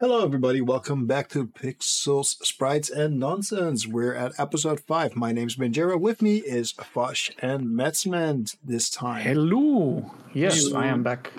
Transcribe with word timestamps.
Hello, 0.00 0.24
everybody. 0.24 0.62
Welcome 0.62 1.06
back 1.06 1.28
to 1.28 1.46
Pixels, 1.46 2.42
Sprites, 2.42 2.88
and 2.88 3.20
Nonsense. 3.20 3.86
We're 3.86 4.14
at 4.14 4.32
episode 4.40 4.80
5. 4.80 5.14
My 5.14 5.30
name's 5.30 5.56
Benjiro. 5.56 6.00
With 6.00 6.22
me 6.22 6.38
is 6.38 6.72
Vash 6.72 7.30
and 7.42 7.66
Metzman 7.66 8.56
this 8.64 8.88
time. 8.88 9.20
Hello. 9.20 10.10
Yes, 10.32 10.68
Hello. 10.68 10.80
I 10.80 10.86
am 10.86 11.02
back. 11.02 11.30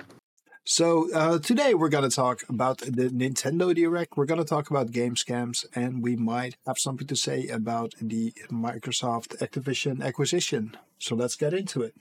So, 0.64 1.12
uh, 1.12 1.40
today 1.40 1.74
we're 1.74 1.88
going 1.88 2.08
to 2.08 2.14
talk 2.14 2.44
about 2.48 2.78
the 2.78 3.08
Nintendo 3.08 3.74
Direct. 3.74 4.16
We're 4.16 4.26
going 4.26 4.38
to 4.38 4.46
talk 4.46 4.70
about 4.70 4.92
game 4.92 5.16
scams, 5.16 5.66
and 5.74 6.00
we 6.00 6.14
might 6.14 6.54
have 6.64 6.78
something 6.78 7.08
to 7.08 7.16
say 7.16 7.48
about 7.48 7.94
the 8.00 8.32
Microsoft 8.48 9.36
Activision 9.38 10.04
acquisition. 10.04 10.76
So, 11.00 11.16
let's 11.16 11.34
get 11.34 11.52
into 11.52 11.82
it. 11.82 11.96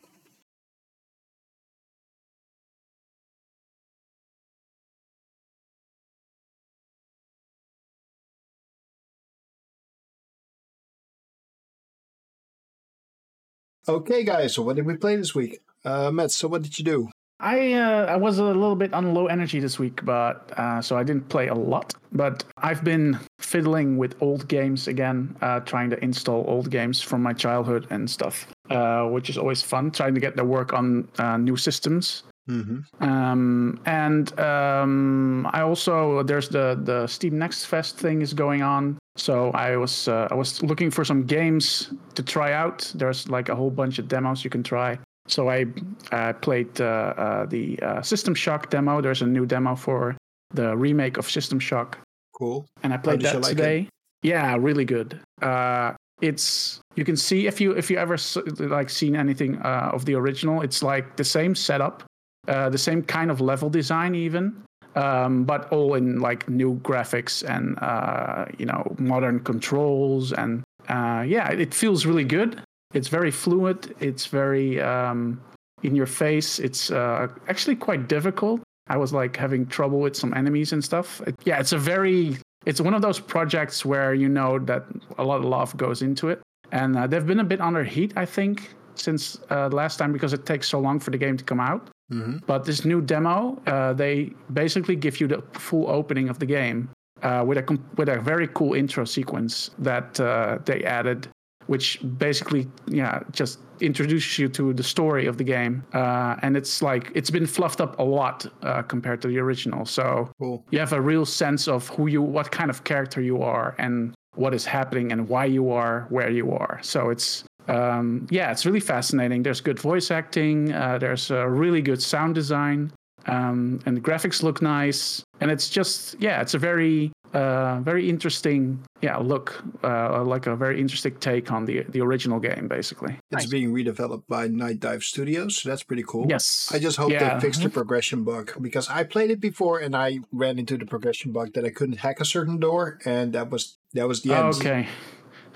Okay, 13.87 14.23
guys. 14.23 14.53
So, 14.53 14.61
what 14.61 14.75
did 14.75 14.85
we 14.85 14.95
play 14.97 15.15
this 15.15 15.33
week? 15.33 15.59
Uh, 15.83 16.11
Matt, 16.11 16.31
so 16.31 16.47
what 16.47 16.61
did 16.61 16.77
you 16.77 16.85
do? 16.85 17.09
I 17.39 17.73
uh, 17.73 18.05
I 18.05 18.17
was 18.17 18.37
a 18.37 18.43
little 18.43 18.75
bit 18.75 18.93
on 18.93 19.15
low 19.15 19.25
energy 19.25 19.59
this 19.59 19.79
week, 19.79 20.05
but 20.05 20.51
uh, 20.57 20.79
so 20.79 20.95
I 20.95 21.03
didn't 21.03 21.27
play 21.27 21.47
a 21.47 21.55
lot. 21.55 21.95
But 22.11 22.43
I've 22.57 22.83
been 22.83 23.19
fiddling 23.39 23.97
with 23.97 24.15
old 24.21 24.47
games 24.47 24.87
again, 24.87 25.35
uh, 25.41 25.61
trying 25.61 25.89
to 25.89 26.03
install 26.03 26.45
old 26.47 26.69
games 26.69 27.01
from 27.01 27.23
my 27.23 27.33
childhood 27.33 27.87
and 27.89 28.07
stuff, 28.07 28.47
uh, 28.69 29.05
which 29.05 29.29
is 29.29 29.39
always 29.39 29.63
fun. 29.63 29.89
Trying 29.89 30.13
to 30.13 30.21
get 30.21 30.35
the 30.35 30.45
work 30.45 30.71
on 30.73 31.07
uh, 31.17 31.37
new 31.37 31.57
systems. 31.57 32.23
Mm-hmm. 32.47 33.03
Um, 33.03 33.81
and 33.85 34.39
um, 34.39 35.47
I 35.51 35.61
also 35.61 36.21
there's 36.21 36.49
the 36.49 36.79
the 36.83 37.07
Steam 37.07 37.39
Next 37.39 37.65
Fest 37.65 37.97
thing 37.97 38.21
is 38.21 38.35
going 38.35 38.61
on. 38.61 38.99
So 39.17 39.51
I 39.51 39.75
was 39.77 40.07
uh, 40.07 40.27
I 40.31 40.35
was 40.35 40.63
looking 40.63 40.89
for 40.91 41.03
some 41.03 41.23
games 41.23 41.91
to 42.15 42.23
try 42.23 42.53
out. 42.53 42.91
There's 42.95 43.27
like 43.29 43.49
a 43.49 43.55
whole 43.55 43.69
bunch 43.69 43.99
of 43.99 44.07
demos 44.07 44.43
you 44.43 44.49
can 44.49 44.63
try. 44.63 44.97
So 45.27 45.49
I 45.49 45.65
uh, 46.11 46.33
played 46.33 46.79
uh, 46.81 47.13
uh, 47.17 47.45
the 47.45 47.79
uh, 47.81 48.01
System 48.01 48.33
Shock 48.33 48.69
demo. 48.69 49.01
There's 49.01 49.21
a 49.21 49.27
new 49.27 49.45
demo 49.45 49.75
for 49.75 50.17
the 50.53 50.75
remake 50.75 51.17
of 51.17 51.29
System 51.29 51.59
Shock, 51.59 51.97
Cool. 52.33 52.65
and 52.83 52.93
I 52.93 52.97
played 52.97 53.21
that 53.21 53.35
like 53.41 53.51
it? 53.51 53.55
today. 53.55 53.89
Yeah, 54.23 54.55
really 54.59 54.85
good. 54.85 55.19
Uh, 55.41 55.93
it's 56.21 56.79
you 56.95 57.03
can 57.03 57.17
see 57.17 57.47
if 57.47 57.59
you 57.59 57.71
if 57.71 57.89
you 57.89 57.97
ever 57.97 58.17
like 58.59 58.89
seen 58.89 59.15
anything 59.15 59.57
uh, 59.57 59.89
of 59.93 60.05
the 60.05 60.15
original, 60.15 60.61
it's 60.61 60.83
like 60.83 61.17
the 61.17 61.23
same 61.23 61.55
setup, 61.55 62.03
uh, 62.47 62.69
the 62.69 62.77
same 62.77 63.01
kind 63.01 63.31
of 63.31 63.41
level 63.41 63.69
design 63.69 64.15
even, 64.15 64.63
um, 64.95 65.43
but 65.43 65.71
all 65.71 65.93
in 65.95 66.19
like 66.19 66.47
new 66.49 66.75
graphics 66.79 67.43
and 67.47 67.77
uh, 67.79 68.45
you 68.57 68.65
know 68.65 68.83
modern 68.99 69.39
controls 69.39 70.33
and 70.33 70.63
uh, 70.89 71.23
yeah, 71.27 71.49
it 71.49 71.73
feels 71.73 72.05
really 72.05 72.23
good. 72.23 72.61
It's 72.93 73.07
very 73.07 73.31
fluid. 73.31 73.95
It's 73.99 74.25
very 74.25 74.81
um, 74.81 75.39
in 75.83 75.95
your 75.95 76.07
face. 76.07 76.59
It's 76.59 76.91
uh, 76.91 77.27
actually 77.47 77.75
quite 77.75 78.07
difficult. 78.07 78.61
I 78.87 78.97
was 78.97 79.13
like 79.13 79.37
having 79.37 79.65
trouble 79.67 79.99
with 79.99 80.15
some 80.15 80.33
enemies 80.33 80.73
and 80.73 80.83
stuff. 80.83 81.21
It- 81.25 81.35
yeah, 81.45 81.59
it's 81.59 81.71
a 81.71 81.77
very 81.77 82.37
it's 82.65 82.81
one 82.81 82.93
of 82.93 83.01
those 83.01 83.19
projects 83.19 83.85
where 83.85 84.13
you 84.13 84.27
know 84.29 84.59
that 84.59 84.85
a 85.17 85.23
lot 85.23 85.37
of 85.39 85.45
love 85.45 85.75
goes 85.77 86.01
into 86.01 86.29
it, 86.29 86.41
and 86.71 86.97
uh, 86.97 87.07
they've 87.07 87.25
been 87.25 87.39
a 87.39 87.43
bit 87.45 87.61
under 87.61 87.83
heat, 87.83 88.13
I 88.15 88.25
think, 88.25 88.73
since 88.95 89.39
uh, 89.49 89.69
last 89.69 89.97
time 89.97 90.11
because 90.11 90.33
it 90.33 90.45
takes 90.45 90.67
so 90.67 90.79
long 90.79 90.99
for 90.99 91.11
the 91.11 91.17
game 91.17 91.37
to 91.37 91.43
come 91.43 91.59
out. 91.59 91.89
Mm-hmm. 92.11 92.37
But 92.45 92.65
this 92.65 92.83
new 92.85 93.01
demo, 93.01 93.61
uh, 93.67 93.93
they 93.93 94.31
basically 94.53 94.95
give 94.95 95.19
you 95.21 95.27
the 95.27 95.41
full 95.53 95.89
opening 95.89 96.29
of 96.29 96.39
the 96.39 96.45
game 96.45 96.89
uh, 97.23 97.43
with 97.47 97.57
a 97.57 97.63
com- 97.63 97.83
with 97.97 98.09
a 98.09 98.19
very 98.19 98.47
cool 98.47 98.73
intro 98.73 99.05
sequence 99.05 99.71
that 99.79 100.19
uh, 100.19 100.57
they 100.65 100.83
added, 100.83 101.27
which 101.67 101.99
basically 102.17 102.67
yeah 102.87 103.19
just 103.31 103.59
introduces 103.79 104.37
you 104.37 104.47
to 104.49 104.73
the 104.73 104.83
story 104.83 105.25
of 105.25 105.37
the 105.37 105.43
game. 105.43 105.83
Uh, 105.93 106.35
and 106.43 106.55
it's 106.57 106.81
like 106.81 107.11
it's 107.15 107.31
been 107.31 107.47
fluffed 107.47 107.81
up 107.81 107.97
a 107.99 108.03
lot 108.03 108.45
uh, 108.63 108.81
compared 108.83 109.21
to 109.21 109.27
the 109.27 109.39
original. 109.39 109.85
So 109.85 110.29
Cool. 110.39 110.63
you 110.71 110.79
have 110.79 110.93
a 110.93 111.01
real 111.01 111.25
sense 111.25 111.67
of 111.67 111.87
who 111.89 112.07
you, 112.07 112.21
what 112.21 112.51
kind 112.51 112.69
of 112.69 112.83
character 112.83 113.21
you 113.21 113.41
are, 113.41 113.75
and 113.79 114.13
what 114.35 114.53
is 114.53 114.65
happening, 114.65 115.11
and 115.11 115.27
why 115.29 115.45
you 115.45 115.71
are 115.71 116.05
where 116.09 116.29
you 116.29 116.51
are. 116.51 116.79
So 116.83 117.09
it's 117.09 117.43
um, 117.67 118.27
yeah, 118.29 118.51
it's 118.51 118.65
really 118.65 118.79
fascinating. 118.79 119.43
There's 119.43 119.61
good 119.61 119.79
voice 119.79 120.11
acting. 120.11 120.73
Uh, 120.73 120.97
there's 120.97 121.31
a 121.31 121.47
really 121.47 121.81
good 121.81 122.01
sound 122.01 122.35
design, 122.35 122.91
um, 123.27 123.79
and 123.85 123.95
the 123.97 124.01
graphics 124.01 124.43
look 124.43 124.61
nice. 124.61 125.23
And 125.39 125.51
it's 125.51 125.69
just 125.69 126.15
yeah, 126.19 126.41
it's 126.41 126.53
a 126.53 126.59
very 126.59 127.11
uh, 127.33 127.79
very 127.81 128.09
interesting 128.09 128.83
yeah 129.01 129.17
look, 129.17 129.63
uh, 129.83 130.21
like 130.23 130.47
a 130.47 130.55
very 130.55 130.79
interesting 130.79 131.15
take 131.15 131.51
on 131.51 131.65
the 131.65 131.83
the 131.89 132.01
original 132.01 132.39
game, 132.39 132.67
basically. 132.67 133.17
It's 133.31 133.45
being 133.45 133.71
redeveloped 133.73 134.23
by 134.27 134.47
Nightdive 134.47 135.03
Studios, 135.03 135.57
so 135.57 135.69
that's 135.69 135.83
pretty 135.83 136.03
cool. 136.07 136.25
Yes, 136.29 136.69
I 136.73 136.79
just 136.79 136.97
hope 136.97 137.11
Yeah. 137.11 137.35
they 137.35 137.41
fixed 137.41 137.63
the 137.63 137.69
progression 137.69 138.23
bug 138.23 138.51
because 138.61 138.89
I 138.89 139.03
played 139.03 139.31
it 139.31 139.39
before 139.39 139.79
and 139.79 139.95
I 139.95 140.19
ran 140.31 140.59
into 140.59 140.77
the 140.77 140.85
progression 140.85 141.31
bug 141.31 141.53
that 141.53 141.63
I 141.65 141.69
couldn't 141.69 141.99
hack 141.99 142.19
a 142.19 142.25
certain 142.25 142.59
door, 142.59 142.99
and 143.05 143.33
that 143.33 143.49
was 143.49 143.77
that 143.93 144.07
was 144.07 144.21
the 144.23 144.33
end. 144.33 144.55
Okay. 144.55 144.87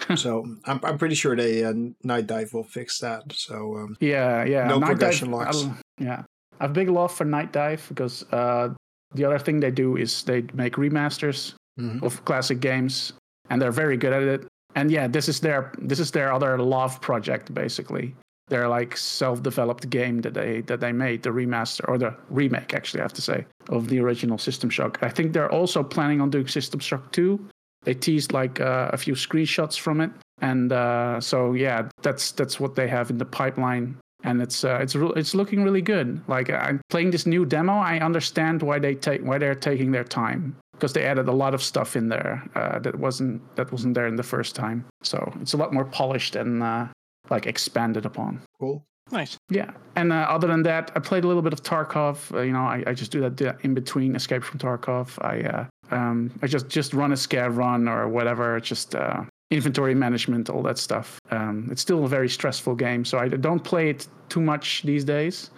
So 0.16 0.46
I'm 0.66 0.80
I'm 0.84 0.98
pretty 0.98 1.16
sure 1.16 1.36
they 1.36 1.64
uh, 1.64 1.74
Nightdive 2.04 2.54
will 2.54 2.64
fix 2.64 3.00
that. 3.00 3.24
So 3.32 3.78
um, 3.78 3.98
Yeah, 4.00 4.44
yeah. 4.44 4.68
No 4.68 4.80
Night 4.80 4.88
progression 4.88 5.32
Dive, 5.32 5.36
locks. 5.36 5.64
I'll- 5.64 5.78
yeah, 6.00 6.24
I 6.60 6.66
have 6.66 6.74
big 6.74 6.90
love 6.90 7.12
for 7.12 7.26
Nightdive 7.26 7.88
because 7.90 8.24
uh, 8.32 8.70
the 9.14 9.26
other 9.26 9.40
thing 9.40 9.60
they 9.60 9.72
do 9.72 9.98
is 9.98 10.24
they 10.24 10.44
make 10.54 10.76
remasters 10.76 11.54
mhm. 11.80 12.04
of 12.04 12.24
classic 12.26 12.60
games, 12.60 13.14
and 13.50 13.62
they're 13.62 13.72
very 13.72 13.98
good 13.98 14.14
at 14.14 14.24
it. 14.24 14.48
And 14.76 14.92
yeah, 14.92 15.08
this 15.08 15.30
is 15.30 15.40
their 15.40 15.72
this 15.78 16.00
is 16.00 16.12
their 16.12 16.34
other 16.34 16.58
love 16.60 17.00
project 17.02 17.54
basically. 17.54 18.16
They're 18.48 18.68
like 18.68 18.96
self-developed 18.96 19.90
game 19.90 20.22
that 20.22 20.34
they 20.36 20.62
that 20.62 20.80
they 20.80 20.92
made, 20.92 21.24
the 21.24 21.32
remaster 21.32 21.88
or 21.88 21.98
the 21.98 22.16
remake 22.30 22.74
actually, 22.74 23.02
I 23.02 23.04
have 23.04 23.14
to 23.14 23.22
say, 23.22 23.46
of 23.70 23.88
the 23.88 24.00
original 24.00 24.38
System 24.38 24.70
Shock. 24.70 25.00
I 25.02 25.10
think 25.10 25.34
they're 25.34 25.52
also 25.52 25.82
planning 25.82 26.22
on 26.22 26.30
doing 26.30 26.48
System 26.48 26.80
Shock 26.80 27.12
2. 27.12 27.40
They 27.86 27.94
teased 27.94 28.34
like 28.34 28.60
uh, 28.60 28.90
a 28.92 28.98
few 28.98 29.14
screenshots 29.14 29.80
from 29.80 30.02
it, 30.02 30.12
and 30.42 30.72
uh, 30.72 31.22
so 31.22 31.54
yeah, 31.54 31.88
that's 32.02 32.32
that's 32.32 32.60
what 32.60 32.76
they 32.76 32.88
have 32.88 33.10
in 33.10 33.18
the 33.18 33.26
pipeline. 33.26 33.98
And 34.24 34.42
it's 34.42 34.64
uh, 34.64 34.80
it's 34.82 34.96
re- 34.96 35.14
it's 35.16 35.36
looking 35.36 35.64
really 35.64 35.82
good. 35.82 36.22
Like 36.28 36.50
I'm 36.50 36.82
playing 36.90 37.12
this 37.12 37.26
new 37.26 37.46
demo, 37.46 37.74
I 37.74 38.00
understand 38.00 38.64
why 38.64 38.80
they 38.80 38.96
take 38.96 39.22
why 39.22 39.38
they're 39.38 39.56
taking 39.56 39.92
their 39.92 40.04
time 40.04 40.56
because 40.74 40.94
they 40.94 41.06
added 41.06 41.28
a 41.28 41.32
lot 41.32 41.54
of 41.54 41.64
stuff 41.64 41.96
in 41.96 42.10
there 42.10 42.44
uh, 42.56 42.80
that 42.80 43.00
wasn't 43.00 43.42
that 43.56 43.72
wasn't 43.72 43.94
there 43.94 44.08
in 44.08 44.16
the 44.16 44.24
first 44.24 44.56
time. 44.56 44.86
So 45.04 45.32
it's 45.42 45.54
a 45.54 45.58
lot 45.58 45.74
more 45.74 45.86
polished 45.86 46.36
and 46.36 46.64
uh, 46.64 46.88
like 47.30 47.46
expanded 47.46 48.06
upon. 48.06 48.42
cool. 48.60 48.84
Nice. 49.12 49.38
Yeah, 49.50 49.70
and 49.96 50.12
uh, 50.12 50.26
other 50.28 50.48
than 50.48 50.64
that, 50.64 50.92
I 50.96 51.00
played 51.00 51.24
a 51.26 51.28
little 51.28 51.44
bit 51.44 51.54
of 51.54 51.62
Tarkov. 51.62 52.34
Uh, 52.34 52.42
you 52.42 52.52
know, 52.52 52.64
I, 52.64 52.84
I 52.88 52.94
just 52.96 53.12
do 53.12 53.22
that 53.22 53.60
in 53.62 53.76
between 53.76 54.16
Escape 54.16 54.44
from 54.44 54.58
Tarkov. 54.58 55.24
I 55.24 55.42
uh, 55.48 55.66
um, 55.92 56.32
I 56.42 56.48
just 56.48 56.68
just 56.70 56.94
run 56.94 57.12
a 57.12 57.16
scav 57.16 57.58
run 57.58 57.88
or 57.88 58.08
whatever. 58.08 58.60
Just 58.60 58.96
uh, 58.96 59.24
inventory 59.52 59.96
management, 59.96 60.50
all 60.50 60.64
that 60.64 60.78
stuff. 60.78 61.20
Um, 61.32 61.68
it's 61.72 61.82
still 61.82 62.06
a 62.06 62.08
very 62.08 62.30
stressful 62.30 62.76
game, 62.76 63.06
so 63.06 63.18
I 63.18 63.30
don't 63.30 63.64
play 63.64 63.90
it 63.90 64.08
too 64.30 64.42
much 64.42 64.84
these 64.84 65.04
days. 65.04 65.52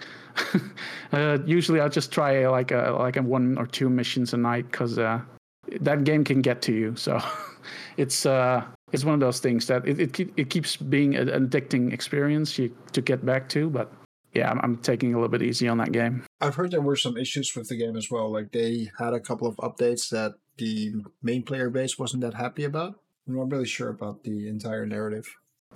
uh, 1.14 1.38
usually, 1.46 1.80
I'll 1.80 1.90
just 1.90 2.12
try 2.12 2.44
uh, 2.44 2.52
like 2.52 2.72
a 2.72 2.96
like 3.00 3.18
a 3.18 3.22
one 3.22 3.58
or 3.58 3.66
two 3.66 3.90
missions 3.90 4.34
a 4.34 4.38
night 4.38 4.70
because 4.72 5.00
uh, 5.00 5.22
that 5.82 6.04
game 6.04 6.24
can 6.24 6.42
get 6.42 6.62
to 6.64 6.74
you. 6.74 6.96
So 6.96 7.22
it's 7.98 8.26
uh, 8.26 8.64
it's 8.92 9.04
one 9.04 9.14
of 9.14 9.20
those 9.20 9.40
things 9.40 9.68
that 9.68 9.88
it 9.88 10.20
it, 10.20 10.30
it 10.38 10.50
keeps 10.50 10.76
being 10.76 11.16
an 11.16 11.28
addicting 11.28 11.94
experience 11.94 12.58
you, 12.58 12.76
to 12.92 13.02
get 13.02 13.26
back 13.26 13.50
to. 13.50 13.70
But 13.70 13.92
yeah, 14.34 14.52
I'm, 14.52 14.60
I'm 14.62 14.78
taking 14.78 15.14
a 15.14 15.18
little 15.18 15.30
bit 15.30 15.42
easy 15.42 15.68
on 15.68 15.78
that 15.80 15.92
game. 15.92 16.24
I've 16.40 16.56
heard 16.56 16.72
there 16.72 16.82
were 16.82 16.96
some 16.96 17.18
issues 17.18 17.56
with 17.56 17.70
the 17.70 17.76
game 17.76 17.96
as 17.96 18.12
well. 18.12 18.32
Like 18.32 18.52
they 18.52 18.92
had 19.00 19.14
a 19.14 19.20
couple 19.20 19.48
of 19.48 19.56
updates 19.58 20.10
that 20.10 20.36
the 20.58 20.94
main 21.22 21.44
player 21.44 21.70
base 21.70 21.98
wasn't 21.98 22.22
that 22.22 22.36
happy 22.36 22.64
about. 22.64 23.00
I'm 23.28 23.36
not 23.36 23.52
really 23.52 23.66
sure 23.66 23.90
about 23.90 24.24
the 24.24 24.48
entire 24.48 24.86
narrative. 24.86 25.28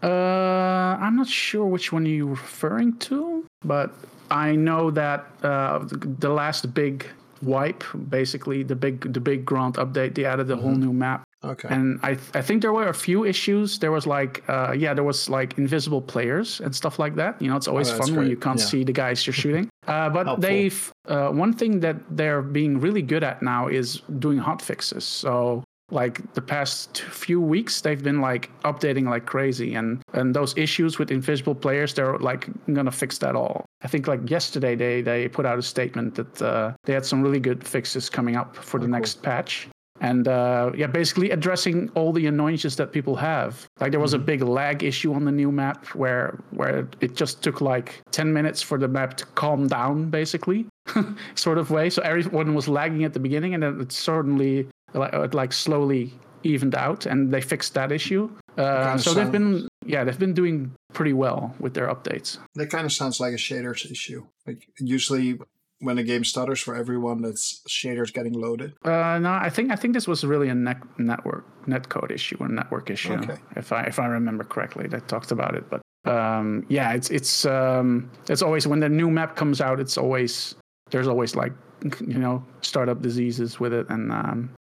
Uh, 0.02 0.98
I'm 1.00 1.18
not 1.18 1.28
sure 1.28 1.66
which 1.66 1.92
one 1.92 2.06
you're 2.06 2.28
referring 2.28 2.98
to, 3.00 3.46
but 3.64 3.94
I 4.30 4.56
know 4.56 4.90
that 4.92 5.28
uh, 5.44 5.80
the, 5.84 6.30
last 6.30 6.74
big 6.74 7.06
wipe, 7.42 7.84
basically 8.10 8.64
the 8.64 8.76
big 8.76 9.14
the 9.14 9.20
big 9.20 9.46
Grant 9.46 9.76
update, 9.76 10.16
they 10.16 10.26
added 10.26 10.50
a 10.50 10.56
whole 10.56 10.74
new 10.74 10.94
map. 10.94 11.24
Okay. 11.44 11.68
And 11.72 12.00
I 12.04 12.12
I 12.34 12.42
think 12.42 12.62
there 12.62 12.74
were 12.74 12.88
a 12.90 12.94
few 12.94 13.26
issues. 13.26 13.80
There 13.80 13.92
was 13.92 14.06
like 14.06 14.44
uh, 14.48 14.74
yeah, 14.78 14.94
there 14.94 15.04
was 15.04 15.28
like 15.30 15.58
invisible 15.58 16.02
players 16.02 16.62
and 16.62 16.76
stuff 16.76 17.00
like 17.00 17.16
that. 17.16 17.42
You 17.42 17.50
know, 17.50 17.58
it's 17.58 17.68
always 17.68 17.90
Oh, 17.92 17.98
fun 17.98 18.16
when 18.16 18.28
you 18.30 18.38
can't 18.38 18.60
Yeah. 18.60 18.66
see 18.66 18.84
the 18.84 18.94
guys 18.94 19.26
you're 19.26 19.34
shooting. 19.44 19.68
Uh, 19.88 20.10
but 20.10 20.28
Helpful. 20.28 20.42
they've 20.42 20.92
uh, 21.08 21.30
one 21.30 21.54
thing 21.54 21.80
that 21.82 21.96
they're 22.10 22.42
being 22.44 22.80
really 22.80 23.02
good 23.02 23.24
at 23.24 23.42
now 23.42 23.68
is 23.68 24.02
doing 24.20 24.38
hot 24.38 24.62
fixes. 24.62 25.04
So 25.04 25.64
like 25.94 26.22
the 26.36 26.42
past 26.42 27.02
few 27.02 27.42
weeks 27.42 27.82
they've 27.82 28.02
been 28.04 28.22
like 28.22 28.50
updating 28.64 29.10
like 29.10 29.26
crazy 29.26 29.76
and 29.76 30.00
and 30.14 30.34
those 30.34 30.56
issues 30.58 30.98
with 30.98 31.12
invisible 31.12 31.54
players 31.56 31.94
they're 31.94 32.18
like 32.20 32.48
gonna 32.74 32.90
fix 32.92 33.18
that 33.18 33.36
all 33.36 33.66
i 33.84 33.88
think 33.90 34.08
like 34.08 34.30
yesterday 34.30 34.74
they 34.74 35.02
they 35.02 35.28
put 35.28 35.46
out 35.46 35.60
a 35.60 35.62
statement 35.62 36.16
that 36.16 36.42
uh, 36.42 36.72
they 36.86 36.94
had 36.94 37.06
some 37.06 37.22
really 37.22 37.42
good 37.42 37.62
fixes 37.68 38.10
coming 38.10 38.38
up 38.38 38.56
for 38.56 38.80
the 38.80 38.86
Oh, 38.86 38.88
cool. 38.88 39.00
next 39.00 39.22
patch 39.22 39.68
and 40.02 40.28
uh, 40.28 40.72
yeah 40.76 40.88
basically 40.88 41.30
addressing 41.30 41.90
all 41.96 42.12
the 42.12 42.28
annoyances 42.28 42.76
that 42.76 42.92
people 42.92 43.16
have. 43.16 43.68
Like 43.80 43.92
there 43.92 44.00
was 44.00 44.14
a 44.14 44.20
big 44.20 44.42
lag 44.42 44.84
issue 44.84 45.14
on 45.14 45.24
the 45.24 45.32
new 45.32 45.52
map 45.52 45.86
where 45.96 46.38
where 46.52 46.88
it 47.00 47.16
just 47.16 47.42
took 47.42 47.62
like 47.62 48.02
10 48.12 48.34
minutes 48.34 48.62
for 48.62 48.78
the 48.78 48.88
map 48.88 49.16
to 49.18 49.26
calm 49.36 49.68
down 49.68 50.10
basically 50.10 50.66
sort 51.36 51.58
of 51.58 51.72
way. 51.72 51.90
So 51.90 52.02
everyone 52.02 52.54
was 52.54 52.68
lagging 52.68 53.04
at 53.06 53.14
the 53.14 53.20
beginning 53.20 53.54
and 53.54 53.64
then 53.64 53.80
it 53.80 53.92
suddenly 53.92 54.68
like, 54.94 55.14
it 55.14 55.34
like 55.34 55.54
slowly 55.54 56.14
evened 56.44 56.76
out 56.76 57.06
and 57.06 57.32
they 57.32 57.42
fixed 57.42 57.76
that 57.76 57.92
issue. 57.92 58.30
Uh, 58.58 58.98
so 58.98 59.14
they've 59.14 59.32
been 59.32 59.68
yeah 59.86 60.04
they've 60.04 60.20
been 60.20 60.34
doing 60.34 60.72
pretty 60.94 61.14
well 61.14 61.56
with 61.60 61.74
their 61.74 61.88
updates. 61.88 62.40
That 62.56 62.70
kind 62.70 62.86
of 62.86 62.92
sounds 62.92 63.20
like 63.20 63.34
a 63.34 63.38
shaders 63.38 63.90
issue. 63.90 64.26
Like 64.48 64.68
usually 64.80 65.40
when 65.82 65.98
a 65.98 66.04
game 66.04 66.24
stutters 66.24 66.60
for 66.62 66.76
everyone, 66.76 67.22
that's 67.22 67.62
shaders 67.68 68.14
getting 68.14 68.34
loaded. 68.34 68.74
Uh, 68.86 69.20
no, 69.20 69.32
I 69.32 69.50
think 69.50 69.72
I 69.72 69.76
think 69.76 69.94
this 69.94 70.08
was 70.08 70.24
really 70.24 70.50
a 70.50 70.56
net, 70.56 70.78
network 70.98 71.46
netcode 71.66 72.12
issue 72.12 72.38
or 72.40 72.48
network 72.48 72.90
issue. 72.90 73.14
Okay. 73.14 73.38
If 73.56 73.72
I 73.72 73.84
if 73.84 74.00
I 74.00 74.06
remember 74.06 74.44
correctly, 74.44 74.88
they 74.88 75.00
talked 75.02 75.32
about 75.32 75.56
it. 75.56 75.66
But 75.70 75.82
um, 76.10 76.66
yeah, 76.70 76.94
it's 76.94 77.10
it's 77.10 77.46
um, 77.46 78.10
it's 78.30 78.42
always 78.42 78.68
when 78.68 78.80
the 78.80 78.90
new 78.90 79.10
map 79.10 79.36
comes 79.36 79.60
out, 79.60 79.80
it's 79.80 79.98
always 79.98 80.56
there's 80.92 81.08
always 81.08 81.36
like 81.36 81.54
you 81.84 82.20
know 82.20 82.44
startup 82.62 83.02
diseases 83.02 83.60
with 83.60 83.74
it, 83.74 83.88
and 83.90 84.12
um, 84.12 84.52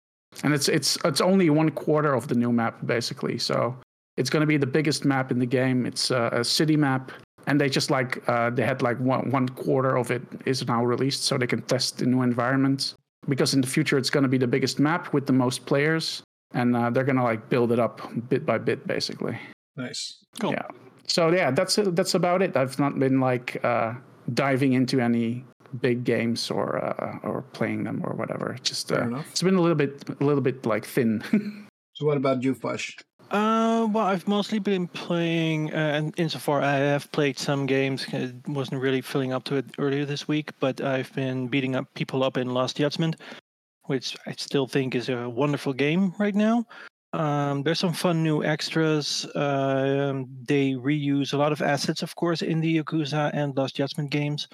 and 0.42 0.54
it's 0.54 0.68
it's 0.68 0.96
it's 1.04 1.20
only 1.20 1.50
one 1.50 1.70
quarter 1.70 2.14
of 2.14 2.28
the 2.28 2.34
new 2.34 2.52
map 2.52 2.78
basically. 2.86 3.38
So 3.38 3.76
it's 4.16 4.30
going 4.30 4.40
to 4.40 4.46
be 4.46 4.56
the 4.56 4.66
biggest 4.66 5.04
map 5.04 5.30
in 5.30 5.38
the 5.38 5.46
game. 5.46 5.86
It's 5.86 6.10
uh, 6.10 6.30
a 6.32 6.44
city 6.44 6.76
map. 6.76 7.12
And 7.46 7.60
they 7.60 7.68
just 7.68 7.90
like 7.90 8.22
uh, 8.28 8.50
they 8.50 8.64
had 8.64 8.82
like 8.82 8.98
one 9.00 9.30
one 9.30 9.48
quarter 9.48 9.96
of 9.96 10.10
it 10.10 10.22
is 10.46 10.66
now 10.66 10.84
released, 10.84 11.24
so 11.24 11.38
they 11.38 11.46
can 11.46 11.62
test 11.62 11.98
the 11.98 12.06
new 12.06 12.22
environment 12.22 12.94
because 13.28 13.54
in 13.54 13.60
the 13.60 13.66
future 13.66 13.98
it's 13.98 14.10
going 14.10 14.22
to 14.22 14.28
be 14.28 14.38
the 14.38 14.46
biggest 14.46 14.78
map 14.78 15.12
with 15.12 15.26
the 15.26 15.32
most 15.32 15.66
players 15.66 16.22
and 16.54 16.74
uh, 16.76 16.90
they're 16.90 17.04
going 17.04 17.16
to 17.18 17.22
like 17.22 17.48
build 17.48 17.70
it 17.70 17.78
up 17.78 18.00
bit 18.28 18.46
by 18.46 18.56
bit 18.58 18.86
basically 18.86 19.38
Nice. 19.76 20.24
Cool. 20.40 20.52
yeah 20.52 20.66
so 21.06 21.30
yeah 21.30 21.50
that's 21.50 21.76
it 21.78 21.94
that's 21.94 22.14
about 22.14 22.40
it 22.42 22.56
i've 22.56 22.78
not 22.78 22.98
been 22.98 23.20
like 23.20 23.62
uh, 23.64 23.92
diving 24.32 24.72
into 24.72 25.00
any 25.00 25.44
big 25.80 26.02
games 26.02 26.50
or 26.50 26.82
uh, 26.82 27.18
or 27.22 27.42
playing 27.52 27.84
them 27.84 28.00
or 28.04 28.14
whatever 28.14 28.56
just 28.62 28.88
Fair 28.88 29.04
uh, 29.04 29.06
enough. 29.08 29.26
it's 29.30 29.42
been 29.42 29.54
a 29.56 29.60
little 29.60 29.76
bit 29.76 30.02
a 30.20 30.24
little 30.24 30.42
bit 30.42 30.64
like 30.66 30.84
thin 30.86 31.22
So 31.94 32.06
what 32.06 32.16
about 32.16 32.42
you, 32.42 32.54
Vash? 32.54 32.96
Uh, 33.30 33.86
well, 33.92 34.06
I've 34.06 34.26
mostly 34.26 34.58
been 34.58 34.88
playing, 34.88 35.72
uh, 35.72 35.76
and 35.76 36.14
insofar 36.18 36.62
I 36.62 36.76
have 36.78 37.10
played 37.12 37.38
some 37.38 37.64
games. 37.64 38.04
uh, 38.12 38.32
wasn't 38.48 38.80
really 38.80 39.00
filling 39.00 39.32
up 39.32 39.44
to 39.44 39.56
it 39.56 39.66
earlier 39.78 40.04
this 40.04 40.26
week, 40.26 40.50
but 40.58 40.80
I've 40.80 41.12
been 41.14 41.46
beating 41.46 41.76
up 41.76 41.92
people 41.94 42.24
up 42.24 42.36
in 42.36 42.52
Lost 42.52 42.76
Judgment, 42.78 43.16
which 43.84 44.16
I 44.26 44.32
still 44.32 44.66
think 44.66 44.96
is 44.96 45.08
a 45.08 45.28
wonderful 45.28 45.72
game 45.72 46.12
right 46.18 46.34
now. 46.34 46.66
Um, 47.12 47.62
there's 47.62 47.78
some 47.78 47.92
fun 47.92 48.24
new 48.24 48.42
extras. 48.42 49.26
Um, 49.36 50.28
they 50.42 50.72
reuse 50.72 51.32
a 51.32 51.36
lot 51.36 51.52
of 51.52 51.62
assets, 51.62 52.02
of 52.02 52.16
course, 52.16 52.42
in 52.42 52.60
the 52.60 52.82
Yakuza 52.82 53.30
and 53.32 53.56
Lost 53.56 53.76
Judgment 53.76 54.10
games, 54.10 54.48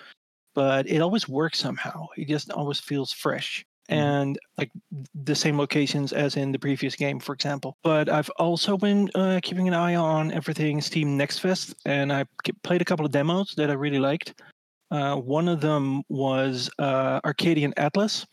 but 0.54 0.86
it 0.86 1.00
always 1.00 1.26
works 1.28 1.58
somehow. 1.58 2.06
It 2.18 2.28
just 2.28 2.50
always 2.50 2.80
feels 2.80 3.10
fresh. 3.10 3.64
And 3.88 4.38
like 4.58 4.70
the 5.14 5.34
same 5.34 5.56
locations 5.56 6.12
as 6.12 6.36
in 6.36 6.50
the 6.50 6.58
previous 6.58 6.96
game, 6.96 7.20
for 7.20 7.32
example. 7.32 7.76
But 7.84 8.08
I've 8.08 8.30
also 8.30 8.76
been 8.76 9.10
uh, 9.14 9.40
keeping 9.42 9.68
an 9.68 9.74
eye 9.74 9.94
on 9.94 10.32
everything 10.32 10.80
Steam 10.80 11.16
Next 11.16 11.38
Fest, 11.38 11.74
and 11.84 12.12
I 12.12 12.24
played 12.64 12.82
a 12.82 12.84
couple 12.84 13.06
of 13.06 13.12
demos 13.12 13.54
that 13.56 13.70
I 13.70 13.74
really 13.74 14.00
liked. 14.00 14.34
Uh, 14.90 15.16
one 15.16 15.48
of 15.48 15.60
them 15.60 16.02
was 16.08 16.70
uh, 16.78 17.20
Arcadian 17.24 17.74
Atlas, 17.76 18.26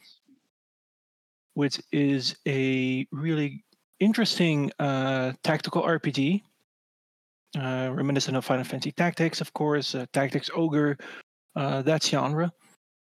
which 1.55 1.79
is 1.91 2.35
a 2.47 3.07
really 3.11 3.63
interesting 3.99 4.71
uh, 4.79 5.33
tactical 5.43 5.83
RPG, 5.83 6.41
uh, 7.57 7.89
reminiscent 7.91 8.37
of 8.37 8.45
Final 8.45 8.63
Fantasy 8.63 8.91
Tactics, 8.91 9.41
of 9.41 9.53
course, 9.53 9.95
uh, 9.95 10.05
Tactics 10.13 10.49
Ogre, 10.55 10.97
uh, 11.55 11.81
that 11.83 12.03
genre. 12.03 12.51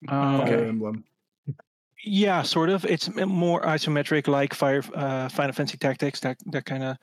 Oh, 0.08 0.38
Fire 0.38 0.42
okay 0.42 0.68
Emblem. 0.68 1.04
Yeah, 2.04 2.42
sort 2.44 2.70
of. 2.70 2.86
It's 2.86 3.10
more 3.16 3.62
isometric, 3.62 4.28
like 4.28 4.54
Fire, 4.54 4.84
uh, 4.96 5.30
Final 5.30 5.54
Fantasy 5.54 5.78
Tactics, 5.78 6.20
that 6.22 6.38
that 6.48 6.66
kind 6.66 6.84
of 6.84 6.98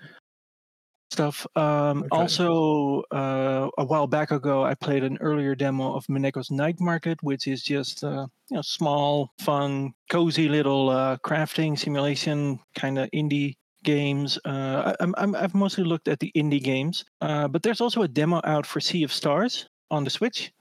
stuff. 1.11 1.47
Um, 1.57 2.05
Okay. 2.05 2.09
Also, 2.17 3.03
uh, 3.11 3.69
a 3.79 3.85
while 3.85 4.07
back 4.07 4.31
ago, 4.31 4.65
I 4.65 4.75
played 4.75 5.05
an 5.05 5.19
earlier 5.21 5.55
demo 5.55 5.95
of 5.95 6.07
Mineko's 6.07 6.51
Night 6.51 6.81
Market, 6.81 7.19
which 7.23 7.47
is 7.47 7.63
just 7.63 8.05
uh, 8.05 8.27
you 8.51 8.57
know 8.57 8.63
small, 8.63 9.31
fun, 9.41 9.93
cozy 10.11 10.49
little 10.49 10.91
uh, 10.91 11.17
crafting 11.19 11.79
simulation 11.79 12.59
kind 12.75 12.99
of 12.99 13.11
indie 13.13 13.57
games. 13.85 14.39
Uh, 14.45 14.93
I, 14.93 14.95
I'm, 15.01 15.15
I'm 15.19 15.35
I've 15.35 15.55
mostly 15.55 15.85
looked 15.85 16.09
at 16.09 16.21
the 16.21 16.33
indie 16.35 16.63
games, 16.63 17.05
uh, 17.21 17.49
but 17.49 17.63
there's 17.63 17.81
also 17.81 18.03
a 18.03 18.09
demo 18.09 18.41
out 18.45 18.67
for 18.67 18.81
Sea 18.81 19.05
of 19.05 19.13
Stars 19.13 19.69
on 19.91 20.05
the 20.05 20.11
Switch. 20.11 20.53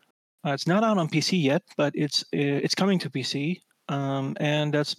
Uh, 0.45 0.51
it's 0.51 0.67
not 0.67 0.83
out 0.83 0.97
on 0.97 1.07
PC 1.07 1.41
yet, 1.41 1.63
but 1.77 1.91
it's 1.95 2.23
it's 2.31 2.75
coming 2.75 2.99
to 2.99 3.09
PC 3.09 3.61
um, 3.89 4.35
and 4.39 4.73
that's 4.73 4.95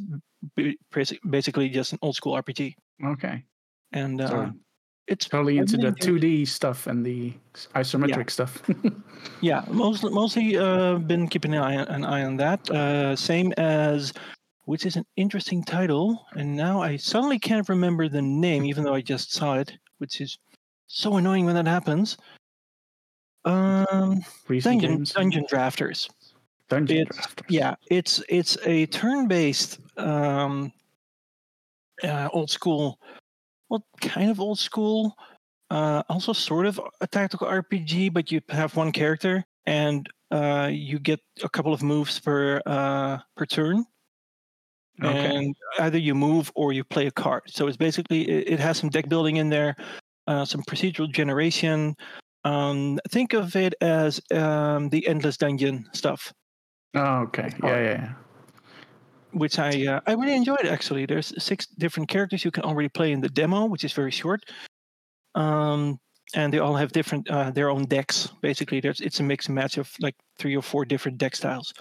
basically 1.30 1.68
just 1.68 1.92
an 1.92 1.98
old 2.02 2.16
school 2.16 2.34
RPG. 2.34 2.74
okay 3.04 3.44
And 3.92 4.20
uh, 4.20 4.28
So- 4.28 4.52
it's 5.08 5.28
totally 5.28 5.58
into 5.58 5.76
the 5.76 5.92
2d 5.92 6.48
stuff 6.48 6.88
and 6.88 7.06
the 7.06 7.32
isometric 7.76 8.28
stuff 8.28 8.60
yeah, 9.40 9.62
mostly 9.70 10.10
mostly 10.10 10.56
uh, 10.58 10.98
been 10.98 11.28
keeping 11.28 11.54
an 11.54 11.62
eye 11.62 11.74
an 11.94 12.04
eye 12.04 12.24
on 12.24 12.36
that. 12.38 12.68
Uh, 12.68 13.14
same 13.14 13.52
as 13.56 14.12
which 14.64 14.84
is 14.84 14.96
an 14.96 15.04
interesting 15.14 15.62
title, 15.62 16.26
and 16.34 16.56
now 16.56 16.82
I 16.82 16.96
suddenly 16.96 17.38
can't 17.38 17.68
remember 17.68 18.08
the 18.08 18.20
name, 18.20 18.64
even 18.64 18.82
though 18.82 18.94
I 18.98 19.00
just 19.00 19.30
saw 19.32 19.54
it, 19.62 19.78
which 19.98 20.20
is 20.20 20.38
so 20.88 21.18
annoying 21.18 21.44
when 21.46 21.54
that 21.54 21.68
happens. 21.70 22.16
Um, 23.44 24.24
Recent 24.48 24.80
dungeon 24.80 24.96
games? 24.98 25.12
dungeon 25.12 25.44
drafters. 25.46 26.10
Dungeon 26.68 26.98
it's 26.98 27.16
drafters. 27.16 27.44
yeah 27.48 27.74
it's 27.90 28.22
it's 28.28 28.56
a 28.64 28.86
turn-based 28.86 29.78
um 29.98 30.72
uh, 32.02 32.28
old 32.32 32.50
school 32.50 32.98
well 33.68 33.84
kind 34.00 34.30
of 34.30 34.40
old 34.40 34.58
school 34.58 35.16
uh 35.70 36.02
also 36.08 36.32
sort 36.32 36.66
of 36.66 36.80
a 37.00 37.06
tactical 37.06 37.46
rpg 37.48 38.12
but 38.12 38.30
you 38.30 38.40
have 38.48 38.76
one 38.76 38.92
character 38.92 39.44
and 39.66 40.08
uh 40.30 40.68
you 40.72 40.98
get 40.98 41.20
a 41.42 41.48
couple 41.48 41.72
of 41.72 41.82
moves 41.82 42.20
per 42.20 42.60
uh 42.66 43.18
per 43.36 43.46
turn 43.46 43.84
Okay. 45.04 45.34
and 45.36 45.54
either 45.80 45.98
you 45.98 46.14
move 46.14 46.50
or 46.54 46.72
you 46.72 46.82
play 46.82 47.06
a 47.06 47.10
card 47.10 47.42
so 47.46 47.66
it's 47.66 47.76
basically 47.76 48.26
it, 48.28 48.54
it 48.54 48.60
has 48.60 48.78
some 48.78 48.88
deck 48.88 49.08
building 49.10 49.36
in 49.36 49.50
there 49.50 49.76
uh, 50.26 50.44
some 50.44 50.62
procedural 50.62 51.10
generation 51.12 51.94
um 52.44 52.98
think 53.10 53.34
of 53.34 53.54
it 53.56 53.74
as 53.82 54.20
um 54.32 54.88
the 54.88 55.06
endless 55.06 55.36
dungeon 55.36 55.86
stuff 55.92 56.32
Oh, 56.96 57.22
okay. 57.28 57.50
Yeah, 57.62 57.78
yeah, 57.80 57.90
yeah. 57.92 58.12
which 59.32 59.58
I 59.58 59.70
uh, 59.86 60.00
I 60.06 60.12
really 60.14 60.34
enjoyed 60.34 60.66
actually. 60.66 61.06
There's 61.06 61.32
six 61.42 61.66
different 61.78 62.08
characters 62.08 62.44
you 62.44 62.50
can 62.50 62.64
already 62.64 62.88
play 62.88 63.12
in 63.12 63.20
the 63.20 63.28
demo, 63.28 63.66
which 63.66 63.84
is 63.84 63.92
very 63.92 64.10
short. 64.10 64.42
Um, 65.34 65.98
and 66.34 66.52
they 66.52 66.58
all 66.58 66.74
have 66.74 66.92
different 66.92 67.28
uh, 67.30 67.50
their 67.50 67.70
own 67.70 67.84
decks. 67.84 68.28
Basically, 68.40 68.80
there's 68.80 69.00
it's 69.00 69.20
a 69.20 69.22
mix 69.22 69.46
and 69.46 69.54
match 69.54 69.78
of 69.78 69.92
like 70.00 70.14
three 70.38 70.56
or 70.56 70.62
four 70.62 70.84
different 70.84 71.18
deck 71.18 71.36
styles, 71.36 71.72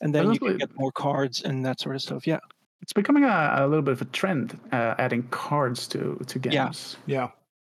and 0.00 0.14
then 0.14 0.32
you 0.32 0.38
can 0.38 0.58
get 0.58 0.70
more 0.76 0.92
cards 0.92 1.42
and 1.42 1.64
that 1.64 1.80
sort 1.80 1.96
of 1.96 2.02
stuff. 2.02 2.26
Yeah, 2.26 2.40
It's 2.82 2.92
becoming 2.92 3.24
a, 3.24 3.50
a 3.56 3.66
little 3.66 3.82
bit 3.82 3.92
of 3.92 4.02
a 4.02 4.10
trend, 4.12 4.58
uh, 4.72 4.94
adding 4.98 5.22
cards 5.30 5.88
to 5.88 6.16
to 6.26 6.38
Yeah. 6.38 6.64
games. 6.66 6.96
Yeah. 7.06 7.28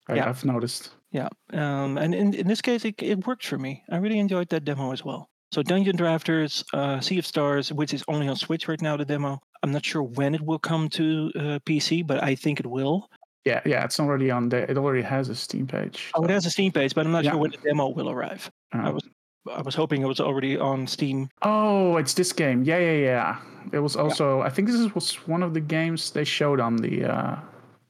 I, 0.10 0.16
Yeah. 0.16 0.30
I've 0.30 0.46
noticed. 0.46 0.92
yeah. 1.12 1.28
Um, 1.54 1.98
and 1.98 2.16
in 2.16 2.34
in 2.34 2.48
this 2.48 2.62
case, 2.62 2.86
it 2.88 2.96
it 3.04 3.28
worked 3.28 3.46
for 3.46 3.58
me. 3.60 3.84
I 3.92 3.98
really 3.98 4.20
enjoyed 4.20 4.48
that 4.50 4.64
demo 4.66 4.92
as 4.94 5.04
well. 5.06 5.30
So 5.52 5.64
Dungeon 5.64 5.96
Drafters, 5.98 6.64
uh, 6.74 7.00
Sea 7.00 7.20
of 7.20 7.26
Stars, 7.26 7.72
which 7.72 7.94
is 7.94 8.04
only 8.08 8.28
on 8.28 8.36
Switch 8.36 8.68
right 8.68 8.82
now, 8.82 8.98
the 8.98 9.06
demo. 9.06 9.40
I'm 9.64 9.72
not 9.72 9.86
sure 9.86 10.04
when 10.04 10.36
it 10.36 10.42
will 10.42 10.60
come 10.60 10.90
to 10.90 11.32
uh, 11.36 11.40
PC, 11.66 12.06
but 12.06 12.22
I 12.22 12.36
think 12.36 12.60
it 12.60 12.66
will. 12.66 13.10
Yeah, 13.46 13.62
yeah. 13.66 13.86
It's 13.86 14.00
already 14.00 14.30
on 14.30 14.50
there. 14.50 14.70
It 14.70 14.78
already 14.78 15.02
has 15.04 15.30
a 15.30 15.36
Steam 15.36 15.66
page. 15.66 16.12
Oh, 16.16 16.24
it 16.26 16.30
has 16.30 16.46
a 16.46 16.52
Steam 16.52 16.72
page, 16.74 16.94
but 16.94 17.06
I'm 17.06 17.14
not 17.14 17.24
Yeah. 17.24 17.32
sure 17.32 17.40
when 17.40 17.52
the 17.52 17.58
demo 17.58 17.88
will 17.88 18.10
arrive. 18.10 18.52
I 18.74 18.90
uh, 18.90 18.92
was 18.92 19.04
I 19.50 19.62
was 19.62 19.74
hoping 19.74 20.02
it 20.02 20.08
was 20.08 20.20
already 20.20 20.58
on 20.58 20.86
Steam. 20.86 21.30
Oh, 21.42 21.96
it's 21.96 22.14
this 22.14 22.34
game. 22.34 22.64
Yeah, 22.64 22.80
yeah, 22.80 22.98
yeah. 22.98 23.40
It 23.72 23.80
was 23.80 23.96
also. 23.96 24.42
I 24.42 24.50
think 24.50 24.68
this 24.68 24.94
was 24.94 25.16
one 25.28 25.42
of 25.44 25.54
the 25.54 25.62
games 25.62 26.12
they 26.12 26.26
showed 26.26 26.60
on 26.60 26.76
the 26.76 27.06
uh, 27.06 27.38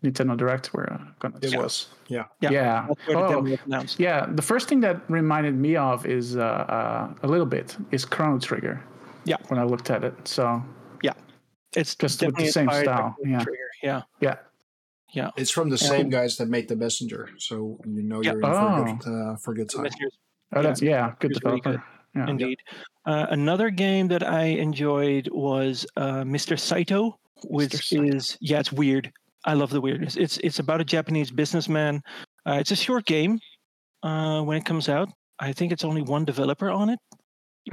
Nintendo 0.04 0.38
Direct. 0.38 0.74
We're 0.74 0.84
uh, 0.92 0.98
gonna. 1.20 1.38
It 1.38 1.42
discuss. 1.42 1.62
was. 1.62 1.88
Yeah. 2.08 2.26
Yeah, 2.42 2.52
Yeah. 2.52 2.86
That's 2.88 3.06
the 3.08 3.14
Oh, 3.16 3.28
demo 3.30 3.42
was 3.42 3.60
announced. 3.66 4.00
yeah. 4.00 4.26
The 4.28 4.42
first 4.42 4.70
thing 4.70 4.80
that 4.82 5.02
reminded 5.10 5.56
me 5.56 5.76
of 5.76 6.06
is 6.06 6.38
uh, 6.38 6.42
uh, 6.42 7.14
a 7.24 7.28
little 7.28 7.46
bit 7.46 7.76
is 7.92 8.06
Chrono 8.06 8.40
Trigger. 8.40 8.82
Yeah. 9.26 9.38
When 9.50 9.60
I 9.60 9.64
looked 9.64 9.90
at 9.90 10.04
it, 10.04 10.14
so 10.28 10.64
yeah, 11.04 11.14
It's 11.76 11.96
Just 11.96 12.22
with 12.24 12.36
the 12.36 12.48
same 12.48 12.70
style, 12.70 13.16
yeah. 13.26 13.44
Trigger, 13.44 13.70
yeah. 13.84 14.02
yeah, 14.22 14.36
Yeah. 15.12 15.32
It's 15.36 15.52
from 15.52 15.70
the 15.70 15.78
same 15.78 16.06
Um, 16.06 16.10
guys 16.10 16.38
that 16.38 16.48
make 16.48 16.68
the 16.70 16.76
messenger, 16.78 17.30
so 17.38 17.78
you 17.86 18.04
know 18.04 18.22
Yeah. 18.22 18.32
you're 18.34 18.40
in 18.40 18.42
for 18.42 18.56
Oh. 18.56 18.98
good 19.04 19.12
uh, 19.14 19.36
for 19.44 19.54
good 19.54 19.70
time. 19.70 19.90
Oh, 20.56 20.62
that's 20.62 20.82
yeah, 20.82 21.14
good 21.20 21.32
It's 21.32 21.44
really 21.44 21.60
developer. 21.60 21.84
Yeah. 22.16 22.30
Indeed. 22.30 22.60
Uh, 23.06 23.26
another 23.32 23.70
game 23.70 24.08
that 24.08 24.24
I 24.24 24.44
enjoyed 24.46 25.28
was 25.32 25.86
uh, 25.98 26.24
Mr. 26.24 26.58
Saito, 26.58 27.20
which 27.44 27.74
Saito. 27.90 28.04
is 28.16 28.38
yeah, 28.40 28.60
it's 28.60 28.72
weird. 28.72 29.12
I 29.46 29.54
love 29.54 29.70
the 29.72 29.82
weirdness. 29.82 30.16
It's 30.18 30.38
it's 30.40 30.60
about 30.60 30.82
a 30.82 30.86
Japanese 30.86 31.32
businessman. 31.32 32.02
Uh, 32.46 32.58
it's 32.60 32.72
a 32.72 32.76
short 32.76 33.06
game. 33.06 33.40
Uh, 34.04 34.42
when 34.44 34.58
it 34.58 34.66
comes 34.66 34.90
out, 34.90 35.10
I 35.40 35.54
think 35.54 35.72
it's 35.72 35.84
only 35.84 36.02
one 36.02 36.26
developer 36.26 36.70
on 36.70 36.90
it, 36.90 37.00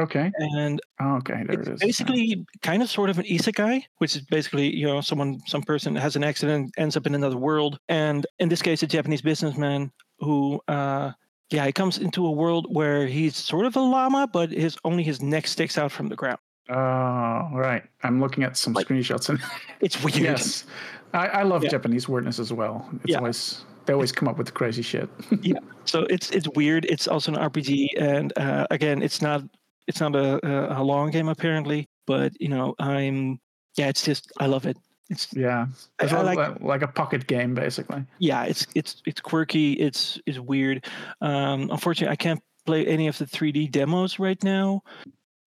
Okay. 0.01 0.31
and 0.39 0.81
Oh, 1.01 1.17
okay. 1.17 1.45
There 1.47 1.61
it's 1.61 1.69
it 1.69 1.75
is. 1.75 1.81
basically 1.81 2.45
kind 2.63 2.83
of 2.83 2.91
sort 2.91 3.11
of 3.11 3.19
an 3.19 3.25
isekai, 3.27 3.83
which 3.99 4.17
is 4.17 4.23
basically 4.23 4.75
you 4.75 4.87
know 4.87 5.01
someone 5.01 5.39
some 5.47 5.63
person 5.63 5.95
has 5.97 6.17
an 6.17 6.25
accident 6.25 6.73
ends 6.79 6.97
up 6.97 7.07
in 7.07 7.15
another 7.15 7.37
world, 7.39 7.79
and 7.89 8.27
in 8.39 8.49
this 8.49 8.63
case 8.63 8.83
a 8.83 8.87
Japanese 8.87 9.23
businessman 9.23 9.91
who 10.19 10.61
uh, 10.69 11.13
yeah 11.51 11.67
he 11.67 11.73
comes 11.73 11.99
into 11.99 12.27
a 12.27 12.31
world 12.33 12.67
where 12.71 13.07
he's 13.07 13.37
sort 13.37 13.67
of 13.67 13.77
a 13.77 13.81
llama, 13.81 14.27
but 14.33 14.51
his 14.51 14.77
only 14.85 15.03
his 15.05 15.21
neck 15.23 15.47
sticks 15.47 15.79
out 15.79 15.93
from 15.93 16.09
the 16.09 16.17
ground. 16.17 16.39
Oh, 16.69 17.51
right. 17.53 17.83
I'm 18.03 18.21
looking 18.21 18.43
at 18.45 18.57
some 18.57 18.73
Like- 18.73 18.87
screenshots 18.89 19.29
and 19.29 19.39
It's 19.81 20.03
weird. 20.03 20.17
yes, 20.17 20.65
I, 21.13 21.27
I 21.29 21.43
love 21.43 21.63
Yeah. 21.63 21.71
Japanese 21.71 22.09
weirdness 22.09 22.39
as 22.39 22.53
well. 22.53 22.89
It's 23.03 23.11
Yeah. 23.13 23.19
always 23.19 23.65
they 23.87 23.93
always 23.93 24.13
come 24.13 24.29
up 24.29 24.39
with 24.39 24.55
crazy 24.55 24.81
shit. 24.83 25.09
yeah. 25.43 25.59
So 25.85 26.05
it's 26.09 26.31
it's 26.31 26.49
weird. 26.55 26.87
It's 26.87 27.07
also 27.07 27.33
an 27.35 27.39
RPG, 27.39 27.89
and 28.01 28.33
uh, 28.39 28.67
again, 28.71 29.03
it's 29.03 29.21
not 29.21 29.43
it's 29.87 30.01
not 30.01 30.17
a, 30.17 30.81
a 30.81 30.83
long 30.83 31.11
game 31.11 31.29
apparently, 31.29 31.87
but 32.07 32.33
you 32.41 32.49
know 32.49 32.75
I'm 32.79 33.39
yeah, 33.77 33.89
it's 33.89 34.03
just 34.03 34.33
I 34.41 34.47
love 34.47 34.65
it. 34.67 34.79
It's 35.11 35.29
yeah, 35.35 35.67
I- 36.01 36.05
it's 36.05 36.13
I 36.15 36.23
like, 36.23 36.39
like- 36.39 36.61
like 36.63 36.83
a 36.83 36.89
pocket 36.89 37.27
game 37.27 37.55
basically. 37.55 38.05
yeah, 38.19 38.45
it's 38.45 38.67
it's 38.75 39.03
it's 39.05 39.21
quirky. 39.21 39.75
It's 39.75 40.19
it's 40.25 40.39
weird. 40.39 40.87
Um, 41.21 41.69
unfortunately, 41.71 42.11
I 42.13 42.17
can't 42.17 42.41
play 42.65 42.87
any 42.87 43.07
of 43.09 43.19
the 43.19 43.27
3D 43.27 43.71
demos 43.71 44.19
right 44.19 44.43
now 44.43 44.81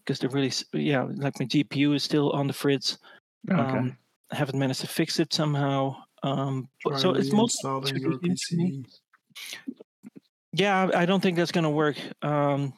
because 0.08 0.20
they're 0.20 0.30
really 0.30 0.52
yeah, 0.74 1.04
like 1.18 1.38
my 1.40 1.46
GPU 1.46 1.94
is 1.94 2.04
still 2.04 2.32
on 2.32 2.48
the 2.48 2.54
fritz. 2.54 2.98
Okay. 3.52 3.60
Um, 3.60 3.98
I 4.32 4.36
haven't 4.36 4.58
managed 4.58 4.80
to 4.82 4.88
fix 4.88 5.20
it 5.20 5.34
somehow. 5.34 5.98
Um, 6.24 6.70
but- 6.84 7.00
so 7.00 7.14
it's 7.14 7.32
mostly 7.34 7.70
your 8.00 8.14
3D 8.14 8.36
to 8.50 8.56
me. 8.58 8.84
PC. 8.84 9.76
Yeah, 10.54 10.90
I 10.94 11.02
I 11.04 11.06
don't 11.06 11.22
think 11.22 11.38
that's 11.38 11.52
gonna 11.52 11.70
work. 11.70 11.98
Um, 12.22 12.74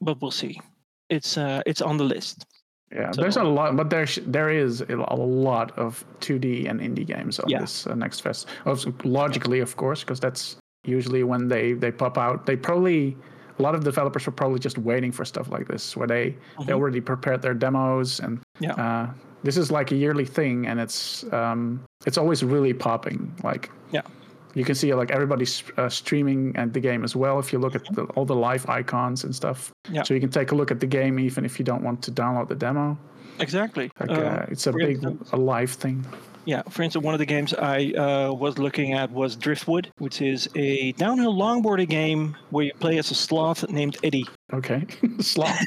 but 0.00 0.20
we'll 0.20 0.30
see. 0.30 0.58
It's 1.10 1.36
uh, 1.36 1.62
it's 1.66 1.82
on 1.82 1.96
the 1.98 2.04
list. 2.04 2.46
Yeah, 2.90 3.12
there's 3.14 3.36
a 3.36 3.44
lot, 3.44 3.76
but 3.76 3.90
there's 3.90 4.16
there 4.26 4.48
is 4.48 4.80
a 4.80 5.14
lot 5.16 5.78
of 5.78 6.04
2D 6.20 6.70
and 6.70 6.80
indie 6.80 7.06
games 7.06 7.38
on 7.38 7.48
Yeah. 7.50 7.60
this 7.60 7.86
uh, 7.86 7.94
next 7.94 8.20
fest. 8.22 8.48
Also, 8.64 8.94
logically, 9.04 9.60
of 9.60 9.76
course, 9.76 10.00
because 10.02 10.20
that's 10.20 10.56
usually 10.84 11.22
when 11.22 11.48
they 11.48 11.74
they 11.74 11.92
pop 11.92 12.16
out. 12.16 12.46
They 12.46 12.56
probably 12.56 13.16
a 13.58 13.62
lot 13.62 13.74
of 13.74 13.84
developers 13.84 14.26
were 14.26 14.32
probably 14.32 14.58
just 14.58 14.78
waiting 14.78 15.12
for 15.12 15.24
stuff 15.24 15.50
like 15.50 15.66
this, 15.68 15.96
where 15.96 16.06
they 16.06 16.34
they 16.66 16.72
Mhm. 16.72 16.76
already 16.76 17.00
prepared 17.00 17.42
their 17.42 17.54
demos, 17.54 18.20
and 18.20 18.40
Yeah. 18.60 18.72
uh, 18.74 19.06
this 19.42 19.56
is 19.56 19.70
like 19.70 19.90
a 19.92 19.96
yearly 19.96 20.24
thing, 20.24 20.66
and 20.66 20.80
it's 20.80 21.24
um, 21.32 21.80
it's 22.06 22.18
always 22.18 22.42
really 22.44 22.72
popping. 22.72 23.32
Like 23.42 23.70
Yeah. 23.90 24.02
you 24.54 24.64
can 24.64 24.74
see 24.74 24.94
like 24.94 25.10
everybody's 25.10 25.62
uh, 25.76 25.88
streaming 25.88 26.52
and 26.56 26.72
the 26.72 26.80
game 26.80 27.04
as 27.04 27.14
well. 27.16 27.38
If 27.38 27.52
you 27.52 27.58
look 27.58 27.74
at 27.74 27.84
the, 27.94 28.04
all 28.14 28.24
the 28.24 28.36
live 28.36 28.68
icons 28.68 29.24
and 29.24 29.34
stuff, 29.34 29.72
Yeah. 29.90 30.02
so 30.04 30.14
you 30.14 30.20
can 30.20 30.30
take 30.30 30.52
a 30.52 30.54
look 30.54 30.70
at 30.70 30.80
the 30.80 30.86
game 30.86 31.18
even 31.18 31.44
if 31.44 31.58
you 31.58 31.64
don't 31.64 31.82
want 31.82 32.02
to 32.02 32.10
download 32.12 32.48
the 32.48 32.54
demo. 32.66 32.96
Exactly. 33.40 33.90
Like 34.00 34.10
Uh, 34.10 34.14
uh, 34.14 34.46
it's 34.48 34.66
a 34.66 34.72
big 34.72 35.04
a 35.32 35.36
live 35.36 35.70
thing. 35.70 36.04
Yeah, 36.48 36.62
for 36.62 36.80
instance, 36.80 37.04
one 37.04 37.12
of 37.12 37.18
the 37.18 37.26
games 37.26 37.52
I 37.52 37.92
uh, 37.92 38.32
was 38.32 38.56
looking 38.56 38.94
at 38.94 39.10
was 39.10 39.36
Driftwood, 39.36 39.92
which 39.98 40.22
is 40.22 40.48
a 40.54 40.92
downhill 40.92 41.34
longboarding 41.34 41.90
game 41.90 42.38
where 42.48 42.64
you 42.64 42.72
play 42.80 42.96
as 42.96 43.10
a 43.10 43.14
sloth 43.14 43.68
named 43.68 43.98
Eddie. 44.02 44.24
Okay, 44.54 44.86
sloth. 45.20 45.62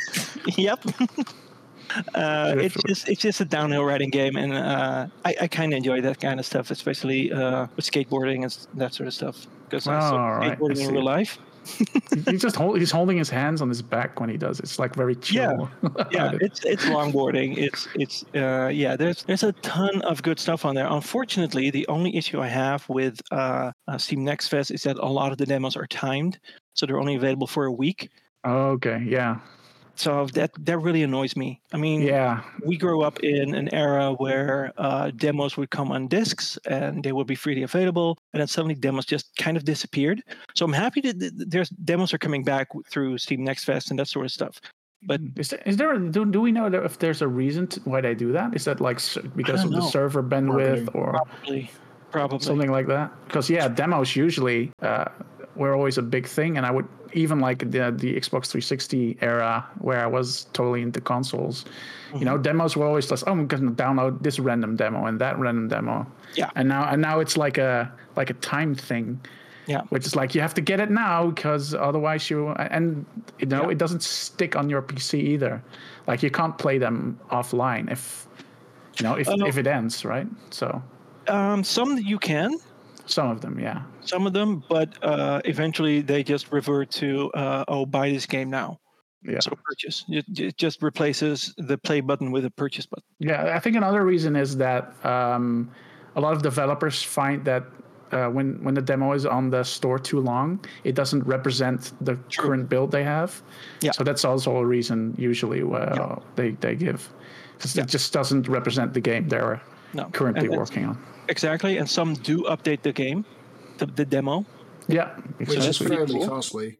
yep. 0.57 0.83
uh, 2.15 2.55
it's 2.57 2.75
just 2.87 3.07
it's 3.07 3.21
just 3.21 3.41
a 3.41 3.45
downhill 3.45 3.83
riding 3.83 4.09
game, 4.09 4.35
and 4.35 4.53
uh, 4.53 5.05
I, 5.23 5.35
I 5.41 5.47
kind 5.47 5.71
of 5.71 5.77
enjoy 5.77 6.01
that 6.01 6.19
kind 6.19 6.39
of 6.39 6.47
stuff, 6.47 6.71
especially 6.71 7.31
uh, 7.31 7.67
with 7.75 7.85
skateboarding 7.85 8.41
and 8.41 8.79
that 8.79 8.95
sort 8.95 9.05
of 9.05 9.13
stuff. 9.13 9.45
Because 9.69 9.87
I 9.87 9.97
Oh, 9.97 9.99
saw 9.99 10.29
right, 10.29 10.51
I 10.53 10.55
skateboarding 10.55 10.87
in 10.87 10.93
real 10.95 11.05
life. 11.05 11.37
he 12.25 12.37
just 12.37 12.55
hold, 12.55 12.79
he's 12.79 12.91
holding 12.91 13.17
his 13.17 13.29
hands 13.29 13.61
on 13.61 13.69
his 13.69 13.81
back 13.81 14.19
when 14.19 14.29
he 14.29 14.37
does. 14.37 14.59
It's 14.59 14.79
like 14.79 14.95
very 14.95 15.15
chill. 15.15 15.69
yeah, 16.11 16.31
it's 16.41 16.63
it's 16.65 16.85
longboarding. 16.85 17.57
It's 17.57 17.87
it's 17.95 18.25
uh, 18.35 18.67
yeah. 18.67 18.95
There's 18.95 19.23
there's 19.23 19.43
a 19.43 19.51
ton 19.53 20.01
of 20.01 20.23
good 20.23 20.39
stuff 20.39 20.65
on 20.65 20.75
there. 20.75 20.87
Unfortunately, 20.89 21.69
the 21.69 21.87
only 21.87 22.15
issue 22.15 22.39
I 22.39 22.47
have 22.47 22.87
with 22.89 23.19
uh, 23.31 23.71
uh, 23.87 23.97
Steam 23.97 24.23
Next 24.23 24.47
Fest 24.47 24.71
is 24.71 24.83
that 24.83 24.97
a 24.97 25.05
lot 25.05 25.31
of 25.31 25.37
the 25.37 25.45
demos 25.45 25.75
are 25.75 25.87
timed, 25.87 26.39
so 26.73 26.85
they're 26.85 26.99
only 26.99 27.15
available 27.15 27.47
for 27.47 27.65
a 27.65 27.71
week. 27.71 28.09
okay, 28.45 29.03
yeah, 29.07 29.39
So 30.01 30.25
that 30.33 30.49
that 30.65 30.79
really 30.79 31.03
annoys 31.03 31.35
me. 31.35 31.61
I 31.73 31.77
mean, 31.77 32.01
yeah, 32.01 32.41
we 32.65 32.75
grew 32.75 33.03
up 33.03 33.19
in 33.19 33.53
an 33.53 33.71
era 33.71 34.13
where 34.13 34.73
uh, 34.77 35.11
demos 35.15 35.57
would 35.57 35.69
come 35.69 35.91
on 35.91 36.07
discs 36.07 36.57
and 36.65 37.03
they 37.03 37.11
would 37.11 37.27
be 37.27 37.35
freely 37.35 37.61
available, 37.61 38.17
and 38.33 38.39
then 38.39 38.47
suddenly 38.47 38.73
demos 38.73 39.05
just 39.05 39.35
kind 39.35 39.57
of 39.57 39.63
disappeared. 39.63 40.23
So 40.55 40.65
I'm 40.65 40.73
happy 40.73 41.01
that 41.01 41.19
th- 41.19 41.37
th- 41.37 41.49
there's 41.53 41.69
demos 41.69 42.15
are 42.15 42.17
coming 42.17 42.43
back 42.43 42.69
through 42.89 43.19
Steam 43.19 43.43
Next 43.43 43.63
Fest 43.63 43.91
and 43.91 43.99
that 43.99 44.07
sort 44.07 44.25
of 44.25 44.31
stuff. 44.31 44.59
But 45.03 45.21
is 45.35 45.49
there, 45.49 45.61
is 45.67 45.77
there 45.77 45.93
a, 45.93 45.99
do, 45.99 46.25
do 46.25 46.41
we 46.41 46.51
know 46.51 46.65
if 46.65 46.97
there's 46.97 47.21
a 47.21 47.27
reason 47.27 47.67
to, 47.67 47.79
why 47.81 48.01
they 48.01 48.15
do 48.15 48.31
that? 48.31 48.55
Is 48.55 48.65
that 48.65 48.81
like 48.81 48.99
because 49.35 49.63
of 49.63 49.69
the 49.69 49.81
server 49.81 50.23
bandwidth 50.23 50.89
or 50.95 51.11
Probably, 51.11 51.69
probably. 52.09 52.39
something 52.39 52.71
like 52.71 52.87
that? 52.87 53.11
Because 53.27 53.51
yeah, 53.51 53.67
demos 53.67 54.15
usually 54.15 54.71
uh, 54.81 55.05
were 55.55 55.73
always 55.75 55.97
a 55.97 56.01
big 56.01 56.27
thing, 56.27 56.57
and 56.57 56.65
I 56.65 56.71
would 56.71 56.87
even 57.13 57.39
like 57.39 57.59
the 57.71 57.91
the 57.91 58.15
Xbox 58.15 58.47
360 58.51 59.17
era 59.21 59.65
where 59.79 59.99
I 60.03 60.07
was 60.07 60.45
totally 60.53 60.81
into 60.81 61.01
consoles. 61.01 61.65
You 62.13 62.25
know, 62.25 62.33
Mm-hmm. 62.35 62.41
demos 62.43 62.75
were 62.77 62.85
always 62.85 63.09
like, 63.11 63.21
oh, 63.27 63.31
I'm 63.31 63.47
gonna 63.47 63.71
download 63.71 64.21
this 64.23 64.39
random 64.39 64.75
demo 64.75 65.05
and 65.05 65.19
that 65.19 65.37
random 65.39 65.67
demo. 65.67 66.05
Yeah. 66.35 66.49
And 66.55 66.67
now 66.69 66.83
and 66.91 67.01
now 67.01 67.19
it's 67.19 67.35
like 67.37 67.57
a 67.57 67.91
like 68.15 68.29
a 68.29 68.35
time 68.35 68.75
thing. 68.75 69.19
Yeah. 69.67 69.81
Which 69.89 70.05
is 70.05 70.15
like 70.15 70.33
you 70.35 70.41
have 70.41 70.53
to 70.55 70.61
get 70.61 70.79
it 70.79 70.89
now 70.89 71.27
because 71.31 71.73
otherwise 71.75 72.29
you 72.29 72.49
and 72.49 73.05
you 73.39 73.45
know 73.47 73.63
Yeah. 73.63 73.69
it 73.71 73.77
doesn't 73.77 74.03
stick 74.03 74.55
on 74.55 74.69
your 74.69 74.81
PC 74.81 75.13
either. 75.19 75.61
Like 76.07 76.23
you 76.23 76.31
can't 76.31 76.57
play 76.57 76.77
them 76.79 77.19
offline 77.29 77.91
if 77.91 78.27
you 78.99 79.03
know 79.03 79.15
if 79.15 79.27
Oh. 79.29 79.45
if 79.45 79.57
it 79.57 79.67
ends 79.67 80.03
right. 80.05 80.27
So 80.49 80.81
Um, 81.27 81.63
some 81.63 81.97
you 81.99 82.17
can, 82.19 82.57
some 83.05 83.29
of 83.29 83.41
them, 83.41 83.59
yeah. 83.59 83.83
some 84.01 84.27
of 84.27 84.33
them, 84.33 84.63
but 84.69 84.89
uh, 85.03 85.41
eventually 85.45 86.01
they 86.01 86.23
just 86.23 86.51
revert 86.51 86.91
to 86.91 87.31
uh, 87.33 87.65
oh, 87.67 87.85
buy 87.85 88.09
this 88.09 88.25
game 88.25 88.49
now. 88.49 88.79
Yeah. 89.23 89.39
So 89.39 89.57
purchase. 89.63 90.05
It, 90.09 90.25
it 90.39 90.57
just 90.57 90.81
replaces 90.81 91.53
the 91.57 91.77
play 91.77 92.01
button 92.01 92.31
with 92.31 92.45
a 92.45 92.49
purchase 92.49 92.87
button. 92.87 93.03
Yeah, 93.19 93.55
I 93.55 93.59
think 93.59 93.75
another 93.75 94.03
reason 94.03 94.35
is 94.35 94.57
that 94.57 94.93
um, 95.05 95.69
a 96.15 96.21
lot 96.21 96.33
of 96.33 96.41
developers 96.41 97.03
find 97.03 97.45
that 97.45 97.63
uh, 98.11 98.27
when 98.27 98.63
when 98.63 98.73
the 98.73 98.81
demo 98.81 99.13
is 99.13 99.25
on 99.25 99.49
the 99.51 99.63
store 99.63 99.99
too 99.99 100.19
long, 100.19 100.59
it 100.83 100.95
doesn't 100.95 101.23
represent 101.23 101.93
the 102.03 102.15
True. 102.29 102.45
current 102.47 102.69
build 102.69 102.91
they 102.91 103.03
have. 103.03 103.41
Yeah. 103.81 103.91
So 103.91 104.03
that's 104.03 104.25
also 104.25 104.57
a 104.57 104.65
reason 104.65 105.13
usually 105.17 105.61
uh, 105.61 106.15
they 106.35 106.51
they 106.51 106.75
give, 106.75 107.07
because 107.57 107.75
Yeah. 107.75 107.83
it 107.83 107.89
just 107.89 108.11
doesn't 108.11 108.47
represent 108.47 108.93
the 108.93 109.01
game 109.01 109.27
they're 109.29 109.61
No. 109.93 110.05
currently 110.11 110.45
And 110.45 110.53
that's- 110.53 110.69
working 110.69 110.85
on. 110.85 110.97
Exactly, 111.27 111.77
and 111.77 111.89
some 111.89 112.13
do 112.15 112.43
update 112.43 112.81
the 112.81 112.91
game, 112.91 113.23
the, 113.77 113.85
the 113.85 114.05
demo. 114.05 114.45
Yeah, 114.87 115.11
exactly. 115.39 115.45
Which 115.57 115.65
is 115.67 115.77
fairly 115.77 116.13
cool. 116.19 116.27
costly. 116.27 116.77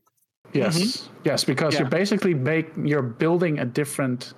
Yes, 0.54 1.10
yes, 1.24 1.44
because 1.46 1.74
Yeah. 1.74 1.82
you're 1.82 1.90
basically 1.90 2.34
bake, 2.34 2.68
you're 2.84 3.02
building 3.20 3.60
a 3.60 3.66
different 3.66 4.34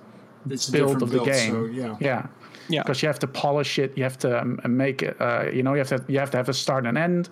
It's 0.48 0.68
a 0.68 0.72
build 0.72 1.00
different 1.00 1.02
of 1.02 1.10
the 1.10 1.16
build, 1.16 1.26
game. 1.28 1.52
So, 1.52 1.64
yeah. 1.66 1.96
Yeah. 2.00 2.26
Yeah. 2.68 2.82
Because 2.82 3.02
you 3.02 3.08
have 3.08 3.18
to 3.18 3.26
polish 3.26 3.78
it, 3.78 3.96
you 3.96 4.04
have 4.04 4.18
to 4.18 4.40
um, 4.40 4.60
make 4.68 5.02
it. 5.02 5.16
Uh, 5.20 5.46
you 5.52 5.62
know, 5.62 5.72
you 5.74 5.78
have 5.78 5.88
to 5.88 6.04
you 6.12 6.18
have 6.20 6.30
to 6.30 6.36
have 6.36 6.48
a 6.48 6.54
start 6.54 6.86
and 6.86 6.96
end. 6.96 7.28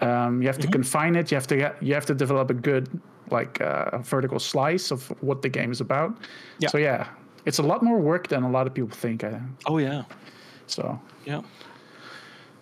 Um, 0.00 0.42
you 0.42 0.48
have 0.48 0.58
to 0.58 0.66
Mm-hmm. 0.66 0.72
confine 0.72 1.16
it. 1.16 1.30
You 1.30 1.36
have 1.36 1.46
to 1.46 1.56
get, 1.56 1.82
you 1.82 1.94
have 1.94 2.06
to 2.06 2.14
develop 2.14 2.50
a 2.50 2.54
good 2.54 2.88
like 3.30 3.60
uh, 3.60 3.98
vertical 3.98 4.38
slice 4.38 4.90
of 4.92 5.08
what 5.22 5.40
the 5.42 5.48
game 5.48 5.70
is 5.72 5.80
about. 5.80 6.10
Yeah. 6.58 6.68
So 6.68 6.78
yeah, 6.78 7.06
it's 7.46 7.58
a 7.58 7.62
lot 7.62 7.82
more 7.82 7.98
work 7.98 8.28
than 8.28 8.42
a 8.42 8.50
lot 8.50 8.66
of 8.66 8.74
people 8.74 8.90
think. 8.90 9.24
I 9.24 9.30
think. 9.30 9.42
Oh 9.66 9.78
yeah, 9.78 10.02
So 10.66 10.98
yeah. 11.24 11.42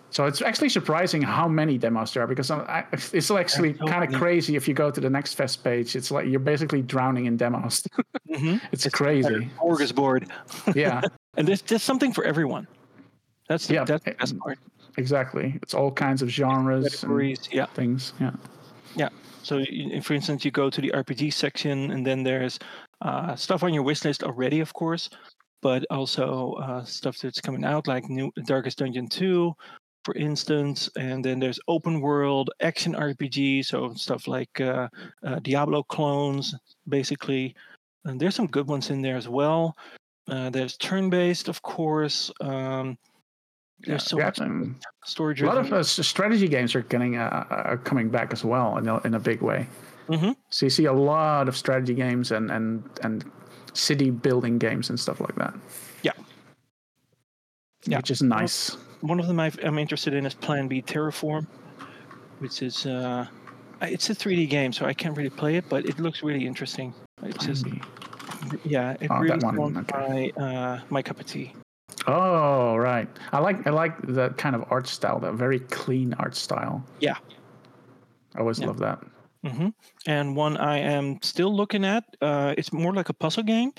so 0.09 0.25
it's 0.25 0.41
actually 0.41 0.69
surprising 0.69 1.21
how 1.21 1.47
many 1.47 1.77
demos 1.77 2.13
there 2.13 2.23
are 2.23 2.27
because 2.27 2.51
I, 2.51 2.59
I- 2.59 2.85
it's 2.91 3.31
actually 3.31 3.77
so 3.77 3.85
kind 3.87 4.03
of 4.03 4.19
crazy 4.19 4.55
if 4.55 4.67
you 4.67 4.73
go 4.73 4.91
to 4.91 4.99
the 5.01 5.09
next 5.09 5.35
fest 5.35 5.63
page. 5.63 5.95
It's 5.95 6.11
like 6.11 6.27
you're 6.27 6.39
basically 6.39 6.81
drowning 6.81 7.25
in 7.25 7.37
demos. 7.37 7.83
hmm 8.33 8.57
it's, 8.71 8.87
crazy. 8.89 9.49
Smorgasbord, 9.59 10.29
yeah. 10.75 11.01
and 11.37 11.47
there's 11.47 11.61
there's 11.61 11.83
something 11.83 12.11
for 12.13 12.23
everyone. 12.25 12.67
That's 13.47 13.67
the, 13.67 13.73
Yeah, 13.75 13.83
that's 13.85 14.05
the 14.05 14.11
best 14.11 14.37
part. 14.39 14.59
Exactly. 14.97 15.57
It's 15.61 15.73
all 15.73 15.91
kinds 15.91 16.21
of 16.21 16.29
genres 16.29 17.03
and 17.03 17.37
yeah. 17.51 17.65
things. 17.67 18.13
Yeah. 18.19 18.31
Yeah. 18.95 19.09
So, 19.43 19.57
you- 19.57 20.01
for 20.01 20.13
instance, 20.13 20.45
you 20.45 20.51
go 20.51 20.69
to 20.69 20.81
the 20.81 20.91
RPG 20.91 21.33
section, 21.33 21.91
and 21.91 22.05
then 22.05 22.23
there's 22.23 22.59
uh, 23.01 23.35
stuff 23.35 23.63
on 23.63 23.73
your 23.73 23.83
wish 23.83 24.05
list 24.05 24.23
already, 24.23 24.59
of 24.59 24.73
course, 24.73 25.09
but 25.61 25.85
also 25.89 26.53
uh, 26.53 26.83
stuff 26.83 27.17
that's 27.17 27.39
coming 27.41 27.63
out, 27.63 27.87
like 27.87 28.09
new 28.09 28.31
Darkest 28.45 28.79
Dungeon 28.79 29.07
2, 29.07 29.53
for 30.03 30.15
instance. 30.15 30.89
And 30.97 31.23
then 31.23 31.39
there's 31.39 31.59
open 31.67 32.01
world 32.01 32.49
action 32.61 32.93
RPG, 32.93 33.65
so 33.65 33.93
stuff 33.93 34.27
like 34.27 34.59
uh, 34.59 34.87
uh, 35.25 35.39
Diablo 35.39 35.83
clones, 35.83 36.55
basically. 36.89 37.55
And 38.05 38.19
there's 38.19 38.35
some 38.35 38.47
good 38.47 38.67
ones 38.67 38.89
in 38.89 39.01
there 39.01 39.15
as 39.17 39.29
well. 39.29 39.75
Uh, 40.27 40.49
there's 40.49 40.77
turn-based, 40.77 41.47
of 41.47 41.61
course. 41.61 42.31
Um, 42.41 42.97
there's 43.81 44.03
so 44.03 44.17
Yeah, 44.17 44.25
much 44.25 44.39
um, 44.41 44.79
storage. 45.05 45.41
a 45.41 45.45
lot 45.45 45.57
of 45.57 45.71
uh, 45.73 45.83
strategy 45.83 46.47
games 46.47 46.75
are 46.75 46.81
getting 46.83 47.17
uh, 47.17 47.45
are 47.49 47.77
coming 47.77 48.09
back 48.09 48.31
as 48.33 48.43
well 48.45 48.77
in 48.77 48.87
a, 48.87 48.99
in 49.01 49.13
a 49.15 49.19
big 49.19 49.41
way. 49.41 49.67
Mhm. 50.07 50.35
So 50.49 50.65
you 50.65 50.69
see 50.69 50.85
a 50.85 50.93
lot 50.93 51.47
of 51.47 51.55
strategy 51.57 51.93
games 51.95 52.31
and 52.31 52.51
and 52.51 52.83
and 53.03 53.23
city 53.73 54.09
building 54.09 54.57
games 54.57 54.89
and 54.89 54.99
stuff 54.99 55.19
like 55.19 55.35
that. 55.35 55.53
Yeah. 56.03 56.11
Yeah. 57.85 57.97
which 57.97 58.11
is 58.11 58.21
nice. 58.21 58.77
one 59.01 59.19
of 59.19 59.27
them 59.27 59.39
I've, 59.39 59.57
I'm 59.63 59.77
interested 59.79 60.13
in 60.13 60.25
is 60.25 60.33
Plan 60.33 60.67
B 60.67 60.81
Terraform, 60.81 61.47
which 62.39 62.61
is 62.61 62.85
uh, 62.85 63.25
it's 63.81 64.09
a 64.09 64.15
3D 64.15 64.49
game, 64.49 64.71
so 64.73 64.85
I 64.85 64.93
can't 64.93 65.17
really 65.17 65.29
play 65.31 65.55
it, 65.55 65.65
but 65.69 65.85
it 65.85 65.99
looks 65.99 66.21
really 66.23 66.45
interesting. 66.45 66.93
It's 67.23 67.45
just 67.45 67.65
yeah, 68.63 68.95
it 68.99 69.09
Oh, 69.11 69.19
really 69.19 69.37
one, 69.57 69.77
okay. 69.77 70.31
my 70.37 70.43
uh, 70.43 70.79
my 70.89 71.01
cup 71.01 71.19
of 71.19 71.25
tea. 71.25 71.53
Oh 72.07 72.75
right, 72.77 73.07
I 73.31 73.39
like 73.39 73.65
I 73.67 73.69
like 73.69 73.99
that 74.07 74.37
kind 74.37 74.55
of 74.55 74.65
art 74.71 74.87
style, 74.87 75.19
that 75.19 75.33
very 75.33 75.59
clean 75.59 76.13
art 76.15 76.35
style. 76.35 76.83
Yeah. 76.99 77.15
I 78.35 78.39
always 78.39 78.59
Yeah. 78.59 78.67
love 78.67 78.79
that. 78.79 78.99
Hmm 79.43 79.69
And 80.07 80.35
one 80.35 80.57
I 80.57 80.77
am 80.79 81.17
still 81.21 81.55
looking 81.55 81.83
at. 81.85 82.03
Uh, 82.21 82.53
it's 82.57 82.71
more 82.71 82.93
like 82.93 83.09
a 83.09 83.13
puzzle 83.13 83.43
game, 83.43 83.71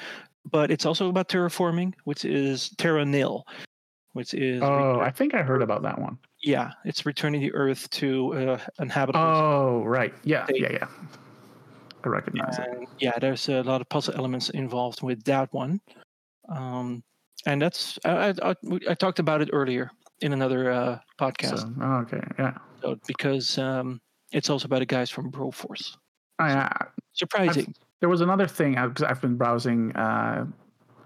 but 0.51 0.71
it's 0.71 0.85
also 0.87 1.09
about 1.09 1.29
terraforming, 1.29 1.95
which 2.05 2.25
is 2.25 2.71
Terra 2.79 3.05
Nil, 3.05 3.45
which 4.13 4.35
is 4.35 4.63
Oh, 4.63 4.69
return- 4.77 5.01
I 5.01 5.11
think 5.11 5.35
I 5.35 5.43
heard 5.43 5.63
about 5.63 5.83
that 5.83 5.99
one. 5.99 6.19
yeah, 6.43 6.73
it's 6.85 7.07
returning 7.07 7.41
the 7.41 7.53
Earth 7.55 7.89
to 7.91 8.35
uh, 8.35 8.59
inhabitable. 8.81 9.21
Oh 9.23 9.85
right, 9.85 10.13
yeah, 10.25 10.47
They- 10.49 10.59
yeah, 10.59 10.73
yeah. 10.73 10.89
I 12.05 12.09
recognize 12.09 12.59
it. 12.59 12.89
yeah, 12.99 13.17
there's 13.21 13.49
a 13.49 13.63
lot 13.63 13.81
of 13.81 13.89
puzzle 13.89 14.15
elements 14.15 14.51
involved 14.51 15.03
with 15.03 15.23
that 15.25 15.53
one. 15.53 15.81
Um, 16.49 17.05
and 17.47 17.63
that's 17.63 17.97
I, 18.05 18.35
I, 18.43 18.51
I, 18.51 18.55
I 18.91 18.95
talked 18.95 19.21
about 19.21 19.41
it 19.41 19.51
earlier 19.53 19.93
in 20.21 20.33
another 20.33 20.73
uh, 20.73 20.99
podcast. 21.21 21.59
So, 21.61 21.73
oh, 21.81 21.95
okay, 22.03 22.21
yeah. 22.39 22.55
So, 22.81 22.97
because 23.07 23.57
um, 23.59 24.01
it's 24.33 24.51
also 24.51 24.69
by 24.69 24.79
the 24.79 24.87
guys 24.87 25.11
from 25.11 25.31
Broforce. 25.31 25.97
I, 26.39 26.69
Surprising. 27.13 27.75
there 28.01 28.09
was 28.09 28.21
another 28.21 28.47
thing 28.49 28.79
I've, 28.79 28.97
I've 29.07 29.21
been 29.21 29.37
browsing. 29.37 29.93
Uh, 29.95 30.47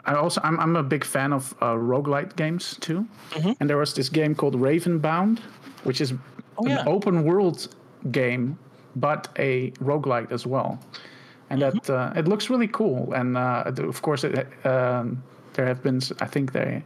I 0.05 0.15
also 0.15 0.41
I'm, 0.45 0.59
I'm 0.61 0.77
a 0.77 0.83
big 0.83 1.05
fan 1.05 1.33
of 1.33 1.53
uh, 1.61 1.75
roguelite 1.75 2.37
games 2.37 2.77
too, 2.81 3.07
Mhm. 3.31 3.57
and 3.61 3.69
there 3.69 3.77
was 3.77 3.93
this 3.95 4.09
game 4.09 4.35
called 4.35 4.55
Ravenbound, 4.55 5.41
which 5.85 6.01
is 6.01 6.13
Oh, 6.59 6.65
an 6.65 6.71
yeah. 6.71 6.85
open 6.87 7.25
world 7.25 7.69
game, 8.13 8.57
but 8.95 9.29
a 9.39 9.73
roguelite 9.73 10.33
as 10.33 10.47
well, 10.47 10.79
and 11.51 11.61
Mm-hmm. 11.61 11.79
that 11.87 11.91
uh, 11.91 12.19
it 12.19 12.27
looks 12.29 12.49
really 12.49 12.69
cool. 12.69 13.13
And 13.13 13.37
uh, 13.37 13.65
of 13.79 14.01
course, 14.01 14.25
it, 14.25 14.47
um, 14.65 15.23
there 15.55 15.67
have 15.67 15.83
been 15.83 16.01
I 16.21 16.27
think 16.27 16.53
they 16.53 16.83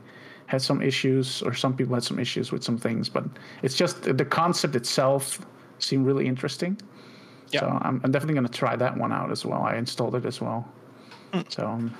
had 0.46 0.62
some 0.62 0.82
issues, 0.82 1.42
or 1.42 1.54
some 1.54 1.76
people 1.76 1.94
had 1.94 2.02
some 2.02 2.18
issues 2.18 2.50
with 2.50 2.64
some 2.64 2.78
things, 2.78 3.08
but 3.08 3.24
it's 3.62 3.76
just 3.76 4.02
the 4.02 4.24
concept 4.24 4.74
itself 4.74 5.38
seemed 5.82 6.06
really 6.06 6.26
interesting. 6.26 6.78
Yeah. 7.50 7.60
So 7.60 7.66
I'm, 7.66 8.00
I'm 8.04 8.12
definitely 8.12 8.34
going 8.34 8.46
to 8.46 8.58
try 8.58 8.76
that 8.76 8.96
one 8.96 9.12
out 9.12 9.30
as 9.30 9.44
well. 9.44 9.62
I 9.62 9.76
installed 9.76 10.14
it 10.14 10.24
as 10.24 10.40
well. 10.40 10.68
Hmm. 11.32 11.40
So, 11.48 11.66
um, 11.66 11.94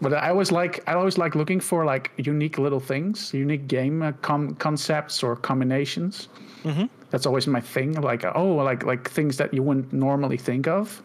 but 0.00 0.12
I 0.12 0.28
always 0.28 0.52
like 0.52 0.82
I 0.86 0.94
always 0.94 1.16
like 1.18 1.34
looking 1.34 1.60
for 1.60 1.84
like 1.84 2.12
unique 2.16 2.58
little 2.58 2.80
things, 2.80 3.32
unique 3.32 3.66
game 3.66 4.02
uh, 4.02 4.12
com- 4.22 4.54
concepts 4.56 5.22
or 5.22 5.36
combinations. 5.36 6.28
Mhm. 6.64 6.90
That's 7.10 7.26
always 7.26 7.46
my 7.46 7.60
thing. 7.60 7.92
Like 8.00 8.24
oh, 8.34 8.56
like 8.56 8.84
like 8.84 9.08
things 9.08 9.36
that 9.38 9.54
you 9.54 9.62
wouldn't 9.62 9.92
normally 9.92 10.36
think 10.36 10.66
of, 10.66 11.02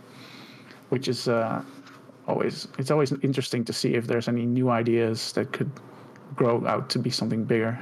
which 0.90 1.08
is 1.08 1.28
uh, 1.28 1.62
always 2.28 2.68
it's 2.78 2.92
always 2.92 3.14
interesting 3.22 3.64
to 3.66 3.74
see 3.74 3.94
if 3.94 4.08
there's 4.08 4.28
any 4.28 4.46
new 4.46 4.70
ideas 4.70 5.32
that 5.34 5.54
could 5.54 5.72
grow 6.36 6.66
out 6.66 6.90
to 6.90 7.00
be 7.00 7.10
something 7.10 7.46
bigger. 7.46 7.80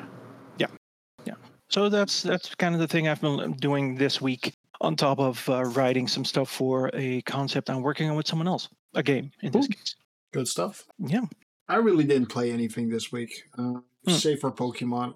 So 1.69 1.87
that's 1.89 2.23
that's 2.23 2.55
kind 2.55 2.73
of 2.75 2.81
the 2.81 2.87
thing 2.87 3.07
I've 3.07 3.21
been 3.21 3.53
doing 3.53 3.95
this 3.95 4.19
week. 4.21 4.55
On 4.81 4.95
top 4.95 5.19
of 5.19 5.47
uh, 5.49 5.65
writing 5.65 6.07
some 6.07 6.23
stuff 6.23 6.49
for 6.49 6.89
a 6.93 7.21
concept 7.23 7.69
I'm 7.69 7.81
working 7.81 8.09
on 8.09 8.15
with 8.15 8.27
someone 8.27 8.47
else, 8.47 8.69
a 8.95 9.03
game 9.03 9.29
in 9.41 9.51
this 9.51 9.67
Cool. 9.67 9.75
case. 9.75 9.95
Good 10.31 10.47
stuff. 10.47 10.85
Yeah. 10.97 11.25
I 11.67 11.75
really 11.75 12.05
didn't 12.05 12.27
play 12.29 12.51
anything 12.51 12.87
this 12.89 13.11
week, 13.11 13.43
uh, 13.57 13.81
Hmm. 14.05 14.11
save 14.13 14.39
for 14.39 14.51
Pokemon. 14.51 15.15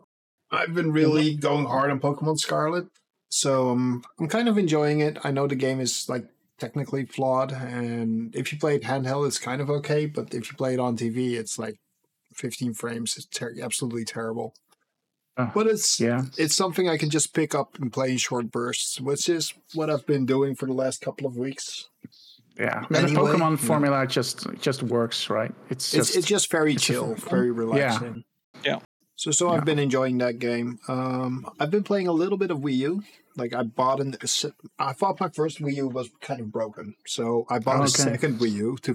I've 0.51 0.73
been 0.73 0.91
really 0.91 1.35
going 1.35 1.65
hard 1.65 1.89
on 1.91 2.01
Pokemon 2.01 2.37
Scarlet, 2.39 2.87
so 3.29 3.69
um, 3.69 4.03
I'm 4.19 4.27
kind 4.27 4.49
of 4.49 4.57
enjoying 4.57 4.99
it. 4.99 5.17
I 5.23 5.31
know 5.31 5.47
the 5.47 5.55
game 5.55 5.79
is 5.79 6.09
like 6.09 6.27
technically 6.59 7.05
flawed, 7.05 7.53
and 7.53 8.35
if 8.35 8.51
you 8.51 8.59
play 8.59 8.75
it 8.75 8.83
handheld, 8.83 9.25
it's 9.27 9.39
kind 9.39 9.61
of 9.61 9.69
okay. 9.69 10.05
But 10.07 10.33
if 10.33 10.51
you 10.51 10.57
play 10.57 10.73
it 10.73 10.79
on 10.81 10.97
TV, 10.97 11.35
it's 11.39 11.57
like 11.57 11.77
15 12.35 12.73
frames. 12.73 13.15
It's 13.15 13.25
ter- 13.27 13.55
absolutely 13.61 14.03
terrible. 14.03 14.53
But 15.35 15.67
it's 15.67 15.99
Yeah. 15.99 16.23
it's 16.37 16.55
something 16.55 16.87
I 16.87 16.97
can 16.97 17.09
just 17.09 17.33
pick 17.33 17.55
up 17.55 17.79
and 17.79 17.91
play 17.91 18.11
in 18.11 18.17
short 18.17 18.51
bursts, 18.51 19.01
which 19.01 19.27
is 19.29 19.53
what 19.73 19.89
I've 19.89 20.05
been 20.05 20.25
doing 20.25 20.55
for 20.55 20.67
the 20.67 20.73
last 20.73 21.01
couple 21.01 21.25
of 21.27 21.35
weeks. 21.37 21.89
Yeah, 22.59 22.85
and 22.87 22.95
Anyway, 22.97 23.13
the 23.13 23.19
Pokemon 23.19 23.59
yeah. 23.59 23.67
formula 23.67 24.05
just 24.07 24.45
just 24.61 24.83
works, 24.83 25.29
right? 25.31 25.51
It's 25.71 25.91
It's 25.93 26.07
just 26.07 26.17
it's 26.17 26.27
just 26.27 26.51
very 26.51 26.73
it's 26.73 26.83
chill, 26.83 27.15
fun- 27.15 27.29
very 27.31 27.51
relaxing. 27.51 28.23
Yeah. 28.63 28.79
So 29.23 29.31
so 29.31 29.43
Yeah. 29.47 29.53
I've 29.57 29.65
been 29.71 29.79
enjoying 29.79 30.17
that 30.17 30.38
game. 30.49 30.79
Um, 30.89 31.31
I've 31.59 31.71
been 31.71 31.83
playing 31.91 32.07
a 32.09 32.12
little 32.21 32.38
bit 32.43 32.51
of 32.51 32.57
Wii 32.59 32.75
U. 32.89 33.03
Like 33.41 33.53
I 33.59 33.63
bought 33.63 33.99
an. 34.03 34.15
I 34.89 34.91
thought 34.93 35.19
my 35.25 35.29
first 35.39 35.55
Wii 35.63 35.75
U 35.77 35.88
was 35.88 36.07
kind 36.29 36.41
of 36.41 36.51
broken, 36.51 36.95
so 37.07 37.45
I 37.49 37.57
bought 37.59 37.77
a 37.79 37.83
Okay. 37.83 38.03
second 38.12 38.33
Wii 38.41 38.51
U 38.65 38.77
to 38.86 38.91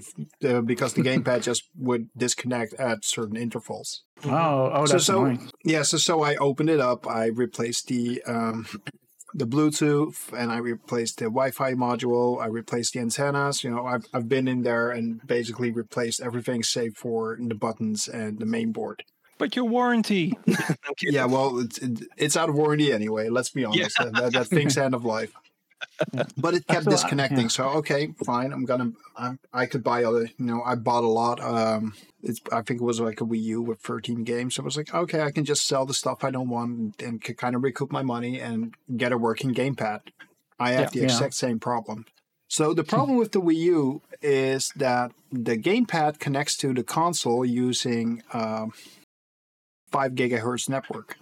uh, 0.50 0.60
because 0.72 0.92
the 0.92 1.02
gamepad 1.08 1.40
just 1.50 1.62
would 1.88 2.04
disconnect 2.24 2.74
at 2.74 2.98
certain 3.16 3.36
intervals. 3.46 3.88
oh 4.26 4.70
oh 4.76 4.84
So- 4.86 4.92
that's 4.92 5.06
so- 5.06 5.18
annoying. 5.24 5.50
Yeah, 5.64 5.82
so 5.90 5.96
so 5.96 6.14
I 6.30 6.36
opened 6.48 6.70
it 6.76 6.80
up. 6.90 7.00
I 7.22 7.24
replaced 7.44 7.88
the 7.88 8.22
um, 8.34 8.66
the 9.40 9.46
Bluetooth 9.46 10.18
and 10.38 10.52
I 10.52 10.58
replaced 10.58 11.18
the 11.18 11.24
Wi-Fi 11.38 11.72
module. 11.86 12.40
I 12.40 12.46
replaced 12.60 12.92
the 12.92 13.00
antennas. 13.00 13.64
You 13.64 13.70
know, 13.70 13.86
I've 13.92 14.06
I've 14.14 14.28
been 14.28 14.46
in 14.46 14.60
there 14.62 14.90
and 14.96 15.06
basically 15.26 15.70
replaced 15.72 16.20
everything 16.20 16.62
save 16.62 16.94
for 16.96 17.36
the 17.40 17.54
buttons 17.66 18.06
and 18.20 18.38
the 18.38 18.46
main 18.56 18.72
board. 18.72 19.02
But 19.38 19.56
your 19.56 19.64
warranty. 19.66 20.32
Yeah, 21.00 21.26
well, 21.26 21.60
it's 21.60 21.78
it's 22.16 22.36
out 22.36 22.48
of 22.48 22.56
warranty 22.56 22.92
anyway. 22.92 23.28
Let's 23.28 23.50
be 23.50 23.64
honest. 23.64 23.96
That, 23.98 24.12
that, 24.14 24.32
that 24.32 24.46
thing's 24.48 24.76
end 24.76 24.94
of 24.94 25.04
life. 25.04 25.32
But 26.36 26.54
it 26.54 26.66
kept 26.66 26.84
feel- 26.84 26.90
disconnecting. 26.90 27.42
yeah. 27.42 27.48
So 27.48 27.64
okay, 27.80 28.12
fine. 28.24 28.52
I'm 28.52 28.64
gonna. 28.64 28.92
I'm, 29.16 29.38
I 29.52 29.66
could 29.66 29.84
buy 29.84 30.02
other. 30.04 30.22
You 30.38 30.44
know, 30.44 30.62
I 30.64 30.74
bought 30.74 31.04
a 31.04 31.08
lot. 31.08 31.40
Um, 31.40 31.94
it's. 32.22 32.40
I 32.50 32.62
think 32.62 32.80
it 32.80 32.84
was 32.84 32.98
like 33.00 33.20
a 33.20 33.24
Wii 33.24 33.40
U 33.42 33.62
with 33.62 33.78
13 33.80 34.24
games. 34.24 34.56
So 34.56 34.62
I 34.62 34.64
was 34.64 34.76
like, 34.76 34.92
okay, 34.92 35.20
I 35.22 35.30
can 35.30 35.44
just 35.44 35.66
sell 35.68 35.86
the 35.86 35.94
stuff 35.94 36.24
I 36.24 36.30
don't 36.32 36.48
want 36.48 36.70
and, 36.78 36.94
and 37.00 37.20
can 37.22 37.36
kind 37.36 37.54
of 37.54 37.62
recoup 37.62 37.92
my 37.92 38.02
money 38.02 38.40
and 38.40 38.74
get 38.96 39.12
a 39.12 39.18
working 39.18 39.54
gamepad. 39.54 40.00
I 40.58 40.72
have 40.72 40.80
Yeah. 40.80 40.88
the 40.90 40.98
Yeah. 40.98 41.04
exact 41.04 41.34
same 41.34 41.60
problem. 41.60 42.06
So 42.48 42.74
the 42.74 42.82
problem 42.84 43.16
with 43.16 43.30
the 43.32 43.40
Wii 43.40 43.56
U 43.56 44.02
is 44.20 44.72
that 44.76 45.12
the 45.30 45.56
gamepad 45.56 46.18
connects 46.18 46.56
to 46.56 46.72
the 46.74 46.82
console 46.82 47.44
using 47.44 48.22
um, 48.32 48.72
five 49.90 50.12
gigahertz 50.12 50.68
network. 50.68 51.16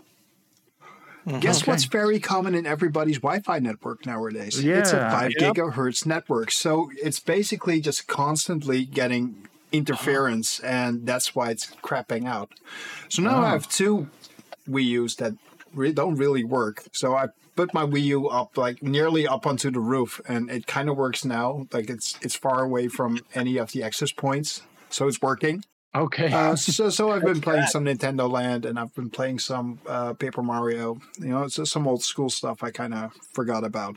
Mhm. 1.27 1.41
Guess 1.41 1.63
Okay. 1.63 1.71
what's 1.73 1.85
very 1.85 2.21
common 2.21 2.55
in 2.55 2.67
everybody's 2.67 3.19
Wi-Fi 3.19 3.59
network 3.59 4.07
nowadays? 4.07 4.59
It's 4.59 4.93
a 4.93 4.97
Yeah, 4.97 5.11
five 5.11 5.33
yep. 5.39 5.55
gigahertz 5.57 6.07
network. 6.07 6.53
So 6.53 6.89
it's 7.03 7.19
basically 7.19 7.81
just 7.81 8.07
constantly 8.07 8.85
getting 8.85 9.49
interference, 9.73 10.61
and 10.61 11.05
that's 11.05 11.35
why 11.35 11.51
it's 11.51 11.67
crapping 11.83 12.27
out. 12.29 12.53
So 13.09 13.23
now 13.23 13.43
I 13.43 13.49
Oh. 13.49 13.51
have 13.51 13.69
two 13.69 14.09
Wii 14.69 14.85
U's 14.85 15.17
that 15.17 15.35
re- 15.75 15.93
don't 15.93 16.15
really 16.15 16.45
work. 16.45 16.85
So 16.93 17.15
I 17.17 17.29
put 17.57 17.75
my 17.75 17.85
Wii 17.85 18.03
U 18.05 18.29
up 18.29 18.57
like 18.57 18.81
nearly 18.83 19.27
up 19.27 19.47
onto 19.47 19.71
the 19.73 19.81
roof, 19.81 20.21
and 20.29 20.49
it 20.49 20.67
kind 20.69 20.89
of 20.89 20.97
works 20.97 21.25
now. 21.25 21.67
Like 21.73 21.91
it's 21.91 22.17
it's 22.23 22.37
far 22.37 22.63
away 22.63 22.87
from 22.87 23.19
any 23.35 23.57
of 23.57 23.73
the 23.73 23.83
access 23.83 24.13
points, 24.13 24.63
so 24.91 25.09
it's 25.09 25.21
working. 25.21 25.65
Okay. 25.95 26.33
Uh, 26.33 26.57
so, 26.57 26.91
so 26.91 27.11
I've 27.11 27.23
been 27.25 27.41
playing 27.41 27.67
some 27.67 27.85
Nintendo 27.85 28.31
Land, 28.31 28.65
and 28.67 28.79
I've 28.79 28.95
been 28.95 29.11
playing 29.11 29.39
some 29.39 29.81
uh, 29.87 30.13
Paper 30.15 30.43
Mario. 30.43 30.99
You 31.19 31.29
know, 31.29 31.43
it's 31.45 31.57
just 31.57 31.73
some 31.73 31.87
old 31.87 32.03
school 32.03 32.29
stuff 32.31 32.63
I 32.63 32.71
kind 32.71 32.95
of 32.95 33.13
forgot 33.33 33.65
about. 33.65 33.97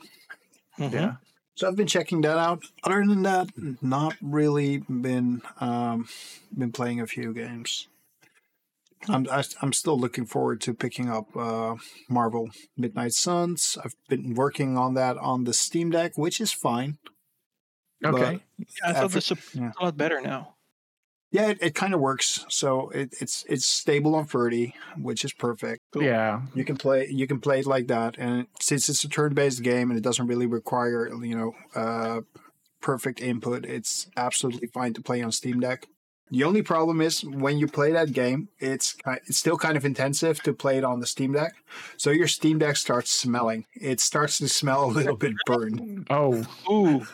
Mhm. 0.77 0.93
yeah. 0.93 1.15
So 1.55 1.67
I've 1.67 1.75
been 1.75 1.87
checking 1.87 2.21
that 2.21 2.37
out. 2.37 2.63
Other 2.85 3.03
than 3.05 3.23
that, 3.23 3.49
not 3.81 4.15
really 4.21 4.77
been 4.89 5.41
um, 5.59 6.07
been 6.57 6.71
playing 6.71 7.01
a 7.01 7.07
few 7.07 7.33
games. 7.33 7.87
I'm 9.09 9.27
I, 9.29 9.43
I'm 9.61 9.73
still 9.73 9.99
looking 9.99 10.25
forward 10.25 10.61
to 10.61 10.73
picking 10.73 11.09
up 11.09 11.35
uh, 11.35 11.75
Marvel 12.07 12.49
Midnight 12.77 13.11
Suns. 13.11 13.77
I've 13.83 13.95
been 14.07 14.35
working 14.35 14.77
on 14.77 14.93
that 14.93 15.17
on 15.17 15.43
the 15.43 15.53
Steam 15.53 15.89
Deck, 15.89 16.17
which 16.17 16.39
is 16.39 16.53
fine. 16.53 16.97
Okay. 18.05 18.39
Yeah, 18.57 18.65
I 18.85 18.93
thought 18.93 19.03
After- 19.05 19.15
this 19.15 19.31
is 19.31 19.37
yeah. 19.53 19.71
a 19.79 19.83
lot 19.83 19.97
better 19.97 20.21
now. 20.21 20.55
Yeah, 21.31 21.49
it, 21.49 21.59
it 21.61 21.75
kind 21.75 21.93
of 21.93 21.99
works. 21.99 22.45
So 22.49 22.89
it, 22.89 23.13
it's 23.21 23.45
it's 23.47 23.65
stable 23.65 24.15
on 24.15 24.25
30, 24.25 24.73
which 24.97 25.23
is 25.23 25.31
perfect. 25.33 25.83
Yeah. 25.95 26.41
You 26.55 26.65
can 26.65 26.75
play 26.75 27.07
you 27.09 27.27
can 27.27 27.39
play 27.39 27.59
it 27.59 27.67
like 27.67 27.87
that, 27.87 28.15
and 28.17 28.47
since 28.59 28.89
it's 28.89 29.03
a 29.03 29.09
turn-based 29.09 29.61
game 29.61 29.89
and 29.89 29.97
it 29.97 30.03
doesn't 30.03 30.27
really 30.27 30.47
require 30.47 31.07
you 31.23 31.35
know 31.35 31.53
uh, 31.75 32.21
perfect 32.81 33.21
input, 33.21 33.65
it's 33.65 34.07
absolutely 34.17 34.67
fine 34.67 34.93
to 34.93 35.01
play 35.01 35.21
on 35.21 35.31
Steam 35.31 35.59
Deck. 35.59 35.87
The 36.31 36.43
only 36.43 36.61
problem 36.61 37.01
is 37.01 37.23
when 37.23 37.57
you 37.57 37.67
play 37.67 37.91
that 37.91 38.13
game, 38.13 38.49
it's 38.59 38.95
it's 39.25 39.37
still 39.37 39.57
kind 39.57 39.75
of 39.75 39.83
intensive 39.83 40.41
to 40.43 40.53
play 40.53 40.77
it 40.77 40.83
on 40.83 40.99
the 40.99 41.07
Steam 41.07 41.33
Deck. 41.33 41.55
So 41.97 42.11
your 42.11 42.27
Steam 42.27 42.59
Deck 42.59 42.77
starts 42.77 43.09
smelling. 43.09 43.65
It 43.73 43.99
starts 43.99 44.37
to 44.39 44.47
smell 44.47 44.85
a 44.85 44.91
little 44.91 45.15
bit 45.15 45.33
burned. 45.45 46.05
Oh, 46.09 46.45
Ooh, 46.69 47.05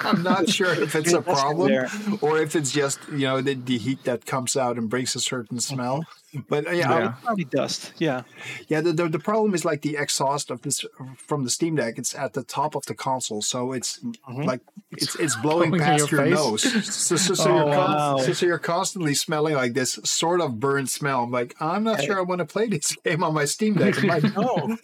I'm 0.00 0.22
not 0.22 0.48
sure 0.48 0.72
if 0.72 0.94
it's 0.96 1.12
a 1.12 1.22
problem 1.36 1.86
or 2.20 2.38
if 2.38 2.56
it's 2.56 2.72
just 2.72 2.98
you 3.08 3.26
know 3.26 3.40
the, 3.40 3.54
the 3.54 3.78
heat 3.78 4.02
that 4.04 4.26
comes 4.26 4.56
out 4.56 4.78
and 4.78 4.90
brings 4.90 5.14
a 5.14 5.20
certain 5.20 5.60
smell. 5.60 6.04
But 6.48 6.66
uh, 6.66 6.70
yeah, 6.70 6.92
I- 6.94 6.98
Yeah. 7.00 7.12
probably 7.24 7.44
dust. 7.44 7.92
Yeah. 7.98 8.22
yeah. 8.68 8.80
The, 8.80 8.92
the 8.92 9.08
the 9.08 9.18
problem 9.18 9.52
is 9.54 9.64
like 9.64 9.82
the 9.82 9.96
exhaust 9.96 10.50
of 10.50 10.62
this 10.62 10.84
from 11.16 11.42
the 11.44 11.50
Steam 11.50 11.74
Deck. 11.76 11.98
It's 11.98 12.14
at 12.14 12.34
the 12.34 12.44
top 12.44 12.76
of 12.76 12.84
the 12.86 12.94
console, 12.94 13.42
so 13.42 13.72
it's 13.72 13.98
like 14.28 14.60
it's 14.92 15.16
it's 15.16 15.34
blowing 15.42 15.70
Blowing 15.70 15.82
past 15.82 16.10
your 16.12 16.26
your, 16.26 16.34
nose. 16.36 16.62
So, 16.84 17.16
so, 17.16 17.34
so 17.34 17.50
Oh, 17.50 17.56
you're 17.56 17.74
con- 17.74 17.94
wow. 17.96 18.16
so, 18.18 18.32
so 18.32 18.46
you're 18.46 18.58
constantly 18.58 19.14
smelling 19.14 19.54
like 19.54 19.74
this 19.74 19.98
sort 20.04 20.40
of 20.40 20.60
burnt 20.60 20.88
smell. 20.90 21.24
I'm 21.24 21.30
like, 21.32 21.54
I'm 21.60 21.82
not 21.84 22.00
sure 22.02 22.16
I 22.18 22.22
want 22.22 22.38
to 22.38 22.44
play 22.46 22.68
this 22.68 22.94
game 23.04 23.24
on 23.24 23.34
my 23.34 23.44
Steam 23.44 23.74
Deck. 23.74 23.96
It 23.98 24.04
might, 24.04 24.24
Oh, 24.36 24.76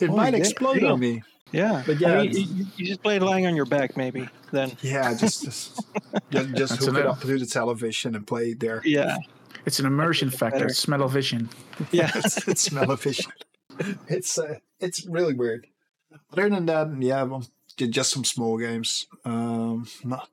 it 0.00 0.10
Oh, 0.10 0.16
might 0.16 0.32
yeah, 0.34 0.40
explode 0.40 0.82
yeah. 0.82 0.92
on 0.92 0.98
me. 1.00 1.22
yeah. 1.52 1.82
But 1.86 1.96
I 1.96 2.00
yeah, 2.00 2.22
mean, 2.22 2.32
you, 2.56 2.66
you 2.76 2.86
just 2.86 3.02
play 3.02 3.16
it 3.16 3.22
lying 3.22 3.46
on 3.46 3.54
your 3.54 3.64
back, 3.66 3.96
maybe. 3.96 4.28
Then. 4.50 4.72
Yeah, 4.82 5.14
just 5.14 5.44
just 5.44 5.80
just, 6.30 6.54
just 6.54 6.72
That's 6.74 6.84
hook 6.86 6.96
it 6.98 7.06
up 7.06 7.20
to 7.20 7.38
the 7.38 7.46
television 7.46 8.16
and 8.16 8.26
play 8.26 8.50
it 8.50 8.60
there. 8.60 8.82
Yeah. 8.84 9.18
It's 9.66 9.78
an 9.78 9.86
immersion 9.86 10.30
factor. 10.30 10.66
It's 10.66 10.78
Smell 10.78 11.02
of 11.02 11.12
vision. 11.12 11.48
Yeah. 11.92 12.10
it's, 12.14 12.46
it's 12.48 12.62
smell 12.62 12.90
efficient. 12.92 13.32
It's 14.08 14.38
uh, 14.38 14.56
it's 14.80 15.06
really 15.06 15.34
weird. 15.34 15.66
Other 16.32 16.50
than 16.50 16.66
that, 16.66 16.88
yeah, 17.00 17.22
well, 17.22 17.44
ju- 17.76 17.86
just 17.88 18.10
some 18.10 18.24
small 18.24 18.58
games. 18.58 19.06
Um, 19.24 19.86
not 20.04 20.28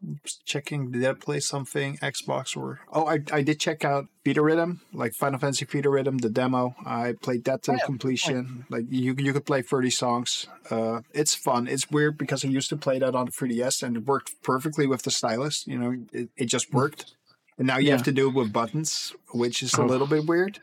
checking. 0.45 0.91
Did 0.91 1.05
I 1.05 1.13
play 1.13 1.39
something 1.39 1.97
Xbox 1.97 2.57
or? 2.57 2.81
Oh, 2.91 3.05
I 3.05 3.19
I 3.31 3.41
did 3.43 3.59
check 3.59 3.85
out 3.85 4.07
Theatrhythm, 4.25 4.79
like 4.91 5.13
Final 5.13 5.39
Fantasy 5.39 5.65
Theatrhythm, 5.65 6.19
the 6.21 6.29
demo. 6.29 6.75
I 6.85 7.13
played 7.21 7.45
that 7.45 7.63
to 7.63 7.71
Oh, 7.71 7.75
yeah. 7.75 7.85
completion. 7.85 8.65
Like 8.69 8.85
you 8.89 9.15
you 9.17 9.31
could 9.33 9.45
play 9.45 9.61
thirty 9.61 9.91
songs. 9.91 10.47
Uh, 10.69 11.01
it's 11.13 11.33
fun. 11.35 11.67
It's 11.67 11.89
weird 11.89 12.17
because 12.17 12.43
I 12.43 12.49
used 12.49 12.69
to 12.69 12.77
play 12.77 12.99
that 12.99 13.15
on 13.15 13.25
the 13.27 13.31
3DS 13.31 13.83
and 13.83 13.95
it 13.97 14.05
worked 14.05 14.31
perfectly 14.43 14.85
with 14.87 15.03
the 15.03 15.11
stylus. 15.11 15.65
You 15.65 15.77
know, 15.79 15.95
it, 16.11 16.29
it 16.35 16.45
just 16.47 16.73
worked. 16.73 17.13
And 17.57 17.65
now 17.67 17.77
you 17.77 17.87
Yeah. 17.87 17.93
have 17.95 18.03
to 18.05 18.11
do 18.11 18.27
it 18.29 18.33
with 18.35 18.53
buttons, 18.53 19.13
which 19.33 19.63
is 19.63 19.73
a 19.73 19.81
Oh. 19.81 19.85
little 19.85 20.07
bit 20.07 20.25
weird. 20.25 20.59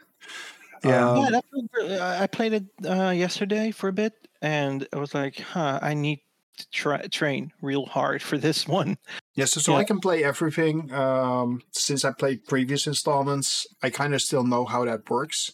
Yeah. 0.84 1.10
Um, 1.10 1.16
yeah, 1.24 1.30
that 1.30 1.44
was, 1.52 1.64
re- 1.74 1.98
I 1.98 2.22
I 2.24 2.26
played 2.26 2.52
it 2.52 2.64
uh, 2.86 3.10
yesterday 3.10 3.70
for 3.70 3.88
a 3.88 3.92
bit, 3.92 4.12
and 4.42 4.86
I 4.92 4.98
was 4.98 5.14
like, 5.14 5.38
"Huh, 5.38 5.78
I 5.80 5.94
need 5.94 6.20
to 6.58 6.70
try 6.70 7.00
train 7.08 7.52
real 7.62 7.86
hard 7.86 8.22
for 8.22 8.36
this 8.38 8.68
one." 8.78 8.96
Yeah, 9.34 9.46
so, 9.46 9.60
so 9.60 9.72
Yeah. 9.72 9.78
I 9.78 9.84
can 9.84 9.98
play 10.00 10.22
everything. 10.22 10.92
Um, 10.92 11.62
since 11.72 12.04
I 12.04 12.12
played 12.12 12.44
previous 12.46 12.86
installments, 12.86 13.66
I 13.82 13.90
kind 13.90 14.14
of 14.14 14.20
still 14.22 14.44
know 14.44 14.64
how 14.66 14.84
that 14.84 15.08
works. 15.10 15.52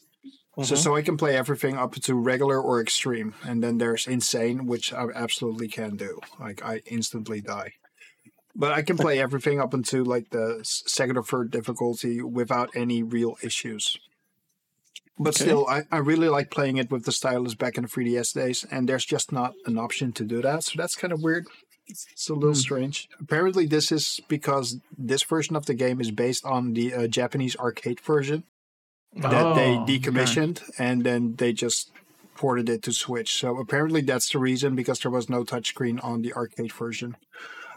So, 0.62 0.74
Mhm. 0.74 0.78
so 0.78 0.96
I 0.96 1.02
can 1.02 1.16
play 1.16 1.36
everything 1.36 1.76
up 1.78 1.94
to 1.94 2.14
regular 2.14 2.60
or 2.60 2.80
extreme, 2.82 3.34
and 3.44 3.62
then 3.62 3.78
there's 3.78 4.06
insane, 4.06 4.66
which 4.66 4.92
I 4.92 5.06
absolutely 5.14 5.68
can 5.68 5.96
do. 5.96 6.20
Like 6.40 6.62
I 6.62 6.82
instantly 6.86 7.40
die, 7.40 7.74
but 8.60 8.72
I 8.72 8.82
can 8.82 8.96
play 8.98 9.18
everything 9.18 9.58
up 9.58 9.72
into 9.72 10.04
like 10.04 10.30
the 10.30 10.60
second 10.62 11.16
or 11.16 11.24
third 11.24 11.50
difficulty 11.50 12.20
without 12.22 12.68
any 12.76 13.02
real 13.02 13.36
issues. 13.42 13.96
But 15.18 15.34
Okay. 15.34 15.44
still, 15.44 15.66
I, 15.68 15.82
I 15.90 15.98
really 15.98 16.28
like 16.28 16.50
playing 16.50 16.76
it 16.76 16.90
with 16.90 17.04
the 17.04 17.12
stylus 17.12 17.54
back 17.54 17.76
in 17.76 17.84
the 17.84 17.88
3DS 17.88 18.34
days, 18.34 18.64
and 18.70 18.88
there's 18.88 19.04
just 19.04 19.32
not 19.32 19.54
an 19.66 19.76
option 19.78 20.12
to 20.12 20.24
do 20.24 20.40
that. 20.42 20.64
So 20.64 20.72
that's 20.76 20.94
kind 20.94 21.12
of 21.12 21.22
weird. 21.22 21.46
It's 21.88 22.28
a 22.30 22.34
little 22.34 22.54
strange. 22.54 23.08
Apparently, 23.20 23.66
this 23.66 23.90
is 23.90 24.20
because 24.28 24.78
this 24.96 25.22
version 25.24 25.56
of 25.56 25.66
the 25.66 25.74
game 25.74 26.00
is 26.00 26.10
based 26.10 26.44
on 26.44 26.74
the 26.74 26.94
uh, 26.94 27.06
Japanese 27.08 27.56
arcade 27.56 28.00
version 28.00 28.44
that 29.16 29.54
they 29.54 29.74
Oh, 29.74 29.82
okay. 29.82 29.98
decommissioned 29.98 30.62
and 30.78 31.02
then 31.04 31.34
they 31.36 31.52
just 31.52 31.90
ported 32.36 32.68
it 32.68 32.82
to 32.84 32.92
Switch. 32.92 33.34
So 33.34 33.58
apparently 33.58 34.02
that's 34.02 34.30
the 34.30 34.38
reason 34.38 34.76
because 34.76 35.00
there 35.00 35.10
was 35.10 35.28
no 35.28 35.44
touchscreen 35.44 36.02
on 36.02 36.22
the 36.22 36.32
arcade 36.32 36.72
version. 36.72 37.16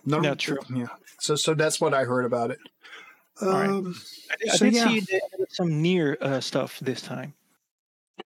No, 0.06 0.22
Yeah, 0.22 0.34
true. 0.36 0.60
Yeah. 0.74 0.88
So 1.20 1.36
so 1.36 1.54
that's 1.54 1.80
what 1.80 1.94
I 1.94 2.04
heard 2.04 2.26
about 2.26 2.52
it. 2.52 2.60
right. 3.42 3.70
Um, 3.70 3.96
I, 4.32 4.36
did- 4.38 4.50
I 4.52 4.58
did 4.58 4.74
yeah. 4.74 4.88
see 4.90 4.98
added 5.34 5.48
some 5.50 5.70
NieR 5.70 6.22
uh, 6.22 6.42
stuff 6.42 6.80
this 6.80 7.02
time. 7.02 7.34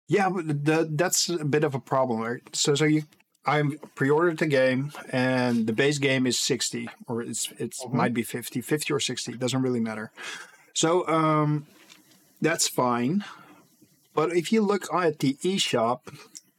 Yeah, 0.08 0.30
but 0.30 0.64
the, 0.64 0.88
that's 0.90 1.28
a 1.28 1.44
bit 1.44 1.64
of 1.64 1.74
a 1.74 1.78
problem, 1.80 2.20
right? 2.20 2.40
So, 2.54 2.74
so 2.74 2.86
you, 2.86 3.02
I 3.44 3.62
pre-ordered 3.94 4.38
the 4.38 4.46
game, 4.46 4.90
and 5.12 5.66
the 5.66 5.74
base 5.74 5.98
game 5.98 6.26
is 6.26 6.38
sixty, 6.38 6.88
or 7.06 7.20
it's 7.22 7.52
it's 7.58 7.84
Mhm. 7.84 7.92
might 7.92 8.14
be 8.14 8.22
50, 8.22 8.62
50 8.62 8.92
or 8.94 9.00
sixty. 9.00 9.32
Doesn't 9.34 9.60
really 9.60 9.80
matter. 9.80 10.10
So, 10.72 11.06
um, 11.08 11.66
that's 12.40 12.68
fine. 12.68 13.24
But 14.14 14.34
if 14.34 14.50
you 14.52 14.62
look 14.62 14.86
at 14.94 15.18
the 15.18 15.34
eShop, 15.42 16.00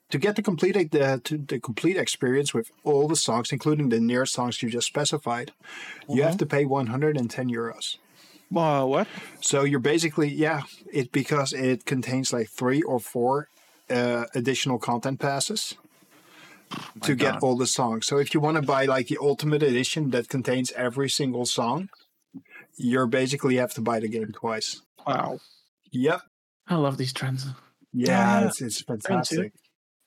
to 0.10 0.18
get 0.18 0.36
the 0.36 0.42
complete 0.42 0.92
the 0.92 1.06
uh, 1.06 1.18
to 1.24 1.38
the 1.38 1.60
complete 1.60 1.98
experience 1.98 2.54
with 2.54 2.72
all 2.84 3.08
the 3.08 3.16
songs, 3.16 3.52
including 3.52 3.90
the 3.90 3.98
NieR 3.98 4.28
songs 4.28 4.62
you 4.62 4.70
just 4.70 4.88
specified, 4.88 5.52
you 6.08 6.24
have 6.24 6.38
to 6.38 6.46
pay 6.46 6.66
one 6.66 6.88
hundred 6.88 7.18
and 7.18 7.30
ten 7.30 7.50
euros. 7.50 7.98
Wow, 8.52 8.88
what? 8.88 9.08
So 9.42 9.64
you're 9.64 9.80
basically 9.80 10.30
yeah, 10.30 10.64
it 10.92 11.12
because 11.12 11.54
it 11.54 11.86
contains 11.86 12.34
like 12.34 12.50
three 12.50 12.82
or 12.82 13.00
four 13.00 13.48
uh, 13.90 14.26
additional 14.34 14.80
content 14.80 15.20
passes 15.20 15.76
to 17.02 17.16
get 17.16 17.42
all 17.44 17.56
the 17.56 17.68
songs. 17.68 18.06
So 18.08 18.18
if 18.18 18.34
you 18.34 18.40
want 18.40 18.58
to 18.58 18.62
buy 18.64 18.86
like 18.86 19.08
the 19.08 19.18
ultimate 19.22 19.64
edition 19.64 20.10
that 20.12 20.30
contains 20.30 20.72
every 20.74 21.10
single 21.10 21.46
song, 21.46 21.90
you're 22.76 23.08
basically 23.08 23.58
have 23.58 23.74
to 23.74 23.82
buy 23.82 24.00
the 24.00 24.08
game 24.08 24.32
twice. 24.32 24.82
Wow. 25.06 25.40
Yep. 25.92 26.22
I 26.68 26.76
love 26.76 26.98
these 26.98 27.14
trends. 27.14 27.48
Yeah, 27.94 28.42
Yeah. 28.42 28.48
it's 28.48 28.62
it's 28.62 28.78
too. 28.84 28.86
fantastic. 28.86 29.54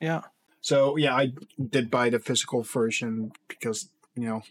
Yeah. 0.02 0.22
So 0.60 0.96
yeah, 0.98 1.14
I 1.16 1.32
did 1.70 1.90
buy 1.90 2.10
the 2.10 2.18
physical 2.18 2.62
version 2.62 3.32
because 3.48 3.88
you 4.14 4.26
know 4.28 4.42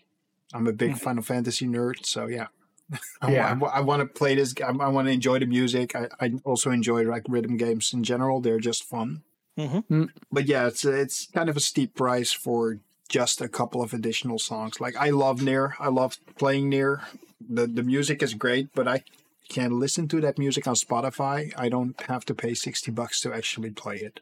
I'm 0.54 0.68
a 0.68 0.72
Mm. 0.74 0.78
big 0.78 0.98
Final 0.98 1.24
Fantasy 1.24 1.68
nerd. 1.68 2.06
So 2.06 2.28
yeah, 2.28 2.48
I, 3.22 3.32
Yeah. 3.32 3.54
wa- 3.54 3.72
I, 3.74 3.82
want 3.82 4.00
to 4.02 4.06
play 4.20 4.36
this. 4.36 4.54
I, 4.62 4.70
I 4.70 4.90
want 4.90 5.08
to 5.08 5.12
enjoy 5.14 5.40
the 5.40 5.46
music. 5.46 5.96
I, 5.96 6.08
I 6.20 6.34
also 6.44 6.72
enjoy 6.72 7.04
like 7.04 7.24
rhythm 7.30 7.58
games 7.58 7.94
in 7.94 8.04
general. 8.04 8.42
They're 8.42 8.60
just 8.60 8.84
fun. 8.84 9.22
hmm 9.58 10.06
But 10.32 10.48
yeah, 10.48 10.68
it's 10.68 10.84
it's 10.86 11.28
kind 11.28 11.50
of 11.50 11.56
a 11.58 11.62
steep 11.72 11.94
price 11.96 12.32
for 12.32 12.80
just 13.10 13.42
a 13.42 13.48
couple 13.50 13.82
of 13.82 13.94
additional 13.94 14.40
songs. 14.40 14.80
Like 14.80 14.96
I 14.96 15.10
love 15.12 15.42
NieR. 15.42 15.74
I 15.80 15.90
love 15.90 16.18
playing 16.38 16.72
NieR. 16.72 17.02
The 17.50 17.68
the 17.68 17.84
music 17.84 18.24
is 18.24 18.34
great, 18.34 18.68
but 18.74 18.88
I 18.88 19.04
can 19.50 19.80
listen 19.80 20.08
to 20.08 20.22
that 20.22 20.38
music 20.38 20.66
on 20.68 20.76
Spotify. 20.76 21.52
I 21.58 21.68
don't 21.70 22.00
have 22.08 22.24
to 22.26 22.34
pay 22.34 22.54
sixty 22.56 22.92
bucks 22.92 23.20
to 23.22 23.34
actually 23.34 23.72
play 23.72 23.98
it. 23.98 24.20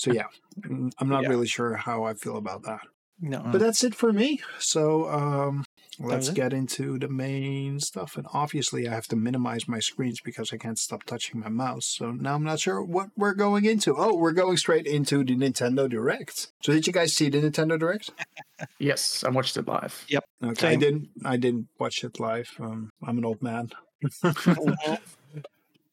So 0.00 0.12
yeah, 0.12 0.28
mm, 0.60 0.90
I'm 0.98 1.08
not 1.10 1.24
Yeah. 1.24 1.28
really 1.28 1.46
sure 1.46 1.74
how 1.76 2.04
I 2.04 2.14
feel 2.14 2.38
about 2.38 2.62
that. 2.62 2.80
No. 3.20 3.42
But 3.52 3.58
that's 3.60 3.84
it 3.84 3.94
for 3.94 4.14
me. 4.14 4.40
So 4.58 5.10
um, 5.10 5.64
let's 5.98 6.30
get 6.30 6.54
into 6.54 6.98
the 6.98 7.08
main 7.08 7.78
stuff. 7.80 8.16
And 8.16 8.26
obviously, 8.32 8.88
I 8.88 8.92
have 8.94 9.08
to 9.08 9.16
minimize 9.16 9.68
my 9.68 9.78
screens 9.78 10.20
because 10.24 10.54
I 10.54 10.56
can't 10.56 10.78
stop 10.78 11.04
touching 11.04 11.38
my 11.40 11.50
mouse. 11.50 11.84
So 11.84 12.12
now 12.12 12.34
I'm 12.34 12.44
not 12.44 12.60
sure 12.60 12.82
what 12.82 13.10
we're 13.18 13.34
going 13.34 13.66
into. 13.66 13.94
Oh, 13.94 14.14
we're 14.14 14.32
going 14.32 14.56
straight 14.56 14.86
into 14.86 15.22
the 15.22 15.36
Nintendo 15.36 15.86
Direct. 15.86 16.50
So 16.62 16.72
did 16.72 16.86
you 16.86 16.94
guys 16.94 17.14
see 17.14 17.28
the 17.28 17.40
Nintendo 17.42 17.78
Direct? 17.78 18.08
Yes, 18.78 19.24
I 19.26 19.30
watched 19.30 19.56
it 19.56 19.66
live. 19.66 20.04
Yep. 20.08 20.24
Okay, 20.44 20.68
I 20.68 20.76
didn't. 20.76 21.08
I 21.24 21.36
didn't 21.38 21.68
watch 21.78 22.04
it 22.04 22.20
live. 22.20 22.50
Um, 22.60 22.90
I'm 23.06 23.16
an 23.18 23.24
old 23.24 23.42
man. 23.42 23.70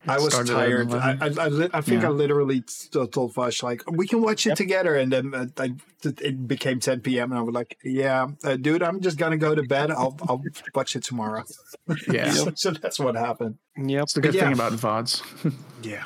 I 0.07 0.17
was 0.19 0.33
tired. 0.49 0.93
I, 0.93 1.17
I, 1.19 1.25
I, 1.27 1.69
I 1.73 1.81
think 1.81 2.01
Yeah. 2.01 2.07
I 2.07 2.11
literally 2.11 2.63
told, 2.91 3.11
told 3.13 3.35
Vash 3.35 3.61
like 3.63 3.83
we 3.91 4.07
can 4.07 4.21
watch 4.21 4.45
it 4.45 4.49
Yep. 4.51 4.57
together, 4.57 4.95
and 4.95 5.11
then 5.11 5.33
uh, 5.33 5.45
I, 5.57 5.73
it 6.03 6.47
became 6.47 6.79
10 6.79 7.01
p.m. 7.01 7.31
and 7.31 7.39
I 7.39 7.41
was 7.41 7.53
like, 7.53 7.77
"Yeah, 7.83 8.27
uh, 8.43 8.55
dude, 8.55 8.83
I'm 8.83 9.01
just 9.01 9.17
gonna 9.17 9.37
go 9.37 9.53
to 9.55 9.63
bed. 9.63 9.91
I'll 9.91 10.17
I'll 10.27 10.41
watch 10.73 10.95
it 10.95 11.03
tomorrow." 11.03 11.43
Yeah. 12.11 12.31
so, 12.31 12.51
so 12.55 12.71
that's 12.71 12.99
what 12.99 13.15
happened. 13.15 13.57
Yep. 13.77 14.03
It's 14.03 14.13
the 14.13 14.21
good 14.21 14.33
yeah. 14.35 14.43
thing 14.45 14.53
about 14.53 14.73
VODs. 14.73 15.21
Yeah. 15.83 16.03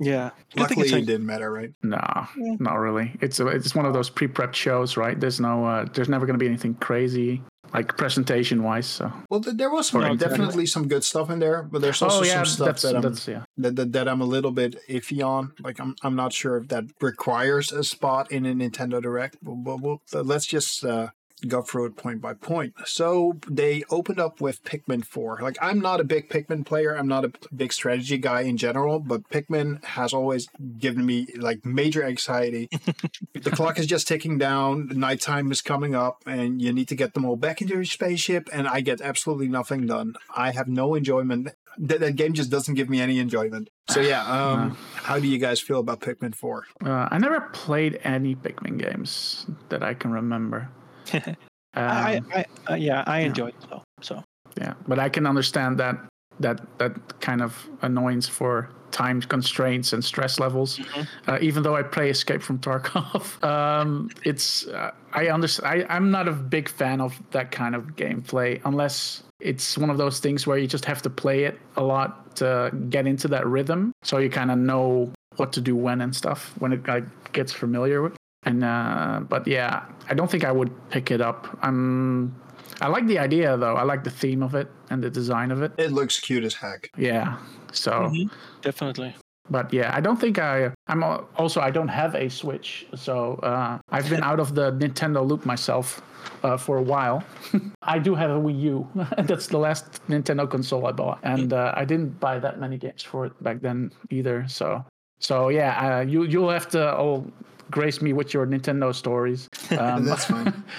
Yeah. 0.00 0.30
Good 0.54 0.68
thing 0.68 0.78
Luckily, 0.78 0.86
it's 0.86 0.92
it 0.92 1.06
didn't 1.06 1.26
matter, 1.26 1.50
right? 1.52 1.72
nah, 1.82 2.26
Yeah. 2.36 2.54
not 2.60 2.74
really. 2.74 3.16
It's 3.20 3.40
a, 3.40 3.48
it's 3.48 3.74
one 3.74 3.84
of 3.84 3.92
those 3.94 4.08
pre-prepped 4.08 4.54
shows, 4.54 4.96
right? 4.96 5.18
There's 5.18 5.40
no, 5.40 5.64
uh, 5.64 5.86
there's 5.92 6.08
never 6.08 6.24
going 6.24 6.38
to 6.38 6.42
be 6.42 6.46
anything 6.46 6.74
crazy, 6.74 7.42
like 7.72 7.96
presentation-wise. 7.96 8.86
So. 8.86 9.12
Well, 9.30 9.40
there 9.40 9.70
was 9.70 9.88
some, 9.88 10.16
definitely 10.16 10.66
some 10.66 10.88
good 10.88 11.04
stuff 11.04 11.30
in 11.30 11.38
there, 11.38 11.62
but 11.62 11.80
there's 11.80 12.02
also 12.02 12.20
oh 12.20 12.24
yeah, 12.24 12.42
some 12.42 12.46
stuff 12.46 12.80
that 12.82 12.96
I'm 12.96 13.14
yeah. 13.26 13.44
that, 13.58 13.76
that, 13.76 13.92
that 13.92 14.08
I'm 14.08 14.20
a 14.20 14.26
little 14.26 14.52
bit 14.52 14.76
iffy 14.88 15.24
on. 15.24 15.52
Like 15.60 15.80
I'm 15.80 15.94
I'm 16.02 16.16
not 16.16 16.32
sure 16.32 16.56
if 16.56 16.68
that 16.68 16.84
requires 17.00 17.72
a 17.72 17.84
spot 17.84 18.32
in 18.32 18.46
a 18.46 18.54
Nintendo 18.54 19.02
Direct. 19.02 19.36
But, 19.42 19.54
but 19.56 19.80
we'll, 19.80 20.02
let's 20.12 20.46
just 20.46 20.84
uh, 20.84 21.08
go 21.46 21.62
through 21.62 21.86
it 21.86 21.96
point 21.96 22.20
by 22.20 22.34
point. 22.34 22.74
So 22.84 23.38
they 23.48 23.84
opened 23.90 24.20
up 24.20 24.40
with 24.40 24.64
Pikmin 24.64 25.04
4. 25.04 25.40
Like, 25.42 25.56
I'm 25.60 25.80
not 25.80 26.00
a 26.00 26.04
big 26.04 26.28
Pikmin 26.28 26.64
player, 26.64 26.96
I'm 26.96 27.08
not 27.08 27.24
a 27.24 27.32
big 27.54 27.72
strategy 27.72 28.18
guy 28.18 28.42
in 28.42 28.56
general, 28.56 29.00
but 29.00 29.28
Pikmin 29.28 29.84
has 29.84 30.12
always 30.12 30.48
given 30.78 31.04
me 31.04 31.28
like 31.36 31.64
major 31.64 32.04
anxiety. 32.04 32.68
the 33.34 33.50
clock 33.50 33.78
is 33.78 33.86
just 33.86 34.08
ticking 34.08 34.38
down, 34.38 34.88
nighttime 34.88 35.50
is 35.52 35.60
coming 35.60 35.94
up, 35.94 36.22
and 36.26 36.60
you 36.60 36.72
need 36.72 36.88
to 36.88 36.96
get 36.96 37.14
them 37.14 37.24
all 37.24 37.36
back 37.36 37.60
into 37.60 37.74
your 37.74 37.84
spaceship, 37.84 38.48
and 38.52 38.68
I 38.68 38.80
get 38.80 39.00
absolutely 39.00 39.48
nothing 39.48 39.86
done. 39.86 40.14
I 40.34 40.52
have 40.52 40.68
no 40.68 40.94
enjoyment. 40.94 41.50
That, 41.78 42.00
that 42.00 42.16
game 42.16 42.32
just 42.32 42.50
doesn't 42.50 42.74
give 42.74 42.90
me 42.90 43.00
any 43.00 43.18
enjoyment. 43.18 43.70
So, 43.90 44.00
yeah, 44.00 44.24
um, 44.26 44.76
how 44.94 45.18
do 45.18 45.28
you 45.28 45.38
guys 45.38 45.60
feel 45.60 45.80
about 45.80 46.00
Pikmin 46.00 46.34
4? 46.34 46.64
Uh, 46.84 47.08
I 47.10 47.18
never 47.18 47.40
played 47.52 48.00
any 48.02 48.34
Pikmin 48.34 48.78
games 48.78 49.46
that 49.68 49.82
I 49.82 49.94
can 49.94 50.10
remember. 50.10 50.70
um, 51.24 51.36
I, 51.74 52.20
I, 52.34 52.44
I, 52.66 52.76
yeah, 52.76 53.04
I 53.06 53.20
enjoyed 53.20 53.54
it 53.54 53.66
though. 53.70 53.82
So 54.00 54.22
yeah, 54.56 54.74
but 54.86 54.98
I 54.98 55.08
can 55.08 55.26
understand 55.26 55.78
that 55.78 55.98
that 56.40 56.60
that 56.78 57.20
kind 57.20 57.42
of 57.42 57.68
annoyance 57.82 58.28
for 58.28 58.70
time 58.90 59.20
constraints 59.20 59.92
and 59.92 60.04
stress 60.04 60.38
levels. 60.38 60.78
Mm-hmm. 60.78 61.30
Uh, 61.30 61.38
even 61.40 61.62
though 61.62 61.76
I 61.76 61.82
play 61.82 62.10
Escape 62.10 62.42
from 62.42 62.58
Tarkov, 62.58 63.42
um, 63.54 64.10
it's 64.24 64.66
uh, 64.68 64.92
I 65.12 65.28
understand. 65.28 65.84
I, 65.88 65.94
I'm 65.94 66.10
not 66.10 66.28
a 66.28 66.32
big 66.32 66.68
fan 66.68 67.00
of 67.00 67.20
that 67.30 67.50
kind 67.50 67.74
of 67.74 67.96
gameplay 67.96 68.60
unless 68.64 69.22
it's 69.40 69.78
one 69.78 69.90
of 69.90 69.98
those 69.98 70.18
things 70.18 70.46
where 70.46 70.58
you 70.58 70.66
just 70.66 70.84
have 70.84 71.02
to 71.02 71.10
play 71.10 71.44
it 71.44 71.58
a 71.76 71.82
lot 71.82 72.34
to 72.36 72.72
get 72.88 73.06
into 73.06 73.28
that 73.28 73.46
rhythm, 73.46 73.92
so 74.02 74.18
you 74.18 74.30
kind 74.30 74.50
of 74.50 74.58
know 74.58 75.12
what 75.36 75.52
to 75.52 75.60
do 75.60 75.76
when 75.76 76.00
and 76.00 76.14
stuff 76.14 76.52
when 76.58 76.72
it 76.72 76.86
like, 76.88 77.32
gets 77.32 77.52
familiar 77.52 78.02
with. 78.02 78.17
And 78.44 78.64
uh, 78.64 79.20
but 79.28 79.46
yeah, 79.46 79.84
I 80.08 80.14
don't 80.14 80.30
think 80.30 80.44
I 80.44 80.52
would 80.52 80.70
pick 80.90 81.10
it 81.10 81.20
up. 81.20 81.58
I'm 81.62 82.34
I 82.80 82.88
like 82.88 83.06
the 83.06 83.18
idea 83.18 83.56
though. 83.56 83.74
I 83.74 83.82
like 83.82 84.04
the 84.04 84.10
theme 84.10 84.42
of 84.42 84.54
it 84.54 84.68
and 84.90 85.02
the 85.02 85.10
design 85.10 85.50
of 85.50 85.62
it. 85.62 85.72
It 85.78 85.92
looks 85.92 86.20
cute 86.20 86.44
as 86.44 86.54
heck. 86.54 86.90
Yeah. 86.96 87.38
So 87.72 87.92
mm-hmm. 87.92 88.28
definitely. 88.62 89.14
But 89.50 89.72
yeah, 89.72 89.90
I 89.94 90.00
don't 90.00 90.20
think 90.20 90.38
I. 90.38 90.70
I'm 90.88 91.02
also 91.36 91.60
I 91.60 91.70
don't 91.70 91.88
have 91.88 92.14
a 92.14 92.28
Switch, 92.28 92.86
so 92.94 93.34
uh, 93.36 93.78
I've 93.88 94.08
been 94.08 94.22
out 94.30 94.40
of 94.40 94.54
the 94.54 94.72
Nintendo 94.72 95.26
loop 95.26 95.46
myself 95.46 96.02
uh, 96.42 96.56
for 96.56 96.76
a 96.76 96.82
while. 96.82 97.24
I 97.82 97.98
do 97.98 98.14
have 98.14 98.30
a 98.30 98.38
Wii 98.38 98.60
U. 98.60 98.88
That's 99.18 99.46
the 99.46 99.58
last 99.58 100.06
Nintendo 100.08 100.48
console 100.48 100.86
I 100.86 100.92
bought, 100.92 101.20
and 101.22 101.52
uh, 101.52 101.72
I 101.74 101.84
didn't 101.84 102.20
buy 102.20 102.38
that 102.38 102.60
many 102.60 102.76
games 102.76 103.02
for 103.02 103.26
it 103.26 103.42
back 103.42 103.60
then 103.62 103.90
either. 104.10 104.46
So, 104.48 104.84
so 105.18 105.48
yeah, 105.48 105.98
uh, 105.98 106.00
you 106.00 106.24
you'll 106.24 106.50
have 106.50 106.68
to 106.70 106.94
all 106.94 107.26
grace 107.70 108.00
me 108.00 108.12
with 108.12 108.34
your 108.34 108.46
Nintendo 108.46 108.94
stories. 108.94 109.48
Um, 109.78 110.04
That's 110.04 110.24
fine. 110.24 110.64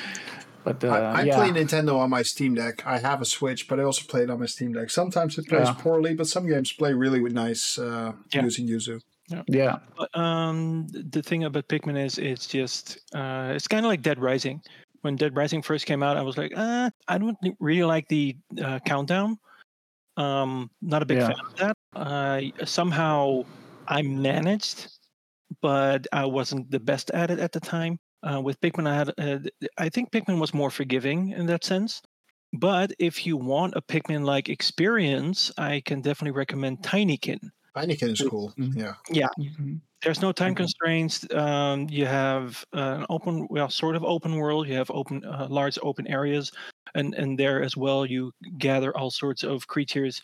But 0.66 0.84
uh, 0.84 0.90
I, 0.90 1.22
I 1.22 1.24
yeah. 1.24 1.36
play 1.38 1.50
Nintendo 1.50 1.98
on 1.98 2.10
my 2.10 2.22
Steam 2.22 2.54
Deck. 2.54 2.86
I 2.86 2.98
have 2.98 3.22
a 3.22 3.26
Switch, 3.26 3.68
but 3.68 3.80
I 3.80 3.84
also 3.84 4.06
play 4.06 4.24
it 4.24 4.30
on 4.30 4.42
my 4.42 4.46
Steam 4.46 4.74
Deck. 4.74 4.90
Sometimes 4.90 5.38
it 5.38 5.48
plays 5.48 5.68
yeah. 5.68 5.74
poorly, 5.74 6.14
but 6.14 6.28
some 6.28 6.48
games 6.48 6.74
play 6.74 6.94
really 6.94 7.22
with 7.22 7.32
nice 7.32 7.80
uh, 7.80 8.12
yeah. 8.34 8.44
using 8.44 8.68
Yuzu. 8.68 9.02
Yeah. 9.30 9.44
yeah. 9.48 9.80
But, 9.98 10.16
um, 10.20 10.88
the 10.90 11.22
thing 11.22 11.46
about 11.46 11.68
Pikmin 11.68 12.04
is 12.04 12.18
it's 12.18 12.46
just 12.46 13.00
uh, 13.16 13.54
it's 13.56 13.68
kind 13.68 13.86
of 13.86 13.90
like 13.90 14.02
Dead 14.02 14.20
Rising. 14.20 14.62
When 15.02 15.16
Dead 15.16 15.36
Rising 15.36 15.62
first 15.62 15.86
came 15.86 16.04
out, 16.04 16.18
I 16.18 16.22
was 16.24 16.38
like, 16.38 16.52
uh, 16.56 16.90
I 17.08 17.18
don't 17.18 17.38
really 17.60 17.84
like 17.84 18.08
the 18.10 18.36
uh, 18.62 18.80
countdown. 18.80 19.40
Um, 20.18 20.70
not 20.82 21.02
a 21.02 21.06
big 21.06 21.20
fan 21.20 21.36
of 21.40 21.56
that. 21.56 21.78
Uh, 21.96 22.42
somehow 22.66 23.46
I 23.88 24.02
managed, 24.02 24.90
but 25.62 26.08
I 26.12 26.26
wasn't 26.26 26.72
the 26.72 26.80
best 26.80 27.12
at 27.12 27.32
it 27.32 27.40
at 27.40 27.52
the 27.52 27.60
time. 27.60 28.00
Uh, 28.22 28.42
with 28.42 28.60
Pikmin, 28.60 28.88
I 28.88 28.96
had 28.96 29.14
uh, 29.18 29.40
I 29.78 29.90
think 29.90 30.12
Pikmin 30.12 30.40
was 30.40 30.54
more 30.54 30.70
forgiving 30.70 31.30
in 31.32 31.46
that 31.48 31.64
sense. 31.64 32.02
But 32.54 32.92
if 33.00 33.26
you 33.26 33.38
want 33.38 33.76
a 33.76 33.82
Pikmin-like 33.82 34.50
experience, 34.50 35.52
I 35.58 35.82
can 35.86 36.02
definitely 36.02 36.38
recommend 36.38 36.80
Tinykin. 36.82 37.40
Tinykin 37.76 38.12
is 38.12 38.22
cool. 38.28 38.54
Mm-hmm. 38.58 38.80
Yeah. 38.80 38.94
Yeah. 39.12 39.28
Mm-hmm. 39.40 39.76
There's 40.02 40.22
no 40.22 40.32
time 40.32 40.56
constraints. 40.56 41.26
Um, 41.34 41.88
you 41.90 42.06
have 42.06 42.66
uh, 42.74 43.00
an 43.00 43.06
open, 43.10 43.48
well, 43.50 43.70
sort 43.70 43.96
of 43.96 44.04
open 44.04 44.36
world. 44.36 44.68
You 44.68 44.76
have 44.76 44.90
open, 44.92 45.24
uh, 45.26 45.48
large 45.50 45.78
open 45.84 46.08
areas, 46.08 46.52
and 46.96 47.14
and 47.16 47.38
there 47.38 47.62
as 47.62 47.76
well, 47.76 48.06
you 48.06 48.32
gather 48.58 48.96
all 48.98 49.12
sorts 49.12 49.44
of 49.44 49.68
creatures, 49.68 50.22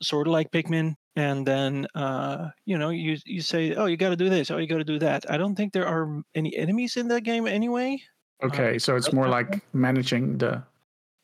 sort 0.00 0.26
of 0.26 0.32
like 0.32 0.50
Pikmin, 0.50 0.94
and 1.16 1.46
then 1.46 1.86
uh, 1.94 2.48
you 2.64 2.78
know 2.78 2.90
you 2.90 3.16
you 3.26 3.42
say, 3.42 3.74
oh, 3.74 3.86
you 3.86 3.96
got 3.96 4.10
to 4.10 4.16
do 4.16 4.28
this, 4.28 4.50
oh, 4.50 4.58
you 4.58 4.66
got 4.66 4.78
to 4.78 4.84
do 4.84 4.98
that. 5.00 5.30
I 5.30 5.36
don't 5.36 5.54
think 5.54 5.72
there 5.72 5.86
are 5.86 6.22
any 6.34 6.56
enemies 6.56 6.96
in 6.96 7.08
that 7.08 7.22
game 7.22 7.46
anyway. 7.46 8.00
Okay, 8.42 8.76
uh, 8.76 8.78
so 8.78 8.96
it's 8.96 9.12
more 9.12 9.28
like 9.28 9.62
managing 9.72 10.38
the 10.38 10.62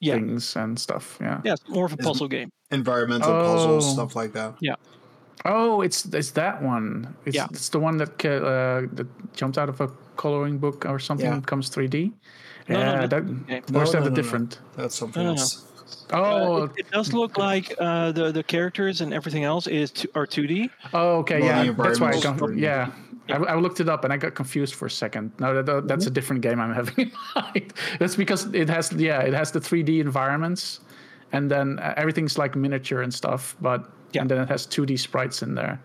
yeah. 0.00 0.14
things 0.14 0.56
and 0.56 0.78
stuff. 0.78 1.18
Yeah. 1.20 1.40
Yeah, 1.44 1.52
it's 1.54 1.68
more 1.68 1.86
of 1.86 1.92
a 1.92 1.96
puzzle 1.96 2.26
it's 2.26 2.32
game. 2.32 2.50
Environmental 2.70 3.32
oh. 3.32 3.42
puzzles, 3.42 3.92
stuff 3.92 4.16
like 4.16 4.32
that. 4.32 4.54
Yeah. 4.60 4.74
Oh, 5.44 5.82
it's 5.82 6.04
it's 6.06 6.32
that 6.32 6.62
one. 6.62 7.14
It's, 7.24 7.36
yeah. 7.36 7.46
it's 7.50 7.68
the 7.68 7.78
one 7.78 7.96
that 7.98 8.24
uh, 8.24 8.86
that 8.92 9.06
jumps 9.34 9.58
out 9.58 9.68
of 9.68 9.80
a 9.80 9.88
coloring 10.16 10.58
book 10.58 10.84
or 10.86 10.98
something. 10.98 11.26
Yeah. 11.26 11.40
Comes 11.40 11.70
3D. 11.70 12.12
No, 12.68 12.78
yeah, 12.78 12.94
no, 12.94 13.06
that, 13.06 13.22
okay. 13.22 13.62
no, 13.70 13.80
or 13.80 13.82
is 13.84 13.92
that 13.92 14.04
no, 14.04 14.10
different? 14.10 14.58
That's 14.76 14.94
something 14.94 15.24
else. 15.24 15.64
Oh, 16.12 16.62
uh, 16.62 16.64
it, 16.64 16.70
it, 16.78 16.90
does 16.90 17.12
look 17.12 17.36
like 17.36 17.74
uh, 17.78 18.12
the 18.12 18.32
the 18.32 18.42
characters 18.42 19.00
and 19.00 19.12
everything 19.12 19.44
else 19.44 19.66
is 19.66 19.90
to, 19.92 20.10
are 20.14 20.26
2D. 20.26 20.70
Oh, 20.92 21.18
okay, 21.18 21.42
yeah, 21.42 21.70
that's 21.72 22.00
why 22.00 22.12
I 22.12 22.20
don't. 22.20 22.58
Yeah, 22.58 22.90
I, 23.28 23.36
I, 23.36 23.54
looked 23.56 23.80
it 23.80 23.88
up 23.88 24.04
and 24.04 24.12
I 24.12 24.16
got 24.16 24.34
confused 24.34 24.74
for 24.74 24.86
a 24.86 24.90
second. 24.90 25.32
No, 25.38 25.62
that, 25.62 25.86
that's 25.86 26.06
a 26.06 26.10
different 26.10 26.42
game 26.42 26.60
I'm 26.60 26.72
having 26.72 26.94
in 26.98 27.12
mind. 27.34 27.74
that's 27.98 28.16
because 28.16 28.46
it 28.54 28.68
has 28.68 28.92
yeah, 28.92 29.20
it 29.20 29.34
has 29.34 29.52
the 29.52 29.60
3D 29.60 30.00
environments, 30.00 30.80
and 31.32 31.50
then 31.50 31.78
uh, 31.78 31.94
everything's 31.96 32.38
like 32.38 32.56
miniature 32.56 33.02
and 33.02 33.12
stuff, 33.12 33.56
but 33.60 33.90
yeah. 34.12 34.22
and 34.22 34.30
then 34.30 34.38
it 34.38 34.48
has 34.48 34.66
2D 34.66 34.98
sprites 34.98 35.42
in 35.42 35.54
there. 35.54 35.80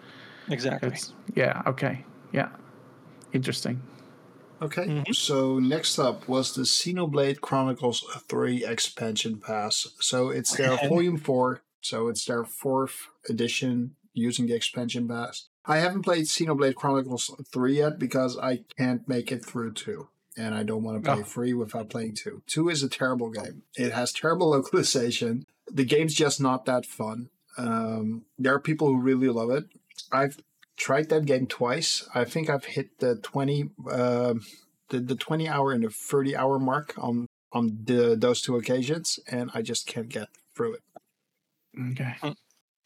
Exactly. 0.49 0.89
It's, 0.89 1.13
yeah. 1.35 1.61
Okay. 1.65 2.03
Yeah. 2.31 2.49
Interesting. 3.33 3.81
Okay, 4.63 4.85
mm-hmm. 4.85 5.11
so 5.11 5.59
next 5.59 5.99
up 5.99 6.29
was 6.29 6.55
the 6.55 6.61
Xenoblade 6.61 7.41
Chronicles 7.41 8.05
3 8.29 8.65
expansion 8.65 9.37
pass. 9.37 9.87
So 9.99 10.29
it's 10.29 10.55
their 10.55 10.77
volume 10.87 11.17
4, 11.17 11.61
so 11.81 12.07
it's 12.07 12.23
their 12.23 12.45
fourth 12.45 13.09
edition 13.29 13.97
using 14.13 14.47
the 14.47 14.53
expansion 14.53 15.05
pass. 15.07 15.49
I 15.65 15.77
haven't 15.77 16.03
played 16.03 16.25
Xenoblade 16.25 16.75
Chronicles 16.75 17.29
3 17.51 17.77
yet 17.77 17.99
because 17.99 18.37
I 18.37 18.61
can't 18.77 19.05
make 19.07 19.33
it 19.33 19.45
through 19.45 19.73
2. 19.73 20.07
And 20.37 20.55
I 20.55 20.63
don't 20.63 20.83
want 20.83 21.03
to 21.03 21.11
play 21.11 21.21
oh. 21.21 21.25
3 21.25 21.53
without 21.55 21.89
playing 21.89 22.15
2. 22.15 22.43
2 22.47 22.69
is 22.69 22.83
a 22.83 22.89
terrible 22.89 23.31
game. 23.31 23.63
It 23.75 23.91
has 23.91 24.13
terrible 24.13 24.49
localization. 24.51 25.45
The 25.69 25.85
game's 25.85 26.13
just 26.13 26.39
not 26.39 26.65
that 26.65 26.85
fun. 26.85 27.29
Um, 27.57 28.23
there 28.39 28.55
are 28.55 28.59
people 28.59 28.87
who 28.87 28.97
really 28.99 29.27
love 29.27 29.51
it. 29.51 29.65
I've 30.11 30.37
tried 30.77 31.09
that 31.09 31.25
game 31.25 31.47
twice. 31.47 32.07
I 32.13 32.25
think 32.25 32.49
I've 32.49 32.65
hit 32.65 32.99
the 32.99 33.15
20 33.15 33.69
uh, 33.89 34.33
the, 34.89 34.99
the 34.99 35.15
20 35.15 35.47
hour 35.47 35.71
and 35.71 35.83
the 35.83 35.89
30 35.89 36.35
hour 36.35 36.59
mark 36.59 36.93
on 36.97 37.27
on 37.51 37.79
the, 37.83 38.15
those 38.17 38.41
two 38.41 38.55
occasions 38.55 39.19
and 39.27 39.51
I 39.53 39.61
just 39.61 39.85
can't 39.85 40.09
get 40.09 40.27
through 40.55 40.75
it. 40.75 40.81
Okay. 41.91 42.15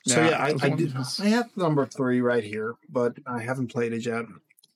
So 0.05 0.21
yeah, 0.21 0.29
yeah 0.29 0.43
I, 0.43 0.55
I, 0.61 0.69
did, 0.69 0.93
I 0.95 1.27
have 1.27 1.55
number 1.55 1.85
3 1.85 2.21
right 2.21 2.43
here, 2.43 2.75
but 2.89 3.17
I 3.25 3.41
haven't 3.41 3.71
played 3.71 3.93
it 3.93 4.05
yet. 4.05 4.25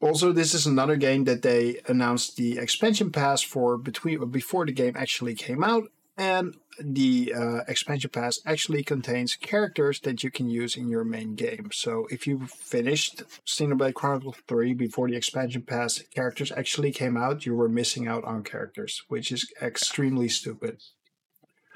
Also, 0.02 0.32
this 0.32 0.54
is 0.54 0.66
another 0.66 0.96
game 0.96 1.26
that 1.26 1.42
they 1.42 1.80
announced 1.88 2.36
the 2.36 2.58
expansion 2.58 3.12
pass 3.12 3.42
for 3.42 3.78
between 3.78 4.30
before 4.30 4.66
the 4.66 4.72
game 4.72 4.96
actually 4.98 5.36
came 5.36 5.64
out 5.64 5.84
and 6.18 6.56
the 6.84 7.34
uh, 7.36 7.60
expansion 7.68 8.10
pass 8.10 8.40
actually 8.46 8.84
contains 8.84 9.36
characters 9.36 10.00
that 10.02 10.24
you 10.24 10.32
can 10.32 10.50
use 10.50 10.76
in 10.76 10.90
your 10.90 11.04
main 11.04 11.36
game. 11.36 11.70
So 11.72 12.08
if 12.10 12.28
you 12.28 12.48
finished 12.48 13.24
Xenoblade 13.46 13.94
Chronicles 13.94 14.38
3 14.48 14.74
before 14.74 15.08
the 15.08 15.16
expansion 15.16 15.62
pass 15.62 16.00
characters 16.14 16.52
actually 16.52 16.92
came 16.92 17.18
out, 17.18 17.46
you 17.46 17.56
were 17.56 17.70
missing 17.70 18.08
out 18.08 18.24
on 18.24 18.44
characters, 18.44 19.04
which 19.08 19.32
is 19.32 19.52
extremely 19.62 20.30
stupid. 20.30 20.82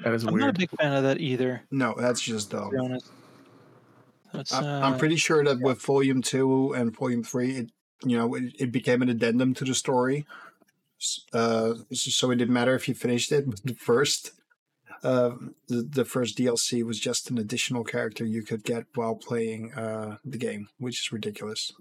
That 0.04 0.14
is 0.14 0.26
weird. 0.26 0.28
I'm 0.28 0.34
weird. 0.34 0.46
not 0.46 0.56
a 0.56 0.60
big 0.60 0.70
fan 0.72 0.94
of 0.94 1.04
that 1.04 1.22
either. 1.22 1.64
No, 1.72 1.96
that's 1.98 2.22
just 2.22 2.52
dumb. 2.52 2.72
To 2.72 3.00
uh, 4.52 4.82
I'm 4.84 4.98
pretty 4.98 5.16
sure 5.16 5.44
that 5.44 5.62
with 5.62 5.82
Volume 5.82 6.22
2 6.22 6.74
and 6.74 6.96
Volume 6.96 7.24
3, 7.24 7.52
it, 7.56 7.72
you 8.04 8.18
know, 8.18 8.36
it, 8.36 8.44
it 8.60 8.72
became 8.72 9.02
an 9.02 9.10
addendum 9.10 9.54
to 9.56 9.64
the 9.66 9.74
story. 9.74 10.26
Uh, 11.34 11.76
so 11.92 12.32
it 12.32 12.38
didn't 12.38 12.54
matter 12.54 12.76
if 12.76 12.88
you 12.88 12.94
finished 12.94 13.32
it, 13.32 13.50
but 13.50 13.62
the 13.64 13.76
first 13.76 14.32
uh, 15.06 15.36
the, 15.68 15.84
the 15.84 16.04
first 16.04 16.38
DLC 16.38 16.84
was 16.84 17.00
just 17.00 17.30
an 17.30 17.38
additional 17.38 17.84
character 17.84 18.26
you 18.26 18.42
could 18.42 18.64
get 18.64 18.86
while 18.96 19.16
playing 19.16 19.72
uh, 19.74 20.18
the 20.26 20.38
game, 20.38 20.68
which 20.80 21.00
is 21.00 21.12
ridiculous. 21.12 21.72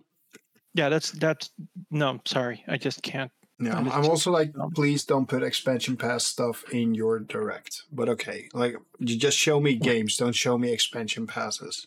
Yeah, 0.74 0.90
that's 0.90 1.12
that's 1.12 1.50
no, 1.90 2.20
sorry, 2.26 2.62
I 2.68 2.76
just 2.76 3.02
can't. 3.02 3.30
Yeah, 3.58 3.78
I'm, 3.78 3.90
I'm 3.90 4.04
also 4.04 4.30
like, 4.30 4.52
please 4.74 5.04
don't 5.04 5.26
put 5.26 5.42
expansion 5.42 5.96
pass 5.96 6.24
stuff 6.24 6.64
in 6.70 6.94
your 6.94 7.20
direct. 7.20 7.84
But 7.90 8.08
okay, 8.10 8.48
like 8.52 8.76
you 8.98 9.16
just 9.16 9.38
show 9.38 9.58
me 9.58 9.76
games, 9.76 10.16
don't 10.16 10.34
show 10.34 10.58
me 10.58 10.72
expansion 10.72 11.26
passes. 11.26 11.86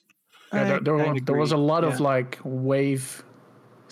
Yeah, 0.52 0.64
there, 0.64 0.80
there, 0.80 1.16
there 1.20 1.36
was 1.36 1.52
a 1.52 1.58
lot 1.58 1.84
yeah. 1.84 1.90
of 1.90 2.00
like 2.00 2.40
wave 2.44 3.24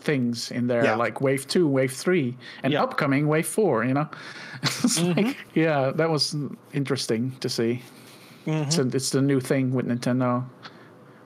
things 0.05 0.51
in 0.51 0.67
there, 0.67 0.83
Yeah. 0.83 0.95
like 0.95 1.19
Wave 1.21 1.45
Two, 1.47 1.67
Wave 1.67 1.91
Three, 1.91 2.37
and 2.63 2.71
Yeah. 2.73 2.83
upcoming 2.83 3.27
Wave 3.27 3.47
Four. 3.47 3.83
You 3.85 3.93
know, 3.95 4.07
it's 4.63 5.01
like 5.01 5.35
yeah, 5.55 5.91
that 5.95 6.09
was 6.09 6.35
interesting 6.73 7.31
to 7.41 7.49
see. 7.49 7.81
It's, 8.47 8.77
a, 8.77 8.83
it's 8.87 9.09
the 9.09 9.21
new 9.21 9.39
thing 9.39 9.73
with 9.73 9.87
Nintendo. 9.87 10.45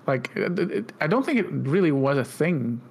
Like, 0.08 0.32
it, 0.36 0.58
it- 0.60 0.94
I 1.02 1.08
don't 1.08 1.26
think 1.26 1.38
it 1.40 1.48
really 1.52 1.92
was 1.92 2.18
a 2.18 2.24
thing. 2.24 2.82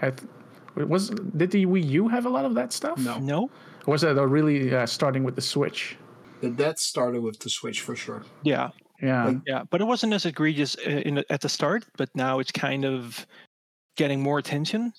I 0.00 0.10
th- 0.10 0.30
it 0.76 0.88
was 0.88 1.10
did 1.36 1.50
the 1.50 1.66
Wii 1.66 1.84
U 2.00 2.08
have 2.08 2.24
a 2.24 2.30
lot 2.30 2.44
of 2.44 2.54
that 2.54 2.72
stuff? 2.72 2.96
No. 2.98 3.18
No. 3.18 3.50
Or 3.86 3.92
was 3.92 4.04
it 4.04 4.16
uh, 4.16 4.24
really 4.26 4.72
uh, 4.74 4.86
starting 4.86 5.24
with 5.24 5.34
the 5.34 5.42
Switch? 5.42 5.96
That- 6.40 6.56
That 6.56 6.78
started 6.78 7.22
with 7.22 7.38
the 7.40 7.50
Switch 7.50 7.80
for 7.80 7.96
sure. 7.96 8.22
Yeah. 8.44 8.70
Yeah, 9.02 9.34
Yeah. 9.46 9.64
But 9.68 9.80
it 9.80 9.86
wasn't 9.86 10.12
as 10.14 10.24
egregious 10.26 10.76
uh, 10.86 11.02
in 11.08 11.24
at 11.28 11.40
the 11.40 11.48
start. 11.48 11.84
But 11.98 12.08
now 12.14 12.38
it's 12.40 12.52
kind 12.52 12.84
of 12.84 13.26
getting 13.96 14.22
more 14.22 14.38
attention. 14.38 14.92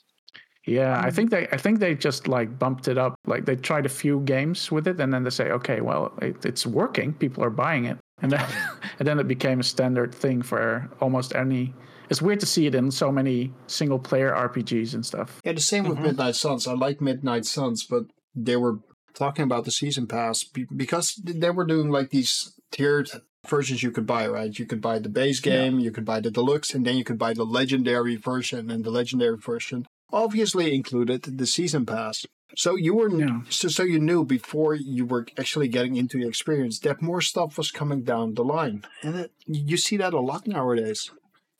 Yeah. 0.65 0.97
I 0.97 1.07
mm-hmm. 1.07 1.15
think 1.15 1.31
they 1.31 1.47
I 1.51 1.57
think 1.57 1.79
they 1.79 1.95
just 1.95 2.27
like 2.27 2.57
bumped 2.57 2.87
it 2.87 2.97
up. 2.97 3.15
Like 3.25 3.45
they 3.45 3.55
tried 3.55 3.85
a 3.85 3.89
few 3.89 4.21
games 4.21 4.71
with 4.71 4.87
it, 4.87 4.99
and 4.99 5.13
then 5.13 5.23
they 5.23 5.29
say, 5.29 5.51
okay, 5.51 5.81
well, 5.81 6.13
it, 6.21 6.45
it's 6.45 6.65
working. 6.65 7.13
People 7.13 7.43
are 7.43 7.49
buying 7.49 7.85
it, 7.85 7.97
and 8.21 8.31
then 8.31 8.45
and 8.99 9.07
then 9.07 9.19
it 9.19 9.27
became 9.27 9.59
a 9.59 9.63
standard 9.63 10.13
thing 10.13 10.41
for 10.41 10.89
almost 11.01 11.35
any. 11.35 11.73
It's 12.09 12.21
weird 12.21 12.41
to 12.41 12.45
see 12.45 12.67
it 12.67 12.75
in 12.75 12.91
so 12.91 13.11
many 13.11 13.53
single 13.67 13.99
player 13.99 14.31
RPGs 14.31 14.93
and 14.93 15.05
stuff. 15.05 15.39
Yeah, 15.43 15.53
the 15.53 15.61
same 15.61 15.85
with 15.85 15.95
mm-hmm. 15.95 16.07
Midnight 16.07 16.35
Suns. 16.35 16.67
I 16.67 16.73
like 16.73 17.01
Midnight 17.01 17.45
Suns, 17.45 17.85
but 17.85 18.03
they 18.35 18.55
were 18.55 18.79
talking 19.13 19.43
about 19.43 19.65
the 19.65 19.71
season 19.71 20.07
pass 20.07 20.43
because 20.43 21.15
they 21.23 21.49
were 21.49 21.65
doing 21.65 21.89
like 21.89 22.09
these 22.09 22.53
tiered 22.71 23.09
versions 23.47 23.83
you 23.83 23.91
could 23.91 24.05
buy, 24.05 24.27
right? 24.27 24.57
You 24.57 24.65
could 24.65 24.81
buy 24.81 24.99
the 24.99 25.09
base 25.09 25.39
game, 25.39 25.79
you 25.79 25.91
could 25.91 26.05
buy 26.05 26.19
the 26.19 26.31
deluxe, 26.31 26.73
and 26.73 26.85
then 26.85 26.97
you 26.97 27.03
could 27.03 27.17
buy 27.17 27.33
the 27.33 27.45
legendary 27.45 28.15
version. 28.15 28.69
And 28.69 28.83
the 28.83 28.91
legendary 28.91 29.37
version 29.37 29.85
obviously 30.13 30.73
included 30.73 31.23
the 31.23 31.45
season 31.47 31.85
pass. 31.85 32.25
So 32.55 32.75
you 32.75 32.93
were 32.95 33.09
Yeah. 33.09 33.41
so, 33.49 33.67
so 33.67 33.83
you 33.83 33.99
knew 33.99 34.23
before 34.23 34.75
you 34.75 35.05
were 35.05 35.25
actually 35.39 35.67
getting 35.67 35.95
into 35.95 36.19
the 36.19 36.27
experience 36.27 36.79
that 36.79 37.01
more 37.01 37.19
stuff 37.21 37.57
was 37.57 37.71
coming 37.71 38.03
down 38.03 38.35
the 38.35 38.43
line, 38.43 38.85
and 39.01 39.15
it, 39.15 39.31
you 39.47 39.75
see 39.77 39.97
that 39.97 40.13
a 40.13 40.19
lot 40.19 40.47
nowadays. 40.47 41.09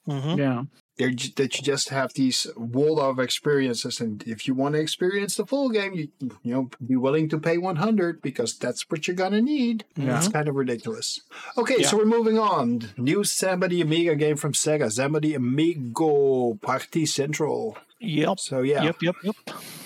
Hmm 0.05 0.35
Yeah, 0.37 0.63
they're 0.97 1.15
that 1.37 1.55
you 1.55 1.61
just 1.63 1.89
have 1.89 2.11
these 2.13 2.45
wall 2.57 2.99
of 2.99 3.17
experiences. 3.19 4.01
And 4.01 4.21
if 4.27 4.39
you 4.47 4.53
want 4.53 4.75
to 4.75 4.81
experience 4.81 5.33
the 5.37 5.45
full 5.45 5.69
game 5.69 5.93
you 5.99 6.07
you 6.43 6.53
know 6.53 6.69
be 6.85 6.97
willing 6.97 7.27
to 7.29 7.39
pay 7.39 7.57
100 7.57 8.21
because 8.21 8.51
that's 8.59 8.83
what 8.89 9.07
you're 9.07 9.15
gonna 9.23 9.41
need. 9.41 9.85
Yeah. 9.95 10.17
it's 10.17 10.27
kind 10.27 10.47
of 10.49 10.55
ridiculous. 10.55 11.21
Okay 11.57 11.77
Yeah. 11.79 11.87
so 11.87 11.97
we're 11.97 12.15
moving 12.17 12.37
on. 12.37 12.67
New 12.97 13.23
Samba 13.23 13.67
de 13.69 13.81
Amigo 13.81 14.13
game 14.15 14.35
from 14.35 14.51
Sega 14.53 14.91
Samba 14.91 15.19
de 15.21 15.33
Amigo 15.35 16.55
Party 16.61 17.05
Central 17.05 17.77
Yep. 18.03 18.39
so 18.39 18.61
yeah 18.61 18.83
Yep. 18.83 18.97
Yep. 19.01 19.15
Yep. 19.23 19.35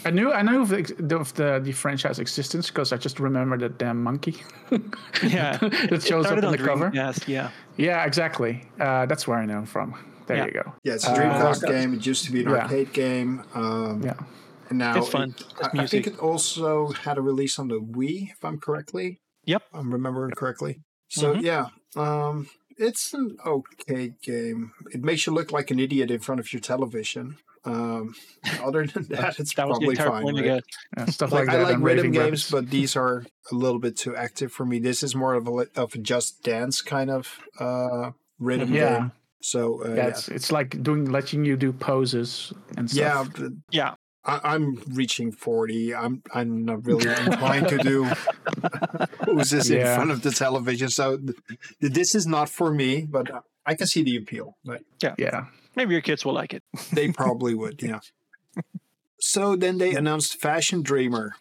I 0.06 0.12
knew 0.12 0.32
I 0.32 0.42
knew 0.42 0.62
of 0.62 0.70
the, 0.70 1.16
of 1.20 1.34
the, 1.36 1.60
the 1.64 1.72
franchise 1.72 2.20
existence 2.20 2.68
because 2.68 2.92
I 2.94 2.98
just 2.98 3.20
remember 3.20 3.58
that 3.58 3.78
damn 3.78 4.02
monkey. 4.04 4.36
Yeah. 5.24 5.58
that 5.90 6.04
shows 6.04 6.26
up 6.26 6.38
in 6.38 6.46
on 6.46 6.52
the 6.52 6.58
cover. 6.58 6.92
Dreamcast, 6.92 7.28
Yeah. 7.28 7.50
Yeah, 7.78 8.06
exactly. 8.06 8.64
Uh, 8.80 9.06
that's 9.06 9.28
where 9.28 9.38
I 9.38 9.46
know 9.46 9.66
from. 9.66 9.96
There 10.28 10.38
Yeah. 10.38 10.46
you 10.46 10.52
go. 10.52 10.74
yeah 10.84 10.94
it's 10.96 11.08
a 11.08 11.12
Uh, 11.12 11.18
Dreamcast 11.18 11.68
game 11.68 11.94
it 11.94 12.06
used 12.06 12.26
to 12.26 12.32
be 12.32 12.42
an 12.44 12.50
yeah. 12.50 12.64
arcade 12.64 12.92
game 12.94 13.44
um, 13.54 14.02
Yeah. 14.04 14.16
and 14.70 14.78
now 14.80 14.98
It's 14.98 15.10
fun. 15.10 15.30
it- 15.30 15.46
It's 15.60 15.70
I, 15.80 15.84
I 15.84 15.88
think 15.88 16.08
it 16.08 16.18
also 16.20 16.88
had 17.06 17.18
a 17.18 17.22
release 17.22 17.60
on 17.60 17.68
the 17.70 17.80
Wii 17.80 18.32
if 18.32 18.44
I'm 18.44 18.60
correctly 18.60 19.20
Yep. 19.46 19.64
I'm 19.74 19.92
remembering 19.94 20.32
correctly. 20.32 20.82
So 21.10 21.36
Mhm. 21.36 21.42
yeah, 21.42 21.66
um, 21.96 22.48
it's 22.78 23.14
an 23.14 23.38
okay 23.46 24.14
game. 24.22 24.72
It 24.92 25.02
makes 25.04 25.26
you 25.26 25.34
look 25.34 25.52
like 25.54 25.72
an 25.72 25.80
idiot 25.80 26.12
in 26.12 26.20
front 26.20 26.40
of 26.42 26.52
your 26.52 26.60
television. 26.60 27.38
Um, 27.66 28.14
other 28.64 28.86
than 28.88 29.04
that, 29.10 29.40
it's 29.40 29.54
That 29.56 29.68
probably 29.68 29.96
fine. 29.96 30.26
right? 30.36 30.44
guess. 30.44 30.62
Yeah, 30.98 31.06
stuff 31.06 31.32
Like, 31.32 31.48
like, 31.48 31.58
I 31.58 31.64
like 31.64 31.78
rhythm 31.80 32.12
games, 32.12 32.24
Rabbits. 32.24 32.52
but 32.52 32.70
these 32.70 32.96
are 32.96 33.26
a 33.52 33.56
little 33.56 33.80
bit 33.80 33.98
too 33.98 34.16
active 34.16 34.52
for 34.52 34.66
me. 34.66 34.80
This 34.80 35.04
is 35.04 35.16
more 35.16 35.34
of 35.34 35.48
a 35.48 35.66
of 35.76 35.96
a 35.96 35.98
just 35.98 36.44
dance 36.44 36.82
kind 36.82 37.10
of 37.10 37.40
uh, 37.60 38.12
rhythm 38.40 38.74
Yeah. 38.74 39.00
game. 39.00 39.12
So 39.42 39.84
uh, 39.86 39.90
yeah, 39.90 39.96
yeah, 39.96 40.08
it's 40.08 40.28
it's 40.30 40.52
like 40.52 40.82
doing 40.82 41.06
letting 41.12 41.46
you 41.46 41.58
do 41.58 41.72
poses 41.74 42.52
and 42.78 42.92
yeah, 42.94 43.24
stuff. 43.24 43.34
but 43.38 43.52
Yeah. 43.72 43.96
I, 44.26 44.40
I'm 44.56 44.76
reaching 44.92 45.32
forty. 45.32 45.94
I'm 45.96 46.22
I'm 46.34 46.66
not 46.66 46.86
really 46.86 47.08
inclined 47.26 47.70
to 47.70 47.78
do 47.78 48.10
poses 49.22 49.70
in 49.70 49.80
Yeah. 49.80 49.96
front 49.96 50.12
of 50.12 50.22
the 50.22 50.32
television. 50.32 50.90
So 50.90 51.18
th- 51.18 51.38
this 51.80 52.16
is 52.16 52.26
not 52.28 52.50
for 52.50 52.74
me. 52.74 53.06
But 53.10 53.30
I 53.66 53.76
can 53.76 53.88
see 53.88 54.04
the 54.04 54.16
appeal. 54.18 54.58
Right? 54.66 54.82
Yeah. 55.18 55.46
Maybe 55.78 55.94
your 55.94 56.02
kids 56.02 56.26
will 56.26 56.34
like 56.34 56.54
it. 56.54 56.64
They 56.92 57.12
probably 57.12 57.54
would. 57.56 57.82
Yeah. 57.82 58.00
So 59.20 59.56
then 59.56 59.78
they 59.78 59.94
announced 59.96 60.42
Fashion 60.42 60.82
Dreamer. 60.82 61.34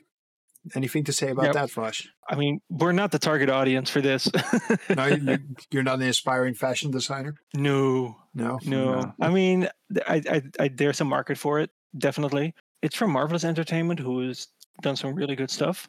Anything 0.75 1.05
to 1.05 1.13
say 1.13 1.31
about 1.31 1.45
Yep. 1.47 1.55
that, 1.55 1.71
Vash? 1.71 2.09
I 2.29 2.35
mean, 2.35 2.61
we're 2.69 2.93
not 2.93 3.13
the 3.13 3.19
target 3.19 3.49
audience 3.51 3.89
for 3.91 4.01
this. 4.01 4.29
No, 4.97 5.07
you- 5.07 5.39
you're 5.71 5.83
not 5.85 6.01
an 6.01 6.09
aspiring 6.09 6.55
fashion 6.55 6.91
designer. 6.91 7.35
no, 7.55 8.17
No. 8.35 8.59
no. 8.65 9.01
No. 9.01 9.15
I 9.21 9.31
mean, 9.31 9.69
I, 10.07 10.23
I, 10.31 10.43
I, 10.61 10.69
there's 10.69 11.01
a 11.01 11.05
market 11.05 11.39
for 11.39 11.61
it. 11.61 11.71
Definitely. 11.97 12.55
It's 12.83 12.97
from 12.97 13.11
Marvelous 13.13 13.45
Entertainment, 13.45 14.01
who's 14.01 14.49
done 14.83 14.97
some 14.97 15.15
really 15.15 15.37
good 15.37 15.51
stuff. 15.51 15.89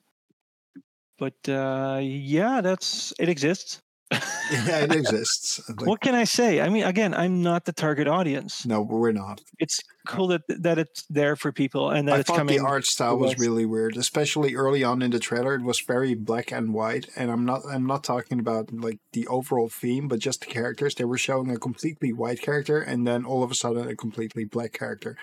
But 1.17 1.37
uh, 1.49 1.99
yeah, 2.01 2.61
that's 2.61 3.11
it 3.19 3.29
exists. 3.29 3.81
Yeah, 4.11 4.79
it 4.79 4.93
exists. 4.93 5.61
Like, 5.67 5.85
what 5.85 6.01
can 6.01 6.15
I 6.15 6.23
say? 6.23 6.61
I 6.61 6.69
mean, 6.69 6.83
again, 6.83 7.13
I'm 7.13 7.41
not 7.41 7.65
the 7.65 7.73
target 7.73 8.07
audience. 8.07 8.65
No, 8.65 8.81
we're 8.81 9.11
not. 9.11 9.41
It's 9.59 9.81
cool 10.07 10.27
that 10.27 10.41
that 10.47 10.77
it's 10.77 11.05
there 11.09 11.35
for 11.35 11.51
people 11.51 11.89
and 11.89 12.07
that 12.07 12.15
I 12.15 12.19
it's 12.19 12.27
thought 12.27 12.37
coming. 12.37 12.57
the 12.57 12.65
art 12.65 12.85
style 12.85 13.17
was 13.17 13.37
really 13.37 13.65
weird, 13.65 13.97
especially 13.97 14.55
early 14.55 14.83
on 14.83 15.01
in 15.01 15.11
the 15.11 15.19
trailer. 15.19 15.55
It 15.55 15.63
was 15.63 15.79
very 15.81 16.15
black 16.15 16.51
and 16.51 16.73
white, 16.73 17.07
and 17.15 17.29
I'm 17.29 17.45
not 17.45 17.61
I'm 17.69 17.85
not 17.85 18.03
talking 18.03 18.39
about 18.39 18.71
like 18.73 18.99
the 19.13 19.27
overall 19.27 19.69
theme, 19.69 20.07
but 20.07 20.19
just 20.19 20.41
the 20.41 20.47
characters. 20.47 20.95
They 20.95 21.05
were 21.05 21.17
showing 21.17 21.51
a 21.51 21.57
completely 21.57 22.13
white 22.13 22.41
character, 22.41 22.79
and 22.79 23.05
then 23.05 23.25
all 23.25 23.43
of 23.43 23.51
a 23.51 23.55
sudden 23.55 23.87
a 23.87 23.95
completely 23.95 24.45
black 24.45 24.73
character, 24.73 25.17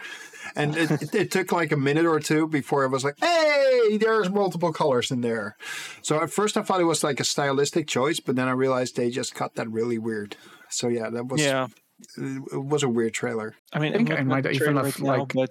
and 0.55 0.77
it, 0.77 0.91
it, 0.91 1.15
it 1.15 1.31
took 1.31 1.53
like 1.53 1.73
a 1.73 1.77
minute 1.77 2.07
or 2.07 2.21
two 2.21 2.47
before 2.47 2.85
I 2.85 2.89
was 2.89 3.05
like, 3.05 3.19
"Hey, 3.19 3.99
there's 3.99 4.31
multiple 4.31 4.73
colors 4.73 5.11
in 5.11 5.21
there." 5.21 5.57
So 6.03 6.23
at 6.23 6.31
first 6.31 6.57
I 6.57 6.63
thought 6.63 6.81
it 6.81 6.85
was 6.85 7.03
like 7.03 7.21
a 7.21 7.25
stylistic 7.25 7.87
choice, 7.87 8.21
but 8.21 8.37
then 8.37 8.49
I 8.49 8.53
realized 8.53 8.97
they 8.97 9.11
just 9.11 9.35
cut 9.35 9.55
that 9.55 9.71
really 9.71 9.99
weird. 9.99 10.37
So 10.71 10.89
yeah, 10.89 11.11
that 11.11 11.27
was 11.29 11.41
yeah, 11.41 11.69
it 12.17 12.61
was 12.65 12.83
a 12.83 12.89
weird 12.89 13.15
trailer. 13.15 13.55
I 13.73 13.79
mean, 13.79 13.95
I 13.95 13.97
think 13.97 14.11
I'm 14.11 14.17
I 14.17 14.19
looking 14.19 14.21
at 14.21 14.27
might 14.37 14.43
the 14.43 14.51
even 14.53 14.77
have, 14.77 15.01
now, 15.01 15.17
like- 15.19 15.33
but 15.35 15.51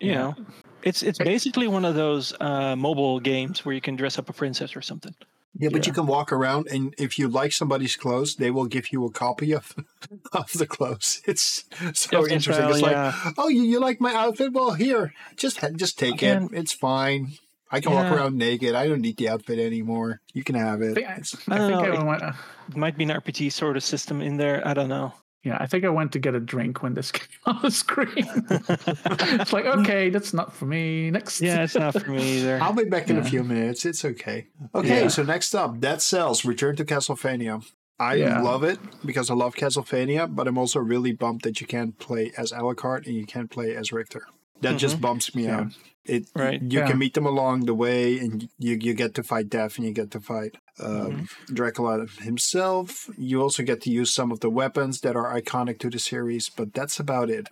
you 0.00 0.10
Yeah. 0.10 0.14
know, 0.18 0.34
it's 0.82 1.02
it's 1.02 1.18
basically 1.18 1.68
one 1.68 1.84
of 1.84 1.94
those 1.94 2.34
uh, 2.40 2.74
mobile 2.76 3.20
games 3.20 3.64
where 3.64 3.74
you 3.74 3.80
can 3.80 3.96
dress 3.96 4.18
up 4.18 4.28
a 4.28 4.32
princess 4.32 4.74
or 4.76 4.82
something. 4.82 5.14
Yeah, 5.58 5.68
but 5.70 5.86
you 5.86 5.92
can 5.92 6.06
walk 6.06 6.32
around, 6.32 6.66
and 6.68 6.94
if 6.96 7.18
you 7.18 7.28
like 7.28 7.52
somebody's 7.52 7.94
clothes, 7.94 8.36
they 8.36 8.50
will 8.50 8.64
give 8.64 8.90
you 8.90 9.04
a 9.04 9.10
copy 9.10 9.52
of 9.52 9.74
of 10.32 10.50
the 10.54 10.66
clothes. 10.66 11.20
It's 11.26 11.64
so 11.92 12.24
Of 12.24 12.28
interesting. 12.32 12.54
style, 12.54 12.72
it's 12.72 12.80
like, 12.82 12.92
yeah. 12.92 13.32
oh, 13.36 13.48
you, 13.48 13.62
you 13.62 13.78
like 13.78 14.00
my 14.00 14.14
outfit? 14.14 14.52
Well, 14.54 14.72
here, 14.72 15.12
just 15.36 15.60
just 15.76 15.98
take 15.98 16.14
Again- 16.14 16.48
it. 16.52 16.58
It's 16.58 16.72
fine. 16.72 17.32
I 17.74 17.80
can 17.80 17.92
walk 17.94 18.12
around 18.12 18.36
naked. 18.36 18.74
I 18.74 18.86
don't 18.86 19.00
need 19.00 19.16
the 19.16 19.30
outfit 19.30 19.58
anymore. 19.58 20.20
You 20.34 20.42
can 20.44 20.56
have 20.56 20.82
I 20.82 20.84
it. 20.86 20.94
think 20.94 21.06
I, 21.08 21.12
I, 21.12 21.14
I 21.14 21.58
don't 21.58 21.68
think 21.68 21.88
know, 21.88 21.96
I 21.96 22.00
it- 22.02 22.06
went. 22.06 22.22
Uh, 22.22 22.32
It 22.68 22.76
might 22.76 22.96
be 22.98 23.04
an 23.04 23.10
RPG 23.10 23.50
sort 23.52 23.76
of 23.76 23.82
system 23.84 24.20
in 24.22 24.36
there. 24.38 24.66
I 24.66 24.74
don't 24.74 24.88
know. 24.88 25.12
Yeah, 25.42 25.56
I 25.60 25.66
think 25.66 25.84
I 25.84 25.88
went 25.88 26.12
to 26.12 26.18
get 26.18 26.34
a 26.34 26.40
drink 26.40 26.82
when 26.82 26.94
this 26.94 27.10
came 27.18 27.26
on 27.46 27.58
the 27.62 27.70
screen. 27.70 28.08
it's 28.16 29.52
like, 29.52 29.66
okay, 29.66 30.10
that's 30.10 30.32
not 30.32 30.52
for 30.52 30.66
me. 30.66 31.10
Next. 31.10 31.40
Yeah, 31.40 31.64
it's 31.64 31.74
not 31.74 32.00
for 32.00 32.10
me 32.10 32.38
either. 32.38 32.60
I'll 32.62 32.72
be 32.72 32.84
back 32.84 33.10
in 33.10 33.18
a 33.18 33.24
few 33.24 33.42
minutes. 33.42 33.84
It's 33.84 34.04
okay. 34.04 34.46
Okay, 34.74 35.02
Yeah. 35.02 35.08
so 35.08 35.22
next 35.22 35.54
up, 35.54 35.80
Dead 35.80 36.00
Cells 36.02 36.44
Return 36.44 36.76
to 36.76 36.84
Castlevania. 36.84 37.64
I 37.98 38.14
Yeah. 38.14 38.40
love 38.40 38.64
it 38.64 38.78
because 39.04 39.30
I 39.30 39.34
love 39.34 39.54
Castlevania, 39.54 40.32
but 40.34 40.48
I'm 40.48 40.58
also 40.58 40.80
really 40.80 41.12
bummed 41.12 41.42
that 41.42 41.60
you 41.60 41.66
can't 41.66 41.98
play 41.98 42.32
as 42.36 42.52
Alucard 42.52 43.06
and 43.06 43.14
you 43.14 43.26
can't 43.26 43.50
play 43.50 43.74
as 43.76 43.92
Richter. 43.92 44.26
That 44.60 44.76
just 44.78 44.94
mm-hmm. 44.96 45.02
bumps 45.02 45.34
me 45.34 45.44
Yeah. 45.44 45.60
out. 45.60 45.66
It 46.04 46.26
Right. 46.34 46.60
You 46.60 46.80
Yeah. 46.80 46.88
can 46.88 46.98
meet 46.98 47.14
them 47.14 47.26
along 47.26 47.66
the 47.66 47.74
way, 47.74 48.18
and 48.18 48.48
you 48.58 48.76
you 48.80 48.92
get 48.94 49.14
to 49.14 49.22
fight 49.22 49.48
Death, 49.48 49.76
and 49.76 49.86
you 49.86 49.92
get 49.92 50.10
to 50.12 50.20
fight 50.20 50.56
um, 50.80 51.28
Dracula 51.52 52.06
himself. 52.20 53.08
You 53.18 53.42
also 53.42 53.62
get 53.62 53.80
to 53.82 53.90
use 53.90 54.12
some 54.12 54.32
of 54.32 54.40
the 54.40 54.50
weapons 54.50 55.00
that 55.00 55.16
are 55.16 55.34
iconic 55.40 55.78
to 55.80 55.90
the 55.90 55.98
series, 55.98 56.48
but 56.48 56.72
that's 56.74 56.98
about 57.00 57.30
it. 57.30 57.48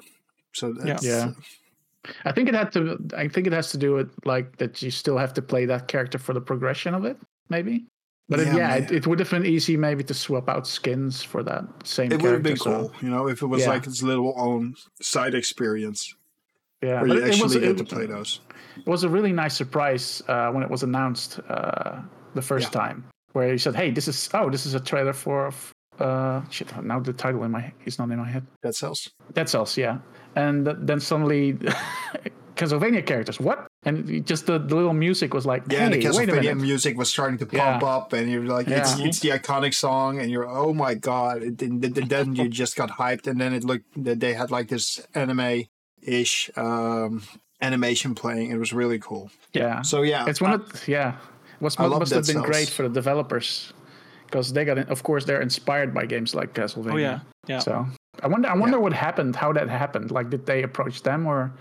So 0.53 0.73
that's, 0.73 1.05
Yeah. 1.05 1.33
I 2.25 2.33
think 2.33 2.49
it 2.49 2.55
had 2.55 2.73
to. 2.73 2.99
I 3.17 3.29
think 3.29 3.47
it 3.47 3.53
has 3.53 3.71
to 3.73 3.79
do 3.79 3.93
with 3.93 4.11
like 4.25 4.57
that. 4.57 4.81
You 4.81 4.91
still 4.91 5.19
have 5.19 5.35
to 5.35 5.43
play 5.43 5.67
that 5.67 5.87
character 5.87 6.17
for 6.19 6.33
the 6.33 6.41
progression 6.41 6.95
of 6.95 7.05
it, 7.05 7.19
maybe. 7.51 7.85
But 8.31 8.41
it- 8.41 8.47
Yeah, 8.47 8.57
yeah, 8.57 8.75
it, 8.77 8.91
it 8.91 9.07
would 9.07 9.19
have 9.19 9.29
been 9.31 9.45
easy 9.45 9.77
maybe 9.77 10.03
to 10.05 10.15
swap 10.15 10.49
out 10.49 10.67
skins 10.67 11.23
for 11.23 11.43
that 11.43 11.65
same. 11.85 12.11
It 12.11 12.23
would 12.23 12.33
have 12.33 12.43
been 12.43 12.57
character, 12.57 12.89
so- 12.89 12.89
cool, 12.89 13.03
you 13.03 13.11
know, 13.11 13.29
if 13.29 13.43
it 13.43 13.47
was 13.49 13.63
Yeah. 13.63 13.69
like 13.71 13.87
its 13.87 14.03
little 14.03 14.33
own 14.39 14.75
side 15.03 15.35
experience 15.35 16.15
Yeah, 16.83 17.03
where 17.03 17.09
but 17.09 17.17
you 17.19 17.25
it, 17.27 17.35
it 17.35 17.43
was 17.43 17.53
get 17.55 17.65
it, 17.65 17.77
to 17.77 17.85
play 17.85 18.07
those. 18.07 18.41
it 18.79 18.87
was 18.87 19.05
a 19.05 19.09
really 19.11 19.33
nice 19.33 19.55
surprise 19.55 20.23
uh, 20.29 20.51
when 20.53 20.63
it 20.63 20.71
was 20.71 20.83
announced 20.83 21.39
uh, 21.51 22.01
the 22.35 22.43
first 22.43 22.73
Yeah. 22.75 22.81
time, 22.81 23.05
where 23.33 23.51
he 23.53 23.59
said, 23.59 23.75
"Hey, 23.77 23.91
this 23.91 24.09
is 24.09 24.29
oh, 24.35 24.51
this 24.51 24.67
is 24.67 24.75
a 24.75 24.81
trailer 24.81 25.13
for." 25.13 25.51
Uh, 25.99 26.41
shit, 26.51 26.69
now 26.83 26.99
the 26.99 27.13
title 27.13 27.45
in 27.45 27.51
my 27.51 27.73
is 27.85 27.99
not 27.99 28.11
in 28.11 28.19
my 28.19 28.29
head. 28.29 28.47
Dead 28.63 28.75
Cells. 28.75 29.11
Dead 29.35 29.49
Cells, 29.51 29.77
yeah. 29.77 29.99
And 30.35 30.65
th- 30.65 30.77
then 30.81 30.99
suddenly 31.01 31.53
Castlevania 32.57 33.05
characters. 33.05 33.39
What? 33.41 33.67
And 33.85 34.25
just 34.27 34.47
the, 34.47 34.59
the 34.59 34.75
little 34.77 34.93
music 34.93 35.33
was 35.35 35.47
like, 35.47 35.63
Yeah, 35.71 35.89
hey, 35.89 35.99
the 36.01 36.07
Castlevania 36.07 36.59
music 36.59 36.97
was 36.99 37.11
starting 37.11 37.39
to 37.39 37.49
Yeah. 37.51 37.73
pump 37.79 37.83
up, 37.85 38.13
and 38.13 38.31
you're 38.31 38.45
like, 38.45 38.69
it's 38.69 38.99
Yeah. 38.99 39.07
it's 39.07 39.21
the 39.21 39.31
iconic 39.31 39.75
song, 39.75 40.19
and 40.21 40.31
you're 40.31 40.49
oh 40.49 40.73
my 40.73 40.95
god! 40.95 41.43
And 41.43 41.59
then, 41.59 42.35
you 42.35 42.49
just 42.49 42.77
got 42.77 42.91
hyped, 42.91 43.27
and 43.27 43.41
then 43.41 43.53
it 43.53 43.65
looked 43.65 43.87
that 44.05 44.21
they 44.21 44.35
had 44.35 44.51
like 44.51 44.69
this 44.69 45.07
anime 45.15 45.65
ish 46.03 46.51
um, 46.57 47.23
animation 47.61 48.15
playing. 48.15 48.51
It 48.51 48.59
was 48.59 48.73
really 48.73 48.99
cool. 48.99 49.31
Yeah. 49.53 49.83
So 49.83 50.03
yeah, 50.03 50.25
It's 50.29 50.41
one 50.41 50.53
of 50.53 50.89
yeah. 50.89 51.17
Was 51.61 51.79
I 51.79 51.87
must 51.87 52.13
have 52.13 52.27
Dead 52.27 52.35
been 52.35 52.43
great 52.43 52.69
for 52.69 52.83
the 52.85 52.89
developers 52.95 53.73
because 54.27 54.53
they 54.53 54.65
got 54.65 54.79
in, 54.79 54.85
of 54.89 55.03
course 55.03 55.25
they're 55.25 55.43
inspired 55.43 55.93
by 55.93 56.07
games 56.07 56.35
like 56.35 56.55
Castlevania. 56.55 56.93
Oh 56.93 56.97
yeah, 56.97 57.21
yeah. 57.47 57.59
So 57.59 57.87
I 58.23 58.29
wonder 58.29 58.49
I 58.49 58.55
wonder 58.55 58.79
what 58.81 58.93
happened, 58.93 59.37
how 59.37 59.53
that 59.53 59.69
happened. 59.69 60.11
Like 60.11 60.31
did 60.31 60.47
they 60.47 60.63
approach 60.63 61.03
them 61.03 61.27
or 61.27 61.53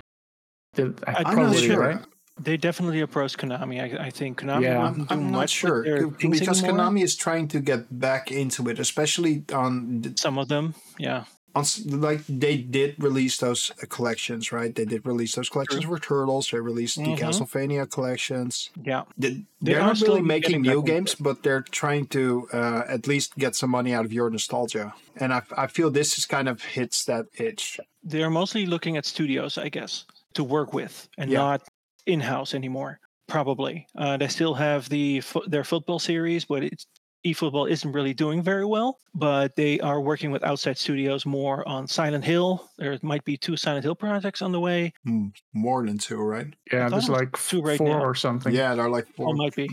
did 0.75 1.03
I 1.07 1.23
I'm 1.25 1.37
not 1.37 1.55
sure. 1.55 1.79
right? 1.79 1.99
They 2.41 2.55
definitely 2.55 3.01
approached 3.01 3.37
Konami. 3.37 3.81
I, 3.99 4.05
I 4.05 4.09
think 4.11 4.39
Konami 4.41 4.61
Yeah. 4.63 4.83
wouldn't 4.89 5.09
do 5.09 5.13
I'm 5.13 5.23
much 5.23 5.31
not 5.31 5.39
with 5.41 5.49
sure 5.49 5.83
their 5.83 6.07
because 6.07 6.63
anymore. 6.63 6.85
Konami 6.85 7.03
is 7.03 7.15
trying 7.17 7.49
to 7.49 7.59
get 7.59 7.99
back 7.99 8.31
into 8.31 8.69
it, 8.69 8.79
especially 8.79 9.43
on 9.53 10.01
the- 10.01 10.13
Some 10.15 10.37
of 10.37 10.47
them, 10.47 10.73
yeah. 10.97 11.25
On 11.55 11.65
like 11.87 12.21
they 12.27 12.57
did 12.57 12.95
release 12.97 13.37
those 13.37 13.71
uh, 13.81 13.85
collections, 13.89 14.51
right? 14.51 14.73
They 14.73 14.85
did 14.85 15.05
release 15.05 15.35
those 15.35 15.49
collections 15.49 15.85
for 15.85 15.99
Turtles. 15.99 16.49
They 16.51 16.59
released 16.59 16.97
the 16.97 17.03
Mhm. 17.15 17.19
Castlevania 17.19 17.89
collections. 17.89 18.69
Yeah. 18.83 19.03
They- 19.17 19.45
They 19.61 19.73
They're 19.73 19.81
are 19.81 19.87
not 19.87 19.97
still 19.97 20.15
really 20.15 20.21
making 20.27 20.61
new 20.61 20.81
games, 20.83 21.15
but 21.15 21.43
they're 21.43 21.65
trying 21.71 22.07
to 22.07 22.47
uh, 22.53 22.83
at 22.87 23.07
least 23.07 23.35
get 23.37 23.55
some 23.55 23.69
money 23.71 23.93
out 23.93 24.05
of 24.05 24.13
your 24.13 24.29
nostalgia. 24.29 24.93
And 25.17 25.33
I, 25.33 25.41
I 25.57 25.67
feel 25.67 25.89
this 25.91 26.17
is 26.17 26.25
kind 26.25 26.47
of 26.47 26.61
hits 26.63 27.03
that 27.05 27.25
itch. 27.37 27.77
They're 28.03 28.29
mostly 28.29 28.65
looking 28.65 28.95
at 28.95 29.05
studios, 29.05 29.57
I 29.57 29.67
guess, 29.69 30.05
to 30.35 30.43
work 30.45 30.73
with 30.73 31.09
and 31.17 31.29
Yeah. 31.29 31.39
not 31.39 31.61
in-house 32.05 32.53
anymore. 32.53 32.99
Probably. 33.27 33.85
Uh, 33.97 34.17
they 34.17 34.27
still 34.29 34.53
have 34.55 34.87
the 34.89 35.21
their 35.45 35.63
football 35.65 35.99
series, 35.99 36.45
but 36.45 36.63
it's 36.63 36.85
eFootball 37.25 37.69
isn't 37.69 37.91
really 37.91 38.13
doing 38.13 38.41
very 38.41 38.65
well. 38.65 38.97
But 39.13 39.55
they 39.55 39.79
are 39.81 39.99
working 40.01 40.31
with 40.31 40.43
outside 40.43 40.77
studios 40.77 41.25
more 41.25 41.67
on 41.67 41.87
Silent 41.87 42.23
Hill. 42.23 42.69
There 42.77 42.97
might 43.01 43.23
be 43.25 43.37
two 43.37 43.57
Silent 43.57 43.83
Hill 43.83 43.95
projects 43.95 44.41
on 44.41 44.51
the 44.51 44.59
way. 44.59 44.93
Hmm, 45.03 45.27
More 45.53 45.85
than 45.85 45.97
two, 45.97 46.17
right? 46.17 46.47
Yeah, 46.71 46.89
there's 46.89 47.09
like 47.09 47.31
two 47.33 47.61
right 47.61 47.77
four 47.77 47.87
now. 47.99 48.03
or 48.03 48.15
something. 48.15 48.53
Yeah, 48.53 48.75
they're 48.75 48.89
like 48.89 49.07
Or 49.17 49.27
four. 49.27 49.33
might 49.35 49.55
be. 49.55 49.69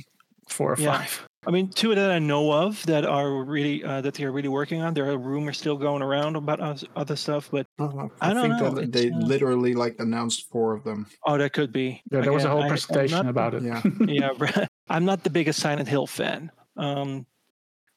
Four 0.49 0.75
or 0.75 0.77
Yeah. 0.79 0.99
five. 0.99 1.27
I 1.49 1.51
mean, 1.53 1.69
two 1.69 1.95
that 1.95 2.11
I 2.11 2.19
know 2.19 2.53
of 2.53 2.85
that 2.87 3.05
are 3.05 3.45
really 3.45 3.83
uh, 3.85 4.01
that 4.01 4.15
they 4.15 4.25
are 4.25 4.33
really 4.33 4.49
working 4.49 4.81
on. 4.83 4.95
There 4.95 5.09
are 5.11 5.17
rumors 5.19 5.59
still 5.59 5.77
going 5.77 6.03
around 6.03 6.35
about 6.37 6.61
other 6.97 7.15
stuff, 7.17 7.49
but 7.53 7.67
Uh, 7.79 8.09
I 8.21 8.33
don't 8.35 8.43
think 8.51 8.61
know, 8.61 8.71
that 8.81 8.91
they 8.93 9.11
uh, 9.11 9.17
literally 9.19 9.75
like 9.75 9.97
announced 10.01 10.49
four 10.51 10.73
of 10.75 10.83
them. 10.83 11.07
oh, 11.27 11.37
that 11.39 11.53
could 11.53 11.73
be. 11.73 12.03
Yeah, 12.11 12.21
there 12.23 12.33
was 12.33 12.45
a 12.45 12.49
whole 12.51 12.61
I- 12.61 12.65
I'm 12.65 12.69
presentation 12.71 13.19
not- 13.19 13.27
about 13.29 13.55
it. 13.55 13.63
Yeah. 13.63 13.83
yeah, 14.07 14.67
I'm 14.89 15.05
not 15.05 15.23
the 15.25 15.31
biggest 15.31 15.61
Silent 15.61 15.89
Hill 15.89 16.07
fan. 16.09 16.51
Um, 16.77 17.27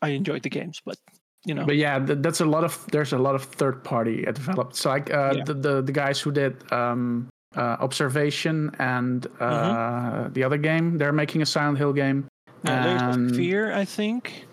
I 0.02 0.10
enjoyed 0.10 0.44
the 0.44 0.50
games, 0.50 0.82
but 0.86 0.98
you 1.46 1.54
know, 1.54 1.66
But 1.66 1.76
yeah, 1.78 2.00
that's 2.00 2.42
a 2.42 2.46
lot 2.46 2.64
of 2.64 2.86
there's 2.92 3.14
a 3.14 3.18
lot 3.18 3.36
of 3.36 3.44
third 3.44 3.84
party 3.84 4.24
developed. 4.26 4.76
So 4.76 4.90
like 4.90 5.10
uh, 5.14 5.34
Yeah. 5.36 5.44
the, 5.46 5.54
the 5.54 5.82
the 5.82 5.92
guys 5.92 6.20
who 6.20 6.32
did 6.32 6.54
um, 6.72 7.30
uh, 7.56 7.78
Observation 7.80 8.72
and 8.80 9.26
uh, 9.40 9.50
Mm-hmm. 9.50 10.34
the 10.34 10.44
other 10.44 10.58
game, 10.58 10.98
they're 10.98 11.14
making 11.14 11.42
a 11.42 11.46
Silent 11.46 11.78
Hill 11.78 11.94
game. 11.94 12.28
yeah, 12.64 12.84
there's 12.84 13.02
and- 13.16 13.32
a 13.32 13.34
Fear, 13.34 13.72
I 13.74 13.86
think. 13.86 14.46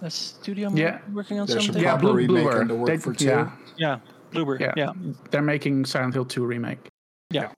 That 0.00 0.12
studio 0.12 0.68
Yeah. 0.74 0.98
working 1.12 1.38
on 1.40 1.46
There's 1.46 1.62
a 1.62 1.66
something. 1.66 1.82
Yeah, 1.82 1.92
proper 1.96 2.06
Blue 2.12 2.16
remake 2.16 2.44
Bloober. 2.46 2.60
and 2.60 2.70
the 2.70 2.74
work 2.74 2.88
They- 2.88 2.96
for 2.98 3.14
two. 3.14 3.26
Yeah, 3.26 3.50
yeah, 3.78 3.98
Bloober. 4.32 4.58
Yeah. 4.60 4.72
Yeah, 4.76 4.92
they're 5.30 5.42
making 5.54 5.84
Silent 5.86 6.12
Hill 6.14 6.24
2 6.24 6.44
remake. 6.44 6.80
Yeah. 7.30 7.50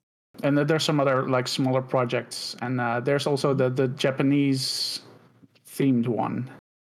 And 0.43 0.59
there's 0.59 0.85
some 0.85 1.01
other 1.01 1.29
like 1.29 1.49
smaller 1.49 1.81
projects, 1.83 2.55
and 2.61 2.81
uh, 2.81 3.01
there's 3.01 3.27
also 3.27 3.55
the 3.55 3.71
the 3.71 3.89
Japanese 3.89 5.01
themed 5.67 6.07
one. 6.09 6.51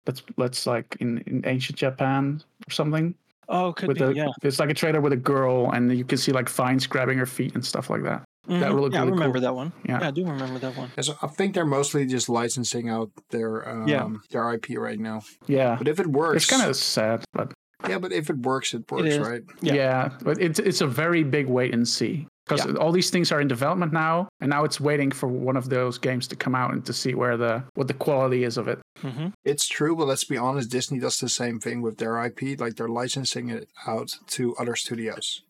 That's 0.07 0.23
that's 0.37 0.65
like 0.65 0.95
in, 1.01 1.17
in 1.27 1.43
ancient 1.45 1.77
Japan 1.77 2.41
or 2.67 2.71
something. 2.71 3.13
Oh, 3.49 3.73
could 3.73 3.89
with 3.89 3.97
be. 3.99 4.05
the, 4.05 4.13
yeah, 4.15 4.27
it's 4.41 4.57
like 4.59 4.69
a 4.69 4.73
trailer 4.73 5.01
with 5.01 5.13
a 5.13 5.17
girl, 5.17 5.69
and 5.71 5.95
you 5.95 6.03
can 6.05 6.17
see 6.17 6.31
like 6.31 6.49
vines 6.49 6.87
grabbing 6.87 7.17
her 7.17 7.25
feet 7.25 7.53
and 7.55 7.63
stuff 7.63 7.89
like 7.89 8.03
that. 8.03 8.23
Mhm. 8.47 8.61
that 8.61 8.73
looked 8.73 8.93
yeah, 8.95 9.01
really 9.01 9.11
I 9.11 9.15
remember 9.15 9.33
cool. 9.39 9.41
that 9.41 9.55
one. 9.55 9.73
Yeah. 9.85 9.99
Yeah. 9.99 10.07
I 10.07 10.11
do 10.11 10.23
remember 10.25 10.59
that 10.59 10.77
one. 10.77 10.89
Yeah, 10.95 11.01
so 11.03 11.15
I 11.21 11.27
think 11.27 11.53
they're 11.53 11.65
mostly 11.65 12.05
just 12.05 12.29
licensing 12.29 12.87
out 12.89 13.11
their 13.29 13.67
um, 13.67 13.87
Yeah. 13.87 14.07
their 14.31 14.53
IP 14.53 14.77
right 14.77 14.97
now. 14.99 15.21
Yeah, 15.47 15.75
But 15.77 15.89
if 15.89 15.99
it 15.99 16.07
works, 16.07 16.43
it's 16.43 16.49
kind 16.49 16.63
of 16.69 16.75
sad, 16.77 17.25
but 17.33 17.51
yeah. 17.89 17.99
But 17.99 18.13
if 18.13 18.29
it 18.29 18.37
works, 18.37 18.73
it 18.73 18.89
works, 18.89 19.09
is. 19.09 19.19
right? 19.19 19.43
Yeah. 19.61 19.73
yeah, 19.73 20.09
but 20.23 20.39
it's 20.41 20.59
it's 20.59 20.79
a 20.81 20.87
very 20.87 21.23
big 21.23 21.47
wait 21.47 21.73
and 21.73 21.85
see 21.85 22.25
because 22.47 22.75
all 22.75 22.91
these 22.91 23.09
things 23.09 23.31
are 23.31 23.41
in 23.41 23.47
development 23.47 23.91
now, 23.93 24.27
and 24.39 24.49
now 24.49 24.63
it's 24.63 24.79
waiting 24.79 25.11
for 25.11 25.27
one 25.27 25.57
of 25.57 25.69
those 25.69 25.97
games 25.97 26.27
to 26.29 26.35
come 26.35 26.55
out 26.55 26.71
and 26.73 26.85
to 26.85 26.93
see 26.93 27.13
where 27.13 27.37
the 27.37 27.63
what 27.75 27.87
the 27.87 27.93
quality 27.93 28.43
is 28.43 28.57
of 28.57 28.67
it. 28.67 28.79
hmm 28.99 29.27
It's 29.43 29.67
true, 29.67 29.95
but 29.95 30.07
let's 30.07 30.23
be 30.23 30.37
honest. 30.37 30.69
Disney 30.71 30.99
does 30.99 31.19
the 31.19 31.29
same 31.29 31.59
thing 31.59 31.81
with 31.81 31.97
their 31.97 32.23
IP. 32.25 32.59
Like 32.59 32.75
they're 32.75 32.87
licensing 32.87 33.49
it 33.49 33.67
out 33.85 34.09
to 34.35 34.55
other 34.57 34.75
studios. 34.75 35.41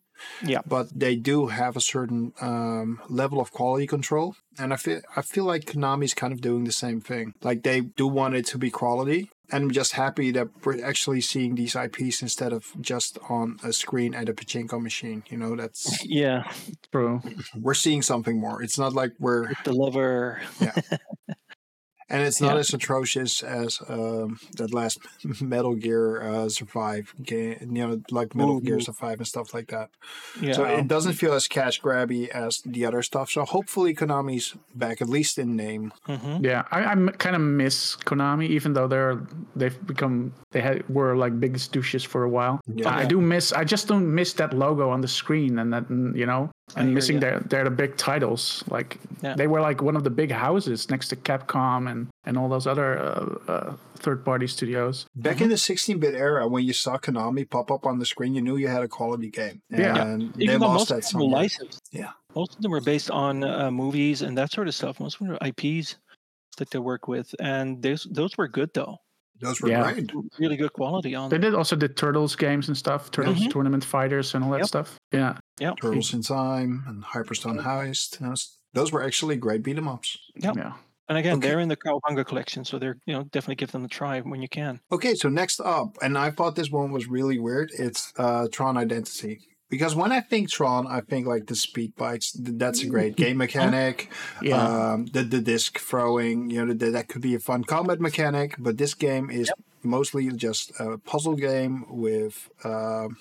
Yeah. 0.44 0.62
but 0.66 0.86
they 0.98 1.14
do 1.14 1.46
have 1.46 1.76
a 1.76 1.80
certain 1.80 2.32
um, 2.40 3.00
level 3.08 3.40
of 3.40 3.52
quality 3.52 3.86
control, 3.86 4.34
and 4.58 4.72
I 4.72 4.76
feel 4.76 5.00
I 5.16 5.22
feel 5.22 5.44
like 5.44 5.64
Konami's 5.66 6.12
kind 6.12 6.32
of 6.32 6.40
doing 6.40 6.64
the 6.64 6.72
same 6.72 7.00
thing. 7.00 7.34
Like 7.40 7.62
they 7.62 7.82
do 7.82 8.08
want 8.08 8.34
it 8.34 8.44
to 8.46 8.58
be 8.58 8.68
quality, 8.70 9.30
and 9.50 9.64
I'm 9.64 9.70
just 9.70 9.92
happy 9.92 10.30
that 10.32 10.48
we're 10.64 10.84
actually 10.84 11.20
seeing 11.20 11.54
these 11.54 11.74
IPs 11.74 12.22
instead 12.22 12.52
of 12.52 12.66
just 12.80 13.18
on 13.28 13.58
a 13.62 13.72
screen 13.72 14.14
at 14.14 14.28
a 14.28 14.34
pachinko 14.34 14.80
machine. 14.80 15.22
You 15.30 15.38
know, 15.38 15.56
that's 15.56 16.04
Yeah, 16.04 16.50
True. 16.92 17.22
we're 17.58 17.74
seeing 17.74 18.02
something 18.02 18.38
more. 18.40 18.62
It's 18.62 18.78
not 18.78 18.92
like 18.92 19.12
we're 19.18 19.52
the 19.64 19.72
lover. 19.72 20.40
and 22.10 22.22
it's 22.22 22.40
not 22.40 22.54
Yeah. 22.54 22.60
as 22.60 22.72
atrocious 22.74 23.42
as 23.42 23.80
um, 23.88 24.38
that 24.56 24.72
last 24.72 24.98
Metal 25.40 25.74
Gear 25.74 26.22
uh, 26.22 26.48
Survive 26.48 27.14
game. 27.22 27.56
You 27.76 27.86
know, 27.86 28.02
like 28.10 28.34
Metal 28.34 28.60
Gear 28.60 28.76
Ooh. 28.76 28.80
Survive 28.80 29.18
and 29.18 29.26
stuff 29.26 29.52
like 29.54 29.68
that. 29.68 29.90
Yeah, 30.40 30.52
So 30.52 30.64
it 30.64 30.88
doesn't 30.88 31.14
feel 31.14 31.32
as 31.34 31.48
cash 31.48 31.80
grabby 31.80 32.28
as 32.28 32.62
the 32.64 32.84
other 32.86 33.02
stuff. 33.02 33.30
So 33.30 33.44
hopefully 33.44 33.94
Konami's 33.94 34.54
back, 34.74 35.00
at 35.02 35.08
least 35.08 35.38
in 35.38 35.56
name. 35.56 35.92
hmm 36.06 36.38
Yeah, 36.40 36.64
I, 36.70 36.80
I 36.92 36.94
kind 37.18 37.36
of 37.36 37.42
miss 37.42 37.96
Konami, 37.96 38.48
even 38.48 38.72
though 38.72 38.88
they're 38.88 39.20
they've 39.56 39.78
become 39.86 40.32
they 40.52 40.60
had 40.60 40.88
were 40.88 41.16
like 41.16 41.38
biggest 41.40 41.72
douches 41.72 42.04
for 42.04 42.22
a 42.24 42.28
while. 42.28 42.60
Yeah. 42.66 42.88
I 42.90 43.04
do 43.04 43.20
miss. 43.20 43.52
I 43.52 43.64
just 43.64 43.88
don't 43.88 44.12
miss 44.14 44.32
that 44.34 44.52
logo 44.54 44.90
on 44.90 45.00
the 45.00 45.08
screen 45.08 45.58
and 45.58 45.72
that 45.72 45.84
you 45.90 46.26
know 46.26 46.50
I 46.50 46.57
and 46.76 46.88
hear 46.88 46.94
missing 46.94 47.16
ya. 47.16 47.20
their 47.20 47.40
their 47.40 47.70
big 47.70 47.96
titles. 47.96 48.64
Like 48.68 48.98
Yeah. 49.22 49.34
they 49.34 49.46
were 49.46 49.60
like 49.60 49.82
one 49.82 49.96
of 49.96 50.04
the 50.04 50.10
big 50.10 50.30
houses 50.30 50.88
next 50.90 51.08
to 51.08 51.16
Capcom 51.16 51.90
and 51.90 52.08
and 52.24 52.36
all 52.36 52.48
those 52.48 52.66
other 52.66 52.98
uh, 52.98 53.52
uh, 53.52 53.74
third 53.96 54.24
party 54.24 54.46
studios. 54.46 55.06
Back 55.16 55.40
in 55.40 55.48
the 55.48 55.56
16-bit 55.56 56.14
era, 56.14 56.46
when 56.46 56.64
you 56.64 56.72
saw 56.72 56.98
Konami 56.98 57.48
pop 57.48 57.70
up 57.70 57.86
on 57.86 57.98
the 57.98 58.06
screen, 58.06 58.34
you 58.34 58.42
knew 58.42 58.56
you 58.56 58.68
had 58.68 58.82
a 58.82 58.88
quality 58.88 59.30
game. 59.30 59.62
Yeah. 59.70 59.96
And 60.02 60.32
they 60.34 60.44
Even 60.44 60.60
lost 60.60 60.78
most 60.78 60.88
that 60.90 61.14
of 61.14 61.20
them 61.20 61.30
were 61.32 61.48
Yeah. 61.90 62.12
Most 62.34 62.56
of 62.56 62.62
them 62.62 62.70
were 62.70 62.82
based 62.82 63.10
on 63.10 63.42
uh, 63.42 63.70
movies 63.70 64.22
and 64.22 64.36
that 64.38 64.52
sort 64.52 64.68
of 64.68 64.74
stuff. 64.74 65.00
Most 65.00 65.14
of 65.14 65.20
them 65.20 65.28
were 65.30 65.46
IPs 65.48 65.96
that 66.58 66.70
they 66.70 66.78
work 66.78 67.08
with, 67.08 67.34
and 67.40 67.82
those 67.82 68.06
those 68.10 68.36
were 68.36 68.48
good 68.48 68.70
though. 68.74 68.98
Those 69.40 69.60
were 69.60 69.68
Yeah. 69.68 69.92
great. 69.92 70.10
Really 70.38 70.56
good 70.56 70.72
quality 70.72 71.14
on. 71.14 71.30
They 71.30 71.38
did 71.38 71.54
also 71.54 71.76
the 71.76 71.88
Turtles 71.88 72.34
games 72.36 72.68
and 72.68 72.76
stuff, 72.76 73.10
Turtles 73.10 73.38
Mhm. 73.40 73.50
Tournament 73.50 73.84
Fighters 73.84 74.34
and 74.34 74.42
all 74.44 74.50
that 74.50 74.58
Yep. 74.58 74.66
stuff. 74.66 74.98
Yeah, 75.12 75.38
Yeah. 75.60 75.74
Turtles 75.80 76.12
in 76.14 76.22
Time 76.22 76.84
and 76.86 77.04
Hyperstone 77.04 77.62
Heist. 77.62 78.18
Those, 78.18 78.58
those 78.74 78.92
were 78.92 79.02
actually 79.02 79.36
great 79.36 79.62
beat 79.62 79.76
'em 79.78 79.88
ups. 79.88 80.18
Yep. 80.36 80.56
yeah. 80.56 80.72
And 81.08 81.16
again, 81.16 81.38
Okay. 81.38 81.48
they're 81.48 81.60
in 81.60 81.68
the 81.68 81.76
Cowabunga 81.76 82.26
collection, 82.26 82.64
so 82.66 82.78
they're 82.78 82.98
you 83.06 83.14
know 83.14 83.22
definitely 83.32 83.54
give 83.54 83.72
them 83.72 83.84
a 83.84 83.88
try 83.88 84.20
when 84.20 84.42
you 84.42 84.48
can. 84.48 84.78
Okay, 84.92 85.14
so 85.14 85.28
next 85.30 85.58
up, 85.60 85.96
and 86.02 86.18
I 86.18 86.30
thought 86.30 86.54
this 86.54 86.70
one 86.70 86.92
was 86.92 87.06
really 87.06 87.38
weird. 87.38 87.70
It's 87.78 88.12
uh, 88.18 88.48
Tron 88.52 88.76
Identity. 88.76 89.40
Because 89.70 89.94
when 89.94 90.12
I 90.12 90.20
think 90.20 90.48
Tron, 90.50 90.86
I 90.86 91.00
think 91.00 91.26
like 91.26 91.46
the 91.46 91.56
speed 91.56 91.94
bikes. 91.96 92.32
That's 92.34 92.82
a 92.82 92.86
great 92.86 93.16
game 93.16 93.36
mechanic. 93.46 94.10
Yeah. 94.42 94.56
Um, 94.92 95.06
the 95.06 95.22
the 95.22 95.40
disc 95.40 95.78
throwing, 95.78 96.50
you 96.50 96.64
know, 96.64 96.72
that 96.74 96.92
that 96.92 97.08
could 97.08 97.22
be 97.22 97.34
a 97.34 97.38
fun 97.40 97.64
combat 97.64 98.00
mechanic. 98.00 98.54
But 98.58 98.78
this 98.78 98.94
game 98.94 99.30
is 99.30 99.50
mostly 99.82 100.28
just 100.32 100.72
a 100.80 100.98
puzzle 100.98 101.36
game 101.36 101.84
with. 101.88 102.48
Um, 102.64 103.16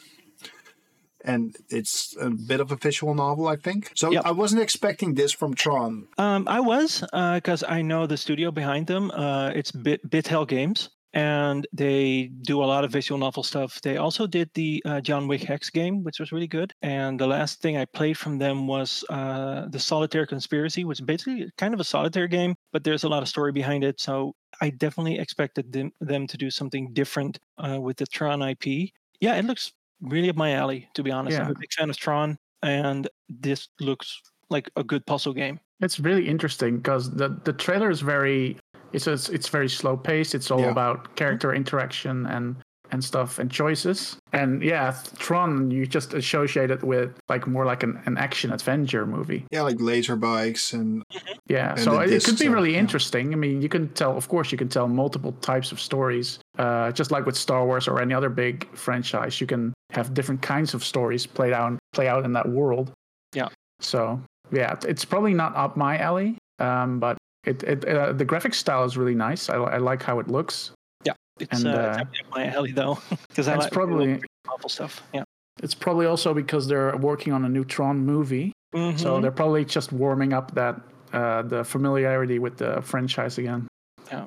and 1.25 1.57
it's 1.69 2.15
a 2.21 2.29
bit 2.29 2.61
of 2.61 2.71
a 2.71 2.77
visual 2.77 3.13
novel, 3.13 3.47
I 3.49 3.57
think. 3.57 3.91
So 3.95 4.11
Yep. 4.11 4.23
I 4.25 4.31
wasn't 4.31 4.61
expecting 4.61 5.15
this 5.15 5.33
from 5.33 5.55
Tron. 5.55 6.07
Um, 6.17 6.47
I 6.47 6.61
was 6.61 7.03
because 7.11 7.63
I 7.67 7.81
know 7.81 8.07
the 8.07 8.15
studio 8.15 8.49
behind 8.51 8.87
them. 8.87 9.11
Uh, 9.11 9.51
it's 9.53 9.71
Bit 9.71 10.09
Bithell 10.09 10.47
Games, 10.47 10.89
and 11.13 11.65
they 11.73 12.29
do 12.41 12.63
a 12.63 12.65
lot 12.65 12.83
of 12.83 12.91
visual 12.91 13.17
novel 13.17 13.43
stuff. 13.43 13.81
They 13.81 13.97
also 13.97 14.27
did 14.27 14.49
the 14.53 14.81
uh, 14.85 15.01
John 15.01 15.27
Wick 15.27 15.41
Hex 15.43 15.69
game, 15.69 16.03
which 16.03 16.19
was 16.19 16.31
really 16.31 16.47
good. 16.47 16.73
And 16.81 17.19
the 17.19 17.27
last 17.27 17.61
thing 17.61 17.77
I 17.77 17.85
played 17.85 18.17
from 18.17 18.37
them 18.37 18.67
was 18.67 19.03
uh, 19.09 19.67
the 19.69 19.79
Solitaire 19.79 20.25
Conspiracy, 20.25 20.83
which 20.83 20.99
is 20.99 21.05
basically 21.05 21.49
kind 21.57 21.73
of 21.73 21.79
a 21.79 21.83
solitaire 21.83 22.27
game, 22.27 22.55
but 22.71 22.83
there's 22.83 23.03
a 23.03 23.09
lot 23.09 23.23
of 23.23 23.29
story 23.29 23.51
behind 23.51 23.83
it. 23.83 23.99
So 23.99 24.33
I 24.61 24.69
definitely 24.69 25.17
expected 25.17 25.71
them, 25.71 25.91
them 26.01 26.27
to 26.27 26.37
do 26.37 26.51
something 26.51 26.93
different 26.93 27.39
uh, 27.57 27.79
with 27.79 27.97
the 27.97 28.05
Tron 28.05 28.41
IP. 28.41 28.91
Yeah, 29.19 29.35
it 29.35 29.45
looks 29.45 29.71
really 30.01 30.29
up 30.29 30.35
my 30.35 30.53
alley, 30.53 30.89
to 30.93 31.03
be 31.03 31.11
honest. 31.11 31.39
I'm 31.39 31.51
a 31.51 31.59
big 31.59 31.71
fan 31.71 31.89
of 31.89 31.97
Tron, 31.97 32.37
and 32.61 33.07
this 33.29 33.67
looks 33.79 34.21
like 34.49 34.69
a 34.75 34.83
good 34.83 35.05
puzzle 35.05 35.33
game. 35.33 35.59
It's 35.79 35.99
really 35.99 36.27
interesting 36.27 36.77
because 36.77 37.13
the 37.15 37.39
the 37.43 37.53
trailer 37.53 37.89
is 37.91 38.01
very 38.01 38.57
it's 38.97 39.07
it's, 39.07 39.29
it's 39.29 39.49
very 39.49 39.69
slow 39.69 39.95
paced. 39.97 40.35
It's 40.35 40.51
all 40.51 40.61
Yeah. 40.61 40.71
about 40.71 41.15
character 41.15 41.53
interaction 41.53 42.25
and 42.25 42.55
and 42.89 43.03
stuff 43.03 43.37
and 43.37 43.51
choices. 43.51 44.15
And 44.31 44.63
yeah, 44.63 44.95
Tron 45.19 45.69
you 45.71 45.85
just 45.85 46.13
associate 46.13 46.71
it 46.71 46.81
with 46.83 47.09
like 47.27 47.45
more 47.45 47.65
like 47.65 47.83
an, 47.83 48.01
an 48.05 48.17
action 48.17 48.53
adventure 48.53 49.05
movie. 49.05 49.43
Yeah, 49.51 49.63
like 49.63 49.75
laser 49.81 50.15
bikes 50.15 50.71
and 50.71 51.03
Yeah, 51.49 51.71
And 51.71 51.81
so 51.81 51.99
it, 51.99 52.11
it 52.13 52.23
could 52.23 52.39
be 52.39 52.47
really 52.47 52.73
yeah. 52.73 52.79
interesting. 52.79 53.33
I 53.33 53.35
mean, 53.35 53.61
you 53.61 53.67
can 53.67 53.89
tell, 53.89 54.15
of 54.15 54.29
course, 54.29 54.53
you 54.53 54.57
can 54.57 54.69
tell 54.69 54.87
multiple 54.87 55.33
types 55.41 55.73
of 55.73 55.79
stories. 55.81 56.39
Uh, 56.57 56.91
just 56.93 57.11
like 57.11 57.25
with 57.25 57.35
Star 57.35 57.65
Wars 57.65 57.89
or 57.89 57.99
any 58.01 58.13
other 58.13 58.29
big 58.29 58.65
franchise, 58.73 59.41
you 59.41 59.47
can 59.47 59.73
have 59.91 60.13
different 60.13 60.41
kinds 60.41 60.73
of 60.73 60.81
stories 60.83 61.25
played 61.27 61.51
out 61.53 61.77
play 61.93 62.07
out 62.07 62.23
in 62.23 62.31
that 62.33 62.47
world. 62.47 62.91
Yeah. 63.35 63.49
So 63.81 64.21
yeah, 64.49 64.75
it's 64.87 65.03
probably 65.03 65.33
not 65.33 65.53
up 65.57 65.75
my 65.75 65.97
alley, 65.97 66.37
um, 66.59 66.99
but 67.01 67.16
it, 67.47 67.63
it 67.63 67.85
uh, 67.87 68.11
the 68.13 68.25
graphic 68.25 68.53
style 68.53 68.83
is 68.83 68.97
really 68.97 69.15
nice. 69.15 69.49
I, 69.49 69.55
I 69.55 69.77
like 69.77 70.03
how 70.03 70.19
it 70.19 70.27
looks. 70.27 70.71
Yeah, 71.05 71.13
it's 71.39 71.63
And, 71.63 71.73
uh, 71.73 71.77
uh, 71.79 71.97
definitely 71.97 72.19
my 72.31 72.47
alley 72.53 72.71
though, 72.71 72.99
because 73.29 73.47
I 73.47 73.55
It's 73.55 73.63
like 73.65 73.71
probably 73.71 74.21
awful 74.49 74.69
stuff. 74.69 75.01
Yeah. 75.13 75.23
it's 75.63 75.73
probably 75.73 76.05
also 76.05 76.33
because 76.33 76.67
they're 76.67 76.95
working 76.97 77.33
on 77.33 77.45
a 77.45 77.49
new 77.49 77.63
Tron 77.65 77.97
movie, 78.05 78.51
so 78.73 78.79
Mhm. 78.79 79.21
they're 79.21 79.31
probably 79.31 79.65
just 79.65 79.91
warming 79.91 80.33
up 80.33 80.53
that 80.55 80.79
uh, 81.13 81.41
the 81.43 81.63
familiarity 81.63 82.37
with 82.39 82.57
the 82.57 82.81
franchise 82.81 83.37
again. 83.37 83.67
Yeah, 84.11 84.25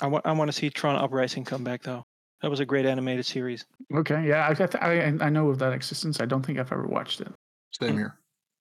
I 0.00 0.06
want 0.06 0.26
I 0.26 0.32
want 0.32 0.48
to 0.48 0.52
see 0.52 0.68
Tron 0.70 0.96
Uprising 0.96 1.44
come 1.44 1.64
back 1.64 1.82
though. 1.82 2.02
That 2.42 2.50
was 2.50 2.60
a 2.60 2.64
great 2.66 2.86
animated 2.86 3.26
series. 3.26 3.64
Okay, 3.92 4.28
yeah, 4.28 4.46
I, 4.46 4.86
I, 4.86 5.00
I 5.00 5.26
I 5.26 5.28
know 5.30 5.48
of 5.48 5.58
that 5.58 5.72
existence. 5.72 6.20
I 6.20 6.26
don't 6.26 6.44
think 6.46 6.58
I've 6.58 6.70
ever 6.70 6.86
watched 6.86 7.20
it. 7.20 7.32
same 7.72 7.92
Hmm. 7.92 7.96
here. 7.98 8.14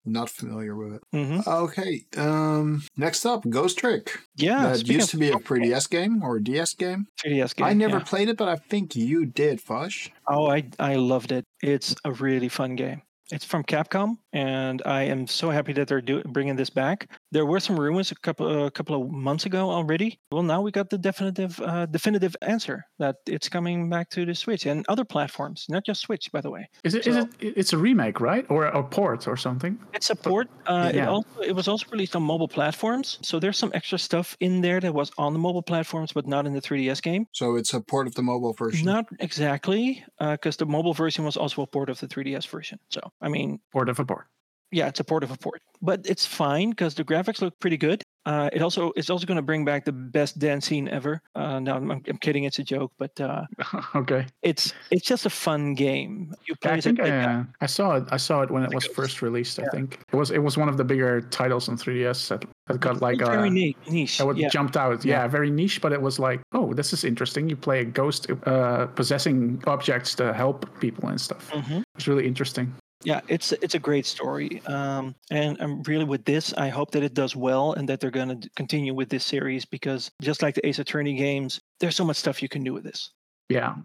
Not 0.08 0.30
familiar 0.30 0.76
with 0.76 0.93
it. 0.93 1.01
hmm 1.12 1.39
Okay. 1.47 2.05
Um. 2.16 2.84
Next 2.95 3.26
up, 3.26 3.47
Ghost 3.49 3.78
Trick. 3.78 4.20
Yeah, 4.36 4.70
that 4.70 4.88
used 4.88 5.10
to 5.10 5.18
be 5.18 5.28
a 5.28 5.39
Tron, 5.39 5.62
3DS 5.62 5.89
game 5.89 6.24
or 6.24 6.38
a 6.38 6.43
DS 6.43 6.74
game. 6.74 7.08
3DS 7.24 7.55
game. 7.55 7.68
I 7.68 7.74
never 7.74 7.97
yeah. 7.97 8.03
played 8.03 8.30
it, 8.30 8.38
but 8.38 8.47
I 8.47 8.55
think 8.55 8.95
you 8.95 9.26
did, 9.26 9.62
Vash. 9.62 10.12
Oh, 10.28 10.49
I 10.49 10.70
I 10.80 10.95
loved 10.95 11.32
it. 11.32 11.45
It's 11.62 11.95
a 12.05 12.12
really 12.14 12.49
fun 12.49 12.76
game. 12.76 13.01
It's 13.30 13.43
from 13.43 13.64
Capcom, 13.64 14.18
and 14.38 14.82
I 14.86 15.02
am 15.14 15.28
so 15.28 15.50
happy 15.50 15.74
that 15.74 15.88
they're 15.88 16.02
do- 16.12 16.24
bringing 16.36 16.56
this 16.56 16.70
back. 16.70 17.10
There 17.32 17.46
were 17.52 17.60
some 17.60 17.80
rumors 17.80 18.12
a 18.12 18.16
couple 18.16 18.66
a 18.68 18.72
couple 18.72 18.96
of 19.02 19.10
months 19.12 19.46
ago 19.46 19.64
already. 19.78 20.20
Well, 20.32 20.44
now 20.54 20.62
we 20.62 20.72
got 20.72 20.90
the 20.90 20.98
definitive 21.10 21.60
uh, 21.62 21.86
definitive 21.88 22.36
answer 22.42 22.78
that 23.00 23.16
it's 23.26 23.50
coming 23.50 23.90
back 23.90 24.10
to 24.16 24.26
the 24.26 24.36
Switch 24.36 24.66
and 24.66 24.86
other 24.88 25.06
platforms, 25.06 25.66
not 25.70 25.84
just 25.86 26.02
Switch, 26.02 26.32
by 26.32 26.42
the 26.42 26.52
way. 26.52 26.64
Is 26.84 26.94
it? 26.96 27.08
Is 27.08 27.16
So- 27.16 27.22
it? 27.40 27.54
It's 27.62 27.74
a 27.74 27.78
remake, 27.78 28.20
right? 28.22 28.46
Or 28.50 28.66
a 28.66 28.84
port 28.84 29.28
or 29.28 29.38
something? 29.38 29.80
It's 29.94 30.10
a 30.10 30.16
port. 30.16 30.48
Uh, 30.68 30.92
It 30.94 31.08
also 31.08 31.42
it 31.50 31.56
was 31.56 31.68
also 31.68 31.86
released 31.92 32.16
on 32.16 32.24
mobile 32.24 32.48
platforms, 32.58 33.18
so 33.22 33.40
there's 33.40 33.58
some 33.58 33.72
extra 33.74 33.98
stuff 33.98 34.36
in 34.40 34.62
there 34.62 34.80
that 34.80 34.94
was 34.94 35.12
on 35.18 35.34
the 35.34 35.40
mobile 35.40 35.64
platforms, 35.64 36.14
but 36.14 36.28
not 36.28 36.46
in 36.48 36.54
the 36.54 36.62
3DS 36.62 37.02
game. 37.02 37.26
So 37.34 37.56
it's 37.60 37.74
a 37.74 37.82
port 37.82 38.08
of 38.08 38.14
the 38.16 38.22
mobile 38.24 38.54
version. 38.54 38.86
Not 38.86 39.06
exactly, 39.20 40.04
because 40.20 40.58
the 40.58 40.66
mobile 40.66 40.94
version 40.94 41.26
was 41.26 41.38
also 41.38 41.62
a 41.62 41.68
port 41.68 41.90
of 41.90 42.00
the 42.00 42.08
3DS 42.08 42.48
version. 42.48 42.78
So 42.90 43.00
I 43.22 43.30
mean, 43.30 43.60
Port 43.72 43.90
of 43.90 44.00
a 44.00 44.06
port. 44.06 44.27
Yeah, 44.72 44.88
it's 44.88 44.99
a 44.99 45.03
port 45.03 45.24
of 45.24 45.32
a 45.32 45.38
port, 45.38 45.61
but 45.82 46.01
it's 46.05 46.26
fine 46.26 46.72
because 46.72 46.95
the 46.95 47.03
graphics 47.03 47.41
look 47.41 47.57
pretty 47.59 47.78
good. 47.78 48.03
Uh, 48.26 48.49
it 48.51 48.61
also 48.61 48.91
it's 48.97 49.09
also 49.09 49.26
going 49.26 49.38
to 49.38 49.41
bring 49.41 49.63
back 49.63 49.86
the 49.86 49.91
best 49.93 50.38
dance 50.38 50.65
scene 50.65 50.89
ever. 50.89 51.22
Uh, 51.34 51.59
no, 51.59 51.76
I'm, 51.76 51.89
I'm 51.91 52.18
kidding, 52.20 52.43
it's 52.43 52.59
a 52.59 52.63
joke, 52.63 52.91
but 52.97 53.18
uh, 53.22 53.43
okay. 53.95 54.26
it's 54.41 54.74
it's 54.91 55.07
just 55.07 55.26
a 55.26 55.30
fun 55.30 55.74
game. 55.76 56.34
You 56.45 56.55
play 56.61 56.74
I 56.74 56.82
think 56.82 56.99
I, 56.99 57.07
yeah. 57.07 57.39
uh, 57.39 57.43
I 57.61 57.68
saw 57.68 57.95
it. 57.95 58.03
I 58.11 58.18
saw 58.18 58.41
it 58.41 58.51
when 58.51 58.63
it 58.63 58.74
was 58.74 58.86
first 58.86 59.22
released. 59.22 59.59
I 59.59 59.63
Yeah. 59.63 59.70
think 59.72 59.99
it 60.11 60.15
was. 60.15 60.32
It 60.32 60.39
was 60.43 60.57
one 60.57 60.68
of 60.68 60.76
the 60.76 60.84
bigger 60.84 61.22
titles 61.22 61.70
on 61.70 61.78
3DS 61.78 62.28
that, 62.28 62.43
that 62.68 62.82
got 62.82 62.99
like 63.01 63.22
It's 63.22 63.30
very 63.30 63.47
uh, 63.47 63.74
niche. 63.89 64.18
that 64.18 64.28
would 64.28 64.38
Yeah. 64.38 64.49
jumped 64.49 64.76
out. 64.76 65.05
Yeah, 65.05 65.26
very 65.30 65.49
niche, 65.49 65.80
but 65.82 65.93
it 65.93 66.01
was 66.01 66.20
like, 66.20 66.41
oh, 66.51 66.74
this 66.74 66.91
is 66.91 67.05
interesting. 67.05 67.47
You 67.49 67.55
play 67.55 67.80
a 67.80 67.86
ghost 67.86 68.28
uh, 68.45 68.88
possessing 68.88 69.63
objects 69.68 70.15
to 70.15 70.34
help 70.34 70.68
people 70.82 71.07
and 71.07 71.20
stuff. 71.22 71.49
Mhm. 71.51 71.82
It's 71.95 72.09
really 72.09 72.28
interesting. 72.28 72.74
Yeah, 73.04 73.22
it's 73.28 73.52
it's 73.54 73.76
a 73.76 73.80
great 73.80 74.06
story, 74.08 74.62
um, 74.66 75.14
and 75.30 75.56
I'm 75.62 75.84
really 75.84 76.04
with 76.06 76.26
this. 76.26 76.52
I 76.54 76.70
hope 76.70 76.91
that 76.91 77.04
it 77.04 77.14
does 77.14 77.36
well 77.36 77.74
and 77.74 77.88
that 77.89 78.00
they're 78.00 78.10
going 78.12 78.41
to 78.41 78.50
continue 78.56 78.93
with 78.93 79.10
this 79.10 79.24
series 79.24 79.66
because 79.66 80.10
just 80.22 80.41
like 80.41 80.56
the 80.56 80.66
Ace 80.68 80.80
Attorney 80.80 81.14
games, 81.16 81.60
there's 81.80 81.95
so 81.95 82.04
much 82.04 82.18
stuff 82.18 82.41
you 82.41 82.50
can 82.50 82.64
do 82.64 82.74
with 82.74 82.84
this. 82.84 83.12
Yeah, 83.50 83.76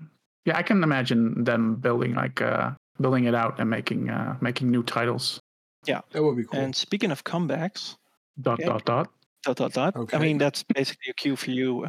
yeah. 0.46 0.56
I 0.56 0.62
can 0.62 0.82
imagine 0.82 1.44
them 1.44 1.76
building 1.76 2.14
like 2.14 2.40
uh, 2.40 2.70
building 3.00 3.24
it 3.24 3.34
out 3.34 3.60
and 3.60 3.68
making 3.68 4.08
uh, 4.08 4.38
making 4.40 4.70
new 4.70 4.82
titles. 4.82 5.40
Yeah, 5.84 6.00
that 6.12 6.22
would 6.22 6.36
be 6.36 6.44
cool. 6.44 6.58
And 6.60 6.74
speaking 6.74 7.10
of 7.10 7.22
comebacks, 7.22 7.96
Dot 8.40 8.60
Okay. 8.60 8.64
dot 8.68 8.84
dot. 8.86 9.10
dot 9.44 9.56
dot 9.56 9.72
dot. 9.74 9.96
Okay. 9.96 10.16
I 10.16 10.20
mean, 10.20 10.38
that's 10.38 10.62
basically 10.62 11.10
a 11.10 11.14
cue 11.14 11.36
for 11.36 11.50
you 11.50 11.84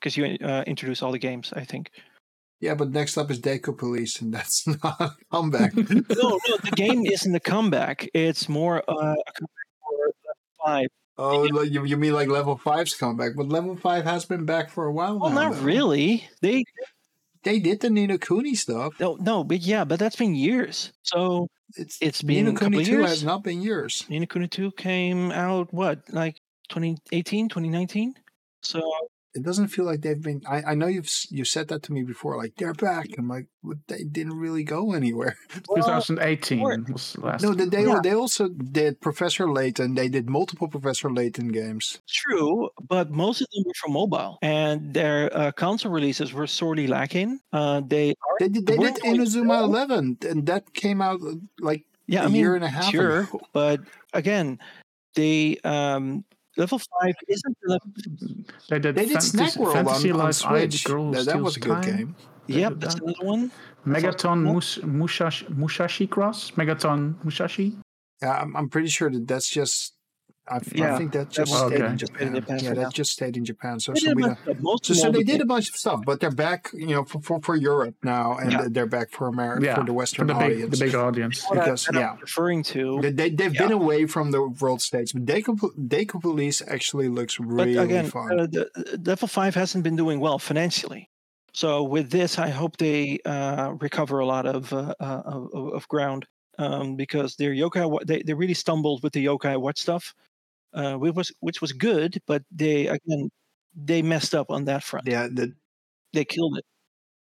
because 0.00 0.16
you 0.16 0.36
uh, 0.42 0.64
introduce 0.66 1.02
all 1.02 1.12
the 1.12 1.20
games. 1.20 1.52
I 1.54 1.64
think. 1.64 1.90
Yeah, 2.64 2.74
but 2.74 2.90
next 2.90 3.18
up 3.18 3.30
is 3.30 3.40
Decapolice, 3.40 4.20
and 4.22 4.32
that's 4.32 4.66
not 4.82 4.96
a 5.00 5.10
comeback. 5.30 5.74
No, 5.76 6.40
no, 6.48 6.56
the 6.62 6.72
game 6.74 7.04
isn't 7.04 7.34
a 7.34 7.40
comeback. 7.40 8.08
It's 8.14 8.48
more 8.48 8.78
uh, 8.88 8.92
a 9.28 9.32
comeback 9.36 9.68
for 9.80 9.92
level 9.98 10.14
five. 10.64 10.88
oh, 11.18 11.40
like, 11.58 11.70
you, 11.70 11.84
you 11.84 11.96
mean 11.98 12.14
like 12.14 12.28
level 12.28 12.56
5's 12.58 12.94
comeback? 12.94 13.32
But 13.36 13.48
level 13.50 13.76
5 13.76 14.04
has 14.04 14.24
been 14.24 14.44
back 14.46 14.70
for 14.70 14.86
a 14.86 14.92
while 14.92 15.18
Well, 15.20 15.30
now. 15.30 15.50
not 15.50 15.54
though. 15.56 15.62
really. 15.62 16.26
They 16.40 16.64
They 17.42 17.58
did 17.60 17.80
the 17.80 17.90
Ni 17.90 18.06
no 18.06 18.16
Kuni 18.18 18.54
stuff. 18.54 18.98
no, 18.98 19.16
no, 19.20 19.44
but 19.44 19.60
yeah, 19.60 19.84
but 19.84 19.98
that's 19.98 20.16
been 20.16 20.34
years. 20.34 20.90
So 21.02 21.48
It's, 21.76 21.98
It's 22.00 22.22
been 22.22 22.46
Nino 22.46 22.50
a 22.52 22.54
couple 22.54 22.70
Kuni 22.80 22.84
2 22.86 22.90
years? 22.92 23.10
has 23.10 23.24
not 23.24 23.44
been 23.44 23.60
years. 23.60 24.06
Ni 24.08 24.18
no 24.20 24.26
Kuni 24.26 24.48
2 24.48 24.72
came 24.72 25.30
out 25.32 25.68
what 25.74 26.00
like 26.10 26.36
2018 26.70 27.48
2019 27.50 28.14
so 28.62 28.80
It 29.34 29.42
doesn't 29.42 29.68
feel 29.68 29.84
like 29.84 30.00
they've 30.02 30.20
been. 30.22 30.42
I, 30.48 30.62
I 30.62 30.74
know 30.74 30.86
you've 30.86 31.10
you 31.30 31.44
said 31.44 31.68
that 31.68 31.82
to 31.84 31.92
me 31.92 32.02
before. 32.04 32.36
Like 32.36 32.54
they're 32.56 32.72
back. 32.74 33.08
I'm 33.18 33.28
like, 33.28 33.46
but 33.64 33.78
they 33.88 34.04
didn't 34.04 34.38
really 34.38 34.62
go 34.62 34.92
anywhere. 34.92 35.36
2018 35.76 36.60
or- 36.60 36.78
was 36.92 37.12
the 37.14 37.20
last. 37.26 37.42
No, 37.42 37.52
they 37.54 37.64
they, 37.66 37.84
Yeah. 37.84 38.00
they 38.02 38.14
also 38.14 38.48
did 38.48 39.00
Professor 39.00 39.50
Layton. 39.50 39.94
They 39.94 40.08
did 40.08 40.28
multiple 40.30 40.68
Professor 40.68 41.10
Layton 41.10 41.48
games. 41.48 41.98
true 42.08 42.68
but 42.88 43.10
most 43.10 43.40
of 43.40 43.48
them 43.52 43.64
were 43.66 43.72
for 43.82 43.90
mobile 43.90 44.38
and 44.42 44.94
their 44.94 45.30
uh, 45.36 45.50
console 45.52 45.90
releases 45.92 46.32
were 46.32 46.46
sorely 46.46 46.86
lacking 46.86 47.40
uh 47.52 47.80
they 47.86 48.10
are 48.10 48.36
They 48.40 48.48
did 48.48 48.66
they 48.66 48.78
weren't 48.78 48.96
did 48.96 49.04
going 49.04 49.20
Inazuma 49.20 49.48
well. 49.48 49.64
11, 49.64 50.18
and 50.28 50.46
that 50.46 50.72
came 50.74 51.00
out 51.02 51.20
uh, 51.22 51.34
like 51.60 51.82
yeah 52.06 52.22
a 52.22 52.24
I 52.24 52.26
mean, 52.28 52.36
year 52.36 52.54
and 52.54 52.64
a 52.64 52.68
half 52.68 52.90
sure 52.90 53.20
ago. 53.20 53.40
but 53.52 53.80
again 54.12 54.58
they 55.14 55.58
um 55.64 56.24
level 56.56 56.78
5 56.78 57.14
isn't 57.28 57.56
the 57.62 57.72
level 57.72 57.88
They 58.68 58.78
did, 58.78 58.94
They 58.94 59.02
did 59.04 59.12
Fantasy, 59.12 59.28
Snack 59.36 59.56
World 59.56 59.74
Fantasy 59.74 60.10
on, 60.10 60.20
on 60.20 60.26
Life 60.26 60.34
Switch. 60.36 60.84
Girl 60.84 61.06
Who 61.06 61.14
That, 61.14 61.26
that 61.26 61.40
was 61.42 61.56
a 61.56 61.60
good 61.60 61.82
Time. 61.82 61.96
game. 61.96 62.16
They 62.48 62.60
yep 62.60 62.74
that's 62.76 62.94
that. 62.96 63.02
another 63.04 63.24
one 63.24 63.50
Megaton 63.86 64.44
Cool. 64.44 64.54
Mus- 64.54 64.78
Mushashi, 64.78 65.44
Mushashi 65.54 66.08
Cross? 66.10 66.52
Megaton 66.52 67.14
Mushashi? 67.24 67.74
Yeah, 68.22 68.38
I'm, 68.40 68.56
I'm 68.56 68.68
pretty 68.68 68.88
sure 68.88 69.10
that 69.10 69.26
that's 69.28 69.48
just. 69.48 69.94
I, 70.46 70.56
f- 70.56 70.72
I 70.74 70.78
Yeah, 70.78 70.98
think 70.98 71.12
that 71.12 71.18
that 71.30 71.30
just 71.30 71.50
was- 71.52 71.60
stayed 71.66 71.80
okay. 71.80 71.90
in 71.92 71.96
Just 71.98 72.12
in 72.12 72.18
Japan. 72.18 72.34
Japan 72.34 72.58
Yeah, 72.60 72.68
for 72.70 72.74
that 72.76 72.92
just 72.92 73.12
stayed 73.12 73.36
in 73.36 73.44
Japan. 73.44 73.80
So, 73.80 73.92
They 73.92 74.00
so 74.00 74.06
did 74.08 74.12
a 74.12 74.16
we 74.16 74.22
bunch 74.22 74.38
of- 74.46 74.60
most 74.62 74.86
So, 74.86 74.94
so 74.94 75.10
they 75.10 75.22
did 75.22 75.40
a 75.40 75.46
bunch 75.46 75.68
of 75.70 75.76
stuff, 75.76 76.00
but 76.04 76.20
they're 76.20 76.30
back, 76.30 76.70
you 76.74 76.88
know, 76.88 77.04
for, 77.04 77.20
for, 77.22 77.40
for 77.40 77.56
Europe 77.56 77.94
now, 78.02 78.36
and 78.36 78.52
Yeah. 78.52 78.66
they're 78.70 78.86
back 78.98 79.10
for 79.10 79.26
America, 79.28 79.64
Yeah, 79.64 79.74
for 79.76 79.80
the 79.82 79.86
for 79.88 79.92
Western 79.94 80.26
the 80.26 80.34
big, 80.34 80.42
audience. 80.52 80.78
the 80.78 80.84
big 80.84 80.94
audience. 80.94 81.46
because, 81.50 81.84
that 81.86 81.94
I'm 81.96 82.00
yeah. 82.00 82.16
referring 82.20 82.62
to 82.74 83.00
They, 83.00 83.10
they, 83.10 83.30
they've 83.30 83.52
been 83.54 83.72
away 83.72 84.06
from 84.06 84.30
the 84.32 84.42
world 84.60 84.82
stage, 84.82 85.12
but 85.14 85.24
Deco, 85.24 85.56
Decapolice 85.78 86.60
actually 86.68 87.08
looks 87.08 87.38
But 87.38 87.46
really 87.46 87.76
again, 87.76 88.10
fun. 88.10 88.38
uh, 88.40 88.46
the, 88.46 88.70
the 88.98 89.10
level 89.10 89.28
five 89.28 89.54
hasn't 89.54 89.82
been 89.84 89.96
doing 89.96 90.20
well 90.20 90.38
financially. 90.38 91.08
So 91.52 91.84
with 91.84 92.10
this, 92.10 92.38
I 92.38 92.48
hope 92.48 92.76
they 92.78 93.20
uh, 93.24 93.74
recover 93.80 94.18
a 94.18 94.26
lot 94.26 94.44
of 94.44 94.72
uh, 94.72 94.94
uh, 95.00 95.22
of, 95.24 95.48
of- 95.54 95.72
of 95.74 95.88
ground 95.88 96.26
um, 96.58 96.96
because 96.96 97.36
their 97.36 97.52
yokai 97.52 98.04
they, 98.06 98.22
they 98.22 98.34
really 98.34 98.54
stumbled 98.54 99.02
with 99.04 99.12
the 99.12 99.24
yokai 99.24 99.60
watch 99.60 99.80
stuff, 99.80 100.14
uh, 100.74 100.96
which 100.96 101.14
was 101.14 101.32
which 101.40 101.60
was 101.60 101.72
good, 101.72 102.18
but 102.26 102.42
they 102.50 102.88
again 102.88 103.30
they 103.74 104.02
messed 104.02 104.34
up 104.34 104.50
on 104.50 104.64
that 104.66 104.82
front. 104.84 105.06
yeah, 105.08 105.28
the, 105.28 105.52
They 106.12 106.24
killed 106.24 106.58
it. 106.58 106.64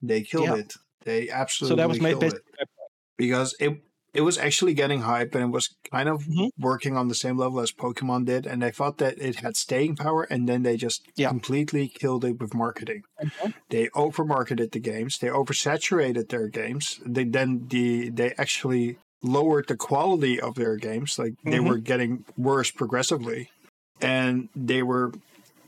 they 0.02 0.22
killed 0.22 0.46
Yeah. 0.46 0.56
it. 0.56 0.74
They 1.04 1.30
absolutely. 1.30 1.72
So 1.74 1.76
that 1.82 1.88
was 1.88 2.00
my 2.00 2.14
best. 2.14 2.36
it. 2.36 2.42
because 3.18 3.54
it 3.60 3.82
it 4.14 4.22
was 4.22 4.38
actually 4.38 4.74
getting 4.74 5.00
hype 5.02 5.34
and 5.34 5.44
it 5.44 5.48
was 5.52 5.74
kind 5.90 6.08
of 6.08 6.22
Mhm. 6.24 6.50
working 6.58 6.96
on 6.96 7.08
the 7.08 7.16
same 7.16 7.36
level 7.36 7.60
as 7.60 7.72
Pokemon 7.72 8.26
did, 8.26 8.46
and 8.46 8.62
they 8.62 8.70
thought 8.70 8.98
that 8.98 9.18
it 9.18 9.36
had 9.44 9.56
staying 9.56 9.96
power, 9.96 10.22
and 10.24 10.48
then 10.48 10.62
they 10.62 10.76
just 10.76 11.02
Yeah. 11.16 11.28
completely 11.30 11.88
killed 11.88 12.24
it 12.24 12.38
with 12.40 12.54
marketing. 12.54 13.02
Mhm. 13.22 13.54
They 13.70 13.88
overmarketed 13.88 14.70
the 14.72 14.80
games. 14.80 15.18
They 15.18 15.28
oversaturated 15.28 16.28
their 16.28 16.48
games. 16.48 17.00
They 17.06 17.24
then 17.24 17.66
the 17.68 18.10
they 18.10 18.32
actually 18.38 18.98
lowered 19.24 19.66
the 19.68 19.76
quality 19.76 20.38
of 20.40 20.54
their 20.54 20.76
games. 20.76 21.18
Like 21.18 21.34
they 21.44 21.58
Mhm. 21.58 21.68
were 21.68 21.78
getting 21.78 22.24
worse 22.36 22.70
progressively, 22.70 23.50
and 24.00 24.48
they 24.54 24.82
were 24.82 25.12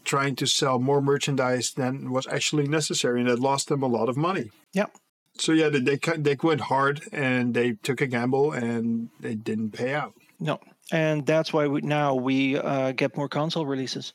trying 0.04 0.36
to 0.36 0.46
sell 0.46 0.78
more 0.78 1.00
merchandise 1.02 1.72
than 1.72 2.10
was 2.12 2.26
actually 2.28 2.68
necessary, 2.68 3.20
and 3.20 3.28
it 3.28 3.40
lost 3.40 3.68
them 3.68 3.82
a 3.82 3.88
lot 3.88 4.08
of 4.08 4.16
money. 4.16 4.50
Yep. 4.74 4.96
So 5.38 5.52
yeah, 5.52 5.68
they 5.68 5.80
they, 5.80 5.96
they 6.16 6.36
went 6.42 6.60
hard 6.62 7.02
and 7.12 7.54
they 7.54 7.72
took 7.82 8.00
a 8.00 8.06
gamble 8.06 8.52
and 8.52 9.08
it 9.22 9.42
didn't 9.44 9.72
pay 9.72 9.92
out. 9.94 10.14
No, 10.38 10.60
and 10.92 11.26
that's 11.26 11.52
why 11.52 11.66
we, 11.66 11.80
now 11.80 12.14
we 12.14 12.56
uh, 12.58 12.92
get 12.92 13.16
more 13.16 13.28
console 13.28 13.66
releases, 13.66 14.12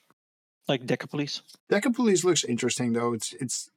like 0.68 0.86
Decapolice. 0.86 1.42
Decapolice 1.72 2.24
looks 2.24 2.44
interesting 2.44 2.94
though. 2.94 3.14
It's 3.14 3.34
it's 3.34 3.70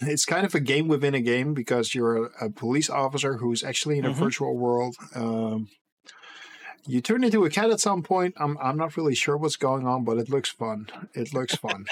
it's 0.00 0.24
kind 0.24 0.44
of 0.46 0.54
a 0.54 0.60
game 0.60 0.88
within 0.88 1.14
a 1.14 1.20
game 1.20 1.54
because 1.54 1.94
you're 1.94 2.26
a, 2.26 2.46
a 2.46 2.50
police 2.50 2.90
officer 2.90 3.36
who's 3.38 3.62
actually 3.64 3.98
in 3.98 4.04
a 4.04 4.10
Mhm. 4.10 4.14
virtual 4.14 4.56
world. 4.56 4.96
Um, 5.14 5.68
you 6.86 7.00
turn 7.00 7.24
into 7.24 7.44
a 7.44 7.50
cat 7.50 7.70
at 7.70 7.80
some 7.80 8.02
point. 8.02 8.34
I'm 8.38 8.56
I'm 8.58 8.76
not 8.76 8.96
really 8.96 9.14
sure 9.14 9.36
what's 9.36 9.56
going 9.56 9.86
on, 9.86 10.04
but 10.04 10.18
it 10.18 10.28
looks 10.28 10.50
fun. 10.50 10.86
It 11.14 11.34
looks 11.34 11.54
fun. 11.56 11.86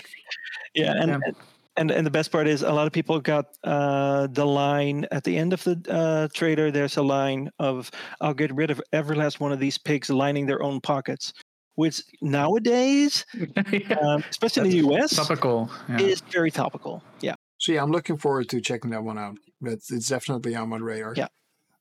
Yeah, 0.75 0.93
and 1.01 1.11
Yeah. 1.11 1.33
and 1.77 1.91
and 1.91 2.07
the 2.07 2.11
best 2.11 2.31
part 2.31 2.47
is 2.47 2.63
a 2.63 2.71
lot 2.73 2.87
of 2.87 2.93
people 2.93 3.19
got 3.21 3.47
uh, 3.65 4.29
the 4.31 4.47
line 4.47 5.07
at 5.11 5.25
the 5.25 5.37
end 5.37 5.53
of 5.53 5.65
the 5.65 5.77
uh, 5.91 6.29
trailer. 6.33 6.71
There's 6.71 6.97
a 6.97 7.03
line 7.03 7.51
of 7.59 7.91
"I'll 8.21 8.35
get 8.35 8.55
rid 8.55 8.71
of 8.71 8.81
every 8.93 9.17
last 9.17 9.41
one 9.41 9.51
of 9.53 9.59
these 9.59 9.79
pigs 9.79 10.09
lining 10.11 10.47
their 10.47 10.63
own 10.63 10.81
pockets," 10.81 11.33
which 11.75 12.01
nowadays, 12.23 13.25
Yeah. 13.73 13.99
um, 14.01 14.23
especially 14.31 14.63
in 14.71 14.71
the 14.71 14.95
US, 14.95 15.17
Topical. 15.17 15.69
Yeah. 15.89 16.01
is 16.07 16.21
very 16.31 16.53
topical. 16.53 17.03
Yeah, 17.21 17.35
So 17.65 17.73
yeah, 17.73 17.83
I'm 17.83 17.91
looking 17.91 18.19
forward 18.19 18.51
to 18.51 18.61
checking 18.61 18.91
that 18.91 19.05
one 19.05 19.17
out. 19.17 19.39
It's, 19.63 19.91
it's 19.91 20.09
definitely 20.09 20.55
on 20.55 20.69
my 20.69 20.77
radar. 20.77 21.15
Yeah. 21.17 21.29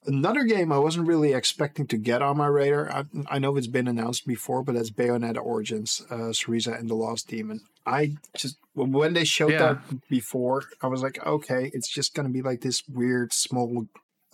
Another 0.06 0.46
game 0.46 0.72
I 0.72 0.78
wasn't 0.78 1.10
really 1.10 1.34
expecting 1.34 1.88
to 1.88 1.98
get 1.98 2.22
on 2.22 2.38
my 2.38 2.48
radar. 2.48 2.90
I, 2.90 3.04
I 3.28 3.40
know 3.40 3.58
it's 3.58 3.68
been 3.68 3.90
announced 3.90 4.26
before, 4.26 4.64
but 4.64 4.76
that's 4.76 4.92
Bayonetta 4.92 5.44
Origins, 5.44 6.02
uh, 6.10 6.32
Cereza 6.32 6.80
and 6.80 6.90
the 6.90 6.96
Lost 6.96 7.28
Demon. 7.28 7.60
I 7.86 8.14
just 8.38 8.60
when 8.72 9.12
they 9.12 9.26
showed 9.26 9.52
Yeah. 9.52 9.74
that 9.74 10.08
before, 10.08 10.64
I 10.82 10.88
was 10.88 11.04
like, 11.04 11.20
okay, 11.26 11.70
it's 11.74 11.90
just 11.90 12.16
gonna 12.16 12.30
be 12.30 12.42
like 12.42 12.62
this 12.62 12.84
weird 12.88 13.34
small, 13.34 13.88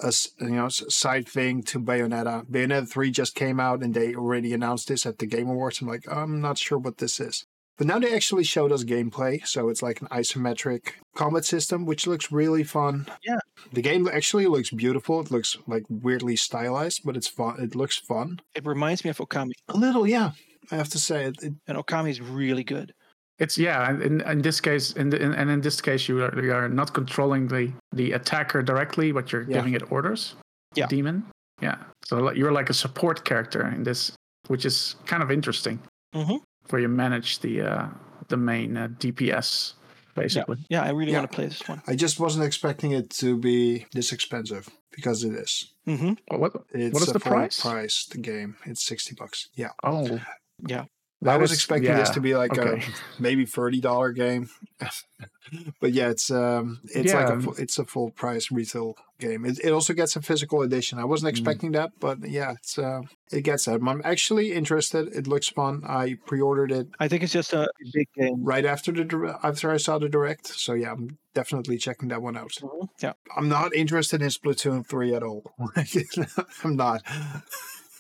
uh, 0.04 0.12
you 0.42 0.50
know, 0.52 0.70
side 0.70 1.28
thing 1.28 1.64
to 1.64 1.80
Bayonetta. 1.80 2.46
Bayonetta 2.46 2.88
three 2.88 3.10
just 3.10 3.34
came 3.34 3.60
out, 3.60 3.82
and 3.82 3.96
they 3.96 4.14
already 4.14 4.54
announced 4.54 4.88
this 4.88 5.04
at 5.08 5.18
the 5.18 5.26
Game 5.26 5.50
Awards. 5.50 5.82
I'm 5.82 5.88
like, 5.88 6.06
I'm 6.12 6.42
not 6.42 6.60
sure 6.60 6.78
what 6.78 7.00
this 7.00 7.20
is. 7.20 7.48
But 7.80 7.88
now 7.88 7.98
they 7.98 8.14
actually 8.14 8.44
showed 8.44 8.72
us 8.74 8.84
gameplay, 8.84 9.48
so 9.48 9.70
it's 9.70 9.82
like 9.82 10.02
an 10.02 10.10
isometric 10.10 10.82
combat 11.16 11.46
system, 11.46 11.86
which 11.86 12.06
looks 12.06 12.30
really 12.32 12.64
fun. 12.66 13.08
Yeah. 13.26 13.40
The 13.74 13.82
game 13.82 14.08
actually 14.12 14.48
looks 14.48 14.70
beautiful. 14.70 15.22
It 15.22 15.32
looks 15.32 15.58
like 15.66 15.86
weirdly 15.90 16.36
stylized, 16.36 17.02
but 17.06 17.16
it's 17.16 17.30
fun. 17.30 17.56
It 17.62 17.76
looks 17.76 17.98
fun. 17.98 18.42
it 18.54 18.66
reminds 18.66 19.04
me 19.06 19.10
of 19.12 19.18
Okami, 19.18 19.54
A 19.70 19.78
little, 19.78 20.06
yeah. 20.06 20.32
I 20.72 20.76
have 20.76 20.90
to 20.90 21.00
say, 21.00 21.24
it, 21.26 21.36
it 21.42 21.54
and 21.68 21.78
Okami 21.78 22.10
is 22.12 22.20
really 22.22 22.66
good. 22.66 22.94
It's 23.40 23.58
yeah. 23.58 23.90
In, 23.92 24.20
in 24.22 24.42
this 24.42 24.60
case, 24.60 24.92
in, 24.92 25.10
the, 25.12 25.18
in 25.24 25.34
and 25.34 25.50
in 25.50 25.62
this 25.62 25.80
case, 25.80 26.10
you 26.10 26.22
are, 26.22 26.44
you 26.44 26.52
are 26.54 26.68
not 26.68 26.94
controlling 26.94 27.48
the 27.48 27.72
the 27.94 28.12
attacker 28.12 28.62
directly, 28.62 29.14
but 29.14 29.32
you're 29.32 29.44
Yeah. 29.48 29.58
giving 29.60 29.74
it 29.74 29.90
orders. 29.90 30.36
Yeah. 30.76 30.88
Demon. 30.88 31.24
Yeah. 31.62 31.78
So 32.04 32.34
you're 32.34 32.52
like 32.52 32.70
a 32.70 32.74
support 32.74 33.24
character 33.24 33.66
in 33.76 33.84
this, 33.84 34.12
which 34.48 34.66
is 34.66 34.96
kind 35.06 35.24
of 35.24 35.32
interesting. 35.32 35.80
Mhm. 36.14 36.42
Where 36.70 36.82
you 36.82 36.88
manage 36.90 37.40
the 37.40 37.62
uh, 37.62 37.88
the 38.28 38.38
main 38.38 38.78
uh, 38.78 38.88
DPS 38.90 39.74
basically. 40.16 40.58
Yeah, 40.70 40.84
I 40.84 40.90
really 40.90 41.12
Yeah. 41.12 41.20
want 41.20 41.32
to 41.32 41.36
play 41.36 41.46
this 41.48 41.68
one. 41.68 41.82
I 41.88 41.96
just 41.96 42.20
wasn't 42.20 42.46
expecting 42.46 42.92
it 42.92 43.10
to 43.22 43.38
be 43.38 43.86
this 43.94 44.12
expensive 44.12 44.68
because 44.92 45.24
it 45.24 45.34
is. 45.34 45.74
Mm-hmm. 45.88 46.14
What, 46.28 46.40
what? 46.42 46.54
It's 46.74 46.94
What 46.94 47.04
is 47.04 47.10
a 47.10 47.14
the 47.14 47.20
price? 47.20 47.62
price? 47.62 48.06
The 48.06 48.18
game. 48.20 48.56
It's 48.66 48.84
sixty 48.86 49.16
bucks. 49.16 49.50
Yeah, 49.56 49.70
Oh. 49.84 50.20
Yeah. 50.68 50.86
I 51.26 51.38
was 51.38 51.52
expecting 51.52 51.94
this 51.96 52.12
to 52.12 52.22
be 52.22 52.36
like 52.36 52.58
okay. 52.58 52.82
a 52.82 52.92
maybe 53.22 53.46
thirty 53.46 53.82
dollar 53.82 54.12
game, 54.14 54.50
but 55.82 55.92
yeah, 55.92 56.10
it's 56.10 56.32
um, 56.32 56.80
it's 56.96 57.14
like 57.14 57.30
a 57.30 57.42
full, 57.42 57.54
it's 57.56 57.78
a 57.78 57.86
full 57.86 58.12
price 58.12 58.52
retail 58.52 58.96
game. 59.20 59.46
It, 59.46 59.60
it 59.64 59.72
also 59.72 59.94
gets 59.94 60.16
a 60.16 60.22
physical 60.22 60.62
edition. 60.62 60.98
I 60.98 61.04
wasn't 61.06 61.28
Mm. 61.34 61.38
expecting 61.38 61.72
that, 61.74 61.92
but 62.00 62.18
yeah, 62.28 62.54
it's 62.54 62.78
uh, 62.80 63.02
it 63.34 63.42
gets 63.42 63.66
that. 63.66 63.82
I'm 63.86 64.02
actually 64.06 64.54
interested. 64.54 65.10
It 65.14 65.28
looks 65.28 65.50
fun. 65.50 65.84
I 65.86 66.16
pre-ordered 66.26 66.72
it 66.72 66.88
I 67.02 67.08
think 67.10 67.24
it's 67.24 67.34
just 67.34 67.52
a 67.54 67.68
big 67.94 68.08
game. 68.16 68.44
right 68.44 68.66
after 68.66 68.92
the 68.94 69.38
after 69.44 69.72
I 69.72 69.78
saw 69.78 70.00
the 70.00 70.08
direct. 70.08 70.48
So 70.48 70.74
yeah, 70.74 70.92
I'm 70.94 71.18
definitely 71.36 71.78
checking 71.78 72.08
that 72.10 72.22
one 72.22 72.38
out. 72.38 72.52
Mhm. 72.62 72.88
Yeah. 73.02 73.14
I'm 73.36 73.50
not 73.50 73.74
interested 73.76 74.22
in 74.22 74.30
Splatoon 74.30 74.88
3 74.88 75.14
at 75.16 75.24
all. 75.24 75.44
I'm 76.64 76.76
not. 76.78 77.02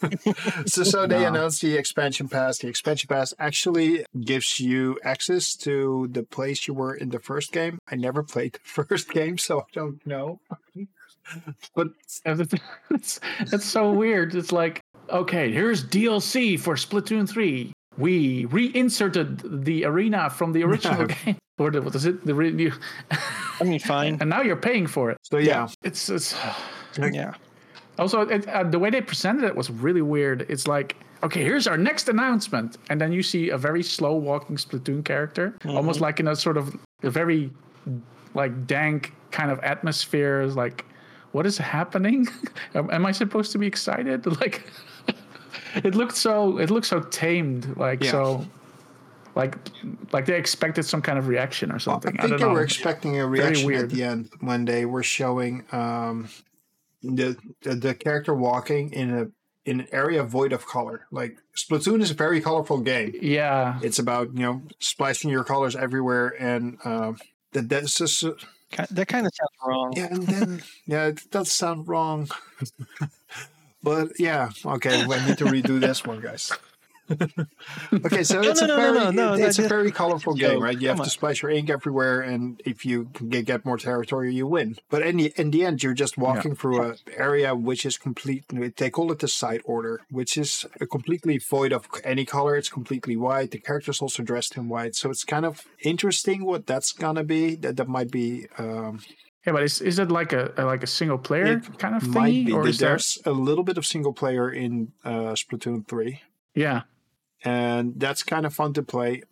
so 0.66 0.84
so 0.84 1.08
they 1.08 1.20
No. 1.22 1.28
announced 1.28 1.62
the 1.62 1.76
expansion 1.78 2.28
pass. 2.30 2.60
The 2.60 2.68
expansion 2.68 3.08
pass 3.08 3.34
actually 3.40 4.06
gives 4.20 4.60
you 4.60 4.98
access 5.04 5.56
to 5.58 6.08
the 6.12 6.24
place 6.24 6.68
you 6.68 6.74
were 6.74 6.94
in 6.96 7.10
the 7.10 7.20
first 7.20 7.52
game. 7.52 7.80
I 7.92 7.96
never 7.96 8.24
played 8.24 8.54
the 8.54 8.60
first 8.84 9.10
game, 9.12 9.38
so 9.38 9.60
I 9.62 9.64
don't 9.74 10.06
know. 10.06 10.40
but 11.76 11.90
it's, 12.26 13.20
it's 13.40 13.66
so 13.66 13.92
weird. 13.92 14.36
It's 14.36 14.52
like, 14.52 14.82
okay, 15.10 15.52
here's 15.52 15.84
DLC 15.84 16.60
for 16.60 16.76
Splatoon 16.76 17.28
3. 17.30 17.72
We 17.98 18.46
reinserted 18.46 19.64
the 19.66 19.84
arena 19.86 20.30
from 20.30 20.54
the 20.54 20.64
original 20.64 21.06
game. 21.08 21.38
Or 21.58 21.70
the, 21.70 21.82
what 21.82 21.94
is 21.94 22.06
it? 22.06 22.26
The 22.26 22.34
re- 22.34 22.72
I 23.60 23.64
mean, 23.66 23.80
fine. 23.80 24.18
and 24.22 24.30
now 24.30 24.42
you're 24.42 24.56
paying 24.56 24.88
for 24.88 25.12
it. 25.12 25.18
so 25.24 25.38
yeah, 25.38 25.68
It's 25.84 26.10
it's 26.10 26.34
Yeah. 26.98 27.34
Also 28.00 28.22
it, 28.22 28.48
uh, 28.48 28.64
the 28.64 28.80
way 28.80 28.90
they 28.90 29.02
presented 29.02 29.44
it 29.44 29.56
was 29.56 29.70
really 29.70 30.02
weird. 30.02 30.46
It's 30.50 30.68
like, 30.68 30.96
okay, 31.24 31.44
here's 31.44 31.68
our 31.68 31.78
next 31.78 32.10
announcement, 32.10 32.78
and 32.90 33.00
then 33.00 33.12
you 33.12 33.22
see 33.22 33.50
a 33.50 33.58
very 33.58 33.84
slow 33.84 34.16
walking 34.16 34.56
Splatoon 34.56 35.04
character, 35.04 35.54
almost 35.68 36.00
like 36.02 36.20
in 36.20 36.28
a 36.28 36.36
sort 36.36 36.58
of 36.58 36.76
a 37.04 37.10
very 37.10 37.52
like 38.34 38.66
dank 38.68 39.14
kind 39.32 39.52
of 39.52 39.60
atmosphere. 39.60 40.42
It's 40.42 40.56
Like, 40.56 40.86
what 41.32 41.46
is 41.46 41.58
happening? 41.58 42.28
am, 42.74 42.90
am 42.90 43.06
I 43.06 43.12
supposed 43.12 43.52
to 43.52 43.58
be 43.58 43.68
excited? 43.68 44.26
Like, 44.42 44.68
it 45.76 45.94
looked 45.96 46.16
so 46.16 46.58
it 46.58 46.72
looked 46.72 46.88
so 46.88 47.02
tamed, 47.02 47.76
like 47.78 48.04
Yeah. 48.04 48.12
so. 48.12 48.46
Like, 49.36 49.56
like 50.12 50.26
they 50.26 50.38
expected 50.38 50.84
some 50.84 51.02
kind 51.02 51.18
of 51.18 51.28
reaction 51.28 51.72
or 51.72 51.80
something. 51.80 52.14
I 52.20 52.24
I, 52.24 52.28
think 52.28 52.40
don't 52.40 52.50
they 52.50 52.54
were 52.54 52.64
expecting 52.64 53.20
a 53.22 53.28
reaction 53.28 53.74
at 53.74 53.90
the 53.90 54.04
end 54.04 54.32
when 54.42 54.66
they 54.66 54.86
were 54.86 55.04
showing 55.04 55.64
um, 55.72 56.28
the, 57.02 57.38
the 57.62 57.76
the 57.76 57.94
character 57.96 58.34
walking 58.34 58.92
in 58.94 59.10
a 59.18 59.28
in 59.66 59.82
an 59.82 59.88
area 59.92 60.24
void 60.24 60.52
of 60.54 60.66
color. 60.66 61.06
Like 61.12 61.38
Splatoon 61.56 62.02
is 62.02 62.12
a 62.12 62.14
very 62.16 62.42
colorful 62.42 62.80
game. 62.80 63.14
yeah, 63.22 63.80
It's 63.84 64.00
about 64.00 64.34
you 64.34 64.42
know 64.42 64.62
splashing 64.80 65.30
your 65.30 65.44
colors 65.44 65.76
everywhere, 65.76 66.34
and 66.40 66.78
um, 66.86 67.18
that 67.54 67.70
that's 67.70 67.96
just 67.98 68.24
uh, 68.24 68.32
That 68.92 69.08
kind 69.08 69.26
of 69.28 69.34
sounds 69.34 69.58
wrong. 69.66 69.94
yeah. 69.96 70.08
And 70.12 70.24
then 70.28 70.62
yeah, 70.86 71.08
it 71.08 71.30
does 71.32 71.52
sound 71.52 71.88
wrong, 71.88 72.30
but 73.84 74.20
yeah, 74.20 74.50
okay. 74.66 75.06
We 75.06 75.16
need 75.26 75.38
to 75.40 75.46
redo 75.46 75.80
this 75.80 76.06
one, 76.06 76.22
guys. 76.22 76.52
Okay, 77.12 78.24
so 78.24 78.42
No, 78.42 78.50
it's 78.50 78.62
no, 78.62 78.66
a 78.66 78.68
no, 78.68 78.76
very 78.78 78.94
no, 79.00 79.12
no, 79.12 79.36
no, 79.36 79.46
it's 79.46 79.60
a 79.60 79.64
that- 79.64 79.70
very 79.70 79.92
colorful 79.92 80.34
Joe, 80.36 80.54
game, 80.54 80.64
right? 80.64 80.80
You 80.80 80.90
have 80.90 80.98
come 80.98 81.06
to 81.06 81.10
on. 81.10 81.12
splash 81.12 81.42
your 81.42 81.52
ink 81.52 81.70
everywhere, 81.70 82.22
and 82.22 82.62
if 82.66 82.86
you 82.86 83.06
can 83.14 83.30
get, 83.30 83.46
get 83.46 83.66
more 83.66 83.78
territory, 83.78 84.34
you 84.34 84.48
win. 84.48 84.78
But 84.90 85.02
in 85.04 85.18
the 85.18 85.34
in 85.38 85.52
the 85.52 85.66
end, 85.66 85.84
you're 85.84 85.94
just 85.94 86.18
walking 86.18 86.56
through 86.56 86.82
an 86.82 86.96
area 87.16 87.56
which 87.56 87.86
is 87.86 87.98
complete. 87.98 88.44
They 88.78 88.90
call 88.90 89.12
it 89.12 89.20
the 89.20 89.28
side 89.28 89.62
order, 89.66 90.02
which 90.10 90.38
is 90.38 90.66
completely 90.92 91.38
void 91.40 91.74
of 91.74 91.88
any 92.04 92.26
color. 92.26 92.56
It's 92.56 92.70
completely 92.70 93.16
white. 93.16 93.52
The 93.52 93.60
characters 93.60 94.02
also 94.02 94.24
dressed 94.24 94.58
in 94.58 94.70
white, 94.70 94.96
so 94.96 95.10
it's 95.10 95.24
kind 95.24 95.46
of 95.46 95.66
interesting 95.84 96.46
what 96.46 96.66
that's 96.68 96.92
gonna 96.92 97.24
be. 97.24 97.56
That 97.56 97.78
that 97.78 97.88
might 97.88 98.12
be. 98.12 98.48
Um, 98.58 99.00
Yeah, 99.46 99.54
but 99.54 99.64
is 99.64 99.80
is 99.82 100.00
it 100.00 100.12
like 100.12 100.34
a, 100.36 100.52
a 100.58 100.64
like 100.66 100.84
a 100.84 100.88
single 100.88 101.18
player 101.18 101.46
It 101.58 101.80
kind 101.80 101.96
of 101.96 102.04
might 102.08 102.34
thingy, 102.34 102.46
be. 102.48 102.52
or 102.52 102.68
is 102.68 102.78
there? 102.80 103.00
A 103.26 103.32
little 103.32 103.64
bit 103.64 103.78
of 103.78 103.86
single 103.86 104.12
player 104.14 104.52
in 104.52 104.92
uh, 105.06 105.34
Splatoon 105.34 105.88
three. 105.88 106.22
Yeah, 106.54 106.82
and 107.44 107.94
that's 107.98 108.24
kind 108.24 108.46
of 108.46 108.54
fun 108.54 108.74
to 108.74 108.84
play. 108.84 109.24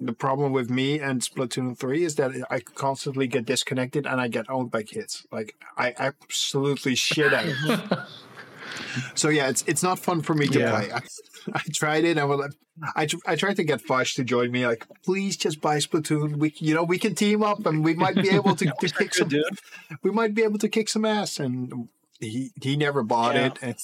The 0.00 0.12
problem 0.12 0.52
with 0.52 0.68
me 0.68 0.98
and 0.98 1.20
Splatoon 1.20 1.78
3 1.78 2.02
is 2.04 2.16
that 2.16 2.32
I 2.50 2.58
constantly 2.60 3.28
get 3.28 3.44
disconnected 3.46 4.04
and 4.04 4.20
I 4.20 4.26
get 4.26 4.50
owned 4.50 4.70
by 4.72 4.82
kids. 4.82 5.24
Like 5.30 5.54
I 5.78 5.94
absolutely 5.96 6.96
shit 6.96 7.32
at 7.32 7.44
it. 7.46 7.56
so 9.14 9.28
yeah, 9.28 9.48
it's 9.48 9.62
it's 9.68 9.82
not 9.82 9.98
fun 10.00 10.22
for 10.22 10.34
me 10.34 10.46
to 10.48 10.58
Yeah. 10.58 10.70
play. 10.70 10.90
I, 10.92 11.00
I 11.54 11.62
tried 11.72 12.04
it. 12.04 12.18
I 12.18 12.24
was 12.24 12.40
like, 12.40 12.52
I, 12.96 13.06
I 13.26 13.36
tried 13.36 13.56
to 13.56 13.64
get 13.64 13.86
Vash 13.86 14.14
to 14.14 14.24
join 14.24 14.50
me. 14.50 14.66
Like, 14.66 14.86
please 15.04 15.36
just 15.36 15.60
buy 15.60 15.76
Splatoon. 15.78 16.36
We 16.36 16.52
you 16.56 16.74
know 16.74 16.82
we 16.82 16.98
can 16.98 17.14
team 17.14 17.42
up 17.44 17.64
and 17.66 17.84
we 17.84 17.94
might 17.94 18.16
be 18.16 18.30
able 18.30 18.56
to, 18.56 18.64
to 18.80 18.88
kick 18.88 19.14
some. 19.14 19.28
dude. 19.28 19.44
We 20.02 20.10
might 20.10 20.34
be 20.34 20.42
able 20.42 20.58
to 20.58 20.68
kick 20.68 20.88
some 20.88 21.04
ass. 21.04 21.38
And 21.38 21.88
he 22.22 22.50
he 22.62 22.76
never 22.76 23.02
bought 23.02 23.34
Yeah. 23.34 23.46
it. 23.46 23.58
And, 23.62 23.76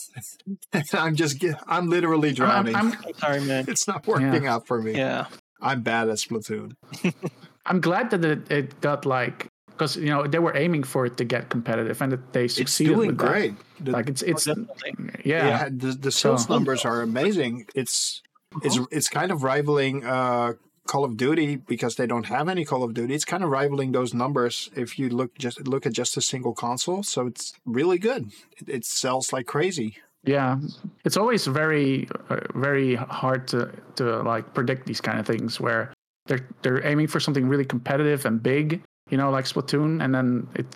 and 0.73 0.85
I'm 0.95 1.15
just 1.17 1.39
get- 1.39 1.61
I'm 1.67 1.89
literally 1.91 2.31
I'm, 2.31 2.35
drowning. 2.35 2.75
I'm 2.77 2.93
I'm 3.07 3.15
sorry, 3.19 3.41
man. 3.43 3.65
it's 3.69 3.87
not 3.89 4.07
working 4.07 4.47
out 4.47 4.67
for 4.67 4.81
me. 4.81 4.95
Yeah. 4.95 5.27
I'm 5.61 5.83
bad 5.83 6.09
at 6.09 6.17
Splatoon. 6.19 6.73
I'm 7.67 7.81
glad 7.81 8.11
that 8.11 8.25
it, 8.25 8.51
it 8.51 8.81
got 8.81 9.05
like 9.05 9.49
because 9.69 9.97
you 9.97 10.07
know 10.11 10.27
they 10.27 10.39
were 10.39 10.57
aiming 10.57 10.83
for 10.85 11.05
it 11.07 11.17
to 11.19 11.25
get 11.25 11.51
competitive 11.51 12.01
and 12.03 12.13
that 12.13 12.33
they 12.33 12.45
It's 12.47 12.55
succeeded. 12.55 12.95
doing 12.95 13.09
with 13.09 13.19
great. 13.19 13.55
The, 13.81 13.91
Like 13.93 14.09
it's 14.09 14.23
it's 14.23 14.45
definitely. 14.45 14.95
yeah. 15.25 15.47
yeah, 15.49 15.69
the, 15.71 15.93
the 15.99 16.11
sales 16.13 16.47
So- 16.47 16.55
numbers 16.55 16.85
are 16.85 17.03
amazing. 17.03 17.67
It's 17.75 18.23
it's 18.63 18.79
it's 18.91 19.09
kind 19.09 19.31
of 19.31 19.43
rivaling 19.43 20.05
uh, 20.07 20.55
Call 20.89 21.05
of 21.05 21.17
Duty 21.17 21.57
because 21.57 21.95
they 21.95 22.07
don't 22.07 22.27
have 22.27 22.49
any 22.49 22.65
Call 22.65 22.83
of 22.83 22.95
Duty. 22.95 23.15
It's 23.15 23.25
kind 23.25 23.45
of 23.45 23.51
rivaling 23.51 23.93
those 23.93 24.13
numbers 24.13 24.71
if 24.75 24.99
you 24.99 25.09
look 25.09 25.39
just 25.39 25.67
look 25.69 25.87
at 25.87 25.93
just 25.93 26.17
a 26.17 26.21
single 26.21 26.55
console. 26.55 27.03
So 27.03 27.27
it's 27.27 27.53
really 27.65 27.99
good. 27.99 28.33
It, 28.59 28.69
it 28.69 28.85
sells 28.85 29.33
like 29.33 29.47
crazy. 29.47 29.99
Yeah, 30.25 30.59
it's 31.05 31.17
always 31.17 31.47
very, 31.47 32.09
uh, 32.29 32.41
very 32.55 32.97
hard 32.97 33.47
to 33.49 33.71
to 33.97 34.23
like 34.23 34.53
predict 34.55 34.87
these 34.87 35.01
kind 35.01 35.19
of 35.21 35.27
things 35.27 35.61
where 35.61 35.93
they're 36.27 36.47
they're 36.63 36.85
aiming 36.85 37.07
for 37.07 37.21
something 37.21 37.49
really 37.49 37.65
competitive 37.65 38.27
and 38.27 38.43
big, 38.43 38.83
you 39.11 39.17
know, 39.17 39.31
like 39.31 39.45
Splatoon, 39.45 40.03
and 40.03 40.15
then 40.15 40.49
it 40.55 40.67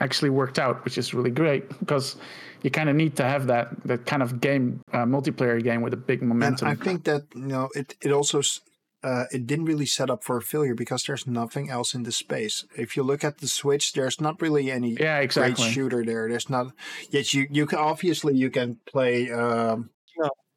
actually 0.00 0.30
worked 0.30 0.58
out, 0.58 0.84
which 0.84 0.98
is 0.98 1.14
really 1.14 1.30
great 1.30 1.68
because 1.78 2.16
you 2.62 2.70
kind 2.70 2.88
of 2.88 2.96
need 2.96 3.16
to 3.16 3.24
have 3.24 3.46
that 3.46 3.68
that 3.84 4.06
kind 4.06 4.22
of 4.22 4.40
game 4.40 4.80
uh, 4.92 5.04
multiplayer 5.04 5.62
game 5.62 5.80
with 5.82 5.94
a 5.94 6.02
big 6.10 6.22
momentum. 6.22 6.68
And 6.68 6.80
I 6.80 6.84
think 6.84 7.04
that 7.04 7.22
you 7.34 7.46
know 7.46 7.68
it 7.74 7.96
it 8.02 8.12
also 8.12 8.42
uh, 9.02 9.24
it 9.32 9.46
didn't 9.46 9.64
really 9.66 9.86
set 9.86 10.10
up 10.10 10.22
for 10.24 10.36
a 10.36 10.42
failure 10.42 10.74
because 10.74 11.04
there's 11.04 11.26
nothing 11.26 11.70
else 11.70 11.94
in 11.94 12.02
the 12.02 12.12
space. 12.12 12.64
If 12.76 12.96
you 12.96 13.02
look 13.02 13.24
at 13.24 13.38
the 13.38 13.48
Switch, 13.48 13.92
there's 13.92 14.20
not 14.20 14.40
really 14.42 14.70
any 14.70 14.92
yeah, 15.00 15.18
exactly. 15.20 15.54
great 15.54 15.72
shooter 15.72 16.04
there. 16.04 16.28
There's 16.28 16.50
not. 16.50 16.72
Yet 17.10 17.32
you 17.34 17.46
you 17.50 17.66
can 17.66 17.78
obviously 17.78 18.34
you 18.34 18.50
can 18.50 18.78
play. 18.86 19.30
Um, 19.30 19.90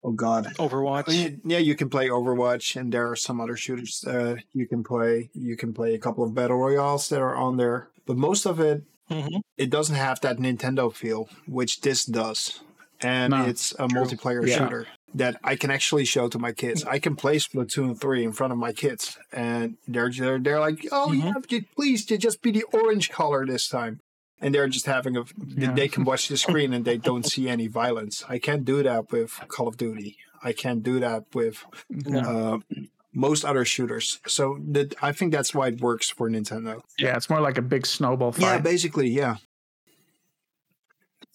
Oh 0.05 0.11
God, 0.11 0.47
Overwatch. 0.59 1.39
Yeah, 1.45 1.59
you 1.59 1.75
can 1.75 1.89
play 1.89 2.09
Overwatch, 2.09 2.75
and 2.75 2.91
there 2.93 3.09
are 3.09 3.15
some 3.15 3.39
other 3.39 3.55
shooters 3.55 4.03
uh, 4.05 4.35
you 4.51 4.67
can 4.67 4.83
play. 4.83 5.29
You 5.33 5.55
can 5.55 5.71
play 5.73 5.93
a 5.93 5.97
couple 5.97 6.25
of 6.25 6.33
battle 6.35 6.57
royales 6.57 7.07
that 7.07 7.21
are 7.21 7.33
on 7.35 7.55
there, 7.55 7.87
but 8.05 8.17
most 8.17 8.45
of 8.45 8.59
it 8.59 8.83
Mm-hmm. 9.09 9.37
it 9.57 9.69
doesn't 9.69 9.95
have 9.97 10.19
that 10.21 10.37
Nintendo 10.39 10.91
feel, 10.91 11.29
which 11.45 11.81
this 11.81 12.03
does, 12.05 12.61
and 13.01 13.31
No, 13.31 13.45
it's 13.45 13.71
a 13.73 13.87
multiplayer 13.87 14.45
Yeah. 14.47 14.57
shooter 14.57 14.87
that 15.15 15.39
I 15.43 15.55
can 15.55 15.69
actually 15.71 16.05
show 16.05 16.27
to 16.29 16.39
my 16.39 16.51
kids. 16.51 16.83
I 16.85 16.99
can 16.99 17.15
play 17.15 17.37
Splatoon 17.37 17.99
three 17.99 18.23
in 18.23 18.31
front 18.33 18.51
of 18.53 18.59
my 18.59 18.73
kids, 18.73 19.17
and 19.31 19.77
they're 19.87 20.09
they're, 20.11 20.39
they're 20.39 20.59
like, 20.59 20.87
"Oh 20.91 21.09
Mhm. 21.11 21.33
yeah, 21.49 21.59
please, 21.75 22.05
just 22.05 22.41
be 22.41 22.51
the 22.51 22.63
orange 22.73 23.09
color 23.09 23.45
this 23.45 23.67
time." 23.67 23.99
And 24.41 24.53
they're 24.53 24.67
just 24.67 24.85
having 24.87 25.15
a. 25.15 25.23
Yeah. 25.47 25.71
They 25.73 25.87
can 25.87 26.03
watch 26.03 26.27
the 26.27 26.37
screen 26.37 26.73
and 26.73 26.83
they 26.83 26.97
don't 26.97 27.25
see 27.33 27.47
any 27.47 27.67
violence. 27.67 28.23
I 28.27 28.39
can't 28.39 28.65
do 28.65 28.83
that 28.83 29.11
with 29.11 29.39
Call 29.47 29.67
of 29.67 29.77
Duty. 29.77 30.17
I 30.43 30.51
can't 30.51 30.83
do 30.83 30.99
that 30.99 31.23
with 31.33 31.63
No. 31.89 32.19
uh, 32.19 32.75
most 33.13 33.45
other 33.45 33.63
shooters. 33.63 34.19
So 34.27 34.57
that 34.71 34.95
I 35.01 35.11
think 35.13 35.31
that's 35.31 35.53
why 35.53 35.67
it 35.69 35.79
works 35.81 36.09
for 36.09 36.29
Nintendo. 36.29 36.81
yeah, 36.99 37.15
it's 37.15 37.29
more 37.29 37.39
like 37.39 37.57
a 37.57 37.61
big 37.61 37.85
snowball 37.85 38.33
Yeah, 38.37 38.55
fight. 38.55 38.63
basically, 38.63 39.09
yeah. 39.09 39.35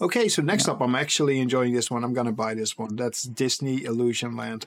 Okay, 0.00 0.28
so 0.28 0.42
next 0.42 0.68
up, 0.68 0.80
I'm 0.80 0.94
actually 0.94 1.40
enjoying 1.40 1.74
this 1.74 1.90
one. 1.90 2.04
I'm 2.04 2.14
gonna 2.14 2.32
buy 2.32 2.54
this 2.54 2.78
one. 2.78 2.96
That's 2.96 3.22
Disney 3.24 3.84
Illusion 3.84 4.36
Land. 4.36 4.64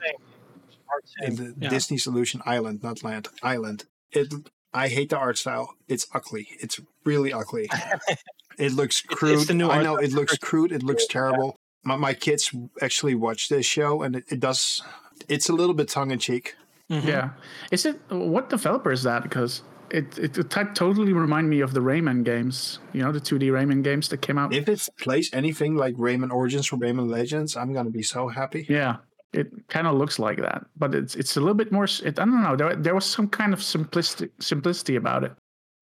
Same. 1.20 1.36
The 1.36 1.56
Yeah. 1.60 1.70
Disney 1.70 1.98
Illusion 2.06 2.42
Island, 2.46 2.84
not 2.84 3.04
Land. 3.04 3.30
Island. 3.42 3.86
It. 4.12 4.34
I 4.74 4.88
hate 4.88 5.10
the 5.10 5.18
art 5.18 5.38
style. 5.38 5.76
It's 5.88 6.08
ugly. 6.14 6.48
It's 6.60 6.80
really 7.06 7.34
ugly. 7.34 7.70
it 8.58 8.74
looks 8.74 9.02
crude. 9.02 9.48
the 9.48 9.54
new 9.54 9.70
I 9.70 9.82
know 9.84 9.96
it 9.96 10.12
looks 10.12 10.38
crude. 10.38 10.72
It 10.72 10.84
looks 10.84 11.06
terrible. 11.08 11.56
My, 11.84 11.96
my 11.96 12.14
kids 12.14 12.54
actually 12.82 13.16
watch 13.16 13.50
this 13.50 13.66
show, 13.66 14.02
and 14.04 14.16
it, 14.18 14.26
it 14.30 14.40
does. 14.40 14.84
It's 15.28 15.50
a 15.50 15.54
little 15.54 15.74
bit 15.74 15.88
tongue 15.90 16.12
in 16.12 16.20
cheek. 16.20 16.56
Mhm. 16.90 17.06
Yeah, 17.06 17.30
is 17.72 17.86
it 17.86 18.00
what 18.10 18.50
developer 18.50 18.92
is 18.92 19.04
that? 19.04 19.24
Because 19.24 19.62
it 19.92 20.18
it, 20.18 20.38
it 20.38 20.50
totally 20.76 21.14
remind 21.14 21.50
me 21.50 21.62
of 21.62 21.74
the 21.74 21.82
Rayman 21.82 22.24
games. 22.24 22.80
You 22.94 23.04
know, 23.04 23.12
the 23.12 23.20
2D 23.22 23.52
Rayman 23.52 23.84
games 23.84 24.10
that 24.10 24.22
came 24.22 24.38
out. 24.38 24.54
If 24.54 24.68
it 24.70 24.88
plays 25.00 25.30
anything 25.34 25.76
like 25.76 25.96
Rayman 25.96 26.32
Origins 26.32 26.72
or 26.72 26.78
Rayman 26.78 27.10
Legends, 27.10 27.56
I'm 27.56 27.74
gonna 27.74 27.90
be 27.90 28.04
so 28.04 28.28
happy. 28.28 28.66
Yeah, 28.70 28.98
it 29.34 29.48
kind 29.68 29.88
of 29.88 29.96
looks 29.96 30.18
like 30.20 30.40
that, 30.42 30.66
but 30.78 30.96
it's 30.96 31.16
it's 31.16 31.38
a 31.38 31.40
little 31.40 31.56
bit 31.56 31.72
more. 31.72 31.86
It, 31.86 32.20
I 32.20 32.26
don't 32.26 32.44
know. 32.44 32.56
There 32.56 32.76
there 32.76 32.96
was 32.96 33.06
some 33.06 33.28
kind 33.28 33.54
of 33.54 33.62
simplicity 33.62 34.30
simplicity 34.40 34.96
about 34.96 35.24
it. 35.24 35.34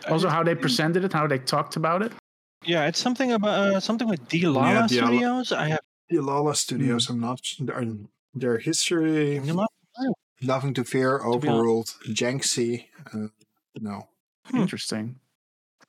Also, 0.07 0.30
how 0.30 0.43
they 0.43 0.55
presented 0.55 1.03
it, 1.03 1.12
how 1.14 1.28
they 1.28 1.39
talked 1.39 1.76
about 1.76 2.01
it. 2.01 2.12
Yeah, 2.66 2.88
it's 2.88 2.99
something 2.99 3.32
about 3.34 3.60
uh, 3.76 3.80
something 3.80 4.07
with 4.07 4.28
Dlala 4.30 4.72
Yeah, 4.72 4.82
Diala- 4.84 4.89
Studios. 4.89 5.51
I 5.51 5.68
have 5.70 5.80
Dlala 6.12 6.55
Studios, 6.55 7.10
I'm 7.10 7.20
not. 7.20 7.41
Their, 7.60 7.86
their 8.34 8.57
history, 8.60 9.41
nothing 10.41 10.74
to 10.74 10.84
fear, 10.84 11.20
be 11.20 11.24
honest. 11.26 11.45
overruled, 11.47 11.88
Janksy. 12.07 12.86
Uh, 13.14 13.28
no. 13.82 14.08
Hmm. 14.46 14.58
Interesting. 14.62 15.16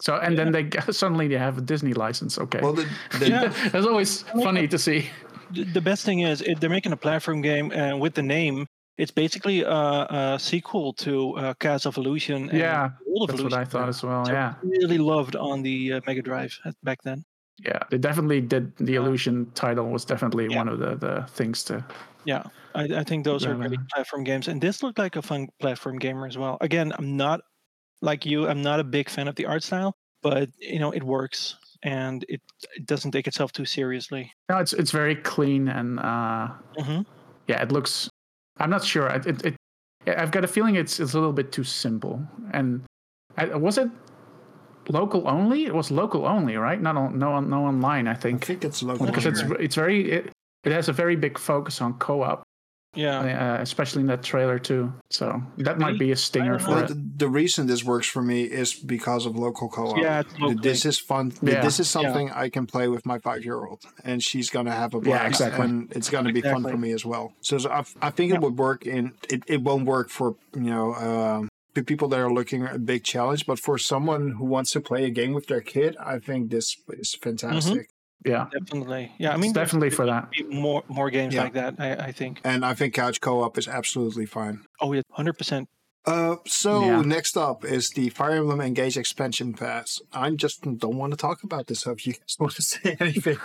So 0.01 0.17
and 0.17 0.37
then 0.39 0.53
they 0.53 0.71
suddenly 0.93 1.29
they 1.29 1.39
have 1.39 1.59
a 1.59 1.61
Disney 1.61 1.93
license. 1.95 2.39
Okay, 2.39 2.61
Well, 2.63 2.73
the, 2.75 2.89
the, 3.19 3.29
Yeah. 3.29 3.49
that's 3.73 3.87
always 3.87 4.23
funny 4.43 4.67
to 4.69 4.79
see. 4.79 5.09
the 5.53 5.65
the 5.65 5.81
best 5.81 6.05
thing 6.05 6.21
is 6.21 6.41
it, 6.43 6.61
they're 6.61 6.71
making 6.71 6.93
a 6.93 6.97
platform 6.97 7.41
game 7.43 7.71
uh, 7.73 7.97
with 7.97 8.15
the 8.15 8.23
name. 8.23 8.67
It's 8.99 9.11
basically 9.13 9.63
a, 9.63 10.07
a 10.11 10.39
sequel 10.39 10.93
to 10.95 11.35
uh, 11.37 11.55
Castle 11.55 11.89
of 11.89 11.97
Illusion. 11.97 12.51
and 12.51 12.59
Yeah, 12.59 12.91
World 13.07 13.31
of 13.31 13.37
That's 13.37 13.43
what 13.45 13.55
I 13.55 13.65
thought 13.65 13.89
as 13.89 14.03
well. 14.03 14.25
So 14.27 14.33
Yeah, 14.33 14.55
Really 14.63 14.99
loved 14.99 15.37
on 15.37 15.63
the 15.63 15.95
uh, 15.95 16.01
Mega 16.07 16.21
Drive 16.23 16.53
back 16.83 16.99
then. 17.03 17.25
yeah. 17.65 17.79
They 17.91 17.97
definitely 17.99 18.41
did. 18.43 18.77
The 18.77 18.97
illusion 18.97 19.51
title 19.55 19.89
was 19.91 20.05
definitely 20.05 20.49
Yeah. 20.51 20.59
one 20.59 20.69
of 20.69 20.79
the 20.79 20.97
the 20.97 21.27
things 21.33 21.65
to. 21.65 21.85
Yeah, 22.25 22.43
I, 22.75 22.85
I 23.01 23.05
think 23.05 23.25
those 23.25 23.47
are 23.47 23.53
Yeah, 23.57 23.69
great 23.69 23.79
man. 23.81 23.87
platform 23.95 24.25
games, 24.25 24.49
and 24.49 24.61
this 24.61 24.83
looked 24.83 24.99
like 24.99 25.17
a 25.17 25.23
fun 25.23 25.49
platform 25.61 25.97
gamer 25.99 26.27
as 26.27 26.37
well. 26.37 26.59
Again, 26.61 26.93
I'm 26.99 27.17
not 27.17 27.41
like 28.03 28.27
you. 28.27 28.49
I'm 28.49 28.63
not 28.63 28.81
a 28.81 28.85
big 28.85 29.09
fan 29.09 29.29
of 29.29 29.37
the 29.37 29.47
art 29.47 29.63
style, 29.63 29.95
but 30.23 30.49
you 30.59 30.79
know 30.79 30.91
it 30.91 31.03
works, 31.03 31.57
and 31.83 32.25
it, 32.29 32.41
it 32.77 32.87
doesn't 32.87 33.13
take 33.13 33.27
itself 33.27 33.53
too 33.53 33.65
seriously. 33.65 34.33
No, 34.49 34.59
it's 34.59 34.73
it's 34.73 34.91
very 34.91 35.17
clean 35.17 35.69
and 35.69 36.01
uh, 36.01 36.49
hmm 36.79 37.03
yeah, 37.51 37.63
it 37.63 37.73
looks. 37.73 38.09
I'm 38.59 38.71
not 38.71 38.85
sure. 38.85 39.09
It, 39.09 39.27
it, 39.27 39.45
it 39.45 39.57
I've 40.07 40.31
got 40.31 40.45
a 40.45 40.49
feeling 40.49 40.77
it's 40.77 41.01
it's 41.01 41.15
a 41.15 41.19
little 41.19 41.33
bit 41.33 41.51
too 41.51 41.65
simple. 41.65 42.23
And 42.53 42.83
I, 43.37 43.47
was 43.57 43.77
it 43.77 43.91
local 44.89 45.29
only? 45.29 45.65
It 45.65 45.75
was 45.75 45.91
local 45.91 46.27
only, 46.27 46.57
right? 46.57 46.81
Not 46.81 46.97
on 46.97 47.19
no 47.19 47.41
no 47.41 47.65
online. 47.67 48.07
I 48.07 48.15
think. 48.15 48.45
I 48.45 48.47
think 48.47 48.61
think 48.61 48.65
it's 48.65 48.83
local. 48.83 49.07
because 49.07 49.27
it's 49.27 49.43
it's 49.59 49.75
very 49.75 50.11
it, 50.13 50.33
it 50.65 50.73
has 50.73 50.89
a 50.89 50.93
very 50.93 51.17
big 51.17 51.39
focus 51.39 51.81
on 51.81 51.95
co-op, 51.95 52.43
Yeah, 52.95 53.21
uh, 53.21 53.63
especially 53.63 54.01
in 54.01 54.09
that 54.09 54.23
trailer 54.23 54.59
too. 54.59 54.93
So 55.11 55.41
that 55.59 55.79
might 55.79 55.99
be 55.99 56.11
a 56.11 56.17
stinger 56.17 56.59
for 56.59 56.85
it. 56.85 56.89
the, 56.89 56.95
the 57.17 57.29
reason 57.29 57.67
this 57.67 57.85
works 57.85 58.09
for 58.09 58.21
me 58.21 58.43
is 58.43 58.75
because 58.75 59.27
of 59.27 59.37
local 59.37 59.69
co-op. 59.69 59.99
Yeah. 59.99 60.23
This 60.61 60.85
is 60.85 60.99
fun. 60.99 61.33
Yeah. 61.41 61.61
This 61.61 61.79
is 61.79 61.89
something 61.89 62.31
I 62.31 62.49
can 62.49 62.67
play 62.67 62.89
with 62.89 63.07
my 63.07 63.19
five-year-old, 63.19 63.83
and 64.03 64.23
she's 64.23 64.51
gonna 64.51 64.73
have 64.73 64.95
a 64.95 65.01
blast. 65.01 65.23
Yeah, 65.23 65.29
exactly. 65.29 65.65
And 65.65 65.93
it's 65.93 66.11
gonna 66.11 66.33
be 66.33 66.41
fun 66.41 66.63
for 66.63 66.77
me 66.77 66.93
as 66.93 67.05
well. 67.05 67.33
So, 67.43 67.59
so 67.59 67.71
I, 67.71 67.85
I 68.03 68.11
think 68.11 68.33
it 68.33 68.41
would 68.41 68.59
work. 68.59 68.87
In 68.87 69.13
it, 69.29 69.45
it 69.47 69.63
won't 69.63 69.87
work 69.87 70.09
for 70.11 70.35
you 70.55 70.63
know 70.63 70.95
um, 70.95 71.49
people 71.85 72.09
that 72.09 72.19
are 72.19 72.33
looking 72.33 72.65
at 72.65 72.75
a 72.75 72.79
big 72.79 73.05
challenge, 73.05 73.47
but 73.47 73.59
for 73.59 73.79
someone 73.79 74.33
who 74.33 74.45
wants 74.45 74.73
to 74.73 74.81
play 74.81 75.05
a 75.05 75.11
game 75.11 75.33
with 75.33 75.47
their 75.47 75.61
kid, 75.61 75.97
I 75.99 76.19
think 76.19 76.51
this 76.51 76.77
is 76.89 77.15
fantastic. 77.15 77.89
Yeah, 78.25 78.47
definitely. 78.53 79.13
Yeah, 79.19 79.33
I 79.33 79.37
mean, 79.37 79.53
there's 79.53 79.69
definitely 79.69 79.91
for 79.91 80.07
that. 80.07 80.29
more 80.51 80.83
more 80.89 81.11
games 81.11 81.35
Yeah. 81.35 81.45
like 81.45 81.55
that. 81.55 81.75
I, 81.79 81.93
I 82.09 82.13
think. 82.13 82.41
And 82.45 82.65
I 82.65 82.75
think 82.75 82.95
couch 82.95 83.21
co-op 83.21 83.57
is 83.59 83.67
absolutely 83.69 84.27
fine. 84.27 84.61
Oh 84.81 84.93
yeah, 84.93 85.03
hundred 85.13 85.39
percent. 85.39 85.69
Uh, 86.07 86.37
so 86.47 86.81
Yeah. 86.83 87.03
next 87.03 87.37
up 87.37 87.65
is 87.65 87.91
the 87.91 88.09
Fire 88.11 88.33
Emblem 88.37 88.61
Engage 88.61 88.97
expansion 88.97 89.53
pass. 89.53 90.01
I 90.13 90.31
just 90.31 90.63
don't 90.63 90.97
want 90.97 91.13
to 91.13 91.17
talk 91.17 91.43
about 91.43 91.67
this. 91.67 91.81
So 91.81 91.91
if 91.93 92.07
you 92.07 92.15
guys 92.15 92.37
want 92.39 92.55
to 92.55 92.63
say 92.63 92.97
anything, 93.01 93.37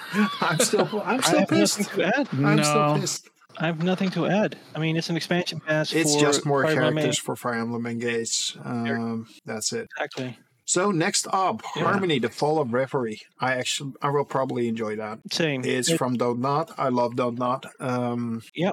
I'm 0.41 0.59
still 0.59 1.01
I'm 1.05 1.19
I 1.19 1.21
still 1.21 1.39
have 1.39 1.49
pissed. 1.49 1.80
nothing 1.80 1.95
to 2.03 2.17
add. 2.19 2.28
I'm 2.32 2.63
still 2.63 2.88
No, 2.93 2.99
pissed. 2.99 3.30
I 3.57 3.65
have 3.67 3.84
nothing 3.84 4.09
to 4.11 4.26
add. 4.28 4.57
I 4.76 4.80
mean, 4.80 4.97
it's 4.97 5.09
an 5.09 5.15
expansion 5.15 5.61
pass. 5.61 5.93
It's 5.93 6.13
for 6.15 6.19
just 6.21 6.45
more 6.45 6.63
Fire 6.63 6.71
Emblem 6.71 6.95
characters 6.95 7.17
for 7.17 7.36
Fire 7.38 7.53
Emblem 7.55 7.86
Engage. 7.86 8.57
Um, 8.63 9.28
that's 9.45 9.71
it. 9.71 9.88
Exactly. 9.97 10.38
So 10.66 10.91
next 10.91 11.28
up, 11.32 11.61
Yeah. 11.76 11.84
Harmony: 11.84 12.20
The 12.20 12.30
Fall 12.30 12.59
of 12.59 12.74
Reverie. 12.74 13.22
I 13.39 13.53
actually 13.53 13.93
I 14.01 14.09
will 14.09 14.26
probably 14.26 14.68
enjoy 14.68 14.95
that. 14.97 15.20
Same. 15.32 15.63
It's 15.63 15.89
It- 15.91 15.97
from 15.97 16.16
Don't 16.16 16.39
Nod. 16.39 16.72
I 16.78 16.89
love 16.89 17.16
Don't 17.16 17.38
Nod. 17.38 17.68
Um, 17.80 18.41
yeah, 18.55 18.72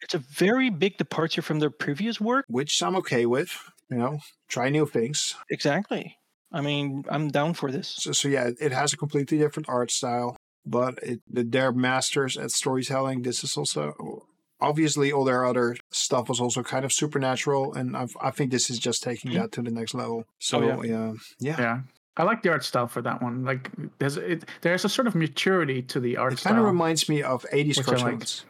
it's 0.00 0.14
a 0.14 0.18
very 0.18 0.70
big 0.70 0.96
departure 0.96 1.42
from 1.42 1.58
their 1.60 1.70
previous 1.70 2.20
work. 2.20 2.44
which 2.48 2.82
I'm 2.82 2.96
okay 2.96 3.26
with. 3.26 3.50
You 3.90 3.98
know, 3.98 4.18
try 4.48 4.68
new 4.70 4.86
things. 4.86 5.34
Exactly. 5.50 6.16
I 6.52 6.60
mean, 6.60 7.04
I'm 7.08 7.28
down 7.28 7.54
for 7.54 7.70
this. 7.70 7.94
So, 7.98 8.12
so 8.12 8.28
yeah, 8.28 8.50
it 8.60 8.72
has 8.72 8.92
a 8.92 8.96
completely 8.96 9.36
different 9.38 9.68
art 9.68 9.90
style, 9.90 10.36
but 10.64 10.98
it, 11.02 11.20
they're 11.28 11.70
masters 11.72 12.36
at 12.36 12.50
storytelling. 12.50 13.22
This 13.22 13.44
is 13.44 13.56
also 13.56 14.25
obviously 14.60 15.12
all 15.12 15.24
their 15.24 15.44
other 15.44 15.76
stuff 15.90 16.28
was 16.28 16.40
also 16.40 16.62
kind 16.62 16.84
of 16.84 16.92
supernatural, 16.92 17.74
and 17.74 17.96
I've, 17.96 18.16
I 18.20 18.30
think 18.30 18.50
this 18.50 18.70
is 18.70 18.78
just 18.78 19.02
taking 19.02 19.30
Mhm. 19.32 19.34
that 19.34 19.52
to 19.52 19.62
the 19.62 19.70
next 19.70 19.94
level. 19.94 20.24
So 20.38 20.62
Oh, 20.62 20.82
yeah, 20.82 21.12
yeah, 21.38 21.56
yeah. 21.58 21.80
I 22.16 22.22
like 22.22 22.42
the 22.42 22.48
art 22.50 22.64
style 22.64 22.86
for 22.88 23.02
that 23.02 23.22
one. 23.22 23.44
Like 23.44 23.70
there's 23.98 24.16
it, 24.16 24.44
there's 24.62 24.84
a 24.84 24.88
sort 24.88 25.06
of 25.06 25.14
maturity 25.14 25.82
to 25.82 26.00
the 26.00 26.16
art 26.16 26.32
it 26.32 26.40
kind 26.42 26.58
of 26.58 26.64
reminds 26.64 27.08
me 27.08 27.22
of 27.22 27.44
'80s 27.52 27.76
Which 27.78 27.88
I 27.88 27.90
liked. 27.92 28.02
cartoons. 28.02 28.44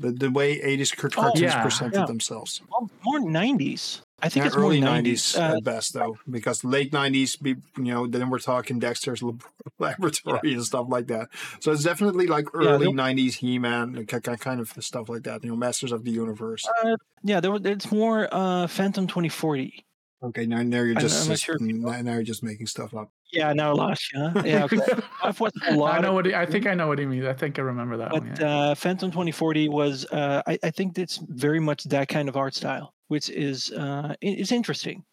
The, 0.00 0.12
the 0.12 0.30
way 0.30 0.60
80s 0.60 0.96
car- 0.96 1.10
Oh, 1.16 1.22
cartoons 1.22 1.42
yeah, 1.42 1.60
presented 1.62 1.98
yeah. 1.98 2.06
themselves. 2.06 2.62
Well, 2.70 2.88
more 3.02 3.18
90s. 3.18 4.02
I 4.20 4.28
think 4.28 4.42
Yeah, 4.42 4.46
it's 4.48 4.56
more 4.56 4.64
early 4.66 4.80
90s. 4.80 5.36
90s 5.36 5.38
Uh, 5.38 5.56
at 5.58 5.64
best, 5.64 5.94
though, 5.94 6.18
because 6.28 6.64
late 6.64 6.90
90s, 6.92 7.36
be- 7.40 7.50
you 7.76 7.84
know, 7.94 8.06
then 8.06 8.30
we're 8.30 8.40
talking 8.40 8.78
Dexter's 8.80 9.22
Lab- 9.22 9.44
Laboratory 9.78 10.54
and 10.54 10.64
stuff 10.64 10.86
like 10.88 11.06
that. 11.06 11.28
So 11.60 11.70
it's 11.72 11.84
definitely 11.84 12.26
like 12.26 12.46
Yeah, 12.54 12.70
early 12.70 12.86
they- 12.86 12.92
90s 12.92 13.34
He 13.34 13.58
Man, 13.60 14.06
kind 14.06 14.60
of 14.60 14.72
stuff 14.80 15.08
like 15.08 15.22
that, 15.22 15.44
you 15.44 15.50
know, 15.50 15.56
Masters 15.56 15.92
of 15.92 16.04
the 16.04 16.10
Universe. 16.10 16.66
uh, 16.84 16.96
yeah, 17.22 17.38
there, 17.40 17.52
was- 17.52 17.64
it's 17.64 17.92
more 17.92 18.28
uh, 18.32 18.66
Phantom 18.66 19.06
2040. 19.06 19.84
Okay, 20.20 20.46
now, 20.46 20.62
now 20.62 20.78
you're 20.78 20.88
I'm- 20.96 21.00
just, 21.00 21.22
I'm 21.24 21.30
just- 21.30 21.44
sure 21.44 21.56
now, 21.60 22.00
now 22.02 22.14
you're 22.14 22.22
just 22.24 22.42
making 22.42 22.66
stuff 22.66 22.92
up. 22.94 23.12
Yeah, 23.32 23.52
now 23.52 23.72
lost. 23.74 24.10
Yeah, 24.12 24.42
yeah. 24.44 24.64
Okay. 24.64 24.78
I've 25.22 25.38
watched 25.38 25.58
a 25.68 25.76
lot. 25.76 25.94
I 25.94 26.00
know 26.00 26.08
of, 26.08 26.14
what 26.14 26.26
he, 26.26 26.34
I 26.34 26.44
think 26.46 26.66
I 26.66 26.72
know 26.74 26.88
what 26.88 26.98
he 26.98 27.04
means. 27.06 27.24
I 27.26 27.34
think 27.34 27.58
I 27.58 27.62
remember 27.62 27.98
that 27.98 28.10
but 28.10 28.22
one. 28.22 28.36
Yeah. 28.40 28.70
uh, 28.70 28.74
Phantom 28.74 29.10
2040 29.10 29.68
was. 29.68 30.06
Uh, 30.06 30.42
I, 30.46 30.58
I 30.64 30.70
think 30.70 30.98
it's 30.98 31.18
very 31.18 31.60
much 31.60 31.84
that 31.84 32.08
kind 32.08 32.28
of 32.30 32.36
art 32.38 32.54
style, 32.54 32.94
which 33.08 33.28
is 33.30 33.70
uh, 33.72 34.14
it's 34.20 34.52
interesting. 34.52 35.04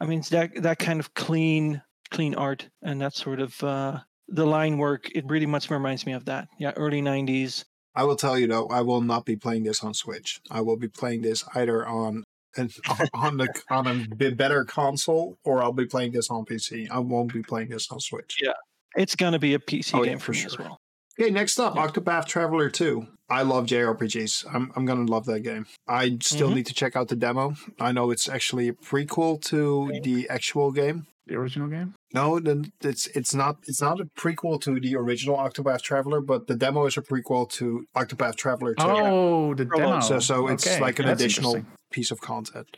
I 0.00 0.06
mean, 0.06 0.20
it's 0.20 0.30
that 0.30 0.50
that 0.62 0.78
kind 0.78 0.98
of 1.00 1.14
clean 1.14 1.82
clean 2.10 2.34
art 2.34 2.68
and 2.82 3.00
that 3.00 3.14
sort 3.14 3.40
of 3.40 3.62
uh, 3.62 3.98
the 4.28 4.46
line 4.46 4.78
work. 4.78 5.10
It 5.14 5.24
really 5.26 5.46
much 5.46 5.70
reminds 5.70 6.06
me 6.06 6.12
of 6.12 6.24
that. 6.26 6.48
Yeah, 6.58 6.72
early 6.76 7.02
90s. 7.02 7.64
I 7.94 8.04
will 8.04 8.16
tell 8.16 8.38
you 8.38 8.46
though, 8.46 8.66
I 8.68 8.80
will 8.80 9.02
not 9.02 9.24
be 9.26 9.36
playing 9.36 9.64
this 9.64 9.84
on 9.84 9.92
Switch. 9.94 10.40
I 10.50 10.60
will 10.62 10.76
be 10.76 10.88
playing 10.88 11.22
this 11.22 11.44
either 11.54 11.86
on 11.86 12.24
an, 12.56 12.70
on 13.14 13.36
the 13.36 13.48
on 13.70 13.86
a 13.86 14.06
bit 14.16 14.36
better 14.36 14.64
console 14.64 15.36
or 15.44 15.62
I'll 15.62 15.72
be 15.72 15.86
playing 15.86 16.12
this 16.12 16.30
on 16.30 16.44
PC. 16.44 16.90
I 16.90 16.98
won't 16.98 17.32
be 17.32 17.42
playing 17.42 17.68
this 17.68 17.90
on 17.90 18.00
Switch. 18.00 18.38
Yeah. 18.42 18.52
It's 18.96 19.16
gonna 19.16 19.38
be 19.38 19.54
a 19.54 19.58
PC 19.58 19.94
Oh, 19.94 20.02
yeah, 20.02 20.10
game 20.10 20.18
for 20.18 20.26
for 20.26 20.32
me 20.32 20.44
as 20.44 20.52
sure. 20.52 20.64
well. 20.64 20.78
Okay, 21.20 21.30
next 21.30 21.58
up, 21.58 21.74
Yeah. 21.76 21.86
Octopath 21.86 22.26
Traveler 22.26 22.70
2. 22.70 23.06
I 23.28 23.42
love 23.42 23.66
JRPGs. 23.66 24.44
I'm 24.52 24.72
I'm 24.76 24.84
gonna 24.84 25.04
love 25.10 25.24
that 25.26 25.40
game. 25.40 25.66
I 25.88 26.18
still 26.22 26.50
Mhm. 26.50 26.54
need 26.56 26.66
to 26.66 26.74
check 26.74 26.96
out 26.96 27.08
the 27.08 27.16
demo. 27.16 27.54
I 27.80 27.92
know 27.92 28.10
it's 28.10 28.28
actually 28.28 28.68
a 28.68 28.72
prequel 28.74 29.40
to 29.46 29.90
the 30.02 30.28
actual 30.28 30.70
game. 30.72 31.06
the 31.28 31.36
original 31.36 31.68
game. 31.68 31.94
No, 32.12 32.40
then 32.40 32.72
it's 32.82 33.06
it's 33.18 33.32
not 33.32 33.56
it's 33.68 33.80
not 33.80 34.00
a 34.00 34.06
prequel 34.18 34.60
to 34.62 34.80
the 34.80 34.96
original 34.96 35.36
Octopath 35.36 35.80
Traveler, 35.80 36.20
but 36.20 36.48
the 36.48 36.56
demo 36.56 36.84
is 36.86 36.96
a 36.96 37.00
prequel 37.00 37.48
to 37.50 37.86
Octopath 37.94 38.34
Traveler 38.34 38.74
2. 38.74 38.82
Oh, 38.84 39.54
the 39.54 39.64
demo. 39.66 40.00
So 40.00 40.18
so 40.18 40.48
it's 40.48 40.66
Okay, 40.66 40.80
like 40.80 40.98
an 40.98 41.06
that's 41.06 41.22
additional 41.22 41.64
piece 41.92 42.10
of 42.10 42.20
content. 42.20 42.76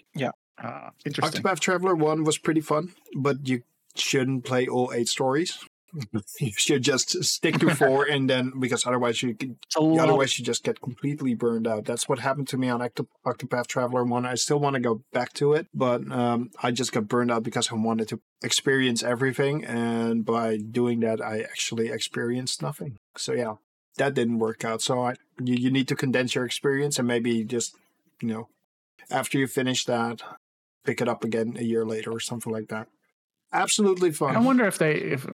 Ah, 0.63 0.91
interesting. 1.07 1.43
Octopath 1.43 1.59
Traveler 1.59 1.95
1 1.97 2.23
was 2.23 2.37
pretty 2.37 2.61
fun, 2.61 2.93
but 3.17 3.49
you 3.49 3.63
shouldn't 3.97 4.45
play 4.45 4.67
all 4.69 4.93
eight 4.93 5.09
stories. 5.09 5.59
you 6.41 6.53
should 6.57 6.83
just 6.83 7.23
stick 7.25 7.59
to 7.59 7.75
four 7.75 8.05
and 8.11 8.29
then 8.29 8.53
because 8.59 8.87
otherwise 8.87 9.23
you 9.23 9.35
can 9.35 9.57
It's 9.67 9.77
a 9.77 9.81
lot. 9.81 10.09
otherwise 10.09 10.39
you 10.39 10.45
just 10.45 10.65
get 10.65 10.81
completely 10.81 11.35
burned 11.35 11.67
out. 11.67 11.85
That's 11.85 12.09
what 12.09 12.19
happened 12.19 12.49
to 12.49 12.57
me 12.57 12.69
on 12.69 12.83
Octo- 12.83 13.09
Octopath 13.27 13.67
Traveler 13.67 14.05
1. 14.05 14.27
I 14.27 14.35
still 14.35 14.59
want 14.59 14.75
to 14.75 14.81
go 14.81 15.03
back 15.13 15.33
to 15.35 15.53
it, 15.53 15.67
but 15.75 16.11
um, 16.11 16.51
I 16.63 16.71
just 16.71 16.93
got 16.93 17.09
burned 17.09 17.31
out 17.31 17.43
because 17.43 17.71
I 17.71 17.75
wanted 17.77 18.09
to 18.09 18.21
experience 18.43 19.03
everything 19.03 19.65
and 19.65 20.25
by 20.25 20.57
doing 20.59 21.01
that 21.01 21.21
I 21.21 21.41
actually 21.41 21.89
experienced 21.91 22.61
nothing. 22.63 22.97
So 23.17 23.33
yeah, 23.33 23.55
that 23.97 24.15
didn't 24.15 24.39
work 24.39 24.65
out. 24.65 24.83
So 24.83 25.03
I 25.03 25.15
you, 25.43 25.55
you 25.55 25.71
need 25.71 25.89
to 25.89 25.97
condense 25.97 26.35
your 26.35 26.45
experience 26.45 26.99
and 26.99 27.09
maybe 27.09 27.45
just, 27.45 27.77
you 28.21 28.29
know, 28.29 28.49
after 29.11 29.39
you 29.39 29.47
finish 29.47 29.85
that, 29.85 30.23
pick 30.85 31.01
it 31.01 31.09
up 31.09 31.25
again 31.25 31.57
a 31.59 31.63
year 31.63 31.85
later 31.85 32.11
or 32.11 32.21
something 32.21 32.53
like 32.53 32.69
that. 32.69 32.89
Absolutely 33.53 34.11
fun. 34.11 34.37
I 34.37 34.41
wonder 34.41 34.67
if 34.67 34.79
they 34.79 34.95
if 34.95 35.27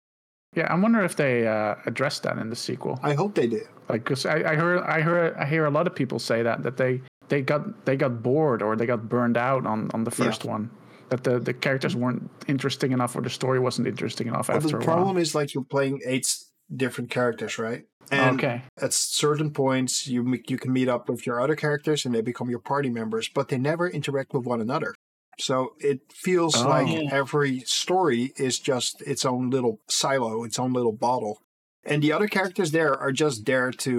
yeah, 0.57 0.67
I 0.73 0.75
wonder 0.75 1.03
if 1.05 1.17
they 1.17 1.47
uh, 1.47 1.77
addressed 1.87 2.25
that 2.25 2.39
in 2.39 2.51
the 2.51 2.57
sequel. 2.57 2.99
I 3.03 3.15
hope 3.15 3.35
they 3.35 3.47
did. 3.47 3.69
Like, 3.89 4.05
cause 4.05 4.27
I, 4.27 4.53
I 4.53 4.55
heard 4.57 4.83
I 4.83 5.01
heard 5.01 5.35
I 5.37 5.47
hear 5.47 5.65
a 5.65 5.71
lot 5.71 5.87
of 5.87 5.95
people 5.95 6.19
say 6.19 6.43
that 6.43 6.63
that 6.63 6.77
they 6.77 7.03
they 7.29 7.43
got 7.43 7.85
they 7.87 7.97
got 7.97 8.23
bored 8.23 8.63
or 8.63 8.77
they 8.77 8.87
got 8.87 9.09
burned 9.09 9.37
out 9.37 9.67
on 9.67 9.91
on 9.95 10.05
the 10.05 10.11
Yeah. 10.11 10.25
first 10.27 10.45
one. 10.45 10.71
That 11.11 11.25
the, 11.25 11.41
the 11.41 11.53
characters 11.53 11.97
weren't 11.97 12.31
interesting 12.47 12.93
enough 12.93 13.17
or 13.17 13.21
the 13.21 13.31
story 13.31 13.59
wasn't 13.59 13.89
interesting 13.89 14.29
enough 14.29 14.47
But 14.47 14.57
after 14.57 14.79
the 14.79 14.85
problem 14.85 15.17
is 15.17 15.35
like 15.35 15.55
you're 15.55 15.65
playing 15.65 16.01
eight 16.07 16.33
different 16.77 17.11
characters, 17.11 17.59
right? 17.59 17.83
And 18.13 18.37
okay. 18.39 18.63
at 18.81 18.93
certain 18.93 19.51
points, 19.51 20.07
you 20.07 20.39
you 20.47 20.57
can 20.57 20.73
meet 20.73 20.89
up 20.89 21.09
with 21.09 21.27
your 21.27 21.41
other 21.41 21.57
characters 21.57 22.05
and 22.07 22.15
they 22.15 22.23
become 22.23 22.49
your 22.49 22.61
party 22.61 22.91
members, 22.91 23.29
but 23.29 23.49
they 23.49 23.59
never 23.59 23.89
interact 23.89 24.33
with 24.35 24.47
one 24.47 24.61
another. 24.61 24.95
So 25.41 25.75
it 25.79 26.01
feels 26.13 26.57
Oh. 26.57 26.69
like 26.69 27.13
every 27.13 27.61
story 27.61 28.33
is 28.37 28.59
just 28.59 29.03
its 29.03 29.25
own 29.25 29.51
little 29.51 29.81
silo, 29.89 30.45
its 30.45 30.59
own 30.59 30.73
little 30.73 30.93
bottle. 30.93 31.41
And 31.85 32.03
the 32.03 32.13
other 32.13 32.29
characters 32.29 32.71
there 32.73 32.95
are 32.95 33.11
just 33.13 33.47
there 33.47 33.71
to, 33.73 33.91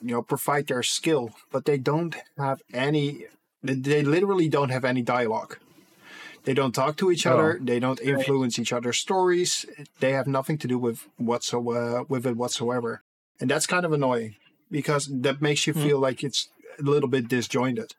you 0.00 0.12
know, 0.14 0.22
provide 0.22 0.68
their 0.68 0.82
skill, 0.84 1.34
but 1.50 1.64
they 1.64 1.78
don't 1.78 2.14
have 2.38 2.60
any. 2.72 3.26
They, 3.62 3.74
they 3.74 4.02
literally 4.02 4.48
don't 4.48 4.70
have 4.70 4.84
any 4.84 5.02
dialogue. 5.02 5.58
They 6.44 6.54
don't 6.54 6.74
talk 6.74 6.96
to 6.98 7.10
each 7.10 7.26
Oh. 7.26 7.32
other. 7.32 7.58
They 7.60 7.80
don't 7.80 8.00
influence 8.00 8.58
each 8.58 8.72
other's 8.72 8.98
stories. 8.98 9.66
They 10.00 10.12
have 10.12 10.26
nothing 10.28 10.58
to 10.58 10.68
do 10.68 10.78
with 10.78 11.08
whatsoever 11.16 12.04
with 12.04 12.24
it 12.26 12.36
whatsoever, 12.36 13.02
and 13.40 13.50
that's 13.50 13.66
kind 13.66 13.84
of 13.86 13.92
annoying 13.92 14.36
because 14.70 15.08
that 15.22 15.40
makes 15.42 15.66
you 15.66 15.74
Mm. 15.74 15.82
feel 15.82 15.98
like 15.98 16.22
it's 16.22 16.48
a 16.78 16.82
little 16.82 17.08
bit 17.08 17.28
disjointed. 17.28 17.94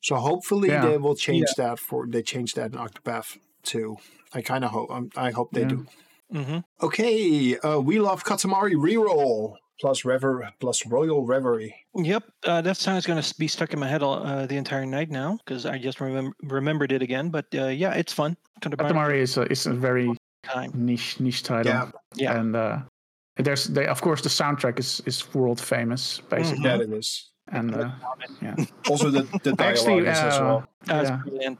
So 0.00 0.16
hopefully 0.16 0.68
Yeah. 0.68 0.86
they 0.86 0.96
will 0.98 1.16
change 1.16 1.48
that 1.56 1.78
for 1.78 2.06
they 2.06 2.22
change 2.22 2.54
that 2.54 2.72
in 2.72 2.78
Octopath 2.78 3.36
too. 3.62 3.96
I 4.34 4.42
kind 4.42 4.64
of 4.64 4.70
hope. 4.70 4.90
um, 4.90 5.10
I 5.16 5.30
hope 5.30 5.50
they 5.52 5.62
Yeah. 5.62 5.68
do. 5.68 5.86
hmm 6.30 6.58
Okay, 6.82 7.56
uh, 7.58 7.80
we 7.80 7.98
love 7.98 8.22
Katamari 8.24 8.74
reroll 8.74 9.54
plus 9.80 10.04
rever 10.04 10.50
plus 10.60 10.84
Royal 10.86 11.24
Reverie. 11.24 11.72
Yep, 11.94 12.24
uh, 12.44 12.60
that 12.62 12.76
song 12.76 12.96
is 12.96 13.06
going 13.06 13.22
to 13.22 13.34
be 13.38 13.48
stuck 13.48 13.72
in 13.72 13.78
my 13.78 13.88
head 13.88 14.02
all, 14.02 14.26
uh, 14.26 14.44
the 14.46 14.56
entire 14.56 14.84
night 14.86 15.10
now 15.10 15.38
because 15.38 15.64
I 15.66 15.78
just 15.78 15.98
remem- 15.98 16.32
remembered 16.42 16.92
it 16.92 17.00
again. 17.02 17.30
But 17.30 17.46
uh, 17.54 17.66
yeah, 17.68 17.94
it's 17.94 18.12
fun. 18.12 18.36
Katamari 18.60 18.90
Katamari 18.90 19.18
is 19.22 19.36
a, 19.38 19.42
is 19.50 19.66
a 19.66 19.72
very 19.72 20.14
time. 20.42 20.70
niche 20.74 21.18
niche 21.20 21.42
title. 21.42 21.72
Yeah, 21.72 21.90
Yeah. 22.16 22.38
And 22.38 22.56
uh, 22.56 22.78
there's 23.36 23.64
they 23.66 23.86
of 23.86 24.00
course 24.00 24.20
the 24.22 24.28
soundtrack 24.30 24.78
is 24.78 25.00
is 25.06 25.32
world 25.34 25.60
famous 25.60 26.20
basically. 26.28 26.64
that 26.64 26.80
it 26.80 26.92
is. 26.92 27.30
And 27.52 27.74
uh, 27.74 27.90
yeah. 28.42 28.56
Also 28.90 29.10
the 29.10 29.22
the 29.42 29.52
dialogue 29.56 29.60
Actually, 29.60 29.98
is 30.06 30.18
as 30.18 30.34
uh, 30.38 30.44
well. 30.44 30.64
That's 30.86 31.10
yeah. 31.10 31.16
brilliant. 31.24 31.58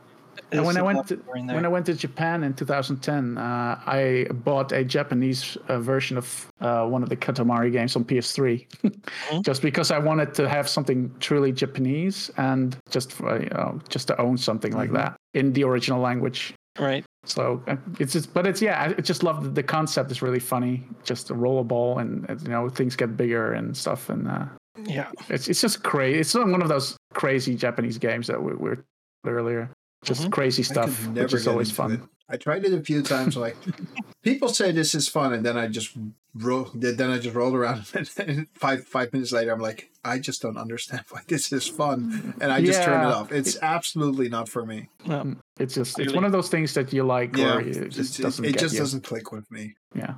And 0.53 0.65
when 0.65 0.75
There's 0.75 0.77
I 0.77 0.81
a 0.81 0.85
went 0.85 1.07
to, 1.09 1.17
more 1.27 1.37
in 1.37 1.47
there. 1.47 1.57
when 1.57 1.65
I 1.65 1.69
went 1.69 1.87
to 1.87 1.95
Japan 1.95 2.45
in 2.45 2.55
2010, 2.55 3.37
uh, 3.37 3.81
I 3.87 4.27
bought 4.33 4.73
a 4.73 4.85
Japanese 4.85 5.57
uh, 5.69 5.79
version 5.81 6.17
of 6.17 6.47
uh, 6.61 6.87
one 6.87 7.03
of 7.03 7.09
the 7.09 7.17
Katamari 7.17 7.71
games 7.73 7.97
on 7.97 8.05
PS3, 8.05 8.67
Mm-hmm. 8.85 9.41
just 9.49 9.63
because 9.63 9.91
I 9.91 9.99
wanted 9.99 10.33
to 10.35 10.49
have 10.49 10.69
something 10.69 11.13
truly 11.21 11.53
Japanese 11.53 12.31
and 12.37 12.77
just 12.91 13.13
for, 13.13 13.43
you 13.43 13.51
know, 13.51 13.81
just 13.89 14.07
to 14.09 14.21
own 14.21 14.39
something 14.39 14.73
like 14.73 14.91
Mhm. 14.91 14.95
that 14.95 15.17
in 15.35 15.53
the 15.53 15.65
original 15.65 16.01
language. 16.01 16.55
right. 16.79 17.05
So 17.25 17.61
uh, 17.67 17.77
it's 17.99 18.13
just, 18.15 18.33
but 18.33 18.47
it's 18.47 18.63
yeah, 18.63 18.81
I 18.97 19.03
just 19.03 19.23
love 19.23 19.43
the, 19.45 19.51
the 19.51 19.63
concept. 19.63 20.11
is 20.13 20.23
really 20.23 20.41
funny. 20.41 20.85
Just 21.05 21.29
a 21.31 21.35
roll 21.35 21.59
a 21.61 21.65
ball 21.65 21.99
and 21.99 22.25
uh, 22.31 22.37
you 22.43 22.49
know 22.49 22.71
things 22.71 22.97
get 22.97 23.17
bigger 23.19 23.53
and 23.53 23.77
stuff, 23.77 24.09
and 24.09 24.27
uh, 24.29 24.47
Yeah. 24.87 25.11
it's 25.29 25.49
it's 25.49 25.61
just 25.61 25.83
crazy. 25.83 26.19
It's 26.21 26.35
not 26.35 26.49
one 26.49 26.63
of 26.63 26.69
those 26.69 26.97
crazy 27.15 27.55
Japanese 27.57 27.99
games 27.99 28.27
that 28.29 28.43
we 28.43 28.53
we 28.55 28.71
were 28.71 28.85
earlier. 29.27 29.71
Just 30.05 30.23
Mhm. 30.29 30.33
crazy 30.33 30.63
I 30.63 30.67
could 30.67 30.73
stuff, 30.73 31.07
which 31.09 31.35
is 31.35 31.49
always 31.49 31.71
fun. 31.73 31.93
it. 31.93 32.01
I 32.31 32.37
tried 32.37 32.65
it 32.65 32.73
a 32.73 32.81
few 32.83 33.03
times. 33.03 33.37
Like 33.37 33.57
people 34.23 34.49
say 34.49 34.71
this 34.73 34.95
is 34.95 35.09
fun, 35.09 35.33
and 35.33 35.45
then 35.45 35.57
I 35.59 35.67
just 35.67 35.91
roll. 36.35 36.71
Then 36.75 37.11
I 37.11 37.19
just 37.19 37.35
rolled 37.35 37.55
around. 37.55 37.85
And 38.19 38.47
five 38.55 38.85
five 38.87 39.13
minutes 39.13 39.33
later, 39.33 39.51
I'm 39.53 39.59
like, 39.61 39.91
I 40.05 40.19
just 40.21 40.41
don't 40.43 40.57
understand 40.57 41.03
why 41.11 41.23
this 41.27 41.53
is 41.53 41.67
fun, 41.67 42.35
and 42.41 42.53
I 42.53 42.63
just 42.65 42.83
turn 42.83 43.01
it 43.01 43.13
off. 43.13 43.33
It's 43.33 43.57
absolutely 43.61 44.29
not 44.29 44.49
for 44.49 44.65
me. 44.65 44.89
Um, 45.07 45.39
It's 45.59 45.75
just 45.75 45.99
it's 45.99 46.07
Really? 46.07 46.15
one 46.15 46.25
of 46.25 46.33
those 46.33 46.49
things 46.49 46.75
that 46.75 46.93
you 46.93 47.03
like 47.03 47.37
Yeah, 47.37 47.57
or 47.57 47.61
it 47.61 47.91
just 47.91 48.21
it, 48.21 48.23
doesn't 48.23 48.45
it 48.45 48.53
get 48.53 48.61
just 48.61 48.75
you. 48.75 48.81
doesn't 48.81 49.03
click 49.03 49.33
with 49.33 49.51
me. 49.51 49.75
Yeah, 49.97 50.15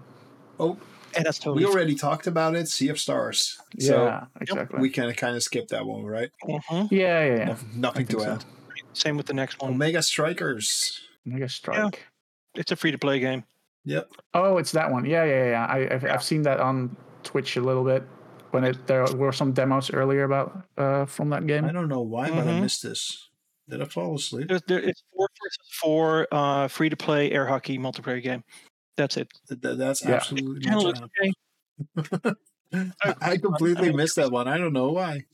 Oh, 0.58 0.76
and 1.16 1.24
that's 1.24 1.38
we 1.40 1.44
totally. 1.44 1.64
already 1.64 1.94
talked 1.94 2.26
about 2.26 2.54
it. 2.54 2.68
Sea 2.68 2.88
of 2.88 2.98
Stars. 2.98 3.58
So 3.78 4.04
yeah, 4.04 4.24
exactly. 4.40 4.80
we 4.80 4.90
can 4.90 5.12
kind 5.14 5.36
of 5.36 5.42
skip 5.42 5.68
that 5.68 5.84
one, 5.86 6.04
right? 6.04 6.30
Mhm. 6.44 6.88
yeah, 6.90 7.24
yeah, 7.24 7.36
yeah. 7.36 7.44
No- 7.46 7.56
nothing 7.76 8.06
to 8.08 8.20
so. 8.20 8.30
add. 8.32 8.44
Same 8.92 9.16
with 9.16 9.26
the 9.26 9.34
next 9.34 9.60
one. 9.60 9.72
Omega 9.72 10.02
Strikers. 10.02 11.00
Mega 11.24 11.48
Strike. 11.48 12.04
It's 12.54 12.72
a 12.72 12.76
free 12.76 12.90
to 12.90 12.98
play 12.98 13.20
game. 13.20 13.44
Yep. 13.84 14.10
Oh, 14.34 14.58
it's 14.58 14.72
that 14.72 14.90
one. 14.90 15.04
Yeah, 15.04 15.24
yeah, 15.24 15.50
yeah. 15.50 15.66
I, 15.66 15.94
I've, 15.94 16.04
I've 16.04 16.22
seen 16.22 16.42
that 16.42 16.60
on 16.60 16.96
Twitch 17.22 17.56
a 17.56 17.60
little 17.60 17.84
bit 17.84 18.02
when 18.50 18.64
it 18.64 18.86
there 18.86 19.04
were 19.14 19.32
some 19.32 19.52
demos 19.52 19.90
earlier 19.92 20.24
about 20.24 20.66
uh 20.76 21.04
from 21.06 21.30
that 21.30 21.46
game. 21.46 21.64
I 21.64 21.72
don't 21.72 21.88
know 21.88 22.02
why, 22.02 22.28
but 22.30 22.38
I 22.46 22.50
Mhm. 22.52 22.62
missed 22.62 22.82
this. 22.82 23.28
Did 23.68 23.80
I 23.80 23.84
fall 23.84 24.16
asleep? 24.16 24.48
There's, 24.48 24.62
there, 24.66 24.80
it's 24.80 25.04
four 25.14 25.28
versus 25.40 25.68
four 25.80 26.26
uh, 26.32 26.66
free 26.66 26.88
to 26.88 26.96
play 26.96 27.30
air 27.30 27.46
hockey 27.46 27.78
multiplayer 27.78 28.20
game. 28.20 28.42
That's 29.00 29.16
it. 29.16 29.28
Th- 29.48 29.60
th- 29.62 29.78
That's 29.78 30.00
Yeah. 30.04 30.16
absolutely 30.16 30.60
Channel 30.60 30.82
looks 30.84 31.00
okay. 31.08 32.34
I 33.04 33.14
I 33.32 33.36
completely 33.38 33.92
missed 33.92 34.16
that 34.16 34.30
one. 34.30 34.46
I 34.46 34.56
don't 34.58 34.72
know 34.74 34.90
why. 34.92 35.24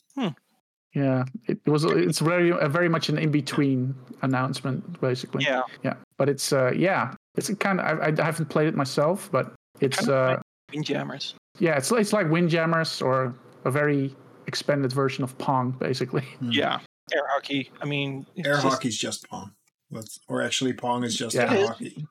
Yeah, 0.95 1.25
it 1.47 1.59
was. 1.67 1.85
It's 1.85 2.21
very 2.21 2.53
uh, 2.53 2.69
very 2.69 2.89
much 2.89 3.09
an 3.11 3.19
in 3.19 3.31
between 3.31 3.95
announcement, 4.23 4.81
basically. 5.01 5.45
Yeah. 5.45 5.63
yeah. 5.85 5.95
But 6.17 6.29
it's 6.29 6.53
uh 6.53 6.71
yeah, 6.75 7.15
it's 7.37 7.51
a 7.51 7.57
kind 7.57 7.81
of 7.81 7.87
I, 8.01 8.23
I 8.23 8.25
haven't 8.25 8.49
played 8.49 8.69
it 8.69 8.77
myself, 8.77 9.29
but 9.31 9.53
it's 9.81 9.99
Kinda 9.99 10.15
uh 10.15 10.41
Windjammers. 10.73 11.35
yeah, 11.59 11.77
it's 11.77 11.91
it's 11.93 12.13
like 12.15 12.31
Windjammers 12.31 13.03
or 13.03 13.35
a 13.65 13.71
very 13.71 14.15
expanded 14.47 14.93
version 14.93 15.23
of 15.25 15.37
Pong, 15.39 15.73
basically. 15.73 16.25
Hmm. 16.39 16.51
Yeah. 16.53 16.79
Air 17.13 17.27
hockey. 17.35 17.71
I 17.83 17.85
mean, 17.85 18.25
Air 18.39 18.55
just- 18.55 18.63
hockey's 18.67 18.97
just 18.99 19.29
Pong. 19.29 19.51
That's- 19.91 20.19
Or 20.29 20.41
actually, 20.43 20.73
Pong 20.73 21.05
is 21.05 21.15
just 21.17 21.35
Yeah. 21.37 21.51
air 21.53 21.57
It 21.57 21.61
is. 21.61 21.69
hockey. 21.69 22.07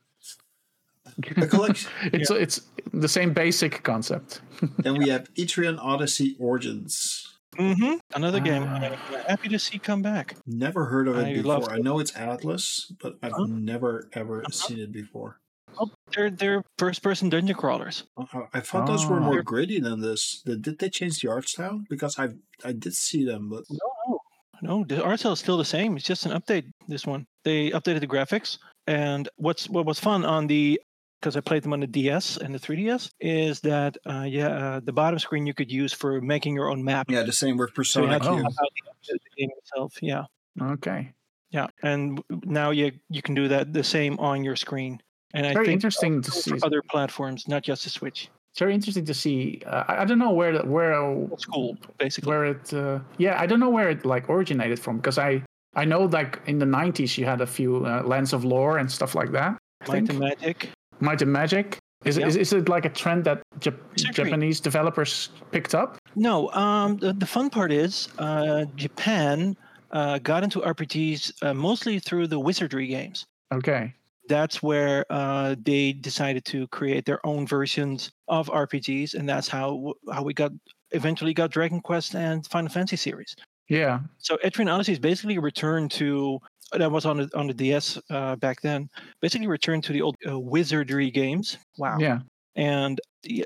The 1.18 1.47
collection. 1.47 1.89
it's 2.13 2.30
it's 2.32 2.61
the 2.93 3.07
same 3.07 3.34
basic 3.34 3.84
concept. 3.84 4.41
then 4.80 4.97
we 4.97 5.09
have 5.13 5.34
Etrian 5.36 5.78
Odyssey 5.80 6.36
Origins. 6.39 7.32
Mhm. 7.57 7.99
Another 8.13 8.41
game. 8.41 8.63
Ah. 8.68 8.76
I'm 8.76 9.24
happy 9.28 9.47
to 9.49 9.57
see 9.59 9.80
come 9.80 10.01
back. 10.01 10.36
Never 10.45 10.86
heard 10.86 11.07
of 11.07 11.18
it 11.18 11.26
I 11.26 11.34
before. 11.41 11.72
I 11.72 11.78
know 11.80 11.99
it's 11.99 12.11
Atlus, 12.11 12.91
but 13.01 13.16
I've 13.24 13.32
Huh? 13.32 13.45
never 13.47 14.09
ever 14.13 14.39
Uh-huh. 14.41 14.51
seen 14.51 14.80
it 14.80 14.91
before. 14.91 15.39
Oh, 15.80 15.89
they're 16.13 16.30
they're 16.30 16.63
first 16.78 17.01
person 17.01 17.30
dungeon 17.30 17.55
crawlers. 17.55 18.03
Uh, 18.18 18.43
I 18.53 18.59
thought 18.59 18.88
those 18.88 19.05
were 19.05 19.18
Oh. 19.18 19.24
more 19.32 19.41
gritty 19.43 19.80
than 19.80 20.01
this. 20.01 20.41
Did, 20.45 20.61
did 20.63 20.80
they 20.80 20.89
change 20.89 21.20
the 21.20 21.30
art 21.30 21.47
style? 21.47 21.82
Because 21.89 22.20
I 22.20 22.30
I 22.63 22.74
did 22.74 22.93
see 22.93 23.24
them, 23.26 23.49
but 23.49 23.63
No, 23.70 23.89
no, 24.09 24.20
no. 24.61 24.84
The 24.86 25.01
art 25.03 25.20
style 25.20 25.34
is 25.34 25.39
still 25.39 25.57
the 25.57 25.66
same. 25.66 25.95
It's 25.95 26.05
just 26.05 26.26
an 26.26 26.32
update. 26.38 26.66
This 26.89 27.05
one 27.07 27.26
they 27.45 27.72
updated 27.72 28.01
the 28.01 28.07
graphics, 28.07 28.57
and 28.88 29.30
what's 29.38 29.70
what 29.70 29.86
was 29.86 29.99
fun 29.99 30.26
on 30.26 30.47
the 30.47 30.80
because 31.26 31.36
I 31.36 31.39
played 31.41 31.63
them 31.63 31.73
on 31.73 31.80
the 31.80 31.88
DS 31.88 32.38
and 32.38 32.53
the 32.53 32.59
3DS 32.59 33.09
is 33.19 33.59
that 33.61 33.97
uh, 34.05 34.26
yeah 34.30 34.47
uh, 34.49 34.80
the 34.84 34.93
bottom 34.93 35.17
screen 35.17 35.47
you 35.47 35.55
could 35.55 35.71
use 35.71 35.91
for 35.91 36.21
making 36.21 36.53
your 36.53 36.69
own 36.69 36.84
map. 36.84 37.09
yeah, 37.09 37.23
the 37.23 37.32
same 37.34 37.57
with 37.57 37.69
So 37.71 37.73
Persona 37.76 38.13
had 38.13 38.21
to 38.21 38.30
Q. 38.30 38.43
map 38.43 38.51
out 38.61 38.69
the, 39.07 39.13
the 39.13 39.19
game 39.41 39.49
itself. 39.57 39.93
Yeah, 40.03 40.26
Okay. 40.61 41.11
yeah, 41.49 41.65
and 41.82 42.21
now 42.45 42.69
you 42.69 42.91
you 43.09 43.23
can 43.23 43.34
do 43.34 43.47
that 43.47 43.73
the 43.73 43.84
same 43.84 44.19
on 44.19 44.43
your 44.43 44.55
screen. 44.55 45.01
And 45.34 45.47
I 45.47 45.53
Very 45.53 45.65
think 45.65 45.78
interesting 45.78 46.21
to 46.21 46.32
see. 46.32 46.53
other 46.63 46.82
platforms, 46.91 47.47
not 47.47 47.63
just 47.63 47.84
the 47.86 47.89
Switch. 47.89 48.30
It's 48.51 48.59
very 48.59 48.73
interesting 48.76 49.03
to 49.05 49.13
see. 49.15 49.61
Uh, 49.65 49.84
I, 49.88 49.93
I 50.03 50.05
don't 50.05 50.19
know 50.19 50.32
where 50.32 50.53
the- 50.57 50.65
where 50.76 50.93
Old 50.93 51.41
school, 51.41 51.76
basically. 51.97 52.30
where 52.30 52.45
it. 52.45 52.71
Uh, 52.71 52.99
yeah, 53.17 53.41
I 53.41 53.47
don't 53.47 53.59
know 53.59 53.69
where 53.78 53.89
it 53.89 54.05
like 54.05 54.30
originated 54.30 54.80
from 54.80 54.97
because 54.97 55.17
I 55.17 55.41
I 55.73 55.86
know 55.86 56.01
like 56.05 56.39
in 56.45 56.59
the 56.59 56.65
'90s 56.67 57.17
you 57.17 57.26
had 57.26 57.41
a 57.41 57.47
few 57.47 57.84
uh, 57.86 58.03
Lands 58.05 58.32
of 58.32 58.45
Lore 58.45 58.78
and 58.78 58.89
stuff 58.91 59.15
like 59.15 59.32
that. 59.32 59.57
I 59.82 59.88
Might 59.88 59.91
think. 60.07 60.09
and 60.11 60.19
Magic. 60.19 60.69
Might 61.06 61.22
and 61.22 61.32
Magic. 61.32 61.78
Is, 62.03 62.18
it 62.18 62.28
is, 62.28 62.36
is 62.36 62.53
it 62.53 62.70
like 62.70 62.86
a 62.86 62.89
trend 62.89 63.24
that 63.24 63.41
Jap- 63.60 63.80
Japanese 63.95 64.60
developers 64.60 65.30
picked 65.51 65.74
up? 65.74 65.97
No, 66.16 66.51
um, 66.51 66.97
the, 66.97 67.14
the 67.14 67.26
fun 67.26 67.49
part 67.49 67.72
is 67.72 68.10
uh, 68.20 68.66
Japan 68.76 69.58
uh, 69.91 70.20
got 70.20 70.43
into 70.43 70.60
RPGs 70.62 71.43
uh, 71.43 71.53
mostly 71.53 71.99
through 71.99 72.28
the 72.28 72.39
Wizardry 72.39 72.88
games. 72.88 73.26
Okay. 73.53 73.93
That's 74.28 74.62
where 74.62 75.06
uh, 75.10 75.56
they 75.64 75.93
decided 75.93 76.45
to 76.45 76.68
create 76.68 77.06
their 77.06 77.26
own 77.26 77.47
versions 77.47 78.12
of 78.28 78.47
RPGs, 78.49 79.14
and 79.14 79.30
that's 79.30 79.47
how 79.47 79.93
how 80.12 80.24
we 80.24 80.34
got 80.34 80.51
eventually 80.91 81.34
got 81.34 81.51
Dragon 81.51 81.80
Quest 81.80 82.16
and 82.16 82.45
Final 82.47 82.70
Fantasy 82.70 82.97
series. 82.97 83.36
Yeah. 83.70 83.99
So 84.18 84.38
Etrian 84.43 84.72
Odyssey 84.72 84.93
is 84.93 84.99
basically 84.99 85.38
a 85.38 85.41
return 85.41 85.89
to 85.89 86.39
that 86.74 86.91
was 86.91 87.05
on 87.05 87.18
the 87.18 87.30
on 87.36 87.47
the 87.47 87.53
DS 87.53 87.97
uh, 88.09 88.36
back 88.38 88.61
then. 88.61 88.89
Basically, 89.22 89.47
return 89.47 89.82
to 89.82 89.93
the 89.93 90.01
old 90.01 90.16
uh, 90.30 90.39
Wizardry 90.39 91.11
games. 91.11 91.57
Wow. 91.78 91.97
Yeah. 91.99 92.20
and 92.55 92.99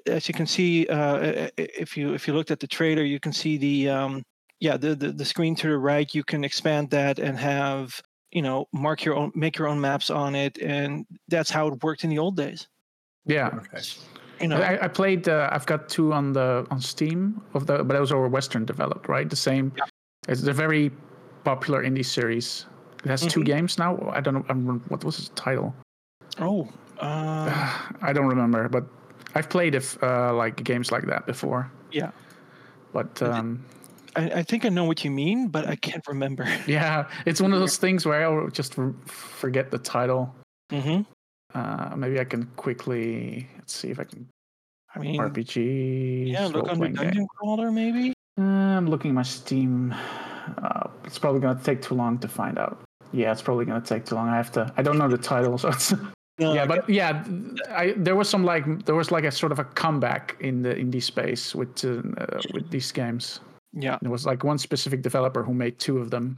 as 0.06 0.28
you 0.28 0.34
can 0.36 0.46
see 0.46 0.86
uh, 0.88 1.18
i- 1.18 1.52
i- 1.58 1.74
if 1.84 1.98
you 1.98 2.14
if 2.14 2.28
you 2.28 2.34
looked 2.34 2.52
at 2.52 2.60
the 2.60 2.68
trailer 2.68 3.02
you 3.04 3.20
can 3.20 3.34
see 3.34 3.58
the 3.58 3.90
um, 3.90 4.22
yeah 4.60 4.78
the, 4.78 4.94
the 4.94 5.12
the 5.12 5.26
screen 5.26 5.56
to 5.56 5.68
the 5.68 5.78
right 5.78 6.14
you 6.14 6.24
can 6.24 6.44
expand 6.44 6.90
that 6.92 7.18
and 7.18 7.36
have 7.40 8.00
you 8.32 8.42
know 8.42 8.68
mark 8.72 9.04
your 9.06 9.16
own 9.16 9.32
make 9.34 9.58
your 9.58 9.68
own 9.68 9.80
maps 9.82 10.10
on 10.12 10.36
it 10.36 10.58
and 10.62 11.06
that's 11.28 11.50
how 11.50 11.68
it 11.70 11.82
worked 11.84 12.04
in 12.04 12.10
the 12.12 12.20
old 12.20 12.36
days 12.38 12.68
Yeah. 13.26 13.48
Okay. 13.60 13.82
you 14.42 14.48
know 14.50 14.62
I, 14.62 14.86
I 14.86 14.88
played. 14.90 15.28
Uh, 15.28 15.50
I've 15.56 15.66
got 15.66 15.90
two 15.90 16.14
on 16.14 16.34
the 16.34 16.68
on 16.70 16.80
Steam 16.82 17.42
of 17.56 17.66
the, 17.66 17.84
but 17.84 17.94
those 17.98 18.12
are 18.14 18.28
Western 18.30 18.66
developed, 18.66 19.08
right? 19.10 19.28
The 19.30 19.36
same. 19.50 19.72
Yeah. 19.78 19.86
It's 20.32 20.44
a 20.48 20.54
very 20.54 20.92
popular 21.44 21.84
indie 21.84 22.06
series. 22.06 22.66
It 23.04 23.10
has 23.10 23.22
two 23.26 23.40
Mhm. 23.42 23.46
games 23.46 23.78
now. 23.78 23.98
I 24.12 24.20
don't 24.22 24.34
know. 24.34 24.46
I 24.50 24.54
remember, 24.54 24.84
what 24.90 25.04
was 25.04 25.20
its 25.20 25.30
title? 25.36 25.74
oh 26.40 26.68
uh, 27.00 27.78
I 28.02 28.14
don't 28.14 28.28
remember, 28.28 28.68
but 28.70 28.84
I've 29.36 29.50
played 29.50 29.74
if 29.76 30.02
uh, 30.04 30.34
like 30.34 30.64
games 30.64 30.92
like 30.92 31.06
that 31.08 31.26
before. 31.26 31.72
Yeah. 31.92 32.12
But 32.94 33.22
um, 33.22 33.64
I, 34.16 34.40
I 34.40 34.44
think 34.44 34.66
I 34.66 34.70
know 34.70 34.84
what 34.86 35.04
you 35.06 35.12
mean 35.12 35.48
but 35.50 35.68
I 35.68 35.76
can't 35.76 36.06
remember 36.08 36.46
yeah, 36.68 37.08
it's 37.26 37.40
one 37.40 37.54
of 37.54 37.60
those 37.60 37.78
things 37.86 38.06
where 38.06 38.26
I'll 38.26 38.50
just 38.50 38.78
r- 38.80 38.94
forget 39.06 39.72
the 39.72 39.78
title. 39.80 40.34
hmm 40.72 41.02
Uh, 41.54 41.94
maybe 41.96 42.20
I 42.20 42.26
can 42.26 42.46
quickly 42.58 43.48
let's 43.58 43.74
see 43.74 43.90
if 43.92 44.00
I 44.00 44.04
can 44.06 44.28
I 44.96 45.00
mean 45.00 45.22
RPG. 45.22 46.32
yeah 46.32 46.48
look 46.48 46.68
under 46.68 46.86
role-playing 46.86 46.96
game. 46.96 47.06
dungeon 47.06 47.28
crawler 47.38 47.72
maybe 47.72 48.14
Uh, 48.40 48.78
I'm 48.78 48.88
looking 48.88 49.12
at 49.12 49.16
my 49.16 49.24
Steam. 49.24 49.94
Uh, 50.58 50.88
it's 51.06 51.20
probably 51.20 51.42
gonna 51.42 51.60
take 51.64 51.82
too 51.82 51.94
long 51.96 52.18
to 52.20 52.28
find 52.28 52.58
out. 52.58 52.82
Yeah, 53.12 53.32
it's 53.32 53.42
probably 53.42 53.66
gonna 53.66 53.82
take 53.82 54.06
too 54.06 54.16
long. 54.16 54.30
I 54.30 54.38
have 54.38 54.52
to. 54.54 54.72
I 54.78 54.82
don't 54.82 54.98
know 54.98 55.08
the 55.08 55.18
title, 55.18 55.58
so 55.58 55.70
it's. 55.70 55.94
no, 56.40 56.54
yeah, 56.54 56.64
I 56.64 56.68
but 56.68 56.90
yeah, 56.90 57.24
I 57.70 57.94
there 57.98 58.16
was 58.16 58.30
some 58.30 58.44
like 58.44 58.86
there 58.86 58.96
was 58.96 59.12
like 59.12 59.24
a 59.24 59.32
sort 59.32 59.52
of 59.52 59.60
a 59.60 59.64
comeback 59.64 60.36
in 60.40 60.62
the 60.62 60.74
indie 60.76 61.02
space 61.02 61.56
with 61.56 61.84
uh, 61.84 62.02
with 62.54 62.70
these 62.70 62.92
games. 62.92 63.40
yeah 63.74 63.98
There 64.02 64.12
was 64.12 64.26
like 64.26 64.44
one 64.44 64.58
specific 64.58 65.02
developer 65.02 65.44
who 65.44 65.54
made 65.54 65.80
two 65.80 65.98
of 65.98 66.12
them, 66.12 66.38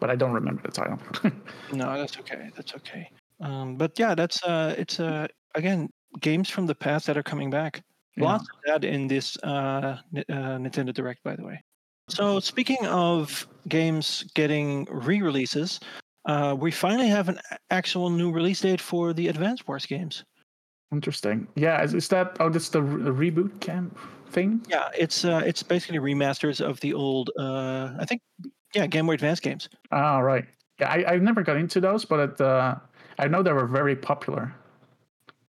but 0.00 0.10
I 0.10 0.16
don't 0.16 0.32
remember 0.32 0.62
the 0.62 0.72
title. 0.72 0.98
No, 1.72 1.98
that's 1.98 2.18
okay. 2.18 2.50
That's 2.54 2.74
okay. 2.74 3.10
Um, 3.40 3.76
but 3.76 3.98
yeah, 3.98 4.14
that's 4.14 4.42
uh, 4.44 4.74
it's 4.78 5.00
uh, 5.00 5.26
again 5.54 5.90
games 6.20 6.48
from 6.48 6.66
the 6.66 6.74
past 6.74 7.06
that 7.06 7.16
are 7.16 7.22
coming 7.22 7.50
back. 7.50 7.82
Yeah. 8.16 8.24
Lots 8.24 8.44
of 8.44 8.56
that 8.66 8.84
in 8.84 9.08
this 9.08 9.36
uh, 9.42 9.98
uh, 10.16 10.22
Nintendo 10.58 10.94
Direct, 10.94 11.22
by 11.24 11.34
the 11.34 11.44
way. 11.44 11.60
So 12.08 12.38
speaking 12.38 12.84
of 12.86 13.46
games 13.68 14.24
getting 14.34 14.86
re-releases, 14.90 15.80
uh, 16.26 16.56
we 16.58 16.70
finally 16.70 17.08
have 17.08 17.28
an 17.28 17.38
actual 17.70 18.10
new 18.10 18.30
release 18.32 18.60
date 18.60 18.80
for 18.80 19.12
the 19.12 19.28
Advance 19.28 19.66
Wars 19.66 19.86
games. 19.86 20.24
Interesting. 20.92 21.48
Yeah, 21.56 21.82
is, 21.82 21.94
is 21.94 22.08
that? 22.08 22.36
Oh, 22.40 22.48
that's 22.48 22.68
the, 22.68 22.82
re- 22.82 23.30
reboot 23.30 23.60
camp 23.60 23.98
thing. 24.30 24.64
Yeah, 24.68 24.88
it's 24.96 25.24
uh, 25.24 25.42
it's 25.44 25.62
basically 25.62 25.98
remasters 25.98 26.60
of 26.60 26.78
the 26.80 26.94
old, 26.94 27.30
uh, 27.38 27.90
I 27.98 28.04
think, 28.04 28.22
yeah, 28.74 28.86
Game 28.86 29.06
Boy 29.06 29.14
Advance 29.14 29.40
games. 29.40 29.68
Ah, 29.90 30.18
right. 30.18 30.44
Yeah, 30.80 30.90
I, 30.90 31.12
I've 31.12 31.22
never 31.22 31.42
got 31.42 31.56
into 31.56 31.80
those, 31.80 32.04
but 32.04 32.20
it, 32.20 32.40
uh, 32.40 32.76
I 33.18 33.28
know 33.28 33.42
they 33.42 33.52
were 33.52 33.66
very 33.66 33.96
popular. 33.96 34.54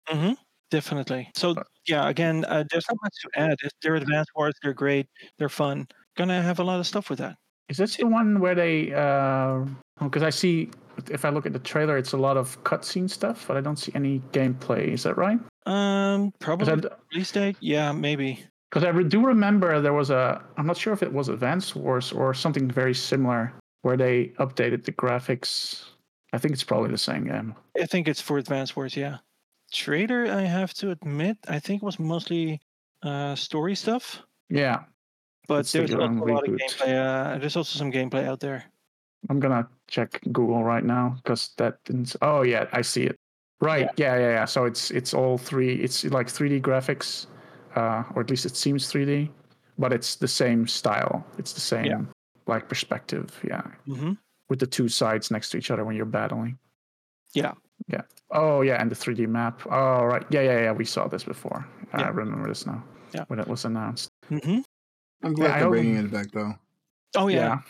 Mm-hmm. 0.08 0.32
Definitely. 0.70 1.30
So 1.34 1.54
But- 1.54 1.66
yeah, 1.86 2.08
again, 2.08 2.44
uh, 2.44 2.64
there's 2.70 2.84
not 2.88 2.98
much 3.02 3.14
to 3.22 3.40
add. 3.40 3.58
They're 3.82 3.96
Advance 3.96 4.28
Wars. 4.36 4.54
They're 4.62 4.72
great. 4.72 5.08
They're 5.38 5.48
fun. 5.48 5.88
Gonna 6.16 6.40
have 6.40 6.60
a 6.60 6.64
lot 6.64 6.78
of 6.78 6.86
stuff 6.86 7.10
with 7.10 7.18
that. 7.18 7.36
Is 7.72 7.78
this 7.78 7.96
the 7.96 8.06
one 8.06 8.38
where 8.38 8.54
they? 8.54 8.86
Because 9.98 10.22
I 10.22 10.28
see, 10.28 10.68
if 11.10 11.24
I 11.24 11.30
look 11.30 11.46
at 11.46 11.54
the 11.54 11.58
trailer, 11.58 11.96
it's 11.96 12.12
a 12.12 12.18
lot 12.18 12.36
of 12.36 12.62
cutscene 12.64 13.08
stuff, 13.08 13.46
but 13.48 13.56
I 13.56 13.62
don't 13.62 13.78
see 13.78 13.92
any 13.94 14.20
gameplay. 14.32 14.88
Is 14.88 15.04
that 15.04 15.16
right? 15.16 15.38
Um, 15.64 16.34
probably 16.38 16.90
release 17.14 17.32
date. 17.32 17.56
Yeah, 17.60 17.92
maybe. 17.92 18.44
Because 18.70 18.84
I, 18.84 18.90
re- 18.90 19.04
do 19.04 19.24
remember 19.24 19.80
there 19.80 19.94
was 19.94 20.10
a. 20.10 20.42
I'm 20.58 20.66
not 20.66 20.76
sure 20.76 20.92
if 20.92 21.02
it 21.02 21.10
was 21.10 21.30
Advance 21.30 21.74
Wars 21.74 22.12
or 22.12 22.34
something 22.34 22.70
very 22.70 22.92
similar, 22.92 23.54
where 23.80 23.96
they 23.96 24.34
updated 24.38 24.84
the 24.84 24.92
graphics. 24.92 25.84
I 26.34 26.38
think 26.38 26.52
it's 26.52 26.64
probably 26.64 26.90
the 26.90 26.98
same 26.98 27.24
game. 27.24 27.54
I 27.80 27.86
think 27.86 28.06
it's 28.06 28.20
for 28.20 28.36
Advance 28.36 28.76
Wars. 28.76 28.94
Yeah. 28.94 29.18
Trader, 29.72 30.30
I 30.30 30.42
have 30.42 30.74
to 30.74 30.90
admit, 30.90 31.38
I 31.48 31.58
think 31.58 31.82
it 31.82 31.86
was 31.86 31.98
mostly 31.98 32.60
uh, 33.02 33.34
story 33.34 33.74
stuff, 33.74 34.20
Yeah, 34.50 34.80
but 35.54 35.60
It's 35.60 35.72
the 35.72 35.78
there's 35.80 35.94
also 35.94 36.24
a 36.24 36.32
lot 36.32 36.48
of 36.48 36.54
gameplay. 36.54 37.34
Uh, 37.34 37.38
there's 37.38 37.56
also 37.56 37.78
some 37.78 37.90
gameplay 37.92 38.24
out 38.26 38.40
there. 38.40 38.64
I'm 39.30 39.38
gonna 39.40 39.68
check 39.88 40.20
Google 40.32 40.64
right 40.64 40.84
now 40.84 41.14
because 41.22 41.50
that 41.58 41.78
didn't. 41.84 42.16
Oh 42.22 42.42
yeah, 42.42 42.66
I 42.72 42.82
see 42.82 43.04
it. 43.04 43.16
Right. 43.60 43.88
Yeah. 43.96 44.16
yeah, 44.16 44.30
yeah, 44.30 44.44
So 44.44 44.64
it's 44.64 44.90
it's 44.90 45.14
all 45.14 45.38
three. 45.38 45.74
It's 45.74 46.04
like 46.04 46.26
3D 46.26 46.60
graphics, 46.60 47.26
uh, 47.76 48.02
or 48.14 48.22
at 48.22 48.30
least 48.30 48.44
it 48.44 48.56
seems 48.56 48.90
3D, 48.92 49.30
but 49.78 49.92
it's 49.92 50.16
the 50.16 50.26
same 50.26 50.66
style. 50.66 51.24
It's 51.38 51.52
the 51.52 51.60
same 51.60 51.84
Yeah. 51.84 52.00
like 52.48 52.68
perspective. 52.68 53.28
Yeah, 53.46 53.62
Mm-hmm. 53.86 54.14
with 54.50 54.58
the 54.58 54.66
two 54.66 54.88
sides 54.88 55.30
next 55.30 55.50
to 55.50 55.58
each 55.58 55.70
other 55.70 55.84
when 55.84 55.94
you're 55.94 56.04
battling. 56.20 56.58
Yeah. 57.34 57.52
Yeah. 57.88 58.02
Oh 58.32 58.62
yeah, 58.62 58.80
and 58.82 58.90
the 58.90 58.96
3D 58.96 59.26
map. 59.28 59.62
Oh 59.70 60.04
right. 60.04 60.26
Yeah, 60.30 60.42
yeah, 60.42 60.60
yeah. 60.62 60.72
We 60.72 60.84
saw 60.84 61.06
this 61.08 61.22
before. 61.24 61.64
I 61.92 62.08
remember 62.08 62.48
this 62.48 62.66
now. 62.66 62.82
Yeah. 63.14 63.24
When 63.28 63.38
it 63.38 63.46
was 63.46 63.64
announced. 63.64 64.08
Mm-hmm. 64.30 64.62
I'm 65.22 65.34
glad 65.34 65.50
I 65.52 65.60
they're 65.60 65.68
bringing 65.68 65.96
it 65.96 66.10
back 66.10 66.30
though. 66.32 66.54
Oh 67.16 67.28
yeah. 67.28 67.60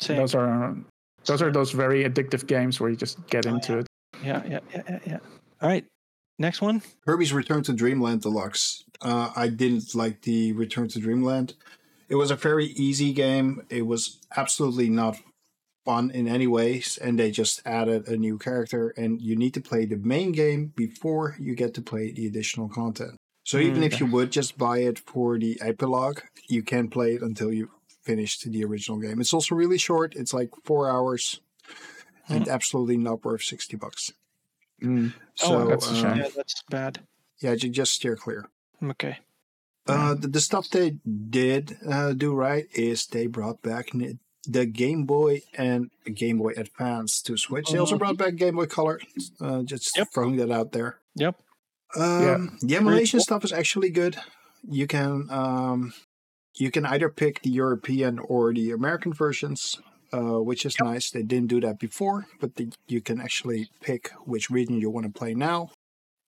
Same. 0.00 0.16
Those 0.16 0.34
are 0.34 0.76
those 1.24 1.42
are 1.42 1.50
those 1.52 1.72
very 1.72 2.04
addictive 2.04 2.46
games 2.46 2.80
where 2.80 2.90
you 2.90 2.96
just 2.96 3.26
get 3.28 3.46
Oh, 3.46 3.54
into 3.54 3.78
it. 3.78 3.86
Yeah, 4.22 4.42
yeah, 4.48 4.60
yeah, 4.74 4.82
yeah, 4.88 4.98
yeah. 5.06 5.18
All 5.60 5.68
right. 5.68 5.84
Next 6.38 6.62
one. 6.62 6.80
Kirby's 7.06 7.32
Return 7.34 7.62
to 7.64 7.72
Dreamland 7.74 8.22
Deluxe. 8.22 8.82
Uh, 9.02 9.30
I 9.36 9.48
didn't 9.48 9.94
like 9.94 10.22
the 10.22 10.52
Return 10.52 10.88
to 10.88 10.98
Dreamland. 10.98 11.54
It 12.08 12.14
was 12.14 12.30
a 12.30 12.36
very 12.36 12.66
easy 12.66 13.12
game. 13.12 13.62
It 13.68 13.86
was 13.86 14.20
absolutely 14.36 14.88
not 14.88 15.18
fun 15.84 16.10
in 16.10 16.26
any 16.28 16.46
ways, 16.46 16.98
and 17.00 17.18
they 17.18 17.30
just 17.30 17.60
added 17.66 18.08
a 18.08 18.16
new 18.16 18.38
character. 18.38 18.94
And 18.96 19.20
you 19.20 19.36
need 19.36 19.52
to 19.54 19.60
play 19.60 19.84
the 19.84 19.96
main 19.96 20.32
game 20.32 20.72
before 20.76 21.36
you 21.38 21.54
get 21.54 21.74
to 21.74 21.82
play 21.82 22.10
the 22.10 22.26
additional 22.26 22.68
content. 22.68 23.16
So 23.50 23.58
even 23.58 23.82
if 23.82 23.98
you 23.98 24.06
would 24.06 24.30
just 24.30 24.56
buy 24.56 24.78
it 24.78 24.98
for 25.00 25.36
the 25.36 25.60
epilogue, 25.60 26.20
you 26.48 26.62
can 26.62 26.88
play 26.88 27.14
it 27.14 27.22
until 27.22 27.52
you 27.52 27.70
finished 28.02 28.44
the 28.48 28.64
original 28.64 28.98
game. 29.00 29.20
It's 29.20 29.34
also 29.34 29.56
really 29.56 29.76
short. 29.78 30.14
It's 30.14 30.32
like 30.32 30.50
four 30.62 30.88
hours, 30.88 31.40
and 32.28 32.46
absolutely 32.46 32.96
not 32.96 33.24
worth 33.24 33.42
sixty 33.42 33.76
bucks. 33.76 34.12
Mm. 34.80 35.14
So 35.34 35.66
that's 35.66 35.88
a 35.90 35.90
uh, 35.90 35.94
shame. 35.94 36.16
Yeah, 36.18 36.28
that's 36.36 36.62
bad. 36.70 37.00
yeah, 37.40 37.56
ju- 37.56 37.70
just 37.70 37.92
steer 37.94 38.14
clear. 38.14 38.46
Okay. 38.82 39.18
Uh, 39.88 40.14
the, 40.14 40.28
the 40.28 40.40
stuff 40.40 40.70
they 40.70 40.90
did 41.30 41.76
uh, 41.90 42.12
do 42.12 42.32
right 42.32 42.66
is 42.74 43.04
they 43.06 43.26
brought 43.26 43.62
back 43.62 43.90
the 44.46 44.64
Game 44.66 45.04
Boy 45.06 45.42
and 45.58 45.90
Game 46.14 46.38
Boy 46.38 46.52
Advance 46.56 47.20
to 47.22 47.36
Switch. 47.36 47.72
They 47.72 47.78
also 47.78 47.96
Mhm. 47.96 47.98
brought 47.98 48.16
back 48.16 48.36
Game 48.36 48.54
Boy 48.54 48.66
Color. 48.66 49.00
Uh, 49.40 49.62
just 49.64 49.96
Yep. 49.96 50.08
throwing 50.14 50.36
that 50.36 50.52
out 50.52 50.70
there. 50.70 51.00
Yep. 51.16 51.34
Um, 51.96 52.58
The 52.60 52.76
emulation 52.76 53.20
stuff 53.20 53.44
is 53.44 53.52
actually 53.52 53.90
good. 53.90 54.16
You 54.62 54.86
can 54.86 55.26
um, 55.30 55.92
you 56.58 56.70
can 56.70 56.84
either 56.86 57.08
pick 57.08 57.42
the 57.42 57.50
European 57.50 58.18
or 58.18 58.52
the 58.52 58.70
American 58.70 59.12
versions, 59.12 59.80
uh, 60.12 60.40
which 60.42 60.66
is 60.66 60.76
nice. 60.80 61.10
They 61.10 61.22
didn't 61.22 61.48
do 61.48 61.60
that 61.60 61.78
before, 61.78 62.26
but 62.40 62.56
the, 62.56 62.72
you 62.86 63.00
can 63.00 63.20
actually 63.20 63.70
pick 63.80 64.10
which 64.26 64.50
region 64.50 64.80
you 64.80 64.90
want 64.90 65.06
to 65.06 65.18
play 65.18 65.34
now. 65.34 65.70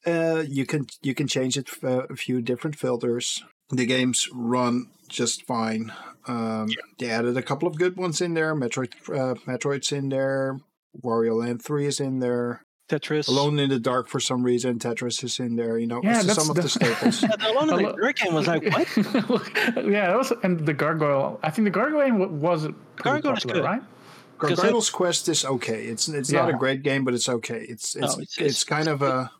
Uh, 0.06 0.42
you 0.48 0.66
can 0.66 0.86
you 1.02 1.14
can 1.14 1.28
change 1.28 1.56
it 1.56 1.68
uh, 1.84 2.06
a 2.10 2.16
few 2.16 2.40
different 2.42 2.76
filters. 2.76 3.44
The 3.68 3.86
games 3.86 4.28
run 4.32 4.86
just 5.08 5.46
fine. 5.46 5.92
Um, 6.26 6.68
They 6.98 7.10
added 7.10 7.36
a 7.36 7.42
couple 7.42 7.68
of 7.68 7.78
good 7.78 7.96
ones 7.96 8.20
in 8.20 8.34
there. 8.34 8.54
Metroid, 8.54 8.92
uh, 9.08 9.34
Metroid's 9.46 9.92
in 9.92 10.08
there. 10.08 10.60
Wario 11.02 11.40
Land 11.40 11.62
Three 11.62 11.86
is 11.86 12.00
in 12.00 12.18
there. 12.18 12.62
Tetris. 12.98 13.28
Alone 13.28 13.58
in 13.58 13.70
the 13.70 13.78
Dark 13.78 14.08
for 14.08 14.20
some 14.20 14.42
reason. 14.42 14.78
Tetris 14.78 15.22
is 15.24 15.38
in 15.40 15.56
there. 15.56 15.78
You 15.78 15.86
know, 15.86 16.00
Yeah, 16.02 16.22
that's 16.22 16.34
some 16.34 16.50
of 16.50 16.56
the- 16.56 16.62
the 16.62 16.68
staples. 16.68 17.22
Yeah, 17.22 17.28
the 17.38 17.50
Alone 17.50 17.70
in 17.70 17.76
the 17.76 17.82
Alone- 17.88 18.00
Dark 18.00 18.16
game 18.16 18.34
was 18.34 18.46
like, 18.46 18.62
what? 18.64 18.88
yeah, 19.86 20.08
that 20.08 20.18
was 20.18 20.32
and 20.42 20.60
the 20.66 20.74
gargoyle. 20.74 21.38
I 21.42 21.50
think 21.50 21.64
the 21.66 21.70
gargoyle 21.70 22.14
wa- 22.16 22.26
was 22.26 22.62
pretty 22.62 22.76
Gargoyle 22.96 23.34
popular, 23.34 23.54
good. 23.56 23.64
right? 23.64 23.82
Because 24.38 24.58
I- 24.58 24.62
Gargoyle's 24.62 24.90
Quest 24.90 25.28
is 25.28 25.44
okay. 25.44 25.84
It's 25.84 26.08
it's 26.08 26.30
not 26.32 26.48
a 26.48 26.52
great 26.54 26.82
game, 26.82 27.04
but 27.04 27.14
it's 27.14 27.28
okay. 27.28 27.64
It's 27.68 27.96
No, 27.96 28.04
it's 28.06 28.14
it's- 28.14 28.28
it's, 28.38 28.38
it's- 28.40 28.64
kind 28.64 28.88
of 28.88 29.02
a 29.02 29.30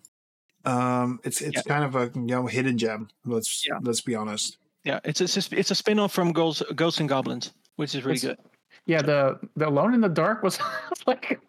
um 0.65 1.21
it's 1.25 1.41
it's 1.41 1.57
Yeah. 1.57 1.63
kind 1.63 1.85
of 1.85 1.97
a 1.97 2.11
you 2.15 2.27
know 2.27 2.47
hidden 2.47 2.79
gem. 2.79 3.09
Let's 3.25 3.67
Yeah. 3.67 3.79
let's 3.83 4.01
be 4.01 4.15
honest. 4.15 4.59
Yeah, 4.85 5.01
it's 5.05 5.21
it's 5.21 5.37
a, 5.37 5.59
it's 5.59 5.71
a 5.71 5.75
spin-off 5.75 6.13
from 6.13 6.33
Ghosts, 6.33 6.63
Ghosts 6.75 7.01
and 7.01 7.09
Goblins, 7.09 7.53
which 7.77 7.95
is 7.95 8.05
really 8.05 8.17
It's- 8.17 8.37
good. 8.37 8.39
Yeah, 8.87 9.03
the 9.03 9.39
the 9.57 9.69
Alone 9.69 9.95
in 9.95 10.01
the 10.01 10.09
Dark 10.09 10.43
was 10.43 10.59
like, 11.07 11.41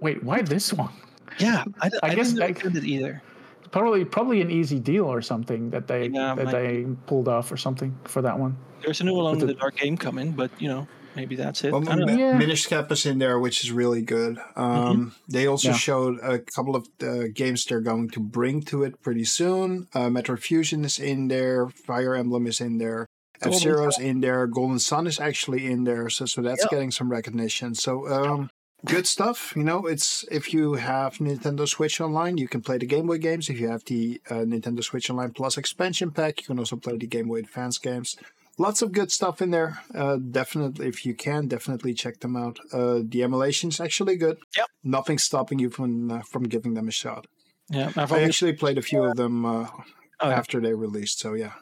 wait, 0.00 0.22
why 0.22 0.42
this 0.42 0.72
one? 0.72 0.92
Yeah, 1.40 1.64
I 2.02 2.14
guess 2.14 2.28
didn't 2.28 2.42
I- 2.42 2.46
understand 2.46 2.76
it 2.76 2.84
either. 2.84 3.22
Probably 3.70 4.04
probably 4.04 4.40
an 4.40 4.50
easy 4.50 4.78
deal 4.78 5.04
or 5.04 5.20
something 5.20 5.70
that 5.70 5.86
they 5.88 6.08
Yeah, 6.08 6.34
that 6.34 6.44
might 6.46 6.52
they 6.52 6.86
pulled 7.06 7.28
off 7.28 7.52
or 7.52 7.56
something 7.58 7.94
for 8.04 8.22
that 8.22 8.38
one. 8.38 8.56
There's 8.82 9.00
a 9.00 9.04
new 9.04 9.12
Alone 9.14 9.34
in 9.34 9.40
the- 9.40 9.46
the 9.46 9.54
Dark 9.54 9.76
game 9.76 9.96
coming, 9.98 10.32
but 10.32 10.50
you 10.58 10.68
know, 10.68 10.88
maybe 11.16 11.36
that's 11.36 11.62
it. 11.64 11.72
Well, 11.72 11.86
I 11.86 11.96
don't. 11.96 12.18
Yeah. 12.18 12.38
Minish 12.38 12.66
Cap 12.66 12.90
is 12.92 13.04
in 13.04 13.18
there, 13.18 13.38
which 13.38 13.62
is 13.62 13.70
really 13.70 14.00
good. 14.00 14.38
Um, 14.56 15.12
They 15.28 15.46
also 15.46 15.68
Yeah. 15.68 15.74
showed 15.76 16.18
a 16.22 16.38
couple 16.38 16.76
of 16.76 16.88
uh, 17.02 17.24
games 17.34 17.66
they're 17.66 17.82
going 17.82 18.08
to 18.10 18.20
bring 18.20 18.62
to 18.62 18.84
it 18.84 19.02
pretty 19.02 19.24
soon. 19.24 19.86
Uh, 19.94 20.08
Metroid 20.08 20.38
Fusion 20.40 20.84
is 20.86 20.98
in 20.98 21.28
there. 21.28 21.68
Fire 21.68 22.14
Emblem 22.14 22.46
is 22.46 22.60
in 22.62 22.78
there. 22.78 23.04
F 23.36 23.42
Golden 23.50 23.60
Zero's 23.60 23.98
in 23.98 24.20
there. 24.20 24.46
Golden 24.46 24.78
Sun 24.78 25.06
is 25.06 25.20
actually 25.20 25.66
in 25.66 25.84
there. 25.84 26.08
So 26.08 26.24
so 26.24 26.40
that's 26.40 26.62
Yeah. 26.62 26.70
getting 26.70 26.90
some 26.90 27.10
recognition. 27.10 27.74
So 27.74 28.08
um, 28.08 28.48
good 28.84 29.06
stuff. 29.06 29.52
You 29.56 29.64
know, 29.64 29.86
it's 29.86 30.24
if 30.30 30.52
you 30.52 30.74
have 30.74 31.18
Nintendo 31.18 31.68
Switch 31.68 32.00
Online, 32.00 32.38
you 32.38 32.48
can 32.48 32.60
play 32.60 32.78
the 32.78 32.86
Game 32.86 33.06
Boy 33.06 33.18
games. 33.18 33.48
If 33.48 33.60
you 33.60 33.68
have 33.68 33.84
the 33.84 34.20
uh, 34.30 34.34
Nintendo 34.34 34.82
Switch 34.82 35.10
Online 35.10 35.32
Plus 35.32 35.56
expansion 35.56 36.10
pack, 36.10 36.40
you 36.40 36.46
can 36.46 36.58
also 36.58 36.76
play 36.76 36.96
the 36.96 37.06
Game 37.06 37.28
Boy 37.28 37.38
Advance 37.38 37.78
games 37.78 38.16
lots 38.58 38.82
of 38.82 38.90
good 38.90 39.12
stuff 39.12 39.40
in 39.40 39.50
there. 39.52 39.80
Uh, 39.94 40.16
definitely, 40.16 40.88
if 40.88 41.06
you 41.06 41.14
can, 41.14 41.46
definitely 41.46 41.94
check 41.94 42.18
them 42.18 42.36
out. 42.36 42.58
Uh, 42.72 43.00
the 43.04 43.22
emulation's 43.22 43.80
actually 43.80 44.16
good. 44.16 44.36
Yep. 44.56 44.66
Nothing 44.82 45.18
stopping 45.18 45.60
you 45.60 45.70
from 45.70 46.10
uh, 46.10 46.22
from 46.22 46.42
giving 46.42 46.74
them 46.74 46.88
a 46.88 46.90
shot. 46.90 47.26
Yeah, 47.70 47.92
I've 47.96 48.10
I 48.12 48.16
only, 48.16 48.24
actually 48.24 48.54
played 48.54 48.78
a 48.78 48.82
few 48.82 49.04
of 49.04 49.16
them 49.16 49.46
uh, 49.46 49.68
Oh, 50.20 50.30
after 50.30 50.60
they 50.60 50.74
released. 50.74 51.20
So 51.20 51.34
yeah. 51.34 51.52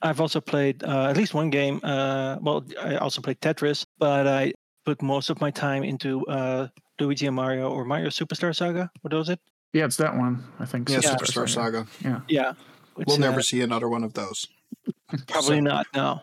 I've 0.00 0.20
also 0.20 0.40
played 0.40 0.84
uh, 0.84 1.08
at 1.08 1.16
least 1.16 1.34
one 1.34 1.50
game. 1.50 1.80
Uh, 1.82 2.36
well, 2.40 2.64
I 2.80 2.96
also 2.96 3.20
played 3.22 3.40
Tetris, 3.40 3.86
but 3.98 4.26
I 4.26 4.52
put 4.84 5.02
most 5.02 5.30
of 5.30 5.40
my 5.40 5.50
time 5.50 5.82
into 5.84 6.24
uh, 6.26 6.68
Luigi 7.00 7.26
and 7.26 7.36
Mario 7.36 7.70
or 7.70 7.84
Mario 7.84 8.08
Superstar 8.08 8.54
Saga. 8.54 8.90
What 9.02 9.12
was 9.12 9.28
it? 9.28 9.40
Yeah, 9.72 9.86
it's 9.86 9.96
that 9.96 10.16
one. 10.16 10.44
I 10.60 10.66
think. 10.66 10.88
Yeah, 10.88 11.00
Yeah. 11.02 11.14
Superstar 11.16 11.48
Saga. 11.48 11.86
Yeah, 12.28 12.52
which, 12.94 13.06
We'll 13.08 13.16
uh, 13.16 13.20
never 13.30 13.42
see 13.42 13.60
another 13.60 13.88
one 13.88 14.04
of 14.04 14.14
those. 14.14 14.46
Probably 15.26 15.56
so- 15.58 15.60
not. 15.60 15.86
No, 15.94 16.20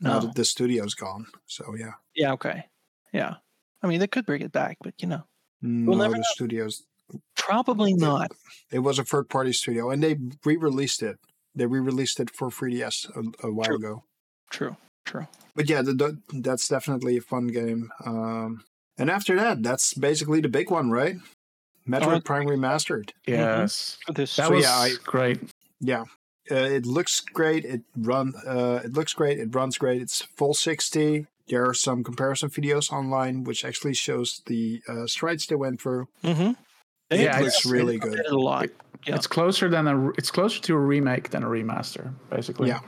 Now 0.00 0.14
no. 0.14 0.20
that 0.20 0.34
the 0.34 0.44
studio's 0.44 0.94
gone. 0.94 1.26
So 1.46 1.74
yeah. 1.76 1.92
Yeah, 2.14 2.32
okay. 2.32 2.64
Yeah, 3.12 3.34
I 3.82 3.86
mean 3.86 4.00
they 4.00 4.06
could 4.06 4.26
bring 4.26 4.42
it 4.42 4.52
back, 4.52 4.78
but 4.82 4.94
you 4.98 5.08
know, 5.08 5.22
No, 5.62 5.92
never 5.94 6.12
the 6.12 6.18
know. 6.18 6.24
studios. 6.34 6.82
probably 7.36 7.94
not. 7.94 8.32
It 8.72 8.80
was 8.80 8.98
a 8.98 9.04
third 9.04 9.28
party 9.28 9.52
studio 9.52 9.90
and 9.90 10.02
they 10.02 10.16
re 10.44 10.56
released 10.56 11.02
it. 11.02 11.18
They 11.54 11.66
re 11.66 11.80
released 11.80 12.18
it 12.20 12.30
for 12.30 12.48
3DS 12.50 13.08
a, 13.16 13.46
a 13.46 13.52
while 13.52 13.66
True. 13.66 13.76
ago. 13.76 14.04
True. 14.50 14.76
True. 15.06 15.26
but 15.54 15.68
yeah, 15.70 15.80
the, 15.82 15.94
the, 15.94 16.18
that's 16.42 16.68
definitely 16.68 17.16
a 17.16 17.22
fun 17.22 17.46
game. 17.46 17.90
Um, 18.04 18.64
and 18.98 19.10
after 19.10 19.34
that, 19.36 19.62
that's 19.62 19.94
basically 19.94 20.40
the 20.42 20.48
big 20.48 20.70
one, 20.70 20.90
right? 20.90 21.16
Metroid 21.88 22.16
Uh, 22.16 22.20
Prime 22.20 22.46
Remastered. 22.46 23.10
Yes, 23.26 23.96
For 24.06 24.12
this, 24.12 24.36
that 24.36 24.48
So, 24.48 24.54
was 24.54 24.64
yeah, 24.64 24.74
I- 24.74 24.94
great. 25.04 25.38
Yeah, 25.80 26.04
uh, 26.50 26.54
it 26.56 26.84
looks 26.86 27.20
great. 27.20 27.64
It 27.64 27.82
run. 27.96 28.34
Uh, 28.46 28.80
it 28.84 28.92
looks 28.94 29.12
great. 29.14 29.38
It 29.38 29.54
runs 29.54 29.78
great. 29.78 30.02
It's 30.02 30.22
full 30.22 30.54
sixty. 30.54 31.26
There 31.48 31.64
are 31.68 31.74
some 31.74 32.02
comparison 32.02 32.48
videos 32.50 32.90
online 32.92 33.44
which 33.44 33.64
actually 33.64 33.94
shows 33.94 34.42
the 34.46 34.82
uh, 34.88 35.06
strides 35.06 35.46
they 35.46 35.54
went 35.54 35.80
through. 35.80 36.08
mm-hmm. 36.24 36.52
Yeah, 37.10 37.38
it 37.38 37.42
looks 37.44 37.64
really 37.66 37.98
good. 37.98 38.18
A 38.26 38.34
lot. 38.36 38.68
Yeah. 39.06 39.14
It's 39.14 39.28
closer 39.28 39.68
than 39.68 39.86
a. 39.86 40.08
It's 40.18 40.30
closer 40.32 40.60
to 40.62 40.74
a 40.74 40.78
remake 40.80 41.30
than 41.30 41.44
a 41.44 41.46
remaster, 41.46 42.12
basically. 42.30 42.66
Yeah. 42.68 42.80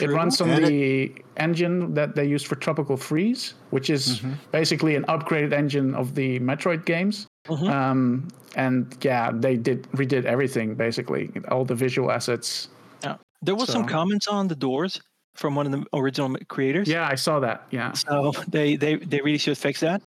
It 0.00 0.10
runs 0.10 0.40
on 0.40 0.50
And 0.50 0.64
it- 0.64 0.68
the 0.68 1.22
engine 1.36 1.94
that 1.94 2.14
they 2.14 2.24
used 2.24 2.46
for 2.46 2.56
Tropical 2.56 2.96
Freeze, 2.96 3.54
which 3.70 3.90
is 3.90 4.20
Mm-hmm. 4.20 4.32
basically 4.52 4.94
an 4.96 5.04
upgraded 5.04 5.52
engine 5.52 5.94
of 5.94 6.14
the 6.14 6.38
Metroid 6.40 6.84
games. 6.84 7.26
Mhm. 7.48 7.68
Um, 7.68 8.28
and 8.56 8.96
yeah, 9.02 9.30
they 9.32 9.56
did 9.56 9.82
redid 9.92 10.24
everything 10.24 10.74
basically, 10.74 11.30
all 11.50 11.64
the 11.64 11.74
visual 11.74 12.10
assets. 12.10 12.68
Yeah. 13.02 13.16
There 13.42 13.54
was 13.54 13.68
some 13.70 13.84
comments 13.86 14.26
on 14.28 14.48
the 14.48 14.56
doors 14.56 15.00
from 15.34 15.54
one 15.56 15.66
of 15.66 15.72
the 15.72 15.84
original 15.92 16.34
creators. 16.48 16.88
Yeah, 16.88 17.06
I 17.10 17.16
saw 17.16 17.40
that. 17.40 17.66
Yeah, 17.70 17.92
So 17.92 18.32
they 18.48 18.76
they 18.76 18.96
they 18.96 19.20
really 19.20 19.38
should 19.38 19.58
fix 19.58 19.80
that. 19.80 20.00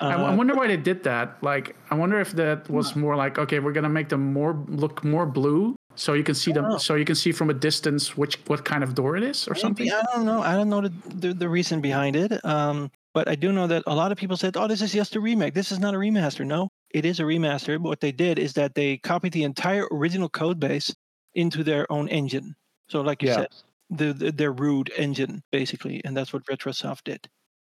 I, 0.00 0.12
I 0.12 0.14
Uh, 0.32 0.36
wonder 0.36 0.54
why 0.54 0.66
they 0.66 0.76
did 0.78 1.02
that. 1.04 1.36
Like, 1.42 1.74
I 1.90 1.94
wonder 1.94 2.18
if 2.20 2.32
that 2.32 2.68
was 2.70 2.94
more 2.96 3.16
like, 3.16 3.38
okay, 3.38 3.58
we're 3.60 3.72
gonna 3.72 3.88
make 4.00 4.08
them 4.08 4.32
more 4.32 4.54
look 4.68 5.04
more 5.04 5.26
blue, 5.26 5.74
so 5.96 6.12
you 6.12 6.24
can 6.24 6.34
see 6.34 6.52
them, 6.52 6.68
know. 6.68 6.78
so 6.78 6.94
you 6.94 7.04
can 7.04 7.14
see 7.14 7.32
from 7.32 7.50
a 7.50 7.54
distance 7.54 8.16
which 8.16 8.36
what 8.46 8.64
kind 8.64 8.82
of 8.82 8.94
door 8.94 9.16
it 9.16 9.22
is, 9.22 9.46
or 9.48 9.54
something. 9.54 9.90
I 9.90 10.02
don't 10.12 10.24
know. 10.24 10.42
I 10.42 10.54
don't 10.54 10.68
know 10.68 10.80
the, 10.82 10.92
the, 11.14 11.34
the 11.34 11.48
reason 11.48 11.80
behind 11.80 12.16
it. 12.16 12.44
Um, 12.44 12.90
but 13.12 13.28
I 13.28 13.36
do 13.36 13.52
know 13.52 13.68
that 13.68 13.84
a 13.86 13.94
lot 13.94 14.10
of 14.12 14.18
people 14.18 14.36
said, 14.36 14.56
"Oh, 14.56 14.66
this 14.66 14.82
is 14.82 14.92
just 14.92 15.14
a 15.16 15.20
remake. 15.20 15.54
This 15.54 15.70
is 15.70 15.78
not 15.78 15.94
a 15.94 15.98
remaster." 15.98 16.44
No, 16.44 16.68
it 16.90 17.04
is 17.04 17.20
a 17.20 17.22
remaster. 17.22 17.80
But 17.80 17.88
what 17.88 18.00
they 18.00 18.12
did 18.12 18.38
is 18.38 18.54
that 18.54 18.74
they 18.74 18.98
copied 18.98 19.32
the 19.32 19.44
entire 19.44 19.86
original 19.92 20.28
code 20.28 20.58
base 20.58 20.94
into 21.34 21.62
their 21.64 21.90
own 21.92 22.08
engine. 22.08 22.54
So, 22.88 23.00
like 23.00 23.22
you 23.22 23.28
Yeah. 23.28 23.34
said, 23.36 23.48
the, 23.90 24.12
the 24.12 24.32
their 24.32 24.52
root 24.52 24.90
engine 24.96 25.42
basically, 25.52 26.04
and 26.04 26.16
that's 26.16 26.32
what 26.32 26.44
Retrosoft 26.46 27.04
did. 27.04 27.28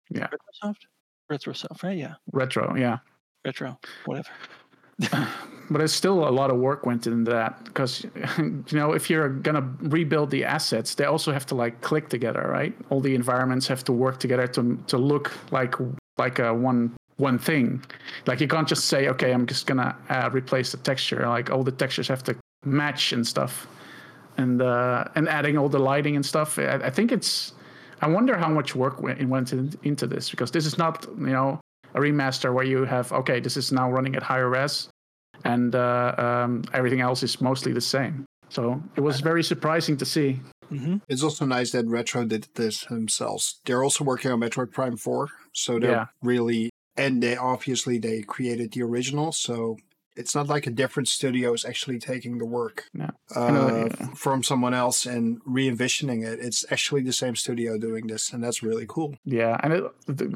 Yeah. 0.10 0.28
Retrosoft, 0.28 0.82
Retrosoft, 1.32 1.84
right? 1.84 1.98
Yeah, 1.98 2.16
Retro, 2.32 2.76
yeah. 2.76 3.00
Retro, 3.44 3.78
whatever. 4.06 4.30
but 5.70 5.82
it's 5.82 5.94
still 5.94 6.28
a 6.28 6.30
lot 6.30 6.50
of 6.50 6.58
work 6.58 6.86
went 6.86 7.08
into 7.08 7.32
that 7.32 7.64
because 7.66 8.04
you 8.38 8.64
know 8.72 8.94
if 8.94 9.10
you're 9.10 9.30
gonna 9.30 9.68
rebuild 9.80 10.30
the 10.30 10.44
assets 10.44 10.96
they 10.96 11.06
also 11.06 11.32
have 11.32 11.46
to 11.46 11.56
like 11.56 11.82
click 11.82 12.10
together 12.10 12.48
right? 12.50 12.74
All 12.90 13.02
the 13.02 13.16
environments 13.16 13.68
have 13.68 13.84
to 13.86 13.92
work 13.92 14.20
together 14.20 14.48
to 14.48 14.78
to 14.88 14.98
look 14.98 15.32
like 15.52 15.76
like 16.18 16.40
a 16.40 16.54
one 16.54 16.94
one 17.18 17.40
thing. 17.40 17.84
Like 18.26 18.42
you 18.42 18.48
can't 18.48 18.68
just 18.68 18.86
say 18.86 19.08
okay 19.10 19.32
i'm 19.32 19.46
just 19.46 19.68
gonna 19.68 19.96
uh, 20.10 20.30
replace 20.32 20.72
the 20.72 20.78
texture. 20.78 21.28
Like 21.28 21.50
all 21.50 21.64
the 21.64 21.72
textures 21.72 22.08
have 22.08 22.24
to 22.24 22.36
match 22.64 23.14
and 23.14 23.26
stuff. 23.26 23.68
And 24.38 24.62
uh 24.62 25.06
and 25.16 25.30
adding 25.30 25.58
all 25.58 25.70
the 25.70 25.80
lighting 25.80 26.18
and 26.18 26.26
stuff 26.26 26.60
i, 26.60 26.74
I 26.76 26.90
think 26.90 27.14
it's 27.14 27.54
i 28.02 28.08
wonder 28.08 28.38
how 28.38 28.50
much 28.50 28.76
work 28.76 29.02
went, 29.02 29.26
went 29.30 29.54
into 29.54 30.08
this 30.08 30.30
because 30.30 30.52
this 30.52 30.66
is 30.66 30.78
not 30.78 31.08
you 31.18 31.28
know 31.38 31.62
a 31.96 32.00
remaster 32.00 32.54
where 32.54 32.66
you 32.66 32.86
have 32.86 33.12
okay 33.12 33.40
this 33.40 33.58
is 33.58 33.72
now 33.72 33.88
running 33.92 34.16
at 34.16 34.24
higher 34.24 34.50
res 34.50 34.90
and 35.44 35.76
uh, 35.76 36.14
um, 36.18 36.64
everything 36.74 37.02
else 37.02 37.24
is 37.24 37.42
mostly 37.42 37.72
the 37.74 37.82
same 37.82 38.26
so 38.50 38.82
it 38.96 39.02
was 39.02 39.20
very 39.22 39.44
surprising 39.44 39.98
to 39.98 40.06
see 40.06 40.40
hmm 40.70 40.98
It's 41.08 41.24
also 41.24 41.46
nice 41.46 41.70
that 41.72 41.86
Retro 41.88 42.26
did 42.26 42.48
this 42.56 42.86
themselves. 42.86 43.44
They're 43.66 43.84
also 43.84 44.04
working 44.04 44.32
on 44.32 44.40
Metroid 44.40 44.72
Prime 44.72 44.98
4, 44.98 45.30
so 45.54 45.80
they're 45.80 45.92
Yeah. 45.92 46.06
really 46.24 46.70
and 46.98 47.22
they 47.22 47.36
obviously 47.38 48.00
they 48.00 48.18
created 48.36 48.72
the 48.72 48.82
original, 48.90 49.32
so 49.32 49.78
it's 50.16 50.34
not 50.34 50.48
like 50.48 50.66
a 50.68 50.72
different 50.72 51.08
studio 51.08 51.54
is 51.54 51.66
actually 51.66 52.00
taking 52.00 52.38
the 52.38 52.46
work 52.46 52.86
Yeah. 52.94 53.10
uh, 53.36 53.52
know, 53.52 53.90
from 54.16 54.44
someone 54.44 54.74
else 54.74 55.06
and 55.06 55.42
re-envisioning 55.46 56.24
it. 56.24 56.40
It's 56.40 56.66
actually 56.72 57.02
the 57.04 57.14
same 57.14 57.36
studio 57.36 57.78
doing 57.78 58.08
this, 58.08 58.34
and 58.34 58.44
that's 58.44 58.64
really 58.64 58.86
cool. 58.88 59.16
Yeah, 59.26 59.58
and 59.64 59.74
it, 59.74 59.84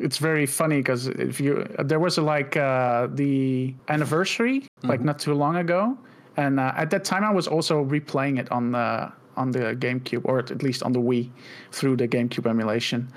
it's 0.05 0.17
very 0.17 0.45
funny 0.45 0.77
because 0.77 1.07
if 1.07 1.39
you 1.39 1.65
there 1.83 1.99
was 1.99 2.17
a, 2.17 2.21
like 2.21 2.57
uh, 2.57 3.07
the 3.13 3.73
anniversary 3.87 4.67
like 4.83 5.01
not 5.01 5.19
too 5.19 5.33
long 5.33 5.55
ago, 5.55 5.97
and 6.37 6.59
uh, 6.59 6.73
at 6.75 6.89
that 6.91 7.03
time 7.03 7.23
I 7.23 7.31
was 7.31 7.47
also 7.47 7.83
replaying 7.85 8.39
it 8.39 8.51
on 8.51 8.71
the 8.71 9.11
on 9.37 9.51
the 9.51 9.75
GameCube 9.75 10.21
or 10.25 10.39
at 10.39 10.61
least 10.63 10.83
on 10.83 10.91
the 10.91 10.99
Wii 10.99 11.29
through 11.71 11.95
the 11.97 12.07
GameCube 12.07 12.47
emulation, 12.49 13.09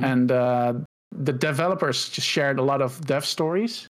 and 0.00 0.30
uh, 0.30 0.74
the 1.12 1.32
developers 1.32 2.08
just 2.08 2.26
shared 2.26 2.58
a 2.58 2.62
lot 2.62 2.80
of 2.82 3.04
dev 3.06 3.24
stories 3.24 3.88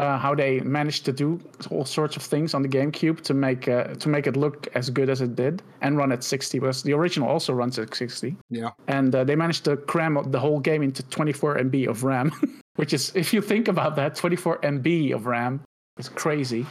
uh, 0.00 0.18
how 0.18 0.34
they 0.34 0.60
managed 0.60 1.04
to 1.04 1.12
do 1.12 1.38
all 1.70 1.84
sorts 1.84 2.16
of 2.16 2.22
things 2.22 2.54
on 2.54 2.62
the 2.62 2.68
GameCube 2.68 3.20
to 3.28 3.34
make 3.34 3.68
uh, 3.68 3.94
to 4.02 4.08
make 4.08 4.26
it 4.26 4.36
look 4.36 4.66
as 4.74 4.88
good 4.90 5.08
as 5.10 5.20
it 5.20 5.36
did 5.36 5.62
and 5.82 5.96
run 5.98 6.10
at 6.12 6.24
60. 6.24 6.58
Because 6.58 6.82
the 6.82 6.94
original 6.94 7.28
also 7.28 7.52
runs 7.52 7.78
at 7.78 7.94
60, 7.94 8.34
Yeah. 8.48 8.70
and 8.88 9.14
uh, 9.14 9.24
they 9.24 9.36
managed 9.36 9.64
to 9.66 9.76
cram 9.76 10.18
the 10.30 10.40
whole 10.40 10.58
game 10.60 10.82
into 10.82 11.02
24 11.02 11.58
MB 11.58 11.88
of 11.88 12.02
RAM, 12.04 12.32
which 12.76 12.92
is, 12.94 13.12
if 13.14 13.32
you 13.34 13.42
think 13.42 13.68
about 13.68 13.94
that, 13.96 14.14
24 14.16 14.58
MB 14.62 15.14
of 15.14 15.26
RAM 15.26 15.60
is 15.98 16.08
crazy. 16.08 16.64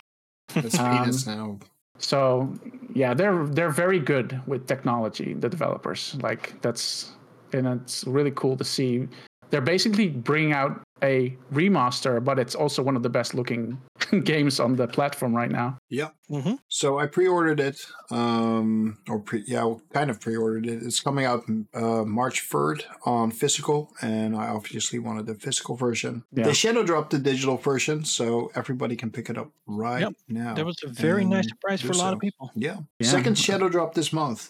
It's 0.55 0.79
Um, 0.79 1.11
now. 1.27 1.59
So 1.99 2.51
yeah, 2.95 3.13
they're 3.13 3.45
they're 3.45 3.69
very 3.85 3.99
good 3.99 4.41
with 4.47 4.65
technology. 4.67 5.33
The 5.33 5.49
developers 5.49 6.15
like 6.23 6.59
that's 6.61 7.11
and 7.53 7.67
it's 7.67 8.05
really 8.07 8.31
cool 8.31 8.55
to 8.57 8.63
see. 8.63 9.07
They're 9.51 9.61
basically 9.75 10.07
bringing 10.09 10.53
out 10.53 10.81
a 11.03 11.35
remaster, 11.53 12.23
but 12.23 12.39
it's 12.39 12.55
also 12.55 12.83
one 12.83 12.95
of 12.95 13.03
the 13.03 13.09
best 13.09 13.33
looking 13.33 13.79
games 14.23 14.59
on 14.59 14.75
the 14.75 14.87
platform 14.87 15.35
right 15.35 15.51
now. 15.51 15.77
Yeah. 15.89 16.09
hmm 16.29 16.55
So 16.67 16.99
I 16.99 17.07
pre-ordered 17.07 17.59
it, 17.59 17.77
um, 18.11 18.97
or 19.09 19.19
pre, 19.19 19.43
yeah, 19.47 19.73
kind 19.93 20.09
of 20.09 20.19
pre-ordered 20.19 20.65
it. 20.67 20.83
It's 20.83 20.99
coming 20.99 21.25
out 21.25 21.43
uh, 21.73 22.03
March 22.05 22.41
third 22.41 22.83
on 23.05 23.31
physical, 23.31 23.91
and 24.01 24.35
I 24.35 24.47
obviously 24.49 24.99
wanted 24.99 25.25
the 25.25 25.35
physical 25.35 25.75
version. 25.75 26.23
Yeah. 26.31 26.45
They 26.45 26.53
shadow 26.53 26.83
dropped 26.83 27.11
the 27.11 27.19
digital 27.19 27.57
version, 27.57 28.05
so 28.05 28.51
everybody 28.55 28.95
can 28.95 29.11
pick 29.11 29.29
it 29.29 29.37
up 29.37 29.51
right 29.67 30.01
Yep. 30.01 30.13
now. 30.27 30.53
That 30.55 30.65
was 30.65 30.77
a 30.83 30.89
very 30.89 31.25
nice 31.25 31.47
surprise 31.49 31.81
for 31.81 31.91
a 31.93 31.97
lot 31.97 32.09
so. 32.09 32.13
of 32.13 32.19
people. 32.19 32.51
Yeah. 32.55 32.77
Yeah. 32.99 33.07
Second 33.09 33.37
shadow 33.37 33.69
drop 33.69 33.93
this 33.93 34.11
month. 34.13 34.49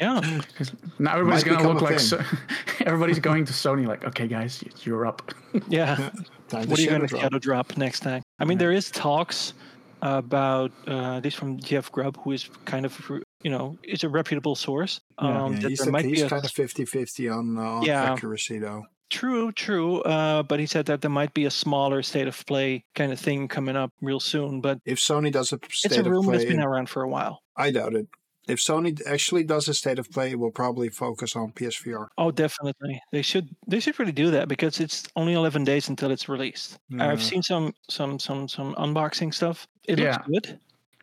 Yeah. 0.00 0.40
Now 0.98 1.14
everybody's 1.14 1.44
gonna 1.44 1.68
look 1.68 1.82
like 1.82 1.98
so, 2.00 2.22
everybody's 2.80 3.18
going 3.18 3.44
to 3.46 3.52
Sony 3.52 3.86
like, 3.86 4.04
okay, 4.04 4.26
guys, 4.28 4.62
you're 4.84 5.06
up. 5.06 5.32
Yeah. 5.68 6.10
Time 6.48 6.68
what 6.68 6.78
are 6.78 6.82
you 6.82 6.88
going 6.88 7.00
to 7.02 7.06
drop. 7.06 7.22
shadow 7.22 7.38
drop 7.38 7.76
next 7.76 8.00
time? 8.00 8.22
I 8.38 8.44
mean, 8.44 8.58
there 8.58 8.72
is 8.72 8.90
talks 8.90 9.54
about 10.02 10.70
uh, 10.86 11.20
this 11.20 11.34
from 11.34 11.58
Jeff 11.58 11.90
Grubb, 11.92 12.18
who 12.22 12.32
is 12.32 12.48
kind 12.64 12.84
of 12.84 13.10
you 13.42 13.50
know 13.50 13.76
is 13.82 14.04
a 14.04 14.08
reputable 14.08 14.54
source. 14.54 15.00
Yeah. 15.20 15.44
Um, 15.44 15.54
Yeah, 15.54 15.60
that 15.60 15.68
he's 15.70 15.78
there 15.78 15.92
might 15.92 16.04
he's 16.04 16.20
be 16.20 16.26
a 16.26 16.28
kind 16.28 16.44
of 16.44 16.50
50-50 16.50 17.32
on, 17.32 17.56
uh, 17.58 17.60
on 17.62 17.82
Yeah. 17.84 18.12
accuracy, 18.12 18.58
though. 18.58 18.84
True, 19.10 19.52
true. 19.52 20.00
Uh, 20.02 20.42
but 20.42 20.58
he 20.58 20.66
said 20.66 20.86
that 20.86 21.02
there 21.02 21.10
might 21.10 21.34
be 21.34 21.44
a 21.44 21.50
smaller 21.50 22.02
state 22.02 22.26
of 22.28 22.46
play 22.46 22.84
kind 22.94 23.12
of 23.12 23.20
thing 23.20 23.46
coming 23.46 23.76
up 23.76 23.92
real 24.00 24.20
soon. 24.20 24.60
But 24.62 24.78
If 24.86 24.98
Sony 24.98 25.30
does 25.30 25.52
a 25.52 25.58
state 25.70 25.92
it's 25.92 25.96
a 25.98 26.00
of 26.00 26.06
rumor 26.06 26.22
play, 26.32 26.38
that's 26.38 26.48
been 26.50 26.60
around 26.60 26.88
for 26.88 27.02
a 27.02 27.08
while. 27.08 27.42
I 27.56 27.70
doubt 27.70 27.94
it. 27.94 28.08
If 28.52 28.60
Sony 28.60 29.00
actually 29.06 29.44
does 29.44 29.68
a 29.68 29.74
state 29.74 29.98
of 29.98 30.10
play, 30.10 30.30
it 30.30 30.38
will 30.38 30.50
probably 30.50 30.88
focus 30.90 31.34
on 31.36 31.52
PSVR. 31.52 32.06
Oh, 32.18 32.30
definitely. 32.30 33.00
They 33.12 33.22
should. 33.22 33.48
They 33.66 33.80
should 33.80 33.98
really 33.98 34.12
do 34.12 34.30
that 34.30 34.48
because 34.48 34.80
it's 34.80 35.04
only 35.16 35.32
11 35.32 35.64
days 35.64 35.88
until 35.88 36.10
it's 36.10 36.28
released. 36.28 36.78
Yeah. 36.88 37.10
I've 37.10 37.22
seen 37.22 37.42
some 37.42 37.72
some 37.88 38.18
some 38.18 38.48
some 38.48 38.74
unboxing 38.74 39.32
stuff. 39.32 39.66
It 39.88 39.98
Yeah. 39.98 40.18
looks 40.28 40.48
good. 40.48 40.58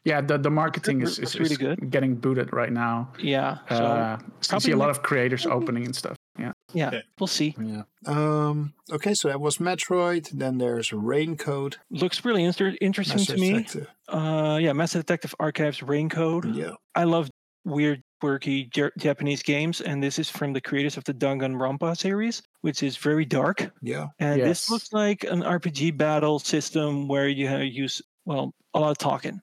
Yeah, 0.05 0.21
the, 0.21 0.37
the 0.37 0.49
marketing 0.49 1.01
is, 1.01 1.19
is, 1.19 1.37
really 1.37 1.51
is 1.51 1.57
good. 1.57 1.91
getting 1.91 2.15
booted 2.15 2.53
right 2.53 2.71
now. 2.71 3.11
Yeah. 3.19 3.57
So 3.67 3.75
uh, 3.75 4.17
so 4.41 4.57
see 4.59 4.71
a 4.71 4.77
lot 4.77 4.89
of 4.89 5.03
creators 5.03 5.45
opening 5.45 5.85
and 5.85 5.95
stuff. 5.95 6.15
Yeah. 6.39 6.53
yeah, 6.73 6.89
yeah. 6.93 7.01
we'll 7.19 7.27
see. 7.27 7.53
Yeah. 7.61 7.83
Um. 8.05 8.73
Okay, 8.93 9.13
so 9.13 9.27
that 9.27 9.41
was 9.41 9.57
Metroid. 9.57 10.29
Then 10.29 10.57
there's 10.57 10.91
Raincode. 10.91 11.75
Looks 11.91 12.23
really 12.23 12.45
inter- 12.45 12.77
interesting 12.79 13.17
Master 13.17 13.35
to 13.35 13.41
me. 13.41 13.53
Detective. 13.53 13.87
Uh, 14.07 14.57
yeah, 14.61 14.71
Master 14.71 14.99
Detective 14.99 15.35
Archives 15.37 15.79
Raincode. 15.81 16.55
Yeah. 16.55 16.71
I 16.95 17.03
love 17.03 17.29
weird, 17.69 18.03
quirky 18.21 18.65
J- 18.65 18.91
Japanese 18.97 19.43
games, 19.43 19.81
and 19.81 20.03
this 20.03 20.19
is 20.19 20.29
from 20.29 20.53
the 20.53 20.61
creators 20.61 20.97
of 20.97 21.03
the 21.05 21.13
Danganronpa 21.13 21.97
series, 21.97 22.41
which 22.61 22.83
is 22.83 22.97
very 22.97 23.25
dark. 23.25 23.71
Yeah. 23.81 24.07
And 24.19 24.39
Yes. 24.39 24.47
this 24.47 24.69
looks 24.69 24.91
like 24.93 25.23
an 25.23 25.41
RPG 25.43 25.91
battle 25.97 26.39
system 26.39 27.07
where 27.07 27.27
you 27.29 27.47
ha- 27.47 27.57
use 27.59 28.01
well 28.25 28.53
a 28.73 28.79
lot 28.79 28.91
of 28.91 28.97
talking, 28.97 29.39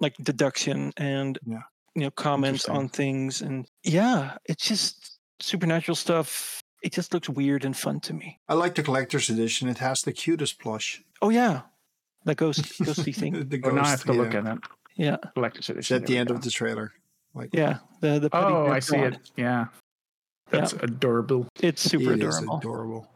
like 0.00 0.14
deduction 0.18 0.92
and 0.96 1.38
Yeah. 1.46 1.62
you 1.94 2.02
know 2.02 2.10
comments 2.10 2.68
on 2.68 2.88
things, 2.88 3.40
and 3.42 3.66
yeah, 3.82 4.36
it's 4.44 4.66
just 4.68 5.18
supernatural 5.40 5.96
stuff. 5.96 6.62
It 6.82 6.92
just 6.92 7.12
looks 7.12 7.28
weird 7.28 7.64
and 7.64 7.76
fun 7.76 7.98
to 8.00 8.12
me. 8.14 8.38
I 8.48 8.54
like 8.54 8.74
the 8.76 8.82
collector's 8.84 9.28
edition. 9.30 9.68
It 9.68 9.78
has 9.78 10.02
the 10.02 10.12
cutest 10.12 10.60
plush. 10.60 11.02
Oh 11.22 11.30
yeah, 11.30 11.62
that 12.24 12.36
ghost 12.36 12.60
ghosty 12.84 13.14
thing. 13.14 13.48
the 13.48 13.60
Oh, 13.64 13.70
now 13.70 13.84
I 13.84 13.88
have 13.88 14.04
to 14.04 14.12
look 14.12 14.34
at 14.34 14.46
it. 14.46 14.58
Yeah, 14.96 15.16
Collector's 15.34 15.68
It's 15.70 15.90
edition. 15.90 15.96
at 16.02 16.06
the 16.06 16.18
end 16.18 16.30
we 16.30 16.36
of 16.36 16.42
the 16.42 16.50
trailer. 16.50 16.92
Like 17.38 17.50
yeah. 17.52 17.78
The 18.00 18.18
the 18.20 18.30
pretty 18.30 18.46
Oh, 18.46 18.66
I 18.66 18.80
see 18.80 18.98
rod. 18.98 19.14
it. 19.14 19.30
Yeah. 19.36 19.66
That's 20.50 20.72
adorable. 20.74 21.46
It's 21.60 21.82
super 21.82 22.12
it 22.12 22.22
is 22.22 22.36
adorable. 22.38 22.58
adorable. 22.58 23.06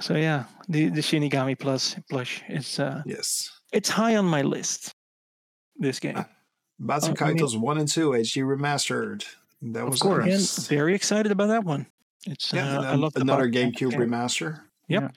So 0.00 0.14
yeah, 0.16 0.44
the 0.68 0.88
the 0.88 1.00
Shinigami 1.00 1.58
Plus 1.58 1.96
plush 2.10 2.42
is 2.48 2.78
uh 2.78 3.02
Yes. 3.06 3.50
it's 3.72 3.88
high 3.90 4.16
on 4.16 4.24
my 4.26 4.42
list. 4.42 4.92
This 5.76 6.00
game. 6.00 6.16
Baten 6.80 7.10
Uh, 7.20 7.24
I 7.24 7.28
mean- 7.28 7.38
Kaitos 7.38 7.56
1 7.58 7.78
and 7.78 7.88
2 7.88 8.10
HD 8.14 8.42
remastered. 8.42 9.24
That 9.62 9.84
Of 9.84 9.90
was 9.90 10.00
course. 10.02 10.24
Again, 10.24 10.34
nice. 10.38 10.66
very 10.68 10.94
excited 10.94 11.30
about 11.32 11.48
that 11.48 11.64
one. 11.64 11.86
It's 12.26 12.52
Yeah, 12.52 12.66
uh, 12.76 12.78
and 12.80 12.86
I 12.86 12.94
love 12.94 13.12
another 13.16 13.48
Bot- 13.48 13.54
GameCube 13.54 13.90
game. 13.90 14.00
remaster. 14.00 14.60
Yep. 14.88 15.14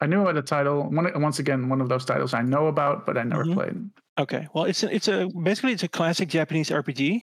I 0.00 0.06
knew 0.06 0.22
about 0.22 0.34
the 0.34 0.42
title. 0.42 0.82
One, 0.90 1.06
once 1.22 1.38
again, 1.38 1.68
one 1.68 1.80
of 1.80 1.88
those 1.88 2.04
titles 2.04 2.34
I 2.34 2.42
know 2.42 2.66
about, 2.66 3.06
but 3.06 3.16
I 3.16 3.22
never 3.22 3.44
Mhm. 3.44 3.54
played. 3.54 3.90
Okay, 4.18 4.48
well, 4.54 4.64
it's 4.64 4.82
a, 4.82 4.94
it's 4.94 5.08
a 5.08 5.28
basically 5.42 5.72
it's 5.72 5.82
a 5.82 5.88
classic 5.88 6.28
Japanese 6.28 6.70
RPG 6.70 7.20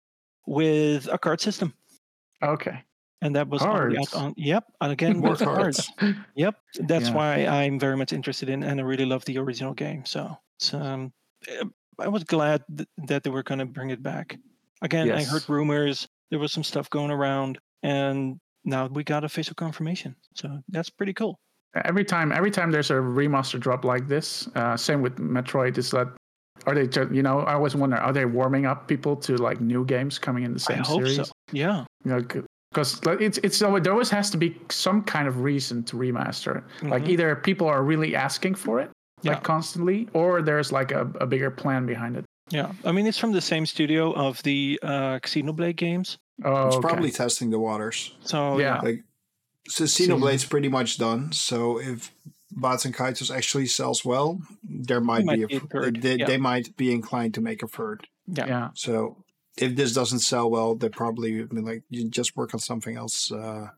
with 0.51 1.07
a 1.13 1.17
card 1.17 1.41
system, 1.41 1.73
Okay. 2.43 2.83
and 3.23 3.37
that 3.37 3.47
was 3.49 3.63
Cards. 3.63 4.13
on. 4.15 4.35
Yep, 4.37 4.65
and 4.81 4.93
again 4.93 5.19
More 5.21 5.31
with 5.31 5.41
cards. 5.41 5.91
cards. 5.97 6.19
Yep, 6.35 6.55
that's 6.91 7.09
Yeah. 7.09 7.15
why 7.15 7.47
I'm 7.47 7.79
very 7.79 7.97
much 7.97 8.13
interested 8.13 8.49
in, 8.49 8.65
and 8.65 8.81
I 8.81 8.83
really 8.83 9.07
love 9.07 9.25
the 9.27 9.39
original 9.39 9.75
game. 9.75 10.05
So 10.05 10.37
it's, 10.59 10.75
um, 10.75 11.13
eh, 11.47 11.65
I 12.01 12.09
was 12.09 12.25
glad 12.25 12.65
th- 12.77 12.89
that 13.07 13.23
they 13.23 13.31
were 13.31 13.45
going 13.45 13.61
to 13.61 13.67
bring 13.67 13.91
it 13.91 14.03
back. 14.03 14.37
Again, 14.83 15.13
I 15.13 15.23
heard 15.23 15.49
rumors. 15.49 16.09
There 16.31 16.41
was 16.41 16.53
some 16.53 16.65
stuff 16.65 16.89
going 16.91 17.11
around, 17.13 17.59
and 17.85 18.41
now 18.65 18.87
we 18.87 19.05
got 19.05 19.23
a 19.23 19.27
official 19.27 19.55
confirmation. 19.55 20.17
So 20.35 20.63
that's 20.69 20.91
pretty 20.91 21.13
cool. 21.13 21.39
Every 21.85 22.05
time, 22.05 22.33
every 22.33 22.51
time 22.51 22.73
there's 22.73 22.91
a 22.91 22.95
remaster 22.95 23.61
drop 23.61 23.85
like 23.85 24.09
this, 24.09 24.49
uh, 24.57 24.77
same 24.77 25.01
with 25.03 25.17
Metroid, 25.19 25.79
is 25.79 25.91
that 25.93 26.09
are 26.67 26.75
they? 26.75 26.87
just 26.87 27.11
You 27.13 27.23
know, 27.23 27.41
I 27.41 27.55
always 27.55 27.75
wonder, 27.75 27.97
are 27.97 28.13
they 28.13 28.25
warming 28.25 28.67
up 28.67 28.87
people 28.89 29.17
to 29.17 29.37
like 29.37 29.61
new 29.61 29.85
games 29.85 30.19
coming 30.19 30.45
in 30.45 30.53
the 30.53 30.61
same 30.61 30.81
I 30.81 30.83
same 30.83 30.85
hope 30.85 31.07
series? 31.07 31.29
so. 31.29 31.33
Yeah. 31.53 31.85
You 32.05 32.11
know, 32.13 32.23
because 32.73 33.01
it's 33.21 33.39
it's 33.39 33.63
always, 33.63 33.83
there 33.83 33.93
always 33.93 34.11
has 34.11 34.31
to 34.31 34.37
be 34.37 34.57
some 34.71 35.03
kind 35.03 35.27
of 35.29 35.41
reason 35.41 35.83
to 35.85 35.97
remaster 35.97 36.59
it. 36.59 36.65
Like 36.89 37.05
Mhm. 37.05 37.09
either 37.09 37.37
people 37.37 37.67
are 37.67 37.83
really 37.83 38.15
asking 38.15 38.55
for 38.57 38.81
it, 38.81 38.91
like 39.25 39.37
Yeah. 39.39 39.41
constantly, 39.41 40.09
or 40.13 40.43
there's 40.43 40.71
like 40.73 40.93
a, 40.93 41.03
a 41.21 41.27
bigger 41.27 41.51
plan 41.51 41.87
behind 41.87 42.17
it. 42.17 42.25
Yeah, 42.51 42.73
I 42.85 42.93
mean 42.93 43.07
it's 43.07 43.19
from 43.19 43.33
the 43.33 43.41
same 43.41 43.65
studio 43.67 44.13
of 44.13 44.43
the 44.43 44.79
uh, 44.83 45.19
Xenoblade 45.23 45.77
games. 45.77 46.17
Oh, 46.45 46.67
It's 46.67 46.77
okay. 46.77 46.89
probably 46.89 47.11
testing 47.11 47.51
the 47.51 47.59
waters. 47.59 48.15
So 48.25 48.59
Yeah. 48.59 48.77
yeah, 48.77 48.81
Like, 48.81 49.05
so 49.69 49.85
Xenoblade's 49.85 50.45
pretty 50.45 50.69
much 50.69 50.97
done. 50.99 51.33
So 51.33 51.79
if 51.81 52.11
Baten 52.57 52.95
Kaitos 52.95 53.35
actually 53.35 53.67
sells 53.67 54.05
well, 54.05 54.41
there 54.63 55.01
might, 55.01 55.25
might 55.25 55.37
be 55.37 55.43
a, 55.43 55.47
be 55.49 55.55
a 55.57 55.59
f- 55.59 55.69
third, 55.71 56.03
They, 56.03 56.17
yeah. 56.17 56.27
they 56.27 56.37
might 56.39 56.77
be 56.77 56.93
inclined 56.93 57.35
to 57.35 57.41
make 57.41 57.63
a 57.63 57.69
third. 57.69 58.07
yeah, 58.27 58.47
yeah. 58.47 58.69
So 58.75 59.25
if 59.57 59.77
this 59.77 59.93
doesn't 59.93 60.21
sell 60.21 60.51
well, 60.51 60.75
they 60.75 60.89
probably 60.89 61.45
be 61.45 61.61
like 61.61 61.83
you 61.91 62.09
just 62.09 62.37
work 62.37 62.55
on 62.55 62.61
something 62.61 62.97
else. 62.97 63.31
Uh, 63.33 63.69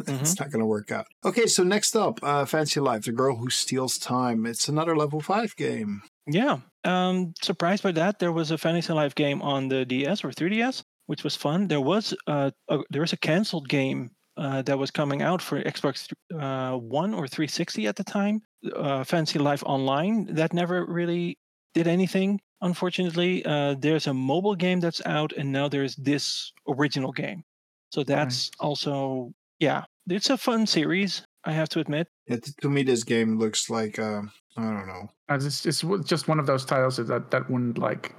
Mhm. 0.00 0.20
It's 0.20 0.38
not 0.38 0.50
going 0.50 0.60
to 0.60 0.66
work 0.66 0.90
out. 0.92 1.06
Okay, 1.24 1.46
so 1.46 1.62
next 1.64 1.96
up, 1.96 2.18
uh, 2.22 2.44
Fantasy 2.44 2.80
Life, 2.80 3.04
the 3.04 3.12
girl 3.12 3.36
who 3.36 3.48
steals 3.48 3.96
time. 3.96 4.44
It's 4.44 4.68
another 4.68 4.94
level 4.96 5.20
five 5.20 5.56
game. 5.56 6.02
yeah. 6.26 6.58
Um, 6.84 7.32
surprised 7.42 7.82
by 7.82 7.92
that. 7.92 8.18
There 8.18 8.32
was 8.32 8.50
a 8.50 8.58
Fantasy 8.58 8.92
Life 8.92 9.14
game 9.14 9.40
on 9.42 9.68
the 9.68 9.84
DS 9.86 10.22
or 10.24 10.30
3DS, 10.32 10.82
which 11.06 11.24
was 11.24 11.34
fun. 11.34 11.68
There 11.68 11.80
was 11.80 12.14
uh, 12.26 12.50
a, 12.68 12.78
there 12.90 13.00
was 13.00 13.12
a 13.14 13.16
canceled 13.16 13.68
game 13.68 14.10
uh, 14.36 14.62
that 14.62 14.78
was 14.78 14.90
coming 14.90 15.22
out 15.22 15.40
for 15.40 15.62
Xbox 15.62 16.12
uh, 16.34 16.76
One 16.76 17.14
or 17.14 17.26
360 17.26 17.86
at 17.86 17.96
the 17.96 18.04
time. 18.04 18.42
Uh, 18.74 19.04
Fantasy 19.04 19.38
Life 19.38 19.62
Online 19.64 20.26
that 20.34 20.52
never 20.52 20.84
really 20.84 21.38
did 21.74 21.86
anything. 21.86 22.40
Unfortunately, 22.62 23.44
uh, 23.44 23.74
there's 23.78 24.06
a 24.06 24.14
mobile 24.14 24.54
game 24.54 24.80
that's 24.80 25.04
out, 25.04 25.32
and 25.32 25.52
now 25.52 25.68
there's 25.68 25.94
this 25.96 26.52
original 26.66 27.12
game. 27.12 27.44
So 27.92 28.02
that's 28.02 28.50
also 28.58 29.32
yeah, 29.58 29.84
it's 30.08 30.30
a 30.30 30.36
fun 30.36 30.66
series. 30.66 31.22
I 31.44 31.52
have 31.52 31.68
to 31.70 31.80
admit. 31.80 32.08
Yeah, 32.26 32.38
to 32.60 32.68
me, 32.68 32.82
this 32.82 33.04
game 33.04 33.38
looks 33.38 33.70
like 33.70 33.98
uh, 33.98 34.22
I 34.56 34.62
don't 34.62 34.86
know. 34.86 35.08
It's, 35.28 35.66
it's 35.66 35.84
just 36.04 36.28
one 36.28 36.40
of 36.40 36.46
those 36.46 36.64
titles 36.64 36.96
that 36.96 37.30
that 37.30 37.50
wouldn't 37.50 37.78
like 37.78 38.14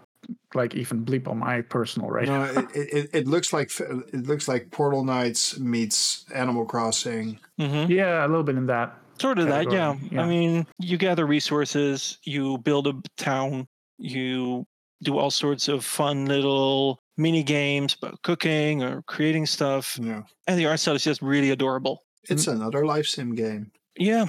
like 0.53 0.75
even 0.75 1.05
bleep 1.05 1.27
on 1.27 1.37
my 1.37 1.61
personal 1.61 2.09
right 2.09 2.27
No, 2.27 2.43
it, 2.43 2.67
it, 2.75 3.09
it 3.13 3.27
looks 3.27 3.53
like 3.53 3.71
it 3.79 4.25
looks 4.27 4.47
like 4.47 4.71
Portal 4.71 5.03
Knights 5.03 5.59
meets 5.59 6.25
Animal 6.33 6.65
Crossing. 6.65 7.39
Mm-hmm. 7.59 7.91
Yeah, 7.91 8.25
a 8.25 8.27
little 8.27 8.43
bit 8.43 8.55
in 8.55 8.65
that. 8.67 8.95
Sort 9.19 9.39
of 9.39 9.47
that, 9.47 9.71
yeah. 9.71 9.95
yeah. 10.11 10.21
I 10.21 10.27
mean, 10.27 10.67
you 10.79 10.97
gather 10.97 11.25
resources, 11.25 12.19
you 12.23 12.59
build 12.59 12.85
a 12.87 12.93
town, 13.17 13.67
you 13.97 14.65
do 15.03 15.17
all 15.17 15.31
sorts 15.31 15.67
of 15.67 15.83
fun 15.83 16.25
little 16.27 16.99
mini 17.17 17.41
games 17.43 17.95
about 17.99 18.21
cooking 18.21 18.83
or 18.83 19.01
creating 19.03 19.45
stuff, 19.47 19.97
Yeah, 20.01 20.21
and 20.47 20.59
the 20.59 20.67
art 20.67 20.79
style 20.79 20.95
is 20.95 21.03
just 21.03 21.21
really 21.23 21.49
adorable. 21.49 22.03
it's 22.29 22.45
another 22.47 22.85
life 22.85 23.07
sim 23.07 23.33
game. 23.33 23.71
Yeah, 23.97 24.27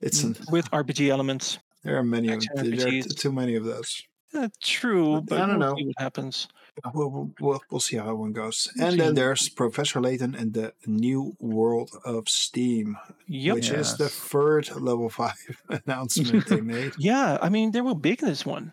It's 0.00 0.22
an 0.22 0.36
with 0.50 0.70
RPG 0.70 1.08
elements. 1.08 1.58
There 1.82 1.96
are 1.96 2.04
many 2.04 2.28
of 2.28 2.34
Action 2.34 2.52
there 2.54 2.86
are 2.86 2.90
RPGs. 2.90 3.16
too 3.18 3.32
many 3.32 3.56
of 3.56 3.64
those. 3.64 4.00
Uh, 4.32 4.48
true, 4.62 5.20
but 5.22 5.40
I 5.40 5.46
don't 5.46 5.58
we'll 5.58 5.70
know. 5.70 5.76
see 5.76 5.86
what 5.86 5.96
happens. 5.98 6.48
We'll, 6.94 7.10
we'll, 7.10 7.30
we'll, 7.40 7.60
we'll 7.70 7.80
see 7.80 7.96
how 7.96 8.06
that 8.06 8.14
one 8.14 8.32
goes. 8.32 8.68
We'll 8.76 8.88
And 8.88 9.00
then 9.00 9.14
there's 9.14 9.48
Professor 9.48 10.00
Layton 10.00 10.34
and 10.36 10.54
the 10.54 10.72
New 10.86 11.36
World 11.40 11.90
of 12.04 12.28
Steam, 12.28 12.96
Yep. 13.26 13.54
which 13.56 13.70
is 13.70 13.96
the 13.96 14.08
third 14.08 14.70
level 14.76 15.10
five 15.10 15.34
announcement 15.68 16.46
they 16.46 16.60
made. 16.76 16.92
Yeah, 16.96 17.38
I 17.42 17.48
mean 17.48 17.72
they 17.72 17.80
were 17.80 17.94
big 17.94 18.20
this 18.20 18.46
one. 18.46 18.72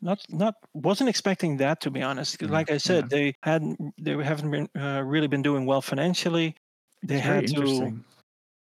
Not 0.00 0.20
not 0.30 0.54
wasn't 0.74 1.10
expecting 1.10 1.58
that 1.58 1.80
to 1.82 1.90
be 1.90 2.02
honest. 2.02 2.38
Mm, 2.38 2.50
Like 2.50 2.70
I 2.70 2.78
said, 2.78 3.10
they 3.10 3.34
hadn't 3.42 3.78
they 3.98 4.12
haven't 4.22 4.50
been 4.50 4.68
uh, 4.80 5.02
really 5.02 5.26
been 5.28 5.42
doing 5.42 5.66
well 5.66 5.82
financially. 5.82 6.56
They 7.02 7.16
It's 7.16 7.24
had 7.24 7.46
to 7.48 7.92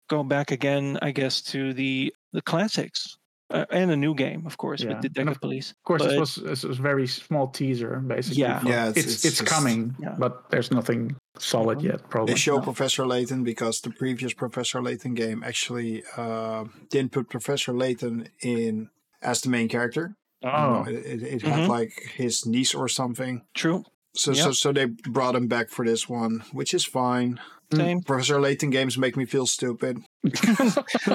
go 0.09 0.23
back 0.23 0.51
again, 0.53 0.99
I 1.03 1.11
guess, 1.11 1.41
to 1.53 1.73
the 1.75 2.15
the 2.33 2.43
classics 2.43 3.19
uh, 3.53 3.67
and 3.71 3.91
a 3.91 3.97
new 3.97 4.15
game, 4.15 4.47
of 4.47 4.57
course, 4.57 4.83
Yeah, 4.83 5.01
with 5.01 5.13
the 5.15 5.21
and 5.21 5.31
of- 5.31 5.41
Police. 5.41 5.71
Of 5.73 5.83
course, 5.85 6.03
But- 6.03 6.11
this 6.11 6.19
was 6.21 6.35
this 6.37 6.63
was 6.65 6.79
a 6.79 6.83
very 6.83 7.07
small 7.07 7.49
teaser, 7.49 8.01
basically. 8.01 8.41
Yeah. 8.43 8.61
Yeah, 8.65 8.89
it's- 8.91 8.97
it's 9.05 9.15
it's 9.15 9.25
it's, 9.25 9.39
just- 9.39 9.51
coming, 9.51 9.95
Yeah. 10.01 10.15
but 10.19 10.51
there's 10.51 10.71
nothing 10.71 11.17
solid 11.39 11.83
yet. 11.83 12.09
Probably. 12.11 12.33
They 12.35 12.39
show 12.39 12.57
No. 12.57 12.63
Professor 12.63 13.07
Layton 13.07 13.45
because 13.45 13.81
the 13.81 13.91
previous 13.91 14.33
Professor 14.35 14.81
Layton 14.83 15.15
game 15.15 15.43
actually 15.45 16.03
uh, 16.17 16.65
didn't 16.91 17.13
put 17.13 17.29
Professor 17.29 17.73
Layton 17.73 18.29
in 18.43 18.89
as 19.23 19.41
the 19.43 19.49
main 19.51 19.69
character. 19.69 20.15
Oh, 20.45 20.85
it, 20.89 20.95
it, 20.95 21.23
it 21.23 21.43
had 21.43 21.61
Mhm. 21.61 21.69
like 21.69 21.93
his 22.17 22.45
niece 22.47 22.75
or 22.75 22.89
something. 22.89 23.43
True. 23.55 23.85
So, 24.15 24.33
Yep. 24.33 24.45
so 24.45 24.53
so 24.53 24.73
they 24.73 24.87
brought 24.87 25.35
him 25.37 25.47
back 25.47 25.71
for 25.71 25.85
this 25.87 26.09
one, 26.09 26.43
which 26.53 26.75
is 26.75 26.85
fine. 26.85 27.41
Mm. 27.79 28.07
Professor 28.07 28.41
Layton 28.41 28.71
games 28.71 28.99
make 28.99 29.17
me 29.17 29.25
feel 29.25 29.47
stupid. 29.47 30.03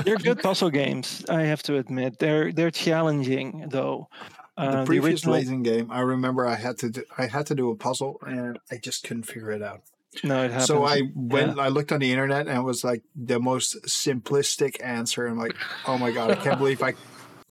they're 0.03 0.17
good 0.17 0.41
puzzle 0.41 0.69
games. 0.69 1.25
I 1.29 1.43
have 1.43 1.63
to 1.63 1.77
admit, 1.77 2.19
they're 2.19 2.51
they're 2.51 2.71
challenging 2.71 3.67
though. 3.69 4.07
Uh, 4.57 4.79
the 4.79 4.85
previous 4.85 5.21
original- 5.21 5.35
Layton 5.35 5.63
game, 5.63 5.91
I 5.91 5.99
remember 6.01 6.47
I 6.47 6.55
had 6.55 6.79
to 6.79 6.89
do, 6.89 7.03
I 7.15 7.27
had 7.27 7.45
to 7.47 7.55
do 7.55 7.69
a 7.69 7.75
puzzle 7.75 8.17
and 8.25 8.57
I 8.71 8.77
just 8.77 9.03
couldn't 9.03 9.23
figure 9.23 9.51
it 9.51 9.61
out. 9.61 9.81
No, 10.23 10.43
it 10.43 10.49
happens. 10.49 10.65
So 10.65 10.84
I 10.84 11.03
went, 11.13 11.59
I 11.59 11.67
looked 11.67 11.91
on 11.91 11.99
the 11.99 12.11
internet 12.11 12.47
and 12.47 12.57
it 12.57 12.63
was 12.63 12.84
like 12.84 13.03
the 13.15 13.39
most 13.39 13.77
simplistic 13.85 14.84
answer. 14.84 15.27
I'm 15.27 15.38
like, 15.38 15.55
oh 15.85 15.99
my 15.99 16.11
god, 16.11 16.31
I 16.31 16.35
can't 16.35 16.57
believe 16.57 16.81
I, 16.81 16.95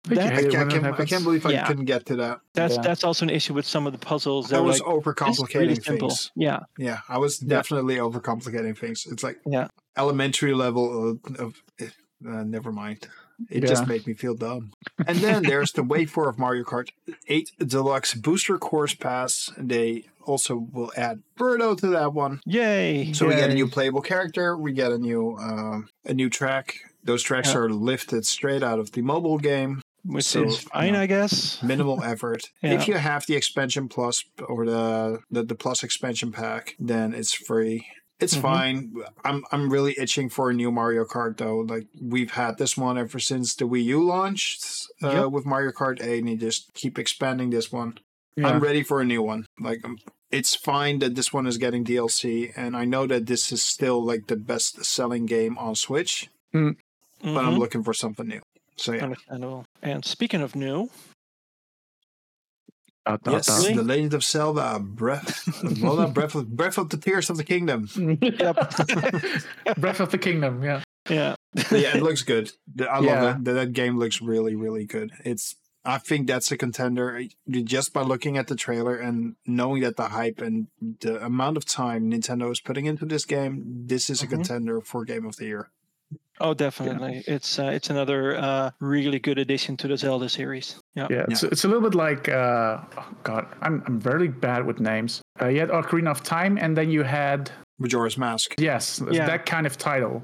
That- 0.06 0.18
I, 0.34 0.42
can't, 0.44 0.56
I 0.56 0.66
can't, 0.80 1.00
I 1.02 1.06
can't 1.06 1.24
believe 1.24 1.46
I 1.46 1.52
Yeah. 1.52 1.68
couldn't 1.68 1.86
get 1.86 2.06
to 2.08 2.16
that. 2.18 2.40
that's 2.54 2.76
Yeah. 2.76 2.82
that's 2.82 3.04
also 3.04 3.26
an 3.26 3.30
issue 3.30 3.54
with 3.54 3.66
some 3.66 3.86
of 3.86 3.92
the 3.94 4.00
puzzles. 4.00 4.52
I 4.54 4.60
was 4.60 4.80
like, 4.80 4.90
overcomplicating 4.90 5.56
really 5.60 5.76
simple. 5.76 6.10
things. 6.10 6.32
Yeah, 6.36 6.60
Yeah, 6.78 7.00
I 7.10 7.18
was 7.18 7.38
definitely 7.38 7.96
overcomplicating 7.98 8.78
things. 8.78 9.06
It's 9.12 9.24
like 9.24 9.40
Yeah. 9.46 9.68
elementary 9.98 10.54
level 10.54 11.12
of, 11.12 11.36
of 11.38 11.62
uh, 11.82 12.44
never 12.44 12.72
mind. 12.72 13.08
It 13.50 13.64
Yeah. 13.64 13.70
just 13.70 13.88
made 13.88 14.06
me 14.08 14.14
feel 14.14 14.36
dumb. 14.36 14.72
And 15.08 15.18
then 15.20 15.44
there's 15.44 15.72
the 15.74 15.84
Wave 15.84 16.10
4 16.12 16.30
of 16.30 16.38
Mario 16.40 16.64
Kart 16.64 16.90
8 17.28 17.52
Deluxe 17.60 18.14
Booster 18.14 18.58
Course 18.58 18.94
Pass. 18.96 19.52
They 19.58 20.06
also 20.26 20.56
will 20.74 20.92
add 20.98 21.24
Birdo 21.38 21.78
to 21.80 21.88
that 21.88 22.14
one. 22.14 22.42
yay! 22.46 23.12
So 23.14 23.28
we 23.28 23.36
get 23.36 23.50
a 23.50 23.54
new 23.54 23.68
playable 23.68 24.02
character. 24.02 24.58
We 24.58 24.74
get 24.74 24.92
a 24.92 24.98
new 24.98 25.38
um, 25.38 25.90
a 26.06 26.14
new 26.14 26.30
track. 26.30 26.76
Those 27.04 27.24
tracks 27.24 27.54
Yeah. 27.54 27.60
are 27.60 27.70
lifted 27.70 28.26
straight 28.26 28.62
out 28.62 28.78
of 28.80 28.92
the 28.92 29.02
mobile 29.02 29.38
game. 29.38 29.82
Which 30.06 30.26
so, 30.26 30.44
is 30.46 30.60
fine. 30.60 30.96
I 30.96 31.06
guess. 31.08 31.62
Minimal 31.64 32.04
effort. 32.04 32.50
Yeah. 32.64 32.74
If 32.74 32.88
you 32.88 32.96
have 32.96 33.26
the 33.26 33.36
expansion 33.36 33.88
plus 33.90 34.24
or 34.48 34.66
the, 34.66 35.20
the 35.32 35.44
the 35.44 35.56
plus 35.56 35.84
expansion 35.84 36.32
pack, 36.32 36.76
then 36.80 37.14
it's 37.14 37.34
free. 37.34 37.86
It's 38.20 38.36
Mhm. 38.36 38.42
fine. 38.42 38.94
I'm 39.24 39.44
I'm 39.52 39.70
really 39.70 39.96
itching 39.98 40.30
for 40.30 40.50
a 40.50 40.54
new 40.54 40.72
Mario 40.72 41.06
Kart 41.06 41.38
though. 41.38 41.60
Like 41.60 41.88
we've 42.02 42.32
had 42.32 42.58
this 42.58 42.76
one 42.78 42.98
ever 42.98 43.20
since 43.20 43.56
the 43.56 43.66
Wii 43.66 43.84
U 43.86 44.04
launched 44.04 44.66
uh, 45.04 45.10
Yep. 45.12 45.32
with 45.32 45.46
Mario 45.46 45.72
Kart 45.72 46.02
8, 46.04 46.20
and 46.20 46.28
they 46.28 46.36
just 46.36 46.74
keep 46.74 47.00
expanding 47.00 47.50
this 47.50 47.72
one. 47.72 47.98
Yeah. 48.36 48.48
I'm 48.48 48.60
ready 48.62 48.84
for 48.84 49.00
a 49.02 49.06
new 49.06 49.22
one. 49.22 49.46
Like 49.60 49.80
um, 49.86 49.98
it's 50.32 50.54
fine 50.56 51.00
that 51.00 51.16
this 51.16 51.32
one 51.34 51.48
is 51.48 51.58
getting 51.58 51.84
DLC, 51.86 52.52
and 52.58 52.76
I 52.76 52.84
know 52.86 53.08
that 53.08 53.26
this 53.26 53.52
is 53.52 53.64
still 53.64 54.04
like 54.04 54.28
the 54.28 54.36
best 54.36 54.84
selling 54.86 55.26
game 55.26 55.58
on 55.58 55.76
Switch, 55.76 56.30
but 56.54 56.60
I'm 57.24 57.56
Mhm. 57.56 57.58
looking 57.60 57.84
for 57.84 57.94
something 57.94 58.28
new. 58.28 58.42
So 58.80 58.94
yeah, 58.94 59.04
Understandable. 59.04 59.66
And 59.82 60.06
speaking 60.06 60.42
of 60.42 60.56
new, 60.56 60.90
Dot, 63.06 63.24
dot, 63.24 63.34
yes, 63.34 63.46
dot. 63.48 63.60
Really? 63.60 63.74
the 63.76 63.84
Legend 63.84 64.14
of 64.14 64.24
Zelda, 64.24 64.80
Breath, 64.80 65.48
well, 65.82 65.96
not 65.98 66.14
Breath 66.14 66.36
of 66.36 66.48
Breath 66.56 66.78
of 66.78 66.90
the 66.90 66.98
Tears 66.98 67.30
of 67.30 67.38
the 67.38 67.44
Kingdom. 67.44 67.90
Breath 69.78 70.00
of 70.00 70.12
the 70.12 70.18
Kingdom. 70.20 70.64
Yeah. 70.64 70.84
yeah, 71.10 71.36
yeah, 71.72 71.98
it 71.98 72.04
looks 72.04 72.22
good. 72.22 72.52
I 72.80 73.00
Yeah. 73.00 73.22
love 73.24 73.36
it. 73.38 73.44
That, 73.46 73.54
that 73.54 73.74
game 73.74 73.98
looks 73.98 74.22
really, 74.22 74.56
really 74.56 74.86
good. 74.86 75.12
It's. 75.26 75.56
I 75.86 75.98
think 75.98 76.28
that's 76.28 76.52
a 76.52 76.58
contender 76.58 77.24
just 77.50 77.94
by 77.94 78.02
looking 78.02 78.38
at 78.38 78.48
the 78.48 78.56
trailer 78.56 78.98
and 78.98 79.36
knowing 79.48 79.82
that 79.82 79.96
the 79.96 80.10
hype 80.10 80.42
and 80.42 80.68
the 81.00 81.24
amount 81.26 81.56
of 81.56 81.64
time 81.66 82.12
Nintendo 82.12 82.52
is 82.52 82.60
putting 82.60 82.86
into 82.86 83.06
this 83.06 83.24
game. 83.26 83.64
This 83.88 84.10
is 84.10 84.22
a 84.22 84.28
Mhm. 84.28 84.32
contender 84.32 84.82
for 84.82 85.06
Game 85.06 85.26
of 85.26 85.38
the 85.38 85.46
Year. 85.46 85.70
Oh, 86.40 86.54
definitely. 86.54 87.24
It's 87.28 87.60
uh, 87.60 87.72
it's 87.74 87.90
another 87.90 88.38
uh, 88.38 88.72
really 88.80 89.20
good 89.20 89.38
addition 89.40 89.78
to 89.78 89.88
the 89.88 89.98
Zelda 89.98 90.30
series. 90.30 90.76
Yeah, 90.96 91.08
Yeah, 91.10 91.26
it's, 91.30 91.44
it's 91.44 91.64
a 91.64 91.68
little 91.68 91.84
bit 91.90 91.96
like 91.96 92.30
uh, 92.30 92.78
oh 92.98 93.08
god, 93.24 93.46
I'm 93.62 93.84
I'm 93.88 94.00
very 94.00 94.28
bad 94.28 94.66
with 94.66 94.80
names. 94.80 95.22
Uh, 95.42 95.48
you 95.48 95.60
had 95.60 95.70
Ocarina 95.70 96.12
of 96.12 96.24
Time, 96.24 96.58
and 96.58 96.76
then 96.78 96.90
you 96.90 97.04
had 97.04 97.52
Majora's 97.80 98.18
Mask. 98.18 98.56
yes, 98.58 99.02
Yeah. 99.12 99.26
that 99.28 99.46
kind 99.46 99.66
of 99.68 99.78
title. 99.78 100.22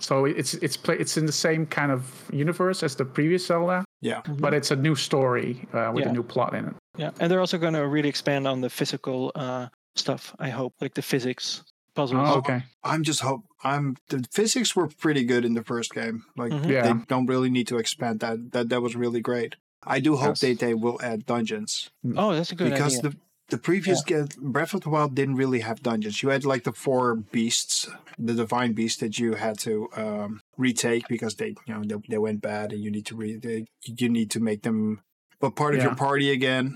So 0.00 0.26
it's 0.26 0.54
it's 0.54 0.76
play 0.76 0.96
it's 0.98 1.16
in 1.16 1.26
the 1.26 1.32
same 1.32 1.66
kind 1.66 1.90
of 1.90 2.02
universe 2.32 2.82
as 2.84 2.94
the 2.94 3.04
previous 3.04 3.46
Zelda, 3.46 3.84
Yeah. 4.00 4.20
but 4.38 4.54
it's 4.54 4.70
a 4.70 4.76
new 4.76 4.94
story 4.94 5.66
uh, 5.72 5.90
with 5.94 6.04
Yeah. 6.04 6.10
a 6.10 6.12
new 6.12 6.22
plot 6.22 6.54
in 6.54 6.64
it. 6.66 6.74
yeah. 6.96 7.10
And 7.20 7.30
they're 7.30 7.40
also 7.40 7.58
going 7.58 7.74
to 7.74 7.86
really 7.86 8.08
expand 8.08 8.46
on 8.46 8.60
the 8.60 8.70
physical 8.70 9.32
uh, 9.34 9.66
stuff. 9.96 10.34
I 10.38 10.50
hope, 10.50 10.72
like 10.80 10.94
the 10.94 11.02
physics 11.02 11.64
puzzles. 11.98 12.28
Oh, 12.28 12.38
okay. 12.40 12.60
I'm 12.92 13.02
just 13.10 13.20
hope 13.28 13.42
I'm 13.72 13.84
the 14.12 14.20
physics 14.38 14.70
were 14.76 14.88
pretty 15.04 15.24
good 15.32 15.44
in 15.48 15.54
the 15.58 15.64
first 15.72 15.90
game. 16.00 16.16
Like 16.42 16.52
Mhm. 16.52 16.68
Yeah. 16.74 16.82
they 16.86 16.94
don't 17.12 17.26
really 17.32 17.50
need 17.56 17.68
to 17.72 17.78
expand 17.78 18.20
that. 18.24 18.36
That 18.52 18.66
that 18.70 18.80
was 18.86 18.94
really 19.04 19.20
great. 19.30 19.52
I 19.96 19.98
do 20.06 20.12
hope 20.16 20.36
Yes. 20.36 20.40
they, 20.44 20.54
they 20.64 20.74
will 20.84 20.98
add 21.10 21.20
dungeons 21.34 21.90
Oh, 22.22 22.30
that's 22.34 22.52
a 22.52 22.56
good 22.58 22.70
because 22.72 22.98
idea. 22.98 23.10
the 23.10 23.16
the 23.50 23.58
previous 23.70 24.00
ga- 24.10 24.28
Breath 24.54 24.74
of 24.74 24.80
the 24.82 24.90
Wild 24.94 25.14
didn't 25.14 25.36
really 25.42 25.60
have 25.68 25.78
dungeons. 25.82 26.22
You 26.22 26.28
had 26.34 26.44
like 26.52 26.64
the 26.64 26.72
four 26.86 27.04
beasts, 27.36 27.88
the 28.28 28.34
divine 28.44 28.72
beasts 28.74 29.00
that 29.00 29.14
you 29.20 29.28
had 29.44 29.56
to 29.66 29.72
um, 30.04 30.30
retake 30.58 31.04
because 31.14 31.34
they 31.40 31.50
you 31.66 31.72
know 31.74 31.82
they, 31.90 31.96
they 32.12 32.18
went 32.26 32.40
bad 32.42 32.66
and 32.72 32.80
you 32.84 32.90
need 32.96 33.06
to 33.10 33.16
re 33.22 33.30
they, 33.46 33.64
you 34.00 34.08
need 34.18 34.30
to 34.36 34.40
make 34.48 34.60
them 34.68 35.00
a 35.40 35.50
part 35.50 35.74
of 35.74 35.82
your 35.82 35.94
party 35.96 36.28
again. 36.38 36.66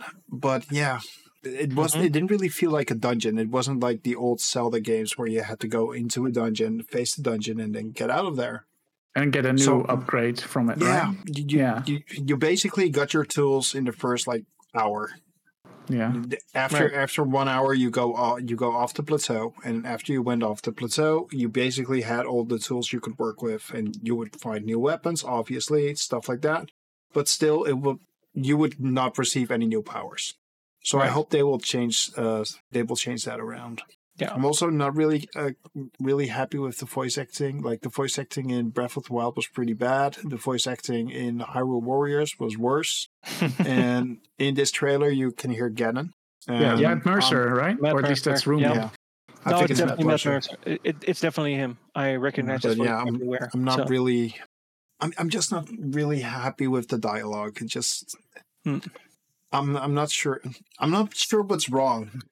But 0.45 0.61
yeah. 0.71 0.99
It 1.45 1.75
was. 1.75 1.95
Mhm. 1.95 2.05
It 2.05 2.13
didn't 2.13 2.31
really 2.31 2.49
feel 2.49 2.71
like 2.71 2.91
a 2.91 2.95
dungeon. 2.95 3.39
It 3.39 3.49
wasn't 3.49 3.81
like 3.81 4.03
the 4.05 4.15
old 4.15 4.41
Zelda 4.41 4.81
games 4.81 5.19
where 5.19 5.27
you 5.27 5.43
had 5.43 5.59
to 5.61 5.69
go 5.69 5.91
into 5.93 6.25
a 6.27 6.31
dungeon, 6.31 6.83
face 6.85 7.15
the 7.17 7.23
dungeon, 7.23 7.59
and 7.61 7.75
then 7.75 7.91
get 7.91 8.11
out 8.11 8.27
of 8.27 8.37
there. 8.37 8.67
And 9.15 9.33
get 9.33 9.45
a 9.45 9.53
new 9.53 9.59
So- 9.63 9.83
upgrade 9.83 10.41
from 10.41 10.71
it. 10.71 10.79
Yeah, 10.81 11.09
Right? 11.09 11.17
you, 11.37 11.59
Yeah. 11.59 11.83
you, 11.87 12.03
you 12.11 12.37
basically 12.37 12.89
got 12.91 13.13
your 13.13 13.25
tools 13.25 13.75
in 13.75 13.85
the 13.85 13.93
first 13.93 14.27
like 14.27 14.45
hour. 14.75 15.11
Yeah. 15.89 16.23
After 16.55 16.85
Right. 16.85 16.95
after 16.95 17.23
one 17.25 17.49
hour, 17.49 17.75
you 17.75 17.91
go 17.91 18.15
off, 18.15 18.39
you 18.49 18.55
go 18.57 18.71
off 18.73 18.95
the 18.95 19.03
plateau, 19.03 19.53
and 19.65 19.85
after 19.85 20.13
you 20.13 20.23
went 20.23 20.43
off 20.45 20.63
the 20.63 20.71
plateau, 20.73 21.29
you 21.33 21.49
basically 21.49 22.03
had 22.03 22.25
all 22.25 22.45
the 22.45 22.59
tools 22.61 22.93
you 22.93 23.01
could 23.01 23.19
work 23.19 23.43
with, 23.43 23.71
and 23.75 23.97
you 24.01 24.15
would 24.15 24.41
find 24.41 24.65
new 24.65 24.79
weapons, 24.79 25.25
obviously, 25.25 25.95
stuff 25.97 26.29
like 26.29 26.41
that. 26.43 26.71
But 27.13 27.27
still, 27.29 27.65
it 27.65 27.75
will 27.75 27.99
you 28.33 28.57
would 28.57 28.81
not 28.81 29.19
receive 29.19 29.51
any 29.51 29.67
new 29.67 29.83
powers. 29.83 30.35
So 30.83 30.99
I 30.99 31.07
hope 31.09 31.31
they 31.31 31.43
will 31.43 31.59
change. 31.61 32.11
Uh, 32.17 32.45
they 32.73 32.83
will 32.83 32.97
change 32.97 33.25
that 33.25 33.41
around. 33.41 33.83
Yeah. 34.19 34.33
I'm 34.35 34.45
also 34.45 34.69
not 34.69 34.95
really, 34.95 35.29
uh, 35.35 35.51
really 35.99 36.27
happy 36.27 36.59
with 36.59 36.79
the 36.79 36.85
voice 36.87 37.17
acting. 37.17 37.63
Like 37.63 37.81
the 37.81 37.89
voice 37.89 38.19
acting 38.19 38.51
in 38.51 38.69
Breath 38.69 38.97
of 38.97 39.05
the 39.05 39.13
Wild 39.15 39.37
was 39.37 39.47
pretty 39.47 39.73
bad. 39.73 40.19
The 40.23 40.37
voice 40.37 40.67
acting 40.67 41.09
in 41.11 41.39
Hyrule 41.39 41.83
Warriors 41.83 42.39
was 42.39 42.59
worse. 42.59 43.09
and 43.65 44.19
in 44.39 44.55
this 44.55 44.71
trailer, 44.71 45.09
you 45.09 45.33
can 45.33 45.51
hear 45.51 45.71
Ganon. 45.71 46.11
Yeah, 46.49 46.73
And 46.75 46.81
Matt 46.83 47.07
Mercer, 47.07 47.49
I'm- 47.49 47.57
right? 47.59 47.81
Matt 47.81 47.95
or 47.95 48.01
at 48.03 48.09
least 48.09 48.25
that's 48.25 48.47
Mercer, 48.47 48.51
rumored. 48.51 48.77
yeah. 48.77 48.89
I 49.45 49.51
no, 49.51 49.59
think 49.59 49.71
it's 49.71 49.81
it's 49.81 49.81
definitely 49.81 50.05
Matt 50.05 50.13
Mercer. 50.13 50.31
Mercer. 50.33 50.57
It, 50.67 50.81
it, 50.85 50.97
it's 51.07 51.21
definitely 51.21 51.55
him. 51.55 51.79
I 51.95 52.15
recognize 52.17 52.63
But 52.63 52.69
his 52.69 52.77
voice 52.79 52.87
yeah, 52.89 52.99
I'm- 52.99 53.15
everywhere. 53.15 53.51
I'm 53.55 53.65
not 53.65 53.77
so- 53.79 53.85
really. 53.87 54.37
I'm. 55.01 55.13
I'm 55.19 55.31
just 55.31 55.51
not 55.51 55.69
really 55.79 56.21
happy 56.21 56.69
with 56.69 56.89
the 56.89 56.99
dialogue. 56.99 57.59
It 57.61 57.67
just. 57.69 58.15
Hmm. 58.65 58.79
I'm. 59.53 59.77
I'm 59.77 59.95
not 59.95 60.11
sure. 60.11 60.41
I'm 60.79 60.91
not 60.91 61.15
sure 61.15 61.43
what's 61.43 61.69
wrong. 61.69 62.23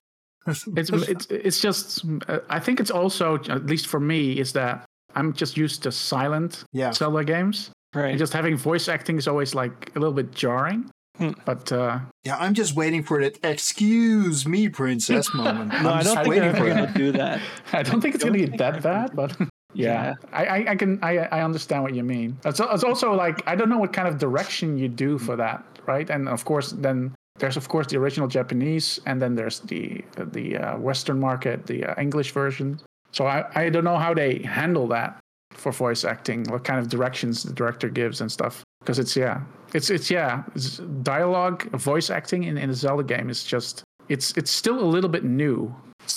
It's 0.47 0.91
it's 0.91 1.27
it's 1.31 1.61
just 1.61 2.05
I 2.49 2.59
think 2.59 2.81
it's 2.81 2.91
also 2.91 3.37
at 3.49 3.67
least 3.67 3.87
for 3.87 4.01
me 4.01 4.39
is 4.39 4.53
that 4.55 4.85
I'm 5.15 5.33
just 5.33 5.57
used 5.57 5.83
to 5.83 5.93
silent 5.93 6.65
yeah. 6.73 6.93
Zelda 6.93 7.25
games. 7.25 7.71
right. 7.95 8.11
And 8.11 8.19
just 8.19 8.33
having 8.33 8.57
voice 8.57 8.89
acting 8.89 9.19
is 9.19 9.29
always 9.29 9.55
like 9.55 9.91
a 9.95 9.99
little 9.99 10.15
bit 10.15 10.33
jarring. 10.33 10.91
Hmm. 11.19 11.33
But 11.45 11.71
uh, 11.73 12.01
Yeah. 12.25 12.37
I'm 12.39 12.55
just 12.55 12.75
waiting 12.75 13.03
for 13.03 13.21
that. 13.21 13.39
Excuse 13.45 14.47
me, 14.47 14.69
princess 14.69 15.33
moment. 15.35 15.73
no, 15.73 15.79
I'm 15.79 15.87
I 15.87 16.03
just 16.03 16.15
don't 16.15 16.25
think 16.25 16.29
waiting 16.29 16.53
they're 16.53 16.61
for 16.61 16.69
ever 16.69 16.75
going 16.75 16.93
to 16.93 16.99
do 16.99 17.13
that. 17.13 17.41
I 17.73 17.83
don't 17.83 18.01
think 18.01 18.15
it's 18.15 18.25
going 18.25 18.35
to 18.35 18.47
think 18.47 18.57
get 18.57 18.59
that 18.59 18.83
bad. 18.83 19.11
But 19.15 19.37
Yeah, 19.73 20.15
I, 20.33 20.45
I, 20.47 20.71
I 20.71 20.77
can 20.77 20.99
I, 21.03 21.19
I 21.19 21.43
understand 21.43 21.83
what 21.83 21.95
you 21.95 22.03
mean. 22.03 22.37
It's, 22.45 22.61
it's 22.61 22.85
also 22.85 23.15
like 23.15 23.47
I 23.47 23.55
don't 23.55 23.69
know 23.69 23.79
what 23.79 23.93
kind 23.93 24.09
of 24.09 24.19
direction 24.19 24.79
you 24.79 24.89
do 24.89 25.19
for 25.19 25.37
that, 25.37 25.65
right? 25.87 26.11
And 26.11 26.29
of 26.29 26.45
course, 26.45 26.73
then 26.73 27.15
there's 27.39 27.57
of 27.57 27.69
course 27.69 27.87
the 27.87 27.97
original 27.97 28.29
Japanese, 28.29 29.01
and 29.07 29.21
then 29.23 29.35
there's 29.35 29.61
the 29.61 30.05
the 30.17 30.57
uh, 30.57 30.79
Western 30.79 31.21
market, 31.21 31.67
the 31.67 31.85
uh, 31.85 32.01
English 32.01 32.33
version. 32.33 32.81
So 33.13 33.27
I, 33.27 33.45
I 33.55 33.71
don't 33.71 33.85
know 33.85 33.99
how 33.99 34.15
they 34.15 34.39
handle 34.39 34.87
that 34.89 35.19
for 35.53 35.73
voice 35.73 36.05
acting, 36.05 36.45
what 36.45 36.65
kind 36.65 36.79
of 36.79 36.89
directions 36.89 37.43
the 37.43 37.53
director 37.53 37.89
gives 37.89 38.21
and 38.21 38.31
stuff. 38.31 38.63
Because 38.81 38.99
it's 38.99 39.17
yeah, 39.17 39.43
it's 39.75 39.91
it's 39.91 40.11
yeah, 40.11 40.43
it's 40.55 40.79
dialogue, 41.03 41.71
voice 41.73 42.11
acting 42.11 42.45
in, 42.45 42.57
in 42.57 42.71
a 42.71 42.75
Zelda 42.75 43.05
game 43.05 43.29
is 43.31 43.45
just 43.45 43.83
it's 44.09 44.33
it's 44.37 44.51
still 44.51 44.81
a 44.81 44.85
little 44.85 45.11
bit 45.11 45.25
new. 45.25 45.75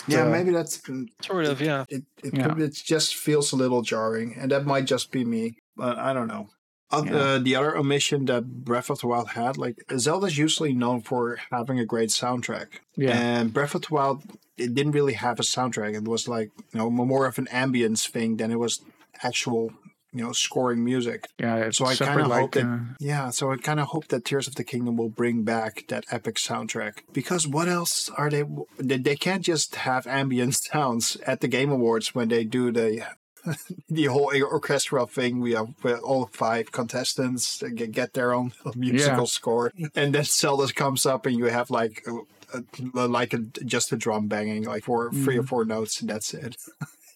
Yeah, 0.07 0.23
Uh, 0.25 0.29
maybe 0.29 0.51
that's 0.51 0.81
Sort 1.21 1.45
of, 1.45 1.61
yeah. 1.61 1.85
it. 1.89 2.03
It, 2.23 2.33
Yeah. 2.37 2.57
it 2.57 2.73
just 2.93 3.15
feels 3.15 3.51
a 3.53 3.55
little 3.55 3.81
jarring, 3.81 4.35
and 4.39 4.49
that 4.51 4.65
might 4.65 4.85
just 4.85 5.11
be 5.11 5.23
me. 5.25 5.57
But 5.75 5.97
I 5.97 6.13
don't 6.13 6.27
know. 6.27 6.49
Oth- 6.91 7.07
Yeah. 7.07 7.15
Uh, 7.17 7.39
the 7.39 7.55
other 7.55 7.75
omission 7.75 8.25
that 8.25 8.43
Breath 8.69 8.89
of 8.89 8.99
the 8.99 9.07
Wild 9.07 9.29
had, 9.29 9.57
like 9.57 9.77
Zelda's 9.97 10.37
usually 10.37 10.73
known 10.73 11.01
for 11.01 11.39
having 11.51 11.79
a 11.79 11.85
great 11.93 12.09
soundtrack, 12.09 12.67
Yeah, 12.95 13.17
and 13.17 13.53
Breath 13.53 13.73
of 13.75 13.81
the 13.83 13.93
Wild, 13.97 14.21
it 14.57 14.73
didn't 14.75 14.91
really 14.97 15.13
have 15.25 15.39
a 15.39 15.43
soundtrack. 15.43 15.95
It 15.95 16.07
was 16.07 16.27
like 16.27 16.49
you 16.71 16.77
know 16.79 16.89
more 16.91 17.25
of 17.25 17.37
an 17.39 17.47
ambience 17.51 18.07
thing 18.07 18.37
than 18.37 18.51
it 18.51 18.59
was 18.59 18.81
actual 19.23 19.71
you 20.13 20.23
know 20.23 20.31
scoring 20.31 20.83
music. 20.83 21.27
yeah. 21.39 21.57
It's 21.57 21.77
So 21.77 21.85
I 21.85 21.95
kind 21.95 22.21
of 22.21 22.27
like, 22.27 22.41
hope 22.41 22.51
that 22.51 22.65
uh, 22.65 22.79
yeah. 22.99 23.29
So 23.31 23.51
I 23.51 23.57
kind 23.57 23.79
of 23.79 23.87
hope 23.87 24.07
that 24.09 24.25
Tears 24.25 24.47
of 24.47 24.55
the 24.55 24.63
Kingdom 24.63 24.95
will 24.95 25.09
bring 25.09 25.43
back 25.43 25.85
that 25.87 26.05
epic 26.11 26.35
soundtrack 26.35 26.99
because 27.11 27.47
what 27.47 27.67
else 27.67 28.09
are 28.09 28.29
they? 28.29 28.43
They, 28.77 28.97
they 28.97 29.15
can't 29.15 29.43
just 29.43 29.75
have 29.75 30.05
ambient 30.07 30.55
sounds 30.71 31.17
at 31.25 31.41
the 31.41 31.47
Game 31.47 31.71
Awards 31.71 32.13
when 32.13 32.29
they 32.29 32.43
do 32.43 32.71
the. 32.71 33.05
the 33.89 34.05
whole 34.05 34.31
orchestral 34.41 35.05
thing, 35.05 35.41
we 35.41 35.51
have 35.51 35.67
where 35.81 35.97
all 35.97 36.29
five 36.31 36.71
contestants 36.71 37.61
uh, 37.61 37.67
get, 37.75 37.91
get 37.91 38.13
their 38.13 38.33
own 38.33 38.53
musical 38.73 39.27
score, 39.27 39.73
and 39.95 40.15
then 40.15 40.23
Zelda 40.23 40.71
comes 40.71 41.05
up, 41.05 41.25
and 41.25 41.37
you 41.37 41.43
have 41.47 41.69
like 41.69 42.05
a, 42.07 42.57
a, 42.57 43.07
like 43.09 43.33
a, 43.33 43.39
just 43.39 43.91
a 43.91 43.97
drum 43.97 44.29
banging, 44.29 44.63
like 44.63 44.85
for 44.85 45.11
three 45.11 45.35
or 45.35 45.41
mm-hmm. 45.41 45.47
four 45.47 45.65
notes, 45.65 45.99
and 45.99 46.09
that's 46.09 46.33
it. 46.33 46.55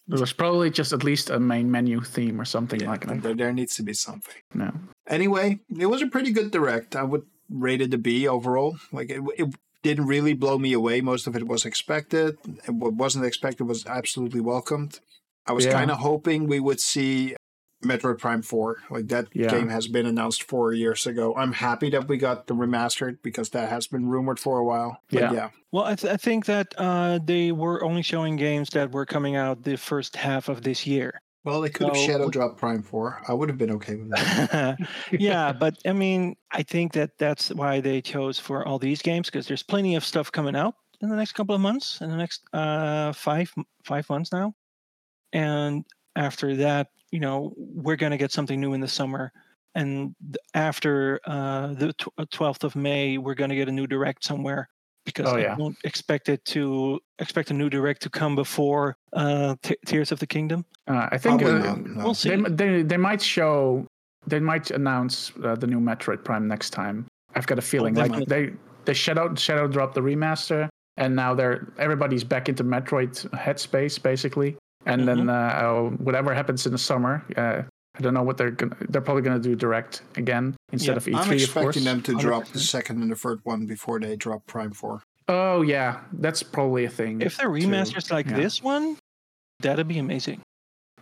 There 0.08 0.18
was 0.20 0.32
probably 0.32 0.70
just 0.70 0.92
at 0.92 1.04
least 1.04 1.28
a 1.30 1.38
main 1.38 1.70
menu 1.70 2.00
theme 2.00 2.40
or 2.40 2.44
something 2.46 2.80
like 2.80 3.06
that. 3.06 3.22
there, 3.22 3.34
there 3.34 3.52
needs 3.52 3.76
to 3.76 3.82
be 3.82 3.92
something. 3.92 4.34
No. 4.54 4.72
Anyway, 5.06 5.60
it 5.78 5.86
was 5.86 6.00
a 6.02 6.06
pretty 6.06 6.32
good 6.32 6.50
direct. 6.50 6.96
I 6.96 7.02
would 7.02 7.22
rate 7.50 7.80
it 7.82 7.92
a 7.94 7.98
B 7.98 8.26
overall. 8.26 8.78
Like 8.90 9.10
it, 9.10 9.20
it 9.36 9.54
didn't 9.82 10.06
really 10.06 10.32
blow 10.34 10.58
me 10.58 10.72
away. 10.72 11.00
Most 11.02 11.26
of 11.26 11.36
it 11.36 11.46
was 11.46 11.64
expected. 11.66 12.38
What 12.66 12.94
wasn't 12.94 13.26
expected 13.26 13.64
was 13.64 13.86
absolutely 13.86 14.40
welcomed. 14.40 15.00
I 15.46 15.52
was 15.52 15.66
Yeah. 15.66 15.72
kind 15.72 15.90
of 15.90 15.98
hoping 15.98 16.46
we 16.46 16.60
would 16.60 16.80
see 16.80 17.36
Metroid 17.84 18.18
Prime 18.18 18.42
4. 18.42 18.76
Like 18.90 19.08
that 19.08 19.28
Yeah. 19.32 19.48
game 19.48 19.68
has 19.68 19.86
been 19.88 20.06
announced 20.06 20.42
four 20.42 20.72
years 20.72 21.06
ago. 21.06 21.34
I'm 21.36 21.52
happy 21.52 21.90
that 21.90 22.08
we 22.08 22.16
got 22.16 22.46
the 22.46 22.54
remastered 22.54 23.18
because 23.22 23.50
that 23.50 23.68
has 23.70 23.86
been 23.86 24.06
rumored 24.08 24.38
for 24.40 24.58
a 24.58 24.64
while. 24.64 25.00
But 25.10 25.20
Yeah. 25.20 25.32
yeah. 25.32 25.50
Well, 25.70 25.84
I, 25.84 25.94
th- 25.94 26.12
I 26.12 26.16
think 26.16 26.46
that 26.46 26.74
uh, 26.78 27.18
they 27.24 27.52
were 27.52 27.84
only 27.84 28.02
showing 28.02 28.36
games 28.36 28.70
that 28.70 28.90
were 28.92 29.06
coming 29.06 29.36
out 29.36 29.62
the 29.64 29.76
first 29.76 30.16
half 30.16 30.48
of 30.48 30.62
this 30.62 30.86
year. 30.86 31.20
Well, 31.44 31.60
they 31.60 31.70
could 31.70 31.86
have 31.88 31.96
shadow 31.96 32.28
dropped 32.28 32.58
Prime 32.58 32.82
4. 32.82 33.22
I 33.28 33.32
would 33.32 33.48
have 33.48 33.56
been 33.58 33.70
okay 33.72 33.94
with 33.94 34.10
that. 34.10 34.76
yeah, 35.12 35.52
but 35.52 35.78
I 35.86 35.92
mean, 35.92 36.36
I 36.50 36.62
think 36.62 36.92
that 36.94 37.16
that's 37.18 37.50
why 37.50 37.80
they 37.80 38.02
chose 38.02 38.38
for 38.38 38.66
all 38.66 38.78
these 38.78 39.00
games 39.00 39.28
because 39.30 39.46
there's 39.46 39.62
plenty 39.62 39.94
of 39.94 40.04
stuff 40.04 40.30
coming 40.32 40.56
out 40.56 40.74
in 41.00 41.08
the 41.08 41.16
next 41.16 41.32
couple 41.32 41.54
of 41.54 41.60
months, 41.60 42.00
in 42.00 42.10
the 42.10 42.16
next 42.16 42.42
uh, 42.52 43.12
five 43.12 43.54
five 43.84 44.10
months 44.10 44.32
now, 44.32 44.52
and 45.32 45.84
after 46.16 46.56
that, 46.56 46.88
you 47.10 47.20
know, 47.20 47.52
we're 47.56 47.96
gonna 47.96 48.18
get 48.18 48.32
something 48.32 48.60
new 48.60 48.72
in 48.74 48.80
the 48.80 48.88
summer, 48.88 49.32
and 49.74 50.14
after 50.54 51.20
uh, 51.26 51.68
the 51.74 51.92
twelfth 52.30 52.64
of 52.64 52.76
May, 52.76 53.18
we're 53.18 53.34
gonna 53.34 53.54
get 53.56 53.68
a 53.68 53.72
new 53.72 53.86
direct 53.86 54.24
somewhere. 54.24 54.68
Because 55.04 55.28
Oh, 55.32 55.36
I 55.36 55.40
yeah. 55.40 55.54
don't 55.56 55.76
expect 55.84 56.28
it 56.28 56.44
to 56.46 57.00
expect 57.18 57.50
a 57.50 57.54
new 57.54 57.70
direct 57.70 58.02
to 58.02 58.10
come 58.10 58.34
before 58.34 58.98
uh, 59.14 59.54
T- 59.62 59.76
Tears 59.86 60.12
of 60.12 60.18
the 60.18 60.26
Kingdom. 60.26 60.66
Uh, 60.86 61.08
I 61.10 61.16
think 61.16 61.42
uh, 61.42 61.58
not, 61.58 61.86
no. 61.86 62.04
We'll 62.04 62.14
see. 62.14 62.28
they, 62.36 62.42
they 62.50 62.82
they 62.82 62.96
might 62.98 63.22
show 63.22 63.86
they 64.26 64.38
might 64.40 64.70
announce 64.70 65.32
uh, 65.42 65.54
the 65.54 65.66
new 65.66 65.80
Metroid 65.80 66.24
Prime 66.24 66.46
next 66.46 66.70
time. 66.70 67.06
I've 67.34 67.46
got 67.46 67.58
a 67.58 67.62
feeling 67.62 67.94
they 67.94 68.02
like 68.02 68.10
might. 68.10 68.28
they 68.28 68.50
they 68.84 68.92
shadow 68.92 69.34
shadow 69.34 69.66
dropped 69.66 69.94
the 69.94 70.02
remaster 70.02 70.68
and 70.98 71.16
now 71.16 71.32
they're 71.34 71.72
everybody's 71.78 72.24
back 72.24 72.50
into 72.50 72.62
Metroid 72.62 73.26
headspace 73.30 74.02
basically. 74.02 74.58
And 74.86 75.06
then 75.06 75.26
Mm-hmm. 75.26 75.28
uh, 75.28 75.90
whatever 76.04 76.32
happens 76.34 76.64
in 76.66 76.72
the 76.72 76.78
summer, 76.78 77.24
uh, 77.36 77.62
I 77.96 78.00
don't 78.00 78.14
know 78.14 78.22
what 78.22 78.36
they're 78.36 78.52
gonna. 78.52 78.76
They're 78.88 79.02
probably 79.02 79.22
gonna 79.22 79.40
do 79.40 79.56
direct 79.56 80.02
again 80.16 80.54
instead 80.72 80.92
Yeah, 80.92 80.96
of 80.96 81.04
E3, 81.04 81.14
I'm 81.14 81.20
of 81.20 81.26
course. 81.26 81.76
expecting 81.76 81.84
them 81.84 82.00
to 82.02 82.14
drop 82.14 82.46
the 82.46 82.60
second 82.60 83.02
and 83.02 83.10
the 83.10 83.16
third 83.16 83.40
one 83.42 83.66
before 83.66 83.98
they 83.98 84.14
drop 84.16 84.46
Prime 84.46 84.70
4. 84.72 85.02
Oh 85.26 85.62
yeah, 85.62 86.00
that's 86.12 86.42
probably 86.42 86.84
a 86.84 86.88
thing. 86.90 87.20
If 87.20 87.36
they're 87.36 87.46
too. 87.48 87.66
remasters 87.66 88.10
like 88.10 88.26
yeah. 88.26 88.36
this 88.36 88.62
one, 88.62 88.96
that'd 89.60 89.88
be 89.88 89.98
amazing. 89.98 90.40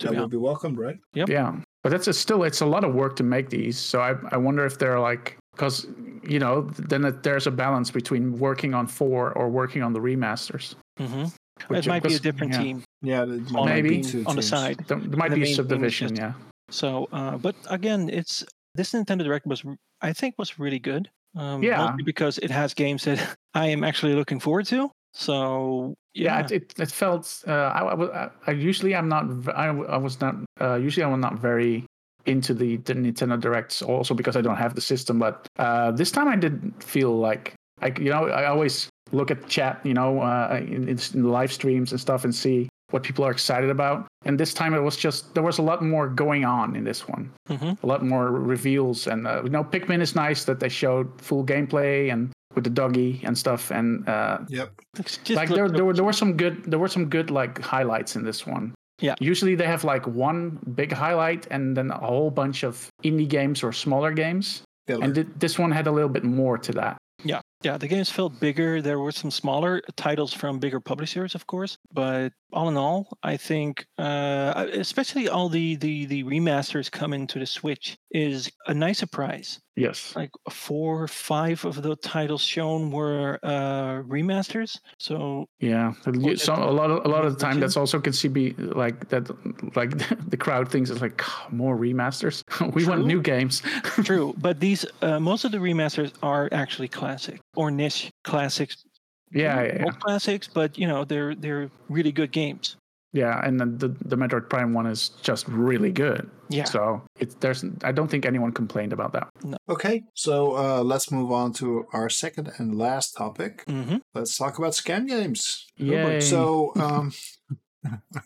That 0.00 0.12
be 0.12 0.18
would 0.18 0.30
be 0.30 0.36
welcomed, 0.38 0.78
right? 0.78 0.98
Yep. 1.14 1.28
Yeah, 1.28 1.54
but 1.82 1.90
that's 1.90 2.08
it's 2.08 2.18
still 2.18 2.42
it's 2.44 2.60
a 2.62 2.66
lot 2.66 2.82
of 2.82 2.94
work 2.94 3.14
to 3.16 3.22
make 3.22 3.50
these. 3.50 3.78
So 3.78 4.00
I 4.00 4.14
I 4.32 4.36
wonder 4.38 4.64
if 4.64 4.78
they're 4.78 4.98
like 4.98 5.36
because 5.52 5.86
you 6.22 6.38
know 6.38 6.62
then 6.78 7.04
it, 7.04 7.22
there's 7.22 7.46
a 7.46 7.50
balance 7.50 7.90
between 7.90 8.38
working 8.38 8.72
on 8.74 8.86
four 8.86 9.32
or 9.32 9.48
working 9.50 9.82
on 9.82 9.92
the 9.92 10.00
remasters. 10.00 10.74
hmm 10.98 11.26
Which 11.68 11.86
it 11.86 11.88
might 11.88 12.02
be 12.02 12.14
a 12.14 12.18
different 12.18 12.52
yeah. 12.52 12.62
team 12.62 12.84
Yeah, 13.02 13.22
on, 13.22 13.64
Maybe. 13.66 14.02
on 14.26 14.36
the 14.36 14.42
side. 14.42 14.78
There, 14.88 14.98
there 14.98 15.18
might 15.18 15.30
The 15.30 15.36
be 15.36 15.52
a 15.52 15.54
subdivision. 15.54 16.08
just- 16.10 16.20
Yeah, 16.20 16.32
So, 16.70 17.08
uh, 17.12 17.36
but 17.38 17.54
again, 17.70 18.08
it's 18.10 18.44
this 18.74 18.92
Nintendo 18.92 19.24
Direct 19.24 19.46
was 19.46 19.64
I 20.02 20.12
think 20.12 20.34
was 20.38 20.58
really 20.58 20.78
good. 20.78 21.08
Um, 21.34 21.62
Yeah. 21.62 21.94
because 22.04 22.38
it 22.38 22.50
has 22.50 22.74
games 22.74 23.04
that 23.04 23.18
I 23.54 23.66
am 23.68 23.84
actually 23.84 24.14
looking 24.14 24.40
forward 24.40 24.66
to. 24.66 24.90
So 25.14 25.94
yeah. 26.14 26.24
yeah, 26.38 26.44
it, 26.44 26.50
it, 26.52 26.74
it 26.78 26.90
felt. 26.90 27.42
Uh, 27.48 27.52
I, 27.52 27.80
I, 27.80 27.94
was- 27.94 28.10
I, 28.10 28.28
I 28.46 28.50
usually 28.52 28.94
I'm 28.94 29.08
not. 29.08 29.24
I, 29.56 29.66
I 29.68 29.96
was 29.96 30.20
not. 30.20 30.34
Uh, 30.60 30.74
usually 30.76 31.04
I'm 31.04 31.20
not 31.20 31.38
very 31.38 31.84
into 32.26 32.52
the, 32.52 32.76
the 32.78 32.92
Nintendo 32.94 33.40
Directs 33.40 33.80
also 33.82 34.12
because 34.14 34.36
I 34.36 34.42
don't 34.42 34.56
have 34.56 34.74
the 34.74 34.80
system. 34.82 35.18
But 35.18 35.46
uh, 35.58 35.92
this 35.92 36.10
time 36.10 36.28
I 36.28 36.36
didn't 36.36 36.82
feel 36.82 37.16
like 37.16 37.54
I. 37.80 37.88
You 37.98 38.10
know, 38.10 38.28
I 38.28 38.44
always 38.46 38.88
look 39.12 39.30
at 39.30 39.42
the 39.42 39.48
chat. 39.48 39.80
You 39.84 39.94
know, 39.94 40.20
uh, 40.20 40.58
in, 40.60 40.88
in 40.88 40.96
the 40.96 41.28
live 41.28 41.52
streams 41.52 41.92
and 41.92 42.00
stuff 42.00 42.24
and 42.24 42.34
see 42.34 42.68
what 42.90 43.02
people 43.02 43.24
are 43.24 43.32
excited 43.32 43.68
about. 43.70 44.06
And 44.24 44.38
this 44.38 44.54
time 44.54 44.72
it 44.74 44.80
was 44.80 44.96
just 44.96 45.34
there 45.34 45.42
was 45.42 45.58
a 45.58 45.62
lot 45.62 45.82
more 45.82 46.08
going 46.08 46.44
on 46.44 46.76
in 46.76 46.84
this 46.84 47.08
one. 47.08 47.30
hmm 47.48 47.72
a 47.82 47.86
lot 47.86 48.04
more 48.04 48.30
reveals 48.30 49.06
and 49.06 49.26
uh, 49.26 49.42
you 49.44 49.50
know 49.50 49.64
pikmin 49.64 50.00
is 50.00 50.14
nice 50.14 50.44
that 50.44 50.58
they 50.60 50.68
showed 50.68 51.06
full 51.20 51.44
gameplay 51.44 52.12
and 52.12 52.30
with 52.54 52.64
the 52.64 52.70
doggy 52.70 53.20
and 53.24 53.36
stuff 53.36 53.70
and 53.70 54.08
uh 54.08 54.38
Yep. 54.48 54.70
Just 54.96 55.30
like 55.30 55.48
there, 55.50 55.68
there 55.68 55.84
were 55.84 55.92
there 55.92 56.04
were 56.04 56.12
some 56.22 56.36
good 56.36 56.62
there 56.70 56.78
were 56.78 56.88
some 56.88 57.06
good 57.10 57.30
like 57.30 57.60
highlights 57.60 58.16
in 58.16 58.24
this 58.24 58.46
one 58.46 58.72
Yeah. 59.00 59.14
usually 59.20 59.54
they 59.56 59.66
have 59.66 59.84
like 59.84 60.06
one 60.06 60.58
big 60.74 60.90
highlight 60.92 61.46
and 61.50 61.76
then 61.76 61.90
a 61.90 61.98
whole 61.98 62.30
bunch 62.30 62.62
of 62.64 62.88
indie 63.04 63.28
games 63.28 63.62
or 63.62 63.72
smaller 63.72 64.12
games 64.12 64.62
Filler. 64.86 65.04
and 65.04 65.14
th- 65.14 65.26
this 65.38 65.58
one 65.58 65.70
had 65.72 65.86
a 65.86 65.92
little 65.92 66.08
bit 66.16 66.24
more 66.24 66.56
to 66.58 66.72
that 66.80 66.96
Yeah, 67.24 67.40
yeah, 67.62 67.78
the 67.78 67.88
games 67.88 68.10
felt 68.10 68.38
bigger. 68.38 68.82
There 68.82 68.98
were 68.98 69.12
some 69.12 69.30
smaller 69.30 69.82
titles 69.96 70.32
from 70.32 70.58
bigger 70.58 70.80
publishers, 70.80 71.34
of 71.34 71.46
course, 71.46 71.78
but 71.92 72.32
all 72.52 72.68
in 72.68 72.76
all, 72.76 73.18
I 73.22 73.36
think, 73.36 73.86
uh, 73.98 74.66
especially 74.72 75.28
all 75.28 75.48
the 75.48 75.76
the 75.76 76.06
the 76.06 76.24
remasters 76.24 76.90
coming 76.90 77.26
to 77.28 77.38
the 77.38 77.46
Switch 77.46 77.98
is 78.10 78.50
a 78.66 78.74
nice 78.74 78.98
surprise. 78.98 79.60
yes 79.74 80.14
Like 80.16 80.30
four, 80.50 81.02
or 81.02 81.08
five 81.08 81.64
of 81.64 81.82
the 81.82 81.96
titles 81.96 82.42
shown 82.42 82.90
were 82.90 83.38
uh, 83.42 84.02
remasters. 84.02 84.78
So 84.98 85.46
yeah 85.60 85.92
some, 86.36 86.62
a 86.62 86.70
lot 86.70 86.90
of 86.90 87.04
a 87.04 87.08
lot 87.08 87.24
of 87.24 87.36
the 87.36 87.40
time 87.44 87.60
that's 87.60 87.76
also 87.76 88.00
can 88.00 88.12
see 88.12 88.28
be 88.28 88.52
like 88.52 89.08
that 89.08 89.28
like 89.76 89.90
the 90.30 90.36
crowd 90.36 90.70
thinks 90.70 90.90
it's 90.90 91.00
like 91.00 91.22
more 91.50 91.76
remasters 91.76 92.42
we 92.74 92.86
want 92.86 93.06
new 93.06 93.20
games 93.20 93.62
true, 94.04 94.34
but 94.38 94.60
these 94.60 94.86
uh, 95.02 95.18
most 95.20 95.44
of 95.44 95.52
the 95.52 95.58
remasters 95.58 96.12
are 96.22 96.48
actually 96.52 96.88
classic 96.88 97.40
or 97.54 97.70
niche 97.70 98.10
classics. 98.24 98.85
Yeah, 99.32 99.54
Not 99.54 99.66
yeah, 99.66 99.72
yeah. 99.76 99.84
old 99.84 100.00
classics, 100.00 100.48
but 100.48 100.78
you 100.78 100.86
know 100.86 101.04
they're 101.04 101.34
they're 101.34 101.70
really 101.88 102.12
good 102.12 102.32
games. 102.32 102.76
Yeah, 103.12 103.40
and 103.46 103.58
then 103.58 103.78
the 103.78 103.88
the 103.88 104.16
Metroid 104.16 104.50
Prime 104.50 104.74
one 104.74 104.86
is 104.86 105.08
just 105.22 105.48
really 105.48 105.90
good. 105.90 106.28
Yeah. 106.50 106.64
So 106.64 107.02
it's 107.18 107.34
there's 107.36 107.64
I 107.82 107.92
don't 107.92 108.08
think 108.08 108.26
anyone 108.26 108.52
complained 108.52 108.92
about 108.92 109.12
that. 109.14 109.28
Okay, 109.68 110.02
so 110.14 110.56
uh, 110.56 110.82
let's 110.82 111.10
move 111.10 111.32
on 111.32 111.52
to 111.54 111.86
our 111.92 112.10
second 112.10 112.52
and 112.58 112.76
last 112.76 113.16
topic. 113.16 113.64
hmm 113.66 113.96
Let's 114.14 114.36
talk 114.36 114.58
about 114.58 114.72
scam 114.72 115.08
games. 115.08 115.66
Yay. 115.76 116.20
So, 116.20 116.72
um, 116.76 117.12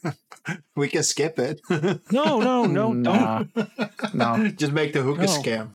we 0.76 0.88
can 0.88 1.02
skip 1.02 1.38
it. 1.38 1.60
No, 2.12 2.40
no, 2.40 2.64
no, 2.64 2.94
don't. 2.94 3.02
Nah, 3.02 3.44
no. 4.14 4.48
Just 4.56 4.72
make 4.72 4.92
the 4.92 5.02
hookah 5.02 5.26
No. 5.26 5.26
scam. 5.42 5.70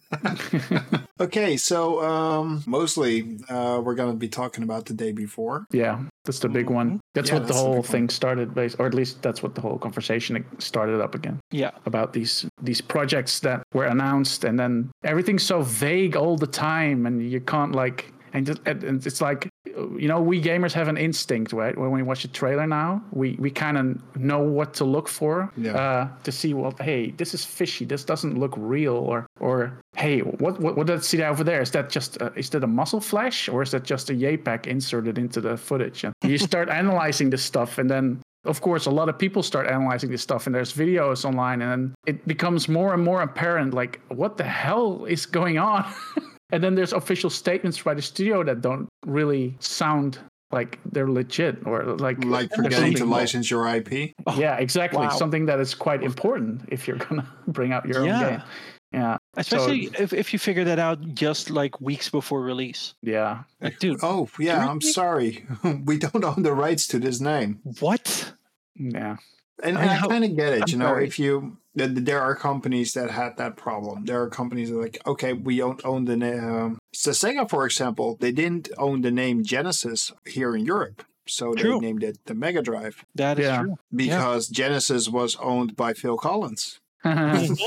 okay, 1.20 1.58
so 1.58 2.02
um, 2.04 2.64
mostly 2.66 3.38
uh, 3.50 3.82
we're 3.84 3.96
going 3.96 4.12
to 4.12 4.18
be 4.18 4.28
talking 4.28 4.64
about 4.64 4.86
the 4.86 4.94
day 4.94 5.12
before. 5.12 5.66
Yeah, 5.72 6.04
that's 6.26 6.40
the 6.40 6.50
big 6.50 6.70
one. 6.70 7.00
That's 7.14 7.30
Yeah, 7.30 7.36
what 7.36 7.40
the 7.42 7.46
that's 7.48 7.58
the 7.58 7.64
whole 7.64 7.74
big 7.82 7.84
one. 7.84 7.92
thing 7.92 8.10
started, 8.10 8.54
base, 8.54 8.76
or 8.76 8.86
at 8.88 8.94
least 8.94 9.22
that's 9.22 9.42
what 9.44 9.56
the 9.56 9.62
whole 9.62 9.78
conversation 9.78 10.44
started 10.60 11.02
up 11.02 11.16
again 11.16 11.40
Yeah. 11.52 11.72
about 11.86 12.14
these 12.14 12.46
these 12.62 12.82
projects 12.82 13.40
that 13.42 13.64
were 13.74 13.86
announced, 13.86 14.44
and 14.44 14.60
then 14.60 14.92
everything's 15.04 15.44
so 15.44 15.62
vague 15.62 16.16
all 16.16 16.38
the 16.38 16.48
time, 16.48 17.06
and 17.06 17.22
you 17.32 17.42
can't 17.42 17.74
like. 17.74 18.14
And 18.34 18.46
just- 18.48 18.62
and- 18.66 18.82
and 18.86 19.06
it's 19.06 19.20
like, 19.20 19.50
you 19.98 20.08
know, 20.08 20.20
we 20.22 20.42
gamers 20.42 20.74
have 20.74 20.88
an 20.88 20.98
instinct, 20.98 21.54
right? 21.54 21.78
When 21.78 21.92
we 21.92 22.04
watch 22.04 22.24
a 22.26 22.28
trailer 22.28 22.68
now, 22.68 23.02
we 23.12 23.36
we 23.40 23.50
kind 23.52 23.78
of 23.78 24.18
know 24.18 24.40
what 24.40 24.74
to 24.76 24.86
look 24.86 25.08
for 25.08 25.52
Yeah. 25.58 25.74
uh, 25.74 26.08
to 26.24 26.32
see. 26.32 26.54
Well, 26.54 26.74
hey, 26.82 27.12
this 27.12 27.34
is 27.34 27.44
fishy. 27.46 27.86
This 27.86 28.04
doesn't 28.04 28.38
look 28.38 28.54
real. 28.58 28.96
Or 28.96 29.26
or 29.40 29.80
hey, 29.96 30.20
what 30.20 30.60
what 30.60 30.76
what 30.78 30.88
did 30.88 30.98
I 30.98 31.02
see 31.02 31.22
over 31.24 31.44
there? 31.44 31.62
Is 31.62 31.72
that 31.72 31.90
just 31.90 32.22
uh, 32.22 32.30
is 32.36 32.50
that 32.52 32.64
a 32.64 32.68
muzzle 32.68 33.02
flash 33.02 33.50
or 33.50 33.62
is 33.62 33.72
that 33.72 33.84
just 33.84 34.10
a 34.10 34.14
JPEG 34.14 34.68
inserted 34.68 35.18
into 35.18 35.42
the 35.42 35.58
footage? 35.58 36.04
And 36.04 36.14
you 36.24 36.38
start 36.38 36.70
analyzing 36.82 37.30
this 37.30 37.44
stuff, 37.44 37.78
and 37.78 37.90
then 37.90 38.22
of 38.46 38.60
course 38.62 38.88
a 38.88 38.92
lot 38.92 39.08
of 39.10 39.18
people 39.20 39.44
start 39.44 39.68
analyzing 39.68 40.10
this 40.12 40.22
stuff, 40.22 40.46
and 40.48 40.56
there's 40.56 40.74
videos 40.74 41.26
online, 41.26 41.62
and 41.62 41.72
then 41.72 41.96
it 42.08 42.28
becomes 42.28 42.68
more 42.68 42.94
and 42.94 43.04
more 43.04 43.22
apparent, 43.22 43.74
like 43.74 44.00
what 44.10 44.38
the 44.38 44.44
hell 44.44 45.06
is 45.06 45.26
going 45.28 45.58
on? 45.60 45.86
and 46.52 46.64
then 46.64 46.76
there's 46.76 46.94
official 46.94 47.30
statements 47.30 47.82
by 47.82 47.94
the 47.94 48.02
studio 48.02 48.44
that 48.44 48.62
don't 48.62 48.88
really 49.06 49.56
sound 49.60 50.20
like 50.52 50.80
they're 50.92 51.10
legit 51.10 51.66
or 51.66 51.84
like 51.98 52.24
Like 52.26 52.52
forgetting 52.54 52.94
to 52.96 53.06
license 53.06 53.50
your 53.50 53.66
IP. 53.68 54.14
yeah, 54.36 54.58
exactly. 54.58 55.00
wow. 55.00 55.10
Something 55.10 55.46
that 55.46 55.60
is 55.60 55.74
quite 55.74 56.04
important 56.04 56.64
if 56.68 56.88
you're 56.88 56.98
gonna 56.98 57.26
bring 57.48 57.72
out 57.72 57.86
your 57.88 58.06
Yeah. 58.06 58.16
own 58.24 58.30
game. 58.30 58.42
Yeah, 58.94 59.18
Especially 59.38 59.90
if, 59.98 60.12
if 60.12 60.34
you 60.34 60.40
figure 60.40 60.66
that 60.66 60.78
out 60.78 61.00
just 61.14 61.50
like 61.50 61.80
weeks 61.80 62.10
before 62.10 62.42
release. 62.42 62.94
yeah, 63.02 63.44
Like, 63.62 63.80
dude, 63.80 64.00
Oh, 64.04 64.28
yeah, 64.38 64.68
I'm 64.68 64.80
Really? 64.80 64.92
sorry. 64.92 65.46
we 65.86 65.98
don't 65.98 66.26
own 66.26 66.44
the 66.44 66.52
rights 66.54 66.88
to 66.88 67.00
this 67.00 67.22
name. 67.22 67.62
what? 67.80 68.34
yeah. 68.76 69.16
And 69.64 69.78
I 69.78 69.96
I, 69.96 70.08
kind 70.08 70.26
of 70.26 70.36
get 70.36 70.52
it. 70.54 70.62
I'm 70.64 70.68
you 70.68 70.78
know, 70.78 70.86
sorry. 70.88 71.08
if 71.08 71.18
you 71.20 71.56
th- 71.78 71.94
th- 71.94 72.04
there 72.06 72.20
are 72.20 72.36
companies 72.36 72.92
that 72.96 73.12
had 73.12 73.38
that 73.38 73.56
problem. 73.56 74.04
There 74.06 74.22
are 74.22 74.28
companies 74.30 74.70
that 74.72 74.78
are 74.78 74.82
like, 74.82 74.98
okay, 75.08 75.32
we 75.34 75.56
don't 75.58 75.80
own 75.86 76.04
the 76.04 76.18
name. 76.18 76.44
Um, 76.44 76.78
so 77.02 77.12
Sega, 77.12 77.50
for 77.50 77.66
example, 77.66 78.08
they 78.24 78.32
didn't 78.42 78.70
own 78.78 79.02
the 79.02 79.12
name 79.24 79.38
Genesis 79.44 80.12
here 80.36 80.56
in 80.58 80.64
Europe, 80.66 81.04
so 81.28 81.54
they 81.54 81.62
True. 81.64 81.80
named 81.82 82.04
it 82.04 82.16
the 82.26 82.36
Mega 82.44 82.62
Drive 82.62 82.96
That 83.16 83.40
is 83.40 83.46
Yeah. 83.46 83.62
true. 83.62 83.76
because 84.04 84.48
Genesis 84.62 85.04
was 85.20 85.36
owned 85.52 85.76
by 85.76 85.94
Phil 85.94 86.18
Collins. 86.18 86.80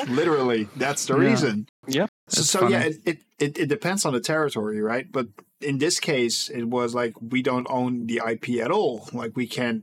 Literally, 0.09 0.69
that's 0.77 1.06
the 1.06 1.16
Yeah. 1.19 1.28
reason. 1.31 1.66
Yeah. 1.86 2.06
So, 2.28 2.43
so 2.43 2.69
yeah, 2.69 2.82
it, 2.89 2.97
it, 3.05 3.19
it, 3.39 3.59
it 3.59 3.69
depends 3.69 4.05
on 4.06 4.12
the 4.15 4.20
territory, 4.20 4.81
right? 4.81 5.06
But 5.11 5.27
in 5.61 5.78
this 5.78 6.01
case, 6.01 6.48
it 6.48 6.65
was 6.65 6.94
like 6.94 7.15
we 7.20 7.43
don't 7.43 7.66
own 7.69 8.06
the 8.06 8.20
IP 8.32 8.61
at 8.65 8.70
all. 8.70 9.09
Like 9.12 9.32
we 9.36 9.47
can't 9.47 9.82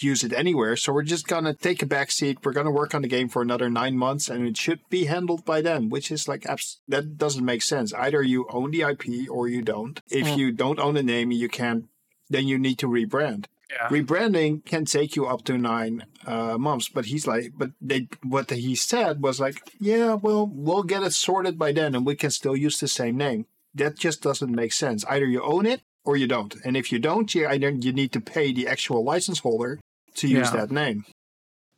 use 0.00 0.24
it 0.24 0.32
anywhere. 0.32 0.76
So 0.76 0.92
we're 0.92 1.02
just 1.02 1.26
gonna 1.26 1.54
take 1.54 1.82
a 1.82 1.86
back 1.86 2.10
seat. 2.10 2.38
We're 2.44 2.52
gonna 2.52 2.70
work 2.70 2.94
on 2.94 3.02
the 3.02 3.08
game 3.08 3.28
for 3.28 3.42
another 3.42 3.68
nine 3.70 3.96
months, 3.96 4.28
and 4.28 4.46
it 4.46 4.56
should 4.56 4.80
be 4.90 5.04
handled 5.04 5.44
by 5.44 5.60
them. 5.60 5.88
Which 5.90 6.10
is 6.10 6.28
like 6.28 6.46
abs- 6.46 6.80
that 6.88 7.16
doesn't 7.18 7.44
make 7.44 7.62
sense. 7.62 7.92
Either 7.94 8.22
you 8.22 8.46
own 8.50 8.70
the 8.70 8.82
IP 8.82 9.28
or 9.28 9.48
you 9.48 9.62
don't. 9.62 10.00
If 10.10 10.26
Mm. 10.26 10.36
you 10.38 10.52
don't 10.52 10.78
own 10.80 10.94
the 10.94 11.02
name, 11.02 11.30
you 11.32 11.48
can't. 11.48 11.84
Then 12.30 12.48
you 12.48 12.58
need 12.58 12.78
to 12.78 12.86
rebrand. 12.88 13.46
yeah. 13.70 13.88
Rebranding 13.88 14.64
can 14.64 14.84
take 14.84 15.16
you 15.16 15.26
up 15.26 15.42
to 15.44 15.58
nine 15.58 16.04
uh, 16.26 16.56
months, 16.58 16.88
but 16.88 17.06
he's 17.06 17.26
like, 17.26 17.52
but 17.56 17.70
they 17.80 18.08
what 18.22 18.50
he 18.50 18.74
said 18.74 19.22
was 19.22 19.40
like, 19.40 19.58
yeah, 19.80 20.14
well, 20.14 20.46
we'll 20.46 20.82
get 20.84 21.02
it 21.02 21.12
sorted 21.12 21.58
by 21.58 21.72
then, 21.72 21.94
and 21.94 22.06
we 22.06 22.14
can 22.14 22.30
still 22.30 22.56
use 22.56 22.78
the 22.78 22.88
same 22.88 23.16
name. 23.16 23.46
That 23.74 23.98
just 23.98 24.22
doesn't 24.22 24.54
make 24.54 24.72
sense. 24.72 25.04
Either 25.06 25.26
you 25.26 25.42
own 25.42 25.66
it 25.66 25.80
or 26.04 26.16
you 26.16 26.26
don't, 26.26 26.54
and 26.64 26.76
if 26.76 26.92
you 26.92 26.98
don't, 26.98 27.34
you 27.34 27.46
either 27.48 27.70
you 27.70 27.92
need 27.92 28.12
to 28.12 28.20
pay 28.20 28.52
the 28.52 28.66
actual 28.68 29.02
license 29.04 29.38
holder 29.40 29.80
to 30.16 30.28
use 30.28 30.50
Yeah. 30.50 30.56
that 30.60 30.70
name. 30.70 31.04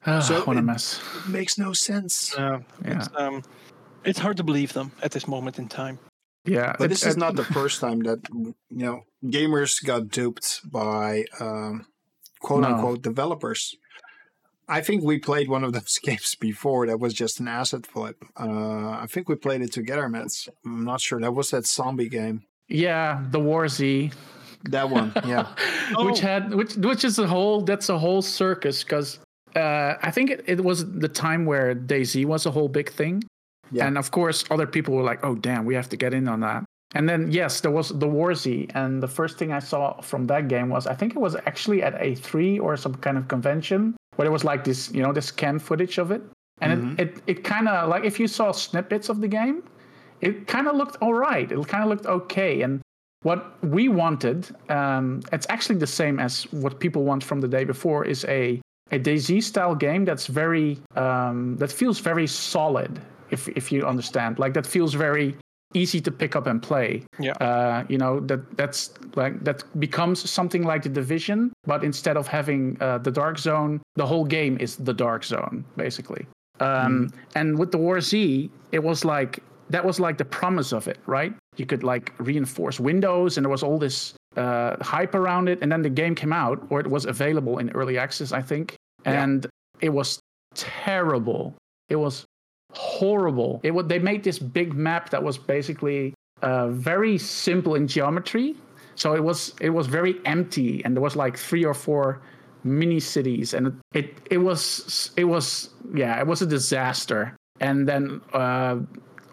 Ah, 0.05 0.21
So 0.21 0.43
what 0.45 0.57
a 0.57 0.61
it- 0.61 0.63
mess. 0.63 1.01
It 1.25 1.31
makes 1.31 1.59
no 1.59 1.73
sense. 1.73 2.35
Uh, 2.37 2.61
Yeah, 2.85 2.99
it's, 2.99 3.09
um, 3.17 3.43
it's 4.05 4.19
hard 4.19 4.37
to 4.37 4.45
believe 4.45 4.73
them 4.73 4.93
at 5.03 5.13
this 5.13 5.27
moment 5.27 5.59
in 5.59 5.69
time. 5.69 5.99
yeah. 6.45 6.75
But 6.79 6.87
it- 6.87 6.89
this 6.91 7.05
is 7.07 7.17
not 7.17 7.35
the 7.37 7.45
first 7.59 7.81
time 7.81 8.01
that 8.01 8.21
you 8.33 8.55
know 8.71 9.01
gamers 9.25 9.83
got 9.85 10.09
duped 10.09 10.61
by 10.71 11.25
um, 11.41 11.87
quote 12.41 12.63
No. 12.63 12.69
unquote 12.75 13.03
developers. 13.03 13.75
I 14.69 14.81
think 14.81 15.03
we 15.05 15.19
played 15.19 15.49
one 15.49 15.63
of 15.65 15.73
those 15.73 15.99
games 16.03 16.35
before 16.41 16.87
that 16.87 16.99
was 17.01 17.15
just 17.15 17.41
an 17.41 17.49
asset 17.49 17.87
flip. 17.87 18.17
Uh, 18.37 18.91
I 19.05 19.07
think 19.09 19.29
we 19.29 19.37
played 19.37 19.63
it 19.63 19.73
together, 19.73 20.09
Mets. 20.09 20.49
I'm 20.65 20.85
not 20.85 21.01
sure. 21.01 21.21
That 21.21 21.35
was 21.35 21.51
that 21.51 21.67
zombie 21.67 22.09
game. 22.09 22.43
Yeah, 22.69 23.23
the 23.31 23.41
War 23.41 23.69
Z. 23.69 24.11
That 24.71 24.91
one, 24.91 25.13
yeah. 25.27 25.47
which 25.99 26.23
Oh. 26.25 26.27
had 26.27 26.53
which 26.55 26.75
which 26.77 27.05
is 27.05 27.19
a 27.21 27.27
whole 27.27 27.61
that's 27.61 27.89
a 27.89 27.99
whole 27.99 28.21
circus 28.23 28.83
because 28.83 29.21
uh, 29.55 29.95
I 30.03 30.11
think 30.11 30.31
it, 30.31 30.45
it 30.47 30.61
was 30.65 30.91
the 30.99 31.09
time 31.09 31.47
where 31.47 31.75
DayZ 31.75 32.25
was 32.25 32.47
a 32.47 32.51
whole 32.51 32.69
big 32.69 32.91
thing, 32.91 33.23
Yeah. 33.71 33.87
and 33.87 33.97
of 33.97 34.11
course 34.11 34.45
other 34.51 34.67
people 34.67 34.95
were 34.95 35.05
like, 35.05 35.25
"Oh 35.25 35.37
damn, 35.37 35.65
we 35.67 35.75
have 35.77 35.89
to 35.91 35.97
get 35.97 36.13
in 36.13 36.27
on 36.27 36.41
that." 36.41 36.65
And 36.95 37.09
then 37.09 37.31
yes, 37.31 37.61
there 37.61 37.71
was 37.71 37.91
the 37.91 38.09
War 38.09 38.35
Z, 38.35 38.69
and 38.75 39.01
the 39.03 39.09
first 39.09 39.39
thing 39.39 39.53
I 39.53 39.61
saw 39.61 40.01
from 40.01 40.27
that 40.27 40.49
game 40.49 40.69
was 40.69 40.87
I 40.89 40.95
think 40.95 41.15
it 41.15 41.21
was 41.21 41.37
actually 41.47 41.83
at 41.85 41.95
E3 42.01 42.59
or 42.61 42.77
some 42.77 42.95
kind 42.97 43.17
of 43.19 43.29
convention 43.29 43.95
where 44.17 44.25
there 44.25 44.33
was 44.33 44.43
like 44.45 44.65
this 44.65 44.91
you 44.93 45.03
know 45.03 45.13
this 45.13 45.31
cam 45.31 45.61
footage 45.61 45.99
of 45.99 46.11
it, 46.11 46.23
and 46.61 46.83
Mhm. 46.83 46.99
it 46.99 47.09
it, 47.09 47.23
it 47.39 47.45
kind 47.45 47.69
of 47.69 47.89
like 47.89 48.05
if 48.05 48.19
you 48.19 48.27
saw 48.27 48.51
snippets 48.51 49.09
of 49.09 49.21
the 49.21 49.29
game, 49.29 49.63
it 50.21 50.47
kind 50.47 50.67
of 50.69 50.77
looked 50.77 50.97
all 51.01 51.15
right. 51.15 51.51
It 51.51 51.69
kind 51.69 51.83
of 51.85 51.91
looked 51.91 52.07
okay, 52.07 52.63
and 52.63 52.81
what 53.23 53.63
we 53.65 53.89
wanted, 53.89 54.55
um, 54.71 55.21
it's 55.33 55.47
actually 55.49 55.79
the 55.79 55.87
same 55.87 56.21
as 56.21 56.45
what 56.53 56.79
people 56.79 57.03
want 57.05 57.25
from 57.25 57.41
the 57.41 57.49
day 57.49 57.65
before, 57.65 58.05
is 58.05 58.25
a 58.27 58.61
a 58.93 58.99
DayZ 58.99 59.43
style 59.43 59.75
game 59.75 60.05
that's 60.05 60.27
very 60.27 60.79
um, 60.95 61.57
that 61.57 61.73
feels 61.73 61.99
very 61.99 62.27
solid. 62.27 63.01
If 63.31 63.49
if 63.49 63.73
you 63.73 63.85
understand, 63.87 64.39
like 64.39 64.55
that 64.55 64.67
feels 64.67 64.95
very 64.95 65.37
easy 65.75 66.01
to 66.01 66.11
pick 66.11 66.37
up 66.37 66.47
and 66.47 66.63
play. 66.63 67.03
Yeah. 67.19 67.33
Uh, 67.33 67.85
you 67.89 67.99
know 67.99 68.21
that 68.21 68.57
that's 68.57 68.95
like 69.17 69.43
that 69.45 69.65
becomes 69.81 70.31
something 70.31 70.63
like 70.63 70.83
the 70.83 70.89
division, 70.89 71.53
but 71.67 71.83
instead 71.83 72.17
of 72.17 72.29
having 72.29 72.77
uh, 72.81 72.99
the 72.99 73.11
dark 73.11 73.39
zone, 73.39 73.81
the 73.97 74.07
whole 74.07 74.25
game 74.25 74.57
is 74.61 74.77
the 74.77 74.95
dark 74.95 75.25
zone 75.25 75.65
basically. 75.77 76.27
Um, 76.61 77.11
And 77.35 77.59
with 77.59 77.71
the 77.73 77.79
War 77.79 78.01
Z, 78.01 78.51
it 78.73 78.83
was 78.83 79.05
like 79.05 79.43
that 79.71 79.85
was 79.85 79.99
like 80.01 80.17
the 80.19 80.25
promise 80.25 80.73
of 80.73 80.89
it, 80.89 80.99
right? 81.07 81.35
You 81.57 81.67
could 81.67 81.83
like 81.83 82.13
reinforce 82.19 82.79
windows, 82.81 83.37
and 83.37 83.45
there 83.45 83.51
was 83.51 83.63
all 83.63 83.79
this 83.79 84.15
uh, 84.37 84.77
hype 84.83 85.15
around 85.15 85.49
it. 85.49 85.59
And 85.63 85.71
then 85.73 85.83
the 85.83 85.91
game 85.91 86.15
came 86.15 86.33
out, 86.33 86.65
or 86.71 86.81
it 86.81 86.87
was 86.87 87.05
available 87.07 87.59
in 87.59 87.71
early 87.71 87.99
access, 87.99 88.33
I 88.33 88.43
think, 88.43 88.77
Yeah. 89.05 89.23
and 89.23 89.47
it 89.81 89.91
was 89.91 90.21
terrible. 90.55 91.55
It 91.89 91.97
was 91.97 92.25
horrible. 92.73 93.61
It 93.63 93.71
was, 93.73 93.87
they 93.87 93.99
made 93.99 94.23
this 94.25 94.39
big 94.39 94.75
map 94.75 95.11
that 95.11 95.23
was 95.23 95.39
basically 95.39 96.15
uh, 96.43 96.69
very 96.69 97.19
simple 97.19 97.75
in 97.75 97.87
geometry. 97.87 98.57
So 98.95 99.15
it 99.15 99.23
was 99.23 99.55
it 99.61 99.71
was 99.71 99.87
very 99.89 100.15
empty, 100.25 100.83
and 100.85 100.95
there 100.97 101.03
was 101.03 101.17
like 101.17 101.37
three 101.37 101.65
or 101.65 101.75
four 101.75 102.23
mini 102.65 102.99
cities, 102.99 103.53
and 103.55 103.67
it 103.67 103.75
it, 103.95 104.07
it 104.31 104.39
was 104.39 105.11
it 105.17 105.25
was 105.25 105.71
yeah 105.95 106.19
it 106.19 106.27
was 106.27 106.41
a 106.43 106.47
disaster. 106.47 107.37
And 107.61 107.87
then 107.89 108.21
uh, 108.33 108.79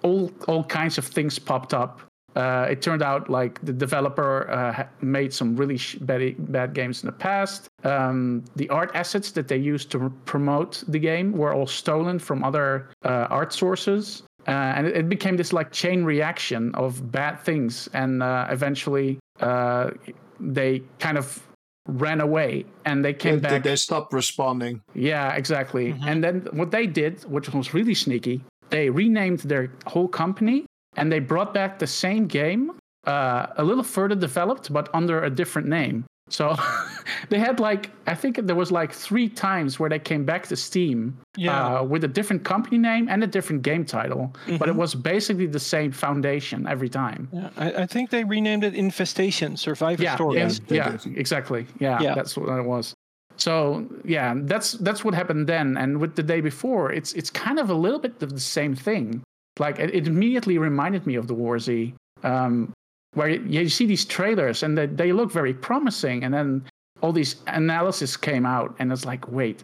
all 0.03 0.31
all 0.47 0.63
kinds 0.63 0.97
of 0.97 1.05
things 1.05 1.39
popped 1.39 1.73
up. 1.73 1.99
Uh, 2.35 2.65
it 2.71 2.81
turned 2.81 3.03
out 3.03 3.29
like 3.29 3.59
the 3.63 3.71
developer 3.73 4.49
uh, 4.49 4.87
made 5.01 5.31
some 5.31 5.55
really 5.55 5.77
sh- 5.77 5.97
bad, 6.01 6.33
bad 6.51 6.73
games 6.73 7.03
in 7.03 7.07
the 7.07 7.11
past. 7.11 7.67
Um, 7.83 8.43
the 8.55 8.67
art 8.69 8.89
assets 8.95 9.29
that 9.33 9.47
they 9.47 9.57
used 9.57 9.91
to 9.91 10.09
promote 10.25 10.83
the 10.87 10.97
game 10.97 11.31
were 11.33 11.53
all 11.53 11.67
stolen 11.67 12.17
from 12.17 12.43
other 12.43 12.89
uh, 13.05 13.27
art 13.29 13.53
sources. 13.53 14.23
Uh, 14.47 14.51
and 14.75 14.87
it, 14.87 14.97
it 14.97 15.09
became 15.09 15.37
this 15.37 15.53
like 15.53 15.71
chain 15.71 16.03
reaction 16.03 16.73
of 16.73 17.11
bad 17.11 17.39
things. 17.39 17.87
And 17.93 18.23
uh, 18.23 18.47
eventually 18.49 19.19
uh, 19.39 19.91
they 20.39 20.81
kind 20.97 21.19
of 21.19 21.45
ran 21.87 22.19
away 22.19 22.65
and 22.85 23.05
they 23.05 23.13
came 23.13 23.35
They, 23.41 23.49
back. 23.49 23.63
they 23.63 23.75
stopped 23.75 24.11
responding. 24.11 24.81
Yeah, 24.95 25.33
exactly. 25.33 25.93
Mhm. 25.93 26.07
And 26.07 26.23
then 26.23 26.47
what 26.51 26.71
they 26.71 26.87
did, 26.87 27.21
which 27.25 27.53
was 27.53 27.73
really 27.75 27.93
sneaky, 27.93 28.41
they 28.73 28.89
renamed 28.89 29.39
their 29.51 29.65
whole 29.85 30.07
company 30.07 30.65
and 30.97 31.11
they 31.11 31.19
brought 31.19 31.53
back 31.53 31.79
the 31.79 31.87
same 31.87 32.23
game, 32.27 32.71
uh, 33.05 33.47
a 33.57 33.63
little 33.63 33.83
further 33.83 34.15
developed, 34.15 34.71
but 34.73 34.89
under 34.93 35.23
a 35.23 35.29
different 35.29 35.67
name. 35.67 36.03
So 36.29 36.55
they 37.29 37.37
had 37.37 37.59
like, 37.59 37.91
I 38.07 38.15
think 38.15 38.37
there 38.47 38.55
was 38.55 38.71
like 38.71 38.91
three 38.93 39.27
times 39.29 39.79
where 39.79 39.89
they 39.89 39.99
came 39.99 40.23
back 40.25 40.43
to 40.47 40.55
Steam 40.55 40.97
Yeah. 41.37 41.51
uh, 41.79 41.83
with 41.83 42.03
a 42.03 42.07
different 42.07 42.43
company 42.43 42.77
name 42.77 43.07
and 43.09 43.23
a 43.23 43.27
different 43.27 43.61
game 43.61 43.85
title, 43.85 44.33
but 44.59 44.69
it 44.69 44.73
Mhm. 44.75 44.83
was 44.83 44.95
basically 44.95 45.47
the 45.47 45.59
same 45.59 45.91
foundation 45.91 46.65
every 46.67 46.89
time. 46.89 47.27
Yeah, 47.33 47.49
I, 47.57 47.67
I 47.83 47.85
think 47.85 48.09
they 48.09 48.23
renamed 48.23 48.63
it 48.63 48.73
Infestation 48.73 49.57
Survivor 49.57 50.01
Yeah, 50.03 50.15
Stories. 50.15 50.59
yeah, 50.59 50.65
they 50.67 50.75
yeah, 50.77 50.97
exactly. 51.23 51.65
Yeah, 51.79 52.01
Yeah. 52.01 52.15
that's 52.15 52.37
what 52.37 52.57
it 52.57 52.65
was. 52.65 52.92
So 53.37 53.87
yeah, 54.05 54.33
that's 54.37 54.73
that's 54.73 55.03
what 55.03 55.13
happened 55.13 55.47
then. 55.47 55.77
And 55.77 55.99
with 55.99 56.15
the 56.15 56.23
day 56.23 56.41
before, 56.41 56.91
it's 56.91 57.13
it's 57.13 57.29
kind 57.29 57.59
of 57.59 57.69
a 57.69 57.73
little 57.73 57.99
bit 57.99 58.21
of 58.21 58.31
the 58.33 58.39
same 58.39 58.75
thing. 58.75 59.23
Like 59.59 59.79
it, 59.79 59.93
it 59.93 60.07
immediately 60.07 60.57
reminded 60.57 61.05
me 61.05 61.15
of 61.15 61.27
the 61.27 61.33
War 61.33 61.59
Z, 61.59 61.93
um, 62.23 62.73
where 63.13 63.29
you, 63.29 63.61
you 63.61 63.69
see 63.69 63.85
these 63.85 64.05
trailers 64.05 64.63
and 64.63 64.77
they, 64.77 64.87
they 64.87 65.11
look 65.11 65.31
very 65.31 65.53
promising, 65.53 66.23
and 66.23 66.33
then 66.33 66.63
all 67.01 67.11
these 67.11 67.37
analysis 67.47 68.17
came 68.17 68.45
out, 68.45 68.75
and 68.79 68.91
it's 68.91 69.05
like, 69.05 69.27
wait, 69.31 69.63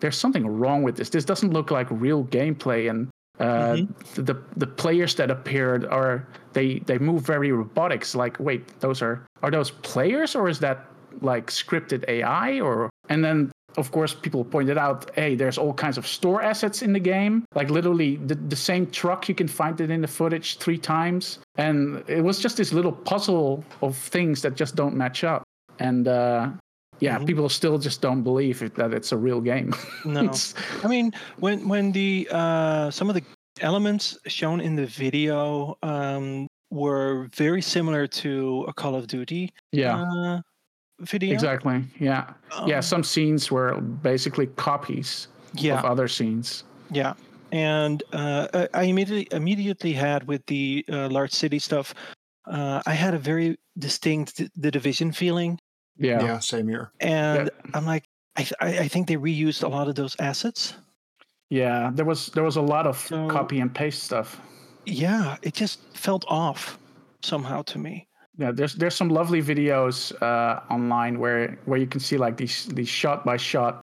there's 0.00 0.16
something 0.18 0.46
wrong 0.46 0.82
with 0.82 0.96
this. 0.96 1.08
This 1.08 1.24
doesn't 1.24 1.52
look 1.52 1.70
like 1.70 1.88
real 1.90 2.24
gameplay, 2.24 2.90
and 2.90 3.08
uh, 3.40 3.74
Mm-hmm. 3.74 4.22
the 4.22 4.36
the 4.56 4.66
players 4.66 5.14
that 5.16 5.30
appeared 5.30 5.84
are 5.86 6.26
they 6.52 6.78
they 6.86 6.98
move 6.98 7.22
very 7.26 7.50
robotics. 7.50 8.14
Like, 8.14 8.38
wait, 8.38 8.78
those 8.80 9.02
are 9.02 9.26
are 9.42 9.50
those 9.50 9.72
players 9.72 10.36
or 10.36 10.48
is 10.48 10.60
that 10.60 10.86
like 11.22 11.46
scripted 11.50 12.04
AI 12.08 12.60
or? 12.60 12.90
And 13.08 13.24
then 13.24 13.52
of 13.76 13.90
course 13.90 14.14
people 14.14 14.44
pointed 14.44 14.78
out, 14.78 15.10
hey, 15.16 15.34
there's 15.34 15.58
all 15.58 15.74
kinds 15.74 15.98
of 15.98 16.06
store 16.06 16.42
assets 16.42 16.80
in 16.82 16.92
the 16.92 17.00
game. 17.00 17.44
Like 17.54 17.70
literally 17.70 18.16
the 18.16 18.36
the 18.36 18.56
same 18.56 18.86
truck 18.90 19.28
you 19.28 19.34
can 19.34 19.48
find 19.48 19.80
it 19.80 19.90
in 19.90 20.00
the 20.00 20.08
footage 20.08 20.58
three 20.58 20.78
times, 20.78 21.38
and 21.56 22.02
it 22.08 22.22
was 22.22 22.38
just 22.38 22.56
this 22.56 22.72
little 22.72 22.92
puzzle 22.92 23.64
of 23.82 23.96
things 23.96 24.42
that 24.42 24.54
just 24.54 24.76
don't 24.76 24.94
match 24.94 25.24
up. 25.24 25.42
And 25.80 26.06
uh, 26.06 26.50
yeah, 27.00 27.18
Mhm. 27.18 27.26
people 27.26 27.48
still 27.48 27.78
just 27.78 28.00
don't 28.00 28.22
believe 28.22 28.62
it, 28.62 28.74
that 28.76 28.94
it's 28.94 29.10
a 29.12 29.16
real 29.16 29.40
game. 29.40 29.74
No, 30.04 30.30
I 30.84 30.88
mean 30.88 31.12
when 31.40 31.66
when 31.68 31.92
the 31.92 32.28
uh, 32.30 32.90
some 32.90 33.08
of 33.10 33.14
the 33.16 33.24
elements 33.60 34.16
shown 34.26 34.60
in 34.60 34.76
the 34.76 34.86
video 34.86 35.76
um, 35.82 36.46
were 36.70 37.28
very 37.34 37.62
similar 37.62 38.06
to 38.06 38.64
a 38.68 38.72
Call 38.72 38.94
of 38.94 39.06
Duty 39.06 39.52
yeah. 39.72 40.02
uh, 40.02 40.40
video. 41.00 41.32
Exactly. 41.34 41.82
Yeah. 41.98 42.32
yeah. 42.66 42.76
Um, 42.76 42.82
Some 42.82 43.02
scenes 43.04 43.50
were 43.50 43.80
basically 43.80 44.46
copies 44.56 45.28
yeah, 45.54 45.78
of 45.78 45.84
other 45.84 46.08
scenes. 46.08 46.64
yeah. 46.90 47.14
And 47.52 48.02
uh, 48.12 48.48
I- 48.52 48.68
I 48.74 48.82
immediately 48.84 49.28
immediately 49.30 49.92
had 49.92 50.26
with 50.26 50.44
the 50.46 50.84
uh, 50.90 51.08
large 51.08 51.32
city 51.32 51.58
stuff. 51.60 51.94
Uh, 52.46 52.82
I 52.86 52.94
had 52.94 53.14
a 53.14 53.18
very 53.18 53.56
distinct 53.78 54.36
d- 54.36 54.50
the 54.56 54.70
division 54.70 55.12
feeling, 55.12 55.58
Yeah. 55.96 56.22
Yeah, 56.24 56.38
same 56.40 56.68
here. 56.68 56.90
and 57.00 57.50
I'm 57.72 57.86
like, 57.86 58.04
I, 58.36 58.42
th- 58.42 58.58
I 58.60 58.78
I 58.84 58.88
think 58.88 59.06
they 59.06 59.16
reused 59.16 59.62
a 59.62 59.68
lot 59.68 59.88
of 59.88 59.94
those 59.94 60.16
assets. 60.18 60.74
Yeah. 61.50 61.90
There 61.94 62.04
was 62.06 62.26
there 62.34 62.42
was 62.44 62.56
a 62.56 62.62
lot 62.62 62.86
of 62.86 62.98
So- 62.98 63.28
copy 63.28 63.60
and 63.60 63.72
paste 63.72 64.02
stuff. 64.02 64.40
Yeah, 64.86 65.36
it 65.42 65.54
just 65.54 65.78
felt 65.96 66.24
off 66.28 66.78
somehow 67.22 67.62
to 67.62 67.78
me. 67.78 68.06
Yeah. 68.38 68.52
There's 68.52 68.74
there's 68.74 68.94
some 68.94 69.08
lovely 69.08 69.42
videos 69.42 70.12
uh, 70.22 70.60
online 70.70 71.18
where 71.18 71.58
where 71.64 71.78
you 71.78 71.86
can 71.86 72.00
see 72.00 72.16
like 72.16 72.36
these 72.36 72.66
these 72.66 72.88
shot 72.88 73.24
by 73.24 73.36
shot 73.36 73.80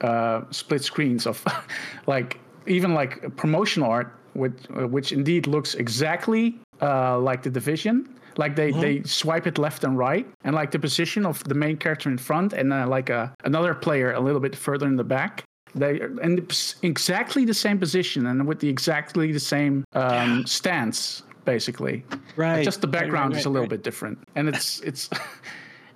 uh, 0.00 0.42
split 0.50 0.82
screens 0.82 1.26
of 1.26 1.44
like 2.06 2.38
even 2.66 2.94
like 2.94 3.36
promotional 3.36 3.90
art 3.90 4.18
which 4.34 4.54
uh, 4.76 4.86
which 4.88 5.12
indeed 5.12 5.46
looks 5.46 5.74
exactly 5.74 6.58
uh, 6.80 7.18
like 7.18 7.42
the 7.42 7.50
division. 7.50 8.08
Like 8.38 8.56
they, 8.56 8.72
they 8.72 9.02
swipe 9.02 9.46
it 9.46 9.58
left 9.58 9.84
and 9.84 9.98
right 9.98 10.26
and 10.44 10.54
like 10.54 10.70
the 10.70 10.78
position 10.78 11.26
of 11.26 11.44
the 11.44 11.54
main 11.54 11.76
character 11.76 12.08
in 12.08 12.16
front 12.16 12.54
and 12.54 12.72
uh, 12.72 12.86
like 12.88 13.10
a, 13.10 13.34
another 13.44 13.74
player 13.74 14.12
a 14.12 14.20
little 14.20 14.40
bit 14.40 14.56
further 14.56 14.86
in 14.86 14.96
the 14.96 15.04
back. 15.04 15.44
They 15.74 16.00
in 16.00 16.46
exactly 16.82 17.44
the 17.44 17.54
same 17.54 17.78
position 17.78 18.26
and 18.26 18.46
with 18.46 18.60
the 18.60 18.68
exactly 18.68 19.32
the 19.32 19.40
same 19.40 19.84
um, 19.92 20.46
stance 20.46 21.22
basically. 21.44 22.04
Right. 22.36 22.64
just 22.64 22.80
the 22.80 22.86
right, 22.86 22.94
right, 22.94 23.00
background 23.02 23.36
is 23.36 23.44
a 23.44 23.50
little 23.50 23.64
right. 23.64 23.70
bit 23.70 23.82
different. 23.82 24.18
And 24.34 24.48
it's 24.48 24.80
it's 24.80 25.10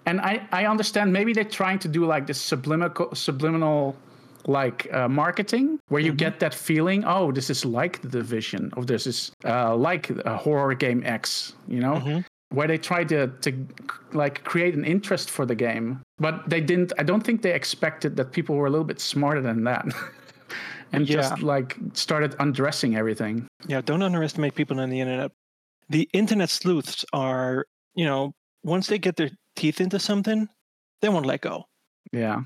and 0.07 0.21
i 0.21 0.41
i 0.53 0.65
understand 0.65 1.13
maybe 1.13 1.33
they're 1.33 1.45
trying 1.45 1.79
to 1.81 1.89
do 1.89 2.07
like 2.07 2.27
this 2.27 2.41
subliminal 2.41 3.15
subliminal 3.15 3.97
like 4.47 4.87
uh, 4.95 5.09
marketing 5.09 5.81
where 5.89 6.01
you 6.01 6.13
get 6.13 6.39
that 6.39 6.55
feeling 6.55 7.05
oh 7.05 7.33
this 7.33 7.51
is 7.51 7.65
like 7.65 8.01
the 8.03 8.09
division 8.09 8.73
or 8.77 8.85
this 8.85 9.05
is 9.05 9.33
uh, 9.45 9.75
like 9.75 10.09
a 10.11 10.37
horror 10.37 10.73
game 10.75 11.03
x 11.05 11.55
you 11.69 11.81
know? 11.81 12.23
Where 12.51 12.69
they 12.69 12.79
try 12.79 13.03
to 13.03 13.27
to 13.27 13.67
like 14.13 14.45
create 14.45 14.75
an 14.77 14.85
interest 14.85 15.31
for 15.31 15.45
the 15.45 15.57
game 15.57 16.01
but 16.19 16.49
they 16.49 16.61
didn't 16.61 16.93
i 16.97 17.03
don't 17.03 17.25
think 17.27 17.43
they 17.43 17.53
expected 17.53 18.15
that 18.17 18.31
people 18.31 18.55
were 18.55 18.67
a 18.67 18.71
little 18.71 18.85
bit 18.85 19.01
smarter 19.01 19.43
than 19.43 19.65
that 19.65 19.85
and 20.93 21.07
just 21.07 21.43
like 21.43 21.77
started 21.93 22.35
undressing 22.39 22.97
everything 22.97 23.47
Yeah, 23.67 23.81
don't 23.81 24.03
underestimate 24.03 24.55
people 24.55 24.81
on 24.81 24.91
the 24.91 25.01
internet. 25.01 25.33
The 25.89 26.09
internet 26.13 26.51
sleuths 26.51 27.05
are, 27.13 27.65
you 27.95 28.05
know, 28.05 28.33
once 28.65 28.87
they 28.89 28.99
get 28.99 29.17
their 29.17 29.31
teeth 29.55 29.81
into 29.81 29.99
something, 29.99 30.49
they 31.01 31.09
won't 31.09 31.27
let 31.27 31.41
go. 31.41 31.65
yeah 32.13 32.41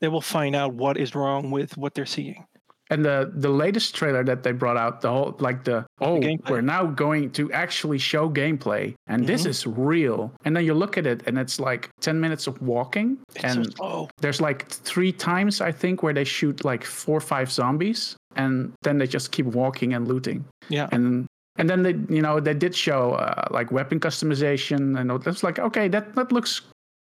They 0.00 0.08
will 0.08 0.20
find 0.20 0.54
out 0.56 0.74
what 0.74 0.96
is 0.96 1.14
wrong 1.14 1.50
with 1.50 1.76
what 1.76 1.94
they're 1.94 2.06
seeing. 2.06 2.44
And 2.92 3.04
the 3.04 3.32
the 3.34 3.48
latest 3.64 3.94
trailer 3.94 4.22
that 4.30 4.42
they 4.44 4.52
brought 4.52 4.76
out, 4.76 5.00
the 5.00 5.08
whole 5.10 5.34
like 5.46 5.64
the 5.64 5.78
oh 6.00 6.18
gameplay. 6.20 6.50
we're 6.50 6.60
now 6.76 6.84
going 7.04 7.30
to 7.38 7.50
actually 7.52 7.98
show 7.98 8.28
gameplay, 8.28 8.94
and 9.06 9.26
this 9.26 9.42
Mhm. 9.44 9.50
is 9.52 9.66
real. 9.66 10.20
And 10.44 10.54
then 10.54 10.64
you 10.68 10.74
look 10.74 10.98
at 11.00 11.06
it, 11.06 11.22
and 11.26 11.38
it's 11.38 11.58
like 11.58 11.88
ten 12.00 12.20
minutes 12.20 12.46
of 12.46 12.54
walking, 12.60 13.08
It's 13.34 13.44
and 13.44 13.64
so 13.66 13.70
slow. 13.76 14.08
there's 14.22 14.40
like 14.48 14.68
three 14.68 15.12
times 15.12 15.60
I 15.60 15.72
think 15.72 16.02
where 16.02 16.12
they 16.18 16.24
shoot 16.24 16.64
like 16.64 16.84
four 16.84 17.16
or 17.16 17.26
five 17.34 17.48
zombies, 17.50 18.14
and 18.36 18.72
then 18.82 18.98
they 18.98 19.06
just 19.06 19.32
keep 19.32 19.46
walking 19.46 19.94
and 19.94 20.06
looting, 20.06 20.44
Yeah. 20.68 20.88
and 20.92 21.26
and 21.58 21.68
then 21.70 21.82
they 21.82 21.94
you 22.16 22.22
know 22.26 22.40
they 22.40 22.54
did 22.54 22.74
show 22.74 23.12
uh, 23.24 23.46
like 23.50 23.72
weapon 23.72 24.00
customization, 24.00 24.98
and 24.98 25.10
it 25.10 25.24
was 25.26 25.42
like 25.42 25.58
okay 25.58 25.88
that 25.88 26.14
that 26.16 26.30
looks 26.32 26.60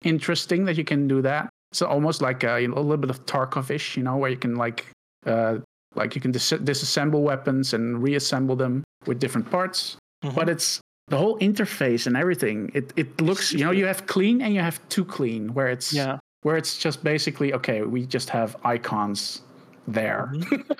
interesting 0.05 0.65
that 0.67 0.77
you 0.77 0.85
can 0.85 1.09
do 1.09 1.23
that. 1.23 1.49
It's 1.73 1.83
almost 1.83 2.21
like 2.23 2.45
a, 2.45 2.61
you 2.61 2.69
know, 2.69 2.77
a 2.77 2.85
little 2.85 2.99
bit 2.99 3.09
of 3.11 3.25
Tarkov-ish, 3.25 3.97
you 3.97 4.03
know, 4.03 4.17
where 4.17 4.31
you 4.31 4.37
can 4.37 4.57
like 4.57 4.85
uh, 5.27 5.59
like 5.95 6.15
you 6.15 6.21
can 6.21 6.33
dis- 6.33 6.53
disassemble 6.65 7.23
weapons 7.23 7.75
and 7.75 8.03
reassemble 8.03 8.57
them 8.57 8.83
with 9.07 9.19
different 9.19 9.51
parts. 9.51 9.97
Mhm. 10.25 10.35
But 10.35 10.49
it's 10.49 10.81
the 11.09 11.17
whole 11.19 11.39
interface 11.41 12.07
and 12.07 12.17
everything. 12.17 12.71
It 12.75 12.93
it 12.97 13.21
looks 13.21 13.53
you 13.53 13.65
know 13.65 13.71
you 13.73 13.87
have 13.87 14.07
clean 14.07 14.41
and 14.43 14.55
you 14.55 14.61
have 14.61 14.79
too 14.89 15.05
clean, 15.05 15.53
where 15.55 15.69
it's 15.69 15.93
Yeah. 15.93 16.19
where 16.43 16.57
it's 16.57 16.79
just 16.79 17.03
basically 17.05 17.53
okay. 17.55 17.83
We 17.83 18.07
just 18.07 18.31
have 18.31 18.57
icons 18.65 19.43
there, 19.89 20.31
and 20.33 20.43
it's 20.43 20.71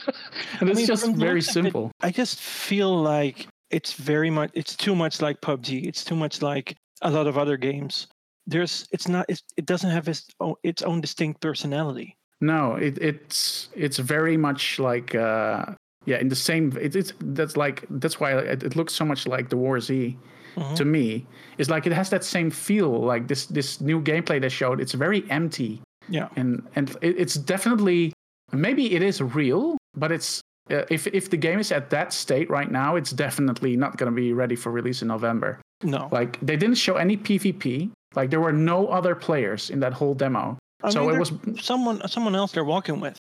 Mm-hmm. 0.61 0.71
I 0.71 0.75
mean, 0.75 0.87
just 0.87 1.07
very 1.17 1.41
of 1.41 1.49
it, 1.49 1.53
simple. 1.53 1.91
I 2.01 2.11
just 2.11 2.39
feel 2.41 2.95
like 3.03 3.47
it's 3.71 3.93
very 3.95 4.31
much 4.31 4.51
it's 4.55 4.77
too 4.77 4.95
much 4.95 5.21
like 5.21 5.41
PUBG. 5.41 5.87
It's 5.87 6.05
too 6.05 6.17
much 6.17 6.41
like 6.43 6.77
a 7.03 7.11
lot 7.11 7.27
of 7.27 7.37
other 7.37 7.57
games. 7.57 8.07
There's 8.47 8.87
it's 8.93 9.09
not 9.09 9.27
it's, 9.29 9.43
it 9.57 9.67
doesn't 9.67 9.91
have 9.91 10.09
its 10.09 10.25
own, 10.41 10.55
its 10.63 10.83
own 10.83 11.01
distinct 11.01 11.41
personality. 11.41 12.17
No, 12.43 12.75
it, 12.75 12.99
it's 12.99 13.69
it's 13.75 13.99
very 13.99 14.37
much 14.37 14.79
like 14.79 15.15
uh, 15.15 15.65
yeah, 16.05 16.19
in 16.19 16.29
the 16.29 16.37
same. 16.37 16.77
It, 16.81 16.97
it's 16.97 17.13
that's 17.21 17.57
like 17.57 17.85
that's 17.89 18.19
why 18.21 18.33
it, 18.37 18.63
it 18.65 18.77
looks 18.77 18.93
so 18.93 19.05
much 19.05 19.27
like 19.27 19.49
the 19.49 19.57
War 19.57 19.81
Z 19.81 20.17
Mhm. 20.57 20.77
to 20.77 20.85
me. 20.85 21.25
It's 21.57 21.71
like 21.71 21.87
it 21.87 21.93
has 21.95 22.11
that 22.11 22.25
same 22.25 22.51
feel. 22.51 22.91
Like 23.01 23.27
this 23.29 23.47
this 23.47 23.81
new 23.81 24.03
gameplay 24.03 24.39
they 24.41 24.51
showed. 24.51 24.81
It's 24.83 24.93
very 24.93 25.25
empty 25.31 25.81
Yeah. 26.11 26.29
and 26.37 26.63
and 26.77 26.91
it, 27.01 27.17
it's 27.17 27.37
definitely 27.37 28.13
maybe 28.53 28.93
it 28.95 29.03
is 29.03 29.23
real, 29.23 29.79
but 29.97 30.13
it's. 30.13 30.41
Uh, 30.71 30.85
if 30.91 31.07
if 31.07 31.31
the 31.31 31.37
game 31.39 31.59
is 31.59 31.73
at 31.73 31.89
that 31.91 32.13
state 32.13 32.49
right 32.51 32.71
now, 32.71 32.97
it's 32.97 33.13
definitely 33.13 33.77
not 33.77 33.97
going 33.97 34.11
to 34.13 34.15
be 34.15 34.33
ready 34.33 34.55
for 34.57 34.71
release 34.71 35.01
in 35.03 35.09
November. 35.09 35.59
No. 35.83 36.09
Like 36.13 36.39
they 36.43 36.57
didn't 36.57 36.77
show 36.79 36.97
any 36.97 37.17
PvP. 37.17 37.91
Like 38.15 38.29
there 38.31 38.41
were 38.41 38.53
no 38.53 38.89
other 38.89 39.15
players 39.15 39.71
in 39.71 39.81
that 39.81 39.93
whole 39.95 40.15
demo. 40.15 40.59
I 40.85 40.91
so 40.91 41.01
mean, 41.07 41.17
it 41.17 41.19
was 41.19 41.33
someone 41.61 42.07
someone 42.09 42.35
else 42.35 42.53
they're 42.53 42.65
walking 42.77 43.01
with. 43.01 43.17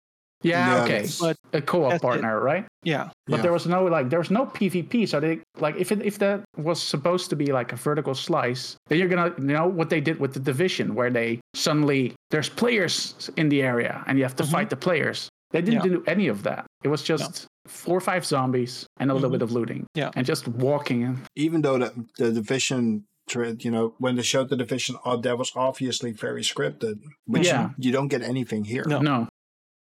yeah, 0.44 0.76
Yeah, 0.78 0.84
okay, 0.84 1.04
But 1.20 1.36
a 1.54 1.62
co-op 1.62 1.92
that's 1.92 2.04
it. 2.04 2.08
partner, 2.08 2.40
right? 2.40 2.66
yeah. 2.84 3.10
But 3.28 3.38
Yeah. 3.38 3.42
there 3.44 3.52
was 3.52 3.66
no 3.68 3.84
like 3.86 4.10
there 4.10 4.20
was 4.20 4.32
no 4.32 4.46
PvP. 4.46 5.06
So 5.08 5.20
they 5.20 5.40
like 5.60 5.76
if 5.78 5.92
it 5.92 6.02
if 6.06 6.18
that 6.20 6.44
was 6.58 6.82
supposed 6.82 7.30
to 7.32 7.36
be 7.36 7.48
like 7.60 7.74
a 7.74 7.76
vertical 7.76 8.16
slice, 8.16 8.78
then 8.88 8.98
you're 9.00 9.10
gonna 9.14 9.34
you 9.38 9.44
know 9.58 9.68
what 9.68 9.90
they 9.90 10.02
did 10.02 10.20
with 10.20 10.32
the 10.34 10.40
division 10.52 10.96
where 10.96 11.12
they 11.12 11.40
suddenly 11.56 12.14
there's 12.32 12.50
players 12.50 13.30
in 13.36 13.50
the 13.50 13.62
area 13.62 14.04
and 14.08 14.18
you 14.18 14.24
have 14.24 14.36
to 14.38 14.44
Mhm. 14.44 14.52
fight 14.52 14.70
the 14.70 14.78
players. 14.78 15.28
They 15.52 15.62
didn't 15.62 15.84
Yeah. 15.84 15.98
do 15.98 16.04
any 16.08 16.28
of 16.30 16.44
that. 16.44 16.66
It 16.86 16.90
was 16.90 17.02
just 17.04 17.48
four 17.68 17.98
or 17.98 18.02
five 18.02 18.24
zombies 18.26 18.86
and 19.00 19.10
a 19.12 19.14
little 19.14 19.30
Mhm. 19.30 19.34
bit 19.38 19.42
of 19.42 19.52
looting. 19.52 19.82
Yeah. 19.96 20.12
And 20.16 20.26
just 20.26 20.48
walking 20.48 21.02
even 21.36 21.62
though 21.64 21.78
the, 21.84 21.90
the 22.18 22.32
division 22.32 22.82
tra- 22.92 23.09
you 23.36 23.72
know 23.72 23.94
when 24.04 24.16
they 24.16 24.22
showed 24.34 24.50
the 24.50 24.56
division 24.56 24.96
oh, 25.06 25.18
that 25.18 25.38
was 25.38 25.52
obviously 25.56 26.12
very 26.12 26.44
scripted 26.52 26.96
but 27.28 27.44
Yeah. 27.44 27.62
you, 27.62 27.70
you 27.86 27.92
don't 27.92 28.08
get 28.10 28.22
anything 28.22 28.64
here 28.66 28.86
No. 28.88 29.00
no. 29.00 29.28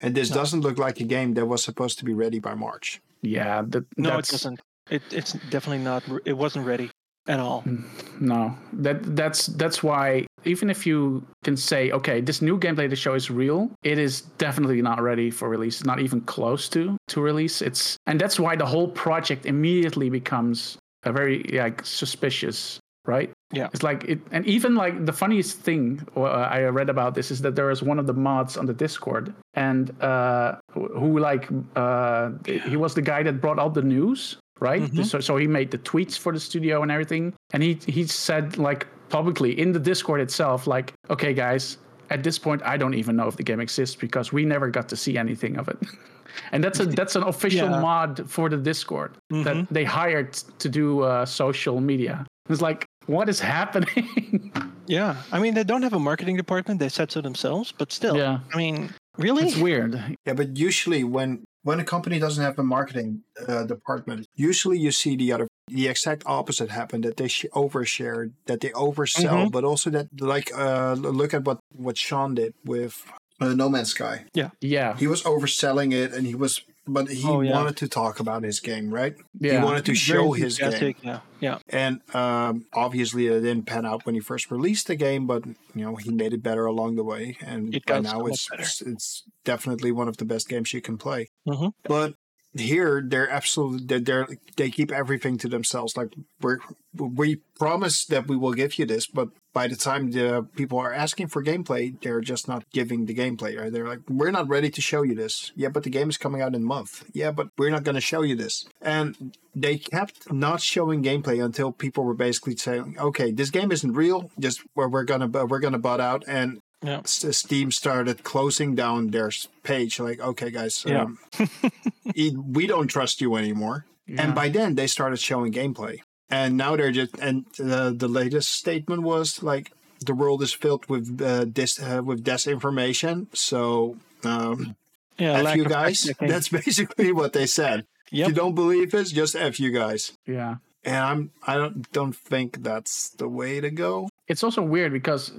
and 0.01 0.13
this 0.15 0.29
No. 0.29 0.35
doesn't 0.39 0.61
look 0.61 0.77
like 0.77 0.99
a 0.99 1.07
game 1.15 1.33
that 1.35 1.45
was 1.53 1.61
supposed 1.63 1.95
to 1.99 2.05
be 2.05 2.13
ready 2.23 2.39
by 2.39 2.53
march 2.55 2.87
Yeah, 3.21 3.63
that, 3.71 3.83
No, 3.97 4.17
it 4.19 4.27
doesn't. 4.27 4.59
It, 4.95 5.01
it's 5.11 5.31
definitely 5.49 5.83
not. 5.91 6.03
It 6.25 6.37
wasn't 6.37 6.65
ready 6.67 6.87
at 7.27 7.39
all. 7.39 7.63
Mm, 7.63 7.83
no, 8.21 8.41
that 8.85 8.97
that's 9.15 9.41
that's 9.61 9.79
why 9.81 10.27
even 10.53 10.69
if 10.69 10.85
you 10.85 11.25
can 11.43 11.57
say, 11.57 11.81
okay, 11.91 12.21
this 12.21 12.39
new 12.47 12.55
gameplay 12.59 12.87
the 12.87 12.95
show 13.05 13.15
is 13.15 13.31
real, 13.31 13.61
it 13.81 13.97
is 13.97 14.21
definitely 14.37 14.81
not 14.89 15.01
ready 15.01 15.31
for 15.31 15.49
release. 15.49 15.77
Not 15.91 15.99
even 16.05 16.21
close 16.21 16.69
to 16.75 16.81
to 17.13 17.17
release. 17.29 17.55
It's 17.69 17.97
and 18.05 18.21
that's 18.21 18.37
why 18.39 18.55
the 18.55 18.65
whole 18.73 18.89
project 19.05 19.45
immediately 19.47 20.09
becomes 20.11 20.77
a 21.03 21.11
very 21.11 21.37
like 21.63 21.81
suspicious, 21.83 22.79
right? 23.05 23.29
Yeah. 23.53 23.67
It's 23.73 23.83
like 23.83 24.03
it, 24.05 24.19
and 24.31 24.45
even 24.45 24.75
like 24.75 25.05
the 25.05 25.13
funniest 25.13 25.59
thing 25.59 26.05
uh, 26.17 26.23
I 26.23 26.63
read 26.63 26.89
about 26.89 27.13
this 27.15 27.31
is 27.31 27.41
that 27.41 27.55
there 27.55 27.69
is 27.69 27.81
one 27.83 27.99
of 27.99 28.07
the 28.07 28.13
mods 28.13 28.57
on 28.57 28.65
the 28.65 28.73
Discord, 28.73 29.33
and 29.53 29.91
uh, 30.01 30.55
who 30.73 31.19
like 31.19 31.47
uh, 31.75 32.31
he 32.45 32.75
was 32.77 32.93
the 32.93 33.01
guy 33.01 33.23
that 33.23 33.39
brought 33.41 33.59
out 33.59 33.73
the 33.73 33.81
news, 33.83 34.37
right? 34.59 34.81
Mhm. 34.81 35.05
So 35.05 35.19
so 35.19 35.37
he 35.37 35.47
made 35.47 35.69
the 35.71 35.77
tweets 35.79 36.17
for 36.17 36.33
the 36.33 36.39
studio 36.39 36.81
and 36.83 36.91
everything, 36.91 37.33
and 37.53 37.61
he 37.63 37.77
he 37.87 38.05
said 38.07 38.57
like 38.57 38.87
publicly 39.09 39.57
in 39.59 39.71
the 39.71 39.79
Discord 39.79 40.19
itself, 40.21 40.67
like, 40.67 40.93
okay, 41.09 41.33
guys. 41.33 41.77
At 42.11 42.21
this 42.21 42.37
point, 42.37 42.61
I 42.63 42.77
don't 42.77 42.93
even 42.93 43.15
know 43.15 43.27
if 43.27 43.35
the 43.35 43.41
game 43.43 43.59
exists 43.59 43.95
because 43.95 44.31
we 44.31 44.45
never 44.45 44.69
got 44.69 44.87
to 44.89 44.95
see 44.95 45.17
anything 45.17 45.57
of 45.57 45.67
it, 45.69 45.77
and 46.51 46.63
that's 46.63 46.79
a 46.79 46.85
that's 46.85 47.15
an 47.15 47.23
official 47.23 47.67
Yeah. 47.69 47.79
mod 47.81 48.29
for 48.29 48.47
the 48.47 48.57
Discord 48.57 49.17
that 49.31 49.55
Mhm. 49.55 49.67
they 49.71 49.83
hired 49.85 50.33
to 50.59 50.69
do 50.69 51.01
uh, 51.01 51.25
social 51.25 51.81
media. 51.81 52.23
It's 52.47 52.61
like, 52.61 52.85
what 53.07 53.29
is 53.29 53.39
happening? 53.39 54.51
Yeah. 54.87 55.15
I 55.31 55.39
mean, 55.39 55.55
they 55.55 55.63
don't 55.63 55.81
have 55.81 55.93
a 55.93 55.99
marketing 55.99 56.37
department. 56.37 56.79
They 56.79 56.89
said 56.89 57.09
so 57.11 57.19
themselves, 57.19 57.71
but 57.75 57.91
still. 57.91 58.15
yeah, 58.17 58.41
I 58.53 58.57
mean, 58.57 58.91
really? 59.17 59.47
it's 59.47 59.57
weird. 59.57 59.99
Yeah, 60.27 60.33
but 60.33 60.55
usually 60.57 61.03
when 61.03 61.43
when 61.63 61.79
a 61.79 61.83
company 61.83 62.19
doesn't 62.19 62.43
have 62.43 62.59
a 62.59 62.63
marketing 62.63 63.23
uh, 63.47 63.63
department, 63.63 64.27
usually 64.35 64.77
you 64.77 64.91
see 64.91 65.15
the 65.15 65.33
other 65.33 65.47
the 65.69 65.87
exact 65.87 66.21
opposite 66.27 66.69
happen 66.69 67.01
that 67.01 67.17
they 67.17 67.27
sh- 67.27 67.47
overshare, 67.55 68.29
that 68.45 68.59
they 68.61 68.69
oversell, 68.73 69.47
Mhm. 69.47 69.51
but 69.51 69.63
also 69.63 69.89
that 69.89 70.05
like 70.21 70.51
uh, 70.55 70.93
look 70.93 71.33
at 71.33 71.45
what 71.45 71.57
what 71.73 71.97
Sean 71.97 72.35
did 72.35 72.53
with 72.63 72.93
uh, 73.41 73.55
No 73.55 73.67
Man's 73.69 73.89
Sky. 73.89 74.25
Yeah, 74.35 74.49
yeah, 74.61 74.95
He 74.97 75.07
was 75.07 75.23
overselling 75.23 75.93
it, 75.93 76.13
and 76.13 76.27
he 76.27 76.35
was, 76.35 76.61
but 76.87 77.09
he 77.09 77.27
Oh, 77.27 77.41
yeah. 77.41 77.53
wanted 77.53 77.77
to 77.77 77.87
talk 77.87 78.19
about 78.19 78.43
his 78.43 78.59
game, 78.59 78.93
right? 78.93 79.15
yeah. 79.39 79.59
He 79.59 79.63
wanted 79.65 79.85
to 79.85 79.95
show 79.95 80.31
his 80.33 80.57
game. 80.57 80.95
Yeah. 81.01 81.19
Yeah. 81.39 81.57
And 81.69 82.01
um, 82.15 82.65
obviously, 82.73 83.27
it 83.27 83.41
didn't 83.41 83.65
pan 83.65 83.85
out 83.85 84.05
when 84.05 84.15
he 84.15 84.21
first 84.21 84.49
released 84.51 84.87
the 84.87 84.95
game, 84.95 85.27
but 85.27 85.45
you 85.45 85.83
know 85.85 85.95
he 85.95 86.11
made 86.11 86.33
it 86.33 86.41
better 86.43 86.65
along 86.65 86.95
the 86.95 87.03
way. 87.03 87.37
And 87.41 87.71
by 87.87 87.99
now, 87.99 88.25
it's 88.25 88.49
better. 88.49 88.63
it's 88.91 89.23
definitely 89.43 89.91
one 89.91 90.07
of 90.07 90.17
the 90.17 90.25
best 90.25 90.47
games 90.49 90.73
you 90.73 90.81
can 90.81 90.97
play. 90.97 91.29
Mhm. 91.47 91.71
But 91.83 92.13
here, 92.57 93.03
they're 93.05 93.29
absolutely 93.29 93.99
they're, 93.99 94.27
they 94.55 94.69
keep 94.69 94.91
everything 94.91 95.37
to 95.39 95.47
themselves. 95.47 95.97
Like 95.97 96.13
we 96.41 96.55
we 96.93 97.35
promise 97.57 98.05
that 98.05 98.27
we 98.27 98.37
will 98.37 98.53
give 98.53 98.79
you 98.79 98.85
this, 98.85 99.07
but 99.07 99.29
by 99.53 99.67
the 99.67 99.75
time 99.75 100.11
the 100.11 100.47
people 100.55 100.77
are 100.79 100.93
asking 100.93 101.27
for 101.27 101.43
gameplay, 101.43 101.99
they're 102.01 102.21
just 102.21 102.47
not 102.47 102.69
giving 102.71 103.05
the 103.05 103.15
gameplay. 103.15 103.59
Right? 103.59 103.71
They're 103.71 103.87
like, 103.87 104.01
we're 104.09 104.31
not 104.31 104.47
ready 104.47 104.69
to 104.69 104.81
show 104.81 105.03
you 105.03 105.15
this. 105.15 105.51
Yeah, 105.55 105.69
but 105.69 105.83
the 105.83 105.89
game 105.89 106.09
is 106.09 106.17
coming 106.17 106.41
out 106.41 106.49
in 106.49 106.61
a 106.61 106.65
month. 106.65 107.05
Yeah, 107.13 107.31
but 107.31 107.49
we're 107.57 107.69
not 107.69 107.83
going 107.83 107.95
to 107.95 108.01
show 108.01 108.21
you 108.21 108.35
this. 108.35 108.65
And 108.81 109.35
they 109.55 109.77
kept 109.77 110.31
not 110.31 110.61
showing 110.61 111.03
gameplay 111.03 111.43
until 111.43 111.71
people 111.71 112.03
were 112.03 112.13
basically 112.13 112.57
saying, 112.57 112.97
okay, 112.99 113.31
this 113.31 113.49
game 113.49 113.71
isn't 113.71 113.93
real. 113.93 114.29
Just 114.39 114.61
we're, 114.75 114.89
we're 114.89 115.03
gonna 115.03 115.27
we're 115.27 115.59
gonna 115.59 115.79
butt 115.79 116.01
out. 116.01 116.23
And 116.27 116.59
Yeah. 116.85 116.99
S- 117.03 117.37
Steam 117.37 117.71
started 117.71 118.23
closing 118.23 118.75
down 118.75 119.07
their 119.07 119.31
page. 119.63 119.99
Like, 119.99 120.19
okay, 120.19 120.51
guys, 120.51 120.83
Yeah. 120.87 121.03
um, 121.03 121.17
e- 122.15 122.35
we 122.35 122.67
don't 122.67 122.87
trust 122.87 123.21
you 123.21 123.35
anymore. 123.35 123.85
yeah. 124.07 124.21
And 124.23 124.35
by 124.35 124.49
then, 124.49 124.75
they 124.75 124.87
started 124.87 125.19
showing 125.19 125.51
gameplay. 125.51 125.99
And 126.29 126.57
now 126.57 126.75
they're 126.75 126.91
just, 126.91 127.17
and 127.19 127.45
uh, 127.59 127.91
the 127.95 128.07
latest 128.07 128.49
statement 128.51 129.03
was 129.03 129.43
like, 129.43 129.71
the 130.05 130.13
world 130.13 130.41
is 130.43 130.53
filled 130.53 130.85
with 130.89 131.21
uh, 131.21 131.45
dis, 131.45 131.79
uh, 131.81 132.01
with 132.03 132.23
disinformation. 132.23 133.27
So, 133.35 133.97
um, 134.23 134.75
Yeah. 135.17 135.41
F 135.41 135.55
you 135.55 135.65
guys. 135.65 136.11
That's 136.19 136.49
basically 136.65 137.11
what 137.11 137.33
they 137.33 137.45
said. 137.47 137.85
If 138.11 138.27
you 138.27 138.33
don't 138.33 138.55
believe 138.55 138.93
us, 138.93 139.11
just 139.11 139.35
F 139.35 139.59
you 139.59 139.71
guys. 139.71 140.13
yeah. 140.27 140.55
And 140.83 140.97
I'm, 140.97 141.31
I 141.47 141.55
don't, 141.55 141.91
don't 141.91 142.15
think 142.15 142.61
that's 142.61 143.09
the 143.09 143.27
way 143.27 143.59
to 143.59 143.71
go. 143.71 144.07
It's 144.27 144.43
also 144.43 144.61
weird 144.61 144.91
because 144.91 145.31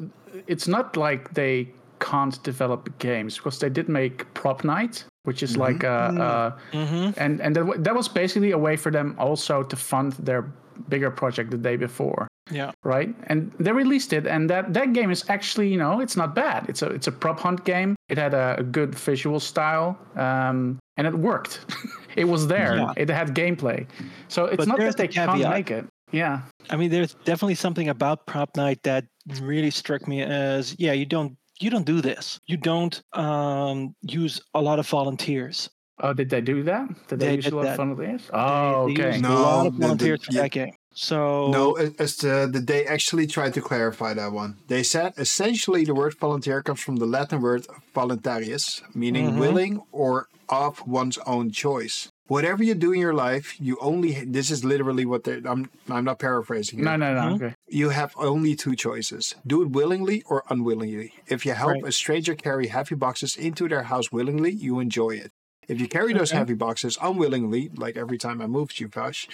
it's 0.47 0.69
not 0.69 0.97
like 0.97 1.35
they 1.35 1.69
can't 1.99 2.43
develop 2.45 2.89
games 2.99 3.37
because 3.37 3.59
they 3.59 3.71
did 3.71 3.89
make 3.89 4.33
Prop 4.35 4.65
Night, 4.65 5.05
which 5.25 5.43
is 5.43 5.57
like 5.57 5.83
a, 5.83 5.89
uh 6.29 6.51
Mhm. 6.73 7.15
and 7.17 7.41
and 7.41 7.57
that, 7.57 7.65
wa- 7.67 7.77
that 7.79 7.95
was 7.95 8.09
basically 8.09 8.53
a 8.53 8.59
way 8.59 8.77
for 8.77 8.93
them 8.93 9.15
also 9.19 9.63
to 9.63 9.77
fund 9.77 10.13
their 10.25 10.43
bigger 10.89 11.11
project 11.11 11.51
the 11.51 11.59
day 11.59 11.77
before. 11.77 12.29
Yeah. 12.53 12.71
right? 12.85 13.13
And 13.27 13.51
they 13.59 13.73
released 13.73 14.13
it, 14.13 14.25
and 14.27 14.49
that 14.51 14.73
that 14.75 14.93
game 14.93 15.11
is 15.11 15.25
actually, 15.29 15.69
you 15.69 15.79
know, 15.79 15.99
it's 16.01 16.17
not 16.17 16.33
bad. 16.35 16.67
It's 16.69 16.83
a 16.83 16.87
it's 16.95 17.09
a 17.09 17.13
prop 17.13 17.41
hunt 17.41 17.65
game. 17.65 17.97
It 18.09 18.19
had 18.19 18.35
a, 18.35 18.55
a 18.59 18.63
good 18.63 18.95
visual 18.95 19.41
style, 19.41 19.97
um, 20.15 20.79
and 20.97 21.07
it 21.09 21.15
worked. 21.15 21.59
it 22.17 22.29
was 22.29 22.47
there. 22.47 22.77
Yeah. 22.77 22.93
It 22.97 23.11
had 23.11 23.35
gameplay. 23.35 23.87
So 24.29 24.45
it's 24.45 24.59
But 24.59 24.69
not 24.69 24.79
that 24.79 24.97
they 24.97 25.09
the 25.09 25.13
can't 25.13 25.41
make 25.51 25.73
it. 25.73 25.87
Yeah, 26.13 26.43
I 26.71 26.77
mean, 26.77 26.91
there's 26.91 27.15
definitely 27.25 27.57
something 27.57 27.89
about 27.89 28.27
Prop 28.27 28.57
Night 28.57 28.83
that 28.85 29.05
really 29.41 29.71
struck 29.71 30.07
me 30.07 30.23
as, 30.23 30.77
yeah, 30.79 30.93
you 30.93 31.05
don't 31.07 31.37
you 31.59 31.71
don't 31.71 31.87
do 31.87 32.01
this. 32.01 32.39
You 32.47 32.57
don't 32.59 33.03
um, 33.15 33.95
use 34.03 34.41
a 34.55 34.61
lot 34.61 34.79
of 34.79 34.87
volunteers. 34.89 35.69
Oh, 36.03 36.13
did 36.13 36.29
they 36.29 36.43
do 36.43 36.63
that? 36.65 36.89
Did 37.09 37.19
they, 37.21 37.27
They 37.29 37.35
use 37.37 37.47
a 37.47 37.57
lot 37.57 37.63
that. 37.65 37.71
of 37.73 37.77
volunteers? 37.79 38.23
with? 38.23 38.31
They- 38.31 38.37
Oh, 38.39 38.87
they 38.87 38.93
okay. 38.93 39.13
used 39.13 39.23
No, 39.23 39.33
a 39.33 39.41
lot 39.41 39.67
of 39.67 39.73
the- 39.73 39.79
the- 39.79 39.83
volunteers 39.87 40.25
for 40.25 40.33
yeah. 40.33 40.43
that 40.43 40.51
game. 40.51 40.75
So 40.95 41.49
No, 41.51 41.77
a- 41.79 41.93
as 41.99 42.17
the, 42.17 42.49
the, 42.53 42.61
they 42.61 42.85
actually 42.87 43.27
tried 43.27 43.55
to 43.55 43.63
clarify 43.63 44.13
that 44.15 44.33
one. 44.33 44.59
They 44.69 44.83
said 44.83 45.15
essentially 45.17 45.85
the 45.87 45.95
word 45.95 46.15
volunteer 46.21 46.63
comes 46.63 46.81
from 46.81 46.97
the 46.97 47.07
Latin 47.07 47.41
word 47.41 47.67
voluntarius, 47.95 48.83
meaning 48.95 49.33
Mhm. 49.33 49.39
willing 49.39 49.83
or 49.93 50.29
of 50.51 50.87
one's 50.87 51.19
own 51.27 51.51
choice. 51.51 52.09
Whatever 52.29 52.65
you 52.65 52.75
do 52.75 52.93
in 52.93 53.01
your 53.01 53.15
life, 53.15 53.55
you 53.61 53.77
only. 53.81 54.25
This 54.25 54.51
is 54.51 54.65
literally 54.65 55.05
what 55.07 55.23
they. 55.25 55.41
I'm. 55.45 55.71
I'm 55.89 56.05
not 56.05 56.19
paraphrasing. 56.19 56.79
Here. 56.79 56.85
No, 56.85 56.97
no, 56.97 57.15
no. 57.15 57.21
Mhm. 57.21 57.35
Okay. 57.37 57.55
You 57.69 57.91
have 57.91 58.13
only 58.17 58.57
two 58.57 58.75
choices: 58.75 59.35
do 59.47 59.63
it 59.63 59.71
willingly 59.71 60.23
or 60.27 60.43
unwillingly. 60.51 61.13
If 61.29 61.47
you 61.47 61.53
help 61.53 61.73
Right. 61.75 61.85
a 61.89 61.93
stranger 61.93 62.35
carry 62.35 62.67
heavy 62.67 62.97
boxes 62.97 63.37
into 63.37 63.69
their 63.69 63.85
house 63.85 64.11
willingly, 64.11 64.51
you 64.53 64.81
enjoy 64.81 65.11
it. 65.25 65.31
If 65.69 65.81
you 65.81 65.89
carry 65.89 66.13
those 66.15 66.31
Okay. 66.31 66.39
heavy 66.39 66.55
boxes 66.55 66.97
unwillingly, 67.03 67.71
like 67.77 67.97
every 67.97 68.19
time 68.19 68.41
I 68.41 68.47
moved 68.47 68.79
you, 68.81 68.87
Vash, 68.89 69.29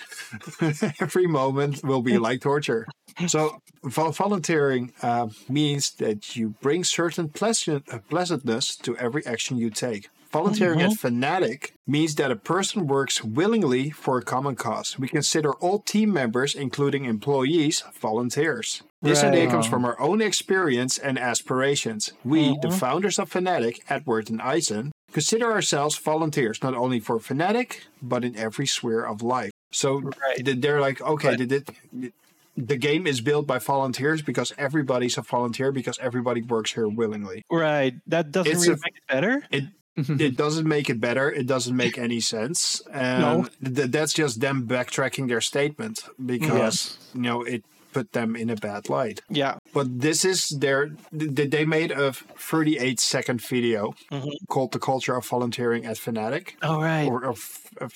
every 1.01 1.27
moment 1.27 1.83
will 1.85 2.03
be 2.03 2.19
like 2.19 2.41
torture. 2.41 2.87
So, 3.27 3.59
vol- 3.85 4.13
volunteering 4.13 4.93
uh, 5.03 5.29
means 5.49 5.91
that 5.99 6.35
you 6.37 6.55
bring 6.63 6.85
certain 6.85 7.29
pleasant, 7.29 7.85
uh, 7.93 7.99
pleasantness 8.09 8.77
to 8.77 8.97
every 8.97 9.25
action 9.27 9.57
you 9.59 9.71
take. 9.71 10.09
Volunteering 10.33 10.79
Mhm. 10.81 10.93
at 10.93 10.99
Fanatic 10.99 11.75
means 11.87 12.15
that 12.15 12.31
a 12.31 12.37
person 12.37 12.87
works 12.87 13.23
willingly 13.23 13.91
for 13.91 14.17
a 14.19 14.23
common 14.23 14.57
cause. 14.57 14.99
We 14.99 15.07
consider 15.09 15.53
all 15.55 15.81
team 15.81 16.11
members, 16.13 16.55
including 16.55 17.05
employees, 17.05 17.85
volunteers. 18.01 18.83
This 19.03 19.23
idea 19.23 19.49
comes 19.51 19.67
from 19.67 19.85
our 19.85 20.01
own 20.01 20.23
experience 20.23 20.97
and 20.97 21.19
aspirations. 21.19 22.13
We, 22.25 22.57
the 22.63 22.69
Mhm. 22.69 22.79
founders 22.79 23.19
of 23.19 23.29
Fanatic, 23.31 23.83
Eduard 23.91 24.31
and 24.31 24.41
Aisen, 24.41 24.93
consider 25.13 25.53
ourselves 25.53 25.97
volunteers 25.99 26.63
not 26.63 26.75
only 26.75 26.99
for 27.01 27.19
Fanatic, 27.21 27.83
but 28.01 28.25
in 28.25 28.35
every 28.37 28.67
sphere 28.67 29.05
of 29.05 29.21
life. 29.23 29.51
So 29.71 30.01
Right. 30.01 30.61
they're 30.63 30.81
like, 30.81 31.01
okay, 31.03 31.29
Right. 31.31 31.39
did 31.39 31.53
it, 31.53 32.13
the 32.57 32.77
game 32.77 33.07
is 33.07 33.21
built 33.21 33.47
by 33.47 33.59
volunteers 33.59 34.23
because 34.23 34.53
everybody's 34.57 35.19
a 35.19 35.23
volunteer 35.23 35.73
because 35.73 35.99
everybody 36.01 36.41
works 36.43 36.73
here 36.73 36.89
willingly. 36.89 37.43
right, 37.51 37.95
that 38.07 38.31
doesn't 38.31 38.51
It's 38.53 38.63
really 38.63 38.75
a- 38.75 38.85
make 38.87 38.97
it 38.97 39.07
better. 39.09 39.43
It 39.51 39.65
it 39.97 40.37
doesn't 40.37 40.67
make 40.67 40.89
it 40.91 41.01
better. 41.01 41.31
It 41.31 41.47
doesn't 41.47 41.77
make 41.77 41.99
any 41.99 42.21
sense. 42.21 42.81
And 42.93 43.21
No. 43.23 43.47
th- 43.75 43.91
that's 43.91 44.13
just 44.13 44.41
them 44.41 44.67
backtracking 44.67 45.29
their 45.29 45.41
statement 45.41 46.05
because 46.25 46.97
you 47.15 47.21
know 47.21 47.43
it 47.43 47.65
put 47.93 48.13
them 48.13 48.35
in 48.35 48.49
a 48.49 48.57
bad 48.57 48.89
light. 48.89 49.21
Yeah. 49.29 49.59
But 49.75 50.01
this 50.01 50.25
is 50.25 50.49
their 50.49 50.93
th- 51.19 51.51
they 51.51 51.67
made 51.67 51.91
a 51.91 52.15
38 52.15 52.99
second 53.01 53.43
video 53.43 53.93
Mhm. 54.11 54.31
called 54.49 54.73
"The 54.73 54.79
Culture 54.79 55.15
of 55.15 55.27
Volunteering 55.27 55.85
at 55.85 55.99
Fanatic." 55.99 56.57
All 56.63 56.81
right. 56.81 57.07
Or, 57.07 57.23
or 57.27 57.35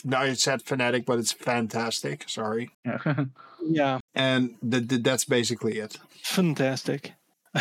now 0.05 0.23
it 0.25 0.39
said 0.39 0.61
Fanatic, 0.63 1.07
but 1.07 1.19
it's 1.19 1.33
fantastic. 1.33 2.25
Sorry, 2.29 2.69
Yeah. 2.85 2.99
yeah. 3.67 3.99
and 4.15 4.57
th- 4.71 5.03
that's 5.03 5.25
basically 5.25 5.79
it. 5.79 5.97
Fantastic. 6.23 7.13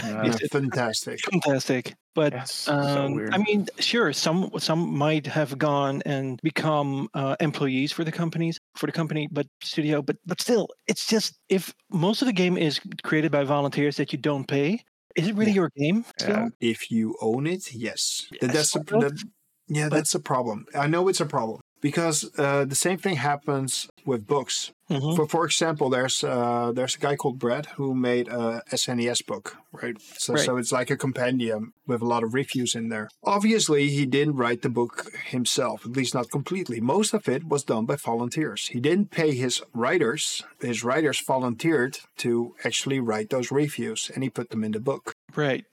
Yeah. 0.03 0.25
Yeah, 0.25 0.37
fantastic. 0.51 1.19
Fantastic. 1.31 1.95
But 2.13 2.33
Yes, 2.33 2.67
um, 2.67 3.13
weird. 3.13 3.33
I 3.33 3.37
mean, 3.39 3.67
sure, 3.79 4.13
some 4.13 4.51
some 4.57 4.97
might 4.97 5.27
have 5.27 5.57
gone 5.57 6.01
and 6.05 6.39
become 6.43 7.09
uh, 7.13 7.35
employees 7.41 7.91
for 7.91 8.03
the 8.05 8.11
companies 8.11 8.57
for 8.77 8.85
the 8.85 8.93
company, 8.93 9.27
but 9.31 9.47
studio. 9.61 10.01
But 10.01 10.17
but 10.25 10.39
still, 10.39 10.67
it's 10.87 11.07
just 11.07 11.37
if 11.49 11.73
most 11.91 12.21
of 12.21 12.27
the 12.27 12.33
game 12.33 12.57
is 12.57 12.79
created 13.03 13.31
by 13.31 13.43
volunteers 13.43 13.97
that 13.97 14.13
you 14.13 14.19
don't 14.19 14.47
pay, 14.47 14.81
is 15.15 15.27
it 15.27 15.35
really 15.35 15.51
your 15.51 15.71
game? 15.75 16.05
Yeah. 16.21 16.47
If 16.61 16.89
you 16.89 17.15
own 17.21 17.47
it, 17.47 17.73
yes. 17.73 18.27
Yes, 18.41 18.53
that's 18.53 18.75
of. 18.75 18.85
that, 18.87 19.21
yeah, 19.67 19.89
But- 19.89 19.95
that's 19.97 20.15
a 20.15 20.19
problem. 20.19 20.65
I 20.73 20.87
know 20.87 21.09
it's 21.09 21.21
a 21.21 21.25
problem. 21.25 21.59
Because 21.81 22.29
uh, 22.37 22.65
the 22.65 22.75
same 22.75 22.97
thing 22.97 23.15
happens 23.17 23.87
with 24.05 24.25
books. 24.27 24.71
Mhm. 24.89 25.15
For 25.15 25.27
for 25.27 25.45
example, 25.45 25.89
there's 25.89 26.23
uh, 26.23 26.71
there's 26.75 26.95
a 26.95 26.99
guy 26.99 27.15
called 27.15 27.39
Brett 27.39 27.65
who 27.77 27.95
made 27.95 28.27
a 28.27 28.61
SNES 28.71 29.25
book, 29.25 29.57
right? 29.71 29.95
So 30.17 30.33
Right. 30.33 30.45
so 30.45 30.57
it's 30.57 30.71
like 30.71 30.91
a 30.93 30.97
compendium 30.97 31.73
with 31.87 32.01
a 32.01 32.05
lot 32.05 32.23
of 32.23 32.33
reviews 32.35 32.75
in 32.75 32.89
there. 32.89 33.09
Obviously, 33.23 33.89
he 33.89 34.05
didn't 34.05 34.35
write 34.37 34.61
the 34.61 34.69
book 34.69 35.11
himself, 35.31 35.85
at 35.85 35.95
least 35.97 36.13
not 36.13 36.29
completely. 36.29 36.79
Most 36.81 37.13
of 37.13 37.27
it 37.27 37.43
was 37.47 37.63
done 37.63 37.85
by 37.85 37.95
volunteers. 37.95 38.67
He 38.67 38.79
didn't 38.79 39.09
pay 39.09 39.31
his 39.33 39.61
writers. 39.73 40.43
His 40.61 40.83
writers 40.83 41.19
volunteered 41.27 41.97
to 42.17 42.53
actually 42.63 42.99
write 42.99 43.29
those 43.29 43.49
reviews, 43.51 44.11
and 44.13 44.23
he 44.23 44.29
put 44.29 44.49
them 44.49 44.63
in 44.63 44.71
the 44.71 44.79
book. 44.79 45.13
Right. 45.35 45.65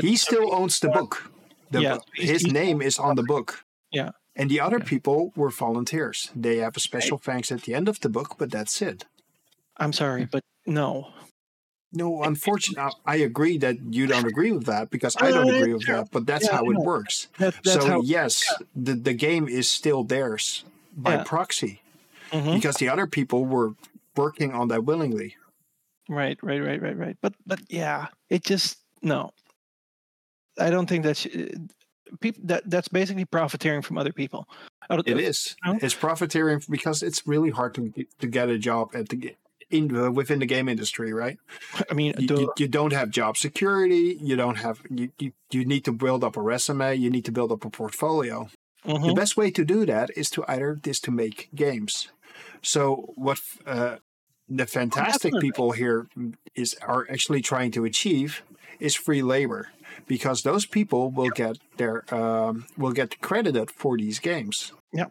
He 0.00 0.16
still 0.16 0.54
owns 0.54 0.80
the 0.80 0.88
book. 0.88 1.32
The 1.70 1.80
Yeah, 1.82 1.94
book- 1.94 2.06
his 2.14 2.42
he's- 2.42 2.52
name 2.52 2.82
is 2.82 2.98
on 2.98 3.16
the 3.16 3.22
book. 3.24 3.64
Yeah. 3.90 4.10
And 4.40 4.50
the 4.50 4.58
other 4.60 4.80
people 4.80 5.32
were 5.36 5.50
volunteers. 5.50 6.30
They 6.34 6.56
have 6.64 6.74
a 6.74 6.80
special 6.80 7.18
thanks 7.18 7.52
at 7.52 7.62
the 7.64 7.74
end 7.74 7.88
of 7.90 8.00
the 8.00 8.08
book, 8.08 8.36
but 8.38 8.50
that's 8.50 8.80
it. 8.80 9.04
I'm 9.76 9.92
sorry, 9.92 10.24
but 10.24 10.42
no. 10.64 11.12
No, 11.92 12.22
unfortunately, 12.22 12.90
I 13.04 13.16
agree 13.16 13.58
that 13.58 13.76
you 13.90 14.06
don't 14.06 14.24
agree 14.26 14.50
with 14.52 14.64
that 14.64 14.88
because 14.88 15.14
I 15.20 15.30
don't 15.30 15.50
agree 15.50 15.74
with 15.74 15.86
that, 15.88 16.08
but 16.10 16.24
that's 16.24 16.46
Yeah, 16.46 16.56
how 16.56 16.64
it 16.70 16.74
know. 16.74 16.80
works. 16.80 17.28
That, 17.38 17.54
that's 17.62 17.84
so, 17.84 17.86
how. 17.86 18.00
yes, 18.00 18.46
the, 18.74 18.94
the 18.94 19.12
game 19.12 19.46
is 19.46 19.70
still 19.70 20.04
theirs 20.04 20.64
by 20.96 21.14
Yeah. 21.16 21.24
proxy 21.24 21.82
Mhm. 22.32 22.54
because 22.54 22.76
the 22.76 22.88
other 22.88 23.06
people 23.06 23.44
were 23.44 23.74
working 24.16 24.52
on 24.54 24.68
that 24.68 24.84
willingly. 24.86 25.36
Right, 26.08 26.38
right, 26.42 26.62
right, 26.62 26.80
right, 26.80 26.96
right. 26.96 27.16
But 27.20 27.34
but 27.44 27.60
yeah, 27.68 28.06
it 28.30 28.42
just 28.42 28.78
no. 29.02 29.32
I 30.58 30.70
don't 30.70 30.88
think 30.88 31.04
that's 31.04 31.26
people. 32.20 32.42
That 32.46 32.68
that's 32.68 32.88
basically 32.88 33.24
profiteering 33.24 33.82
from 33.82 33.98
other 33.98 34.12
people. 34.12 34.48
It 34.90 35.18
is. 35.20 35.56
No? 35.64 35.78
It's 35.80 35.94
profiteering 35.94 36.60
because 36.68 37.02
it's 37.02 37.26
really 37.26 37.50
hard 37.50 37.74
to, 37.74 37.92
to 38.18 38.26
get 38.26 38.48
a 38.48 38.58
job 38.58 38.90
at 38.94 39.08
the 39.08 39.36
in 39.70 39.96
uh, 39.96 40.10
within 40.10 40.40
the 40.40 40.46
game 40.46 40.68
industry, 40.68 41.12
right? 41.12 41.38
I 41.90 41.94
mean, 41.94 42.14
you, 42.18 42.26
you, 42.40 42.52
you 42.58 42.68
don't 42.68 42.92
have 42.92 43.10
job 43.10 43.36
security 43.36 44.18
you 44.20 44.34
don't 44.36 44.56
have 44.58 44.80
you, 44.90 45.10
you, 45.18 45.32
you 45.52 45.64
need 45.64 45.84
to 45.84 45.92
build 45.92 46.24
up 46.24 46.36
a 46.36 46.42
resume 46.42 46.96
you 46.96 47.08
need 47.10 47.24
to 47.24 47.32
build 47.32 47.52
up 47.52 47.64
a 47.64 47.70
portfolio 47.70 48.48
the 48.84 48.92
Mhm. 48.94 49.14
best 49.14 49.36
way 49.36 49.50
to 49.50 49.64
do 49.64 49.84
that 49.86 50.10
is 50.16 50.28
to 50.30 50.44
either 50.48 50.80
is 50.86 51.00
to 51.00 51.10
make 51.12 51.48
games 51.54 52.08
so 52.62 53.12
what 53.14 53.38
uh, 53.66 53.96
the 54.48 54.66
fantastic 54.66 55.32
definitely. 55.32 55.48
people 55.48 55.70
here 55.72 56.08
is 56.54 56.74
are 56.82 57.06
actually 57.10 57.42
trying 57.42 57.70
to 57.72 57.84
achieve 57.84 58.42
is 58.80 58.94
free 58.96 59.22
labor 59.22 59.68
because 60.06 60.42
those 60.42 60.66
people 60.66 61.10
will 61.10 61.30
get 61.30 61.58
their 61.76 62.04
um, 62.14 62.66
will 62.76 62.92
get 62.92 63.20
credited 63.20 63.70
for 63.70 63.96
these 63.96 64.18
games 64.18 64.72
Yeah. 64.92 65.06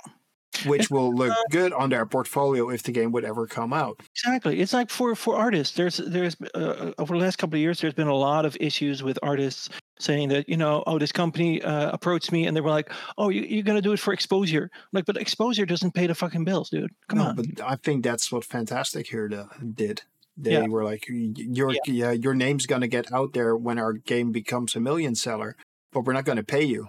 which 0.66 0.90
will 0.90 1.14
look 1.14 1.34
good 1.52 1.72
on 1.74 1.90
their 1.90 2.06
portfolio 2.06 2.70
if 2.70 2.84
the 2.84 2.92
game 2.92 3.12
would 3.12 3.24
ever 3.26 3.48
come 3.48 3.72
out 3.74 4.02
Exactly. 4.16 4.60
It's 4.60 4.74
like 4.74 4.90
for 4.90 5.16
for 5.16 5.36
artists. 5.36 5.76
There's 5.76 5.98
there's 5.98 6.36
uh, 6.56 6.92
over 6.98 7.14
the 7.18 7.24
last 7.24 7.38
couple 7.38 7.56
of 7.56 7.62
years, 7.62 7.80
there's 7.80 7.94
been 7.94 8.08
a 8.08 8.14
lot 8.30 8.46
of 8.46 8.58
issues 8.60 9.02
with 9.04 9.18
artists 9.24 9.70
saying 10.00 10.30
that 10.30 10.48
you 10.50 10.58
know, 10.58 10.84
oh, 10.88 10.98
this 11.00 11.12
company 11.12 11.62
uh, 11.62 11.92
approached 11.92 12.32
me 12.32 12.48
and 12.48 12.56
they 12.56 12.62
were 12.62 12.70
like, 12.70 12.92
oh, 13.18 13.30
you, 13.30 13.42
you're 13.44 13.64
gonna 13.64 13.82
do 13.82 13.94
it 13.94 14.00
for 14.00 14.14
exposure. 14.14 14.70
I'm 14.74 14.90
like, 14.94 15.06
but 15.06 15.18
exposure 15.18 15.66
doesn't 15.66 15.94
pay 15.94 16.08
the 16.08 16.16
fucking 16.16 16.44
bills, 16.46 16.70
dude. 16.70 16.92
Come 17.08 17.20
no, 17.20 17.26
on. 17.28 17.36
but 17.36 17.46
I 17.64 17.76
think 17.78 18.04
that's 18.04 18.32
what 18.32 18.44
Fantastic 18.44 19.08
here 19.08 19.30
did. 19.74 20.02
They 20.42 20.54
Yeah. 20.54 20.68
were 20.68 20.86
like, 20.86 21.06
your 21.10 21.74
yeah. 21.86 22.12
your 22.12 22.34
name's 22.34 22.66
gonna 22.66 22.88
get 22.88 23.12
out 23.12 23.34
there 23.34 23.56
when 23.58 23.78
our 23.78 23.94
game 23.94 24.32
becomes 24.32 24.76
a 24.76 24.80
million 24.80 25.14
seller, 25.16 25.56
but 25.92 26.06
we're 26.06 26.14
not 26.14 26.26
gonna 26.26 26.44
pay 26.44 26.64
you. 26.64 26.88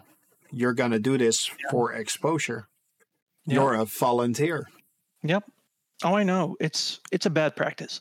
You're 0.53 0.75
gonna 0.75 0.99
do 1.01 1.19
this 1.19 1.51
for 1.71 1.93
exposure. 1.93 2.69
Yeah. 3.47 3.55
You're 3.57 3.75
a 3.75 3.85
volunteer. 3.85 4.69
Yep. 5.25 5.45
Oh, 6.05 6.15
I 6.15 6.23
know. 6.23 6.57
It's 6.61 7.01
it's 7.13 7.27
a 7.27 7.31
bad 7.31 7.57
practice. 7.57 8.01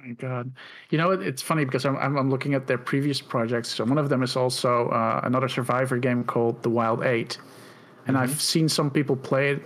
my 0.00 0.12
god 0.14 0.52
you 0.90 0.98
know 0.98 1.10
it, 1.10 1.20
it's 1.22 1.42
funny 1.42 1.64
because 1.64 1.84
I'm, 1.84 1.96
I'm 1.96 2.16
I'm 2.16 2.30
looking 2.30 2.54
at 2.54 2.66
their 2.68 2.78
previous 2.78 3.20
projects 3.20 3.68
so 3.74 3.84
one 3.84 3.98
of 3.98 4.08
them 4.08 4.22
is 4.22 4.36
also 4.36 4.88
uh, 4.90 5.20
another 5.24 5.48
survivor 5.48 5.98
game 5.98 6.22
called 6.22 6.62
the 6.62 6.70
wild 6.70 7.02
8 7.02 7.36
and 8.06 8.16
i've 8.16 8.40
seen 8.40 8.68
some 8.68 8.90
people 8.92 9.16
play 9.16 9.50
it 9.54 9.60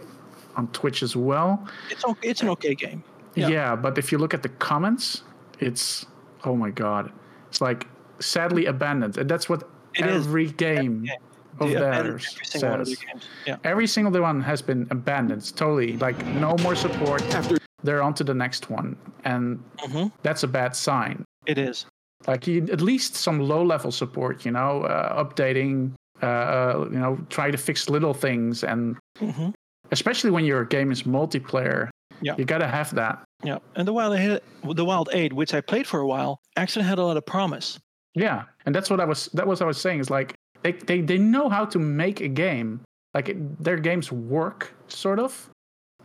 on 0.56 0.68
twitch 0.68 1.02
as 1.02 1.14
well 1.14 1.50
It's 1.90 2.04
okay. 2.04 2.28
It's 2.30 2.40
an 2.40 2.48
okay 2.56 2.74
game. 2.74 3.04
Yeah. 3.34 3.48
Yeah. 3.48 3.76
but 3.76 3.98
if 3.98 4.12
you 4.12 4.18
look 4.18 4.34
at 4.34 4.42
the 4.42 4.48
comments 4.48 5.22
it's 5.60 6.06
oh 6.44 6.56
my 6.56 6.70
god 6.70 7.10
it's 7.48 7.60
like 7.60 7.86
sadly 8.20 8.66
abandoned 8.66 9.16
and 9.18 9.28
that's 9.30 9.48
what 9.48 9.68
It 9.98 10.06
is. 10.06 10.26
every 10.26 10.46
game 10.52 11.08
of 11.60 11.68
They 11.70 11.76
abandoned 11.76 12.20
theirs 12.20 12.26
every 12.34 12.44
single 12.46 12.70
one 12.70 12.80
of 12.80 12.88
says. 12.88 13.28
Yeah. 13.46 13.56
every 13.64 13.86
single 13.86 14.22
one 14.22 14.40
has 14.42 14.62
been 14.62 14.86
abandoned 14.90 15.54
totally 15.56 15.96
like 15.98 16.16
no 16.34 16.56
more 16.62 16.74
support 16.74 17.22
After 17.34 17.58
they're 17.82 18.02
on 18.02 18.14
to 18.14 18.24
the 18.24 18.34
next 18.34 18.70
one 18.70 18.96
and 19.24 19.62
hmm 19.80 20.06
that's 20.22 20.42
a 20.44 20.48
bad 20.48 20.74
sign 20.76 21.24
It 21.46 21.58
is. 21.58 21.86
like 22.26 22.46
you, 22.46 22.66
at 22.72 22.80
least 22.80 23.14
some 23.16 23.40
low 23.40 23.62
level 23.64 23.90
support 23.90 24.44
you 24.46 24.52
know 24.52 24.82
uh, 24.84 25.22
updating 25.22 25.92
uh, 26.22 26.26
uh, 26.26 26.88
you 26.92 26.98
know 26.98 27.18
try 27.28 27.50
to 27.50 27.58
fix 27.58 27.88
little 27.90 28.14
things 28.14 28.64
and 28.64 28.96
hmm 29.18 29.50
especially 29.90 30.30
when 30.30 30.44
your 30.46 30.64
game 30.64 30.90
is 30.90 31.02
multiplayer 31.02 31.90
Yeah. 32.22 32.34
you 32.38 32.44
gotta 32.44 32.68
have 32.68 32.94
that. 32.94 33.22
Yeah. 33.42 33.58
And 33.76 33.86
the 33.88 33.92
wild 33.92 34.14
Eight- 34.14 34.42
the 34.62 34.84
wild 34.84 35.08
eight, 35.12 35.32
which 35.32 35.52
I 35.54 35.60
played 35.60 35.86
for 35.86 36.00
a 36.00 36.06
while, 36.06 36.38
actually 36.56 36.84
had 36.84 36.98
a 36.98 37.04
lot 37.04 37.16
of 37.16 37.24
promise. 37.26 37.78
yeah. 38.14 38.44
And 38.64 38.72
that's 38.74 38.88
what 38.90 39.00
i 39.00 39.04
was 39.04 39.26
that 39.34 39.46
was 39.46 39.58
what 39.60 39.66
i 39.66 39.68
was 39.74 39.80
saying 39.80 39.98
is 40.00 40.08
like 40.10 40.34
they, 40.62 40.72
they 40.72 41.00
they 41.00 41.18
know 41.18 41.48
how 41.48 41.64
to 41.74 41.78
make 41.78 42.20
a 42.20 42.28
game. 42.28 42.80
Like 43.14 43.28
it, 43.32 43.38
their 43.64 43.76
games 43.76 44.12
work 44.12 44.72
sort 44.88 45.18
of. 45.18 45.48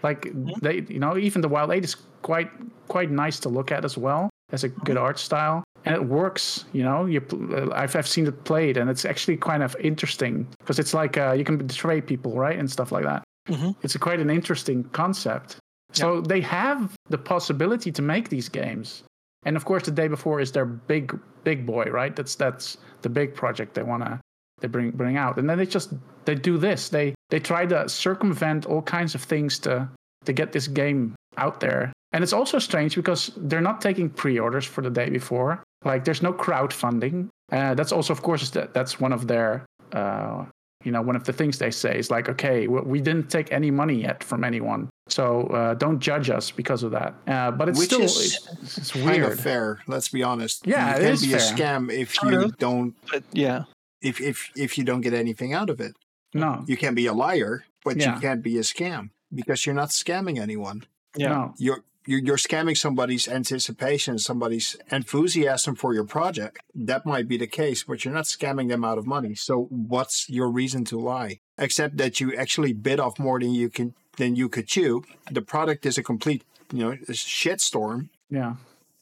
Like 0.04 0.28
they 0.62 0.86
you 0.90 1.00
know 1.00 1.18
even 1.18 1.42
the 1.42 1.48
wild 1.50 1.72
8 1.72 1.84
is 1.84 1.96
quite 2.22 2.50
quite 2.88 3.10
nice 3.12 3.40
to 3.42 3.50
look 3.50 3.72
at 3.72 3.86
as 3.86 3.98
well 3.98 4.30
has 4.52 4.64
a 4.64 4.70
good 4.70 4.98
art 4.98 5.20
style. 5.20 5.64
And 5.86 5.96
it 5.96 6.04
works 6.04 6.66
you 6.74 6.84
know 6.84 7.06
you 7.06 7.22
uh, 7.32 7.70
I've, 7.82 7.96
I've 7.96 8.08
seen 8.08 8.26
it 8.28 8.44
played 8.44 8.78
and 8.78 8.90
it's 8.90 9.06
actually 9.06 9.38
kind 9.38 9.62
of 9.64 9.76
interesting 9.80 10.48
because 10.60 10.80
it's 10.80 10.94
like 10.94 11.18
uh, 11.18 11.34
you 11.38 11.44
can 11.44 11.58
betray 11.58 12.02
people 12.02 12.32
right 12.46 12.58
and 12.60 12.70
stuff 12.70 12.92
like 12.92 13.04
that. 13.06 13.24
Mhm. 13.50 13.76
it's 13.84 13.96
a 13.96 14.00
quite 14.00 14.20
an 14.20 14.30
interesting 14.30 14.84
concept 14.92 15.56
so 15.94 16.22
they 16.22 16.42
have 16.42 16.94
the 17.10 17.18
possibility 17.18 17.92
to 17.92 18.02
make 18.02 18.30
these 18.30 18.50
games. 18.50 19.04
And 19.46 19.56
of 19.56 19.66
course 19.66 19.84
the 19.84 19.92
day 19.92 20.08
before 20.08 20.40
is 20.40 20.52
their 20.52 20.66
big 20.66 21.18
big 21.44 21.66
boy 21.66 21.86
right? 21.86 22.16
That's 22.16 22.36
that's 22.36 22.78
the 23.02 23.10
big 23.10 23.34
project 23.34 23.74
they 23.74 23.84
want 23.84 24.04
to 24.04 24.20
they 24.60 24.68
bring 24.68 24.92
bring 24.92 25.18
out. 25.18 25.38
And 25.38 25.50
then 25.50 25.58
they 25.58 25.66
just 25.66 25.94
they 26.26 26.36
do 26.36 26.58
this. 26.58 26.90
They 26.90 27.16
they 27.30 27.40
try 27.40 27.66
to 27.66 27.88
circumvent 27.88 28.66
all 28.66 28.82
kinds 28.82 29.16
of 29.16 29.24
things 29.24 29.60
to 29.60 29.90
to 30.26 30.34
get 30.34 30.52
this 30.52 30.68
game 30.68 31.16
out 31.38 31.60
there. 31.60 31.94
And 32.12 32.24
it's 32.24 32.34
also 32.34 32.60
strange 32.60 32.96
because 32.96 33.32
they're 33.38 33.62
not 33.62 33.82
taking 33.82 34.10
pre-orders 34.10 34.66
for 34.66 34.82
the 34.82 34.90
day 34.90 35.10
before. 35.10 35.64
Like 35.84 36.04
there's 36.06 36.24
no 36.24 36.34
crowdfunding. 36.34 37.30
Uh, 37.52 37.76
that's 37.76 37.92
also 37.92 38.12
of 38.14 38.22
course 38.22 38.50
that 38.52 38.74
that's 38.74 39.00
one 39.00 39.14
of 39.14 39.28
their 39.28 39.66
uh, 39.94 40.46
you 40.84 40.92
know 40.92 41.02
one 41.02 41.16
of 41.16 41.24
the 41.24 41.34
things 41.34 41.60
they 41.60 41.72
say 41.72 41.98
is 41.98 42.12
like 42.12 42.30
okay 42.30 42.68
we, 42.68 42.82
we 42.82 43.02
didn't 43.02 43.30
take 43.30 43.52
any 43.52 43.72
money 43.72 44.02
yet 44.02 44.24
from 44.24 44.44
anyone 44.44 44.90
so 45.08 45.48
uh, 45.48 45.74
don't 45.74 46.00
judge 46.00 46.30
us 46.30 46.52
because 46.52 46.84
of 46.84 46.92
that 46.92 47.14
uh, 47.28 47.52
but 47.52 47.70
it's 47.70 47.80
Which 47.80 47.88
still 47.90 48.02
is 48.02 48.48
it's, 48.62 48.78
it's 48.78 48.92
kind 48.92 49.06
weird 49.06 49.32
of 49.34 49.40
fair. 49.40 49.80
Let's 49.88 50.10
be 50.10 50.24
honest. 50.24 50.66
Yeah, 50.68 50.90
you 50.92 50.96
it 50.96 51.04
can 51.06 51.14
is 51.14 51.22
be 51.26 51.34
a 51.34 51.38
scam 51.38 51.92
if 51.92 52.14
Sort 52.16 52.34
you 52.34 52.42
of. 52.44 52.58
don't 52.58 52.96
But 53.12 53.24
yeah. 53.32 53.64
if 54.02 54.20
if 54.22 54.50
if 54.56 54.78
you 54.78 54.84
don't 54.84 55.02
get 55.02 55.14
anything 55.14 55.54
out 55.54 55.70
of 55.70 55.80
it. 55.80 55.94
no 56.34 56.64
You 56.68 56.78
can't 56.78 56.96
be 56.96 57.08
a 57.08 57.14
liar, 57.14 57.66
but 57.86 57.98
Yeah. 57.98 58.16
you 58.16 58.22
can't 58.22 58.42
be 58.44 58.58
a 58.58 58.62
scam 58.64 59.10
because 59.34 59.66
you're 59.66 59.76
not 59.84 59.90
scamming 59.90 60.38
anyone. 60.40 60.86
Yeah. 61.16 61.30
no 61.30 61.54
You're 61.58 61.82
you're, 62.10 62.24
you're 62.28 62.38
scamming 62.38 62.78
somebody's 62.78 63.28
anticipation, 63.28 64.18
somebody's 64.18 64.78
enthusiasm 64.92 65.76
for 65.76 65.94
your 65.94 66.06
project. 66.06 66.60
That 66.74 67.06
might 67.06 67.28
be 67.28 67.38
the 67.38 67.48
case, 67.48 67.84
but 67.84 68.06
you're 68.06 68.14
not 68.14 68.24
scamming 68.26 68.70
them 68.70 68.86
out 68.86 68.98
of 68.98 69.06
money. 69.06 69.36
So 69.36 69.68
what's 69.70 70.30
your 70.30 70.50
reason 70.50 70.86
to 70.86 70.98
lie? 70.98 71.40
Except 71.58 71.98
that 71.98 72.22
you 72.22 72.34
actually 72.36 72.72
bid 72.74 73.00
off 73.02 73.20
more 73.20 73.40
than 73.42 73.52
you 73.52 73.70
can 73.70 73.94
than 74.18 74.36
you 74.36 74.50
could 74.50 74.68
chew. 74.68 75.04
The 75.32 75.42
product 75.42 75.86
is 75.86 75.98
a 75.98 76.04
complete, 76.04 76.44
you 76.74 76.80
know, 76.84 76.92
shitstorm, 77.10 78.10
yeah 78.30 78.56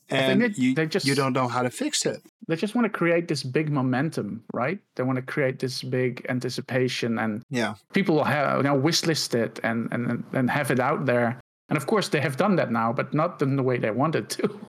and 0.10 0.42
they- 0.42 0.54
you 0.64 0.76
they 0.76 0.86
just- 0.86 1.08
you 1.08 1.16
don't 1.16 1.34
know 1.34 1.48
how 1.48 1.64
to 1.64 1.70
fix 1.72 2.06
it. 2.06 2.22
they 2.48 2.56
just 2.56 2.76
want 2.76 2.86
to 2.86 2.98
create 3.00 3.28
this 3.28 3.42
big 3.42 3.72
momentum, 3.72 4.44
right? 4.54 4.78
They 4.96 5.04
want 5.04 5.16
to 5.16 5.26
create 5.34 5.58
this 5.58 5.82
big 5.82 6.24
anticipation, 6.30 7.18
and 7.18 7.42
Yeah. 7.50 7.74
people 7.98 8.14
will 8.16 8.30
have 8.38 8.58
you 8.58 8.64
know 8.70 8.78
wishlist 8.88 9.34
it 9.34 9.60
and 9.64 9.80
and 9.94 10.24
and 10.38 10.50
have 10.52 10.70
it 10.76 10.80
out 10.80 11.06
there. 11.12 11.30
And 11.70 11.78
of 11.78 11.86
course, 11.88 12.10
they 12.10 12.22
have 12.22 12.38
done 12.38 12.56
that 12.58 12.70
now, 12.72 12.94
but 12.94 13.14
not 13.16 13.42
in 13.42 13.56
the 13.56 13.64
way 13.64 13.78
they 13.80 13.90
wanted 14.04 14.30
to. 14.38 14.44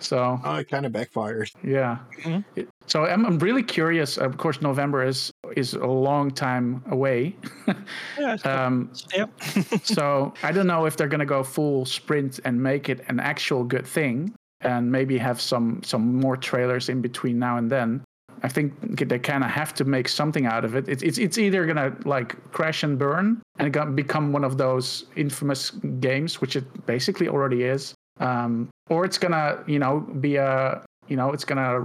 So 0.00 0.40
Oh, 0.44 0.56
it 0.56 0.68
kind 0.68 0.84
of 0.86 0.92
backfires. 0.92 1.52
yeah, 1.62 1.98
Mhm. 2.22 2.44
It- 2.56 2.68
so 2.86 3.06
I'm 3.06 3.24
I'm 3.24 3.38
really 3.38 3.62
curious. 3.62 4.18
Of 4.18 4.36
course, 4.36 4.60
November 4.60 5.04
is 5.04 5.30
is 5.56 5.74
a 5.74 5.86
long 5.86 6.30
time 6.30 6.82
away. 6.90 7.36
Yeah. 8.18 8.36
um, 8.44 8.90
Yep. 9.16 9.30
so 9.84 10.34
I 10.42 10.52
don't 10.52 10.66
know 10.66 10.84
if 10.86 10.96
they're 10.96 11.08
gonna 11.08 11.24
go 11.26 11.42
full 11.42 11.84
sprint 11.86 12.40
and 12.44 12.60
make 12.62 12.88
it 12.88 13.04
an 13.08 13.20
actual 13.20 13.64
good 13.64 13.86
thing, 13.86 14.34
and 14.60 14.90
maybe 14.90 15.16
have 15.18 15.40
some 15.40 15.82
some 15.82 16.20
more 16.20 16.36
trailers 16.36 16.88
in 16.88 17.00
between 17.00 17.38
now 17.38 17.56
and 17.56 17.70
then. 17.70 18.02
I 18.42 18.48
think 18.48 18.74
they 19.08 19.18
kind 19.18 19.42
of 19.44 19.50
have 19.50 19.72
to 19.74 19.84
make 19.84 20.08
something 20.08 20.44
out 20.44 20.64
of 20.64 20.74
it. 20.74 20.88
It's 20.88 21.02
it's, 21.02 21.18
it's 21.18 21.38
either 21.38 21.64
gonna 21.66 21.94
like 22.04 22.36
crash 22.52 22.82
and 22.82 22.98
burn 22.98 23.40
and 23.58 23.72
become 23.96 24.32
one 24.32 24.44
of 24.44 24.58
those 24.58 25.06
infamous 25.16 25.70
games, 26.00 26.40
which 26.40 26.56
it 26.56 26.64
basically 26.86 27.28
already 27.28 27.62
is, 27.62 27.94
um, 28.18 28.68
or 28.88 29.04
it's 29.04 29.18
gonna 29.18 29.62
you 29.66 29.78
know 29.78 30.00
be 30.00 30.36
a 30.36 30.84
you 31.08 31.16
know 31.16 31.32
it's 31.32 31.44
gonna 31.44 31.80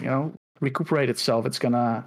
you 0.00 0.06
know 0.06 0.32
recuperate 0.60 1.10
itself. 1.10 1.46
It's 1.46 1.58
gonna 1.58 2.04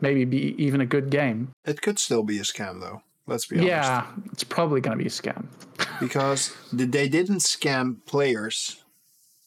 maybe 0.00 0.24
be 0.24 0.54
even 0.62 0.80
a 0.80 0.86
good 0.86 1.10
game. 1.10 1.50
It 1.64 1.80
could 1.82 1.98
still 1.98 2.22
be 2.22 2.38
a 2.38 2.42
scam, 2.42 2.80
though. 2.80 3.02
Let's 3.26 3.46
be 3.46 3.56
honest. 3.56 3.68
Yeah, 3.68 4.06
it's 4.32 4.44
probably 4.44 4.80
gonna 4.80 4.96
be 4.96 5.06
a 5.06 5.08
scam 5.08 5.46
because 6.00 6.54
they 6.72 7.08
didn't 7.08 7.38
scam 7.38 8.04
players, 8.04 8.82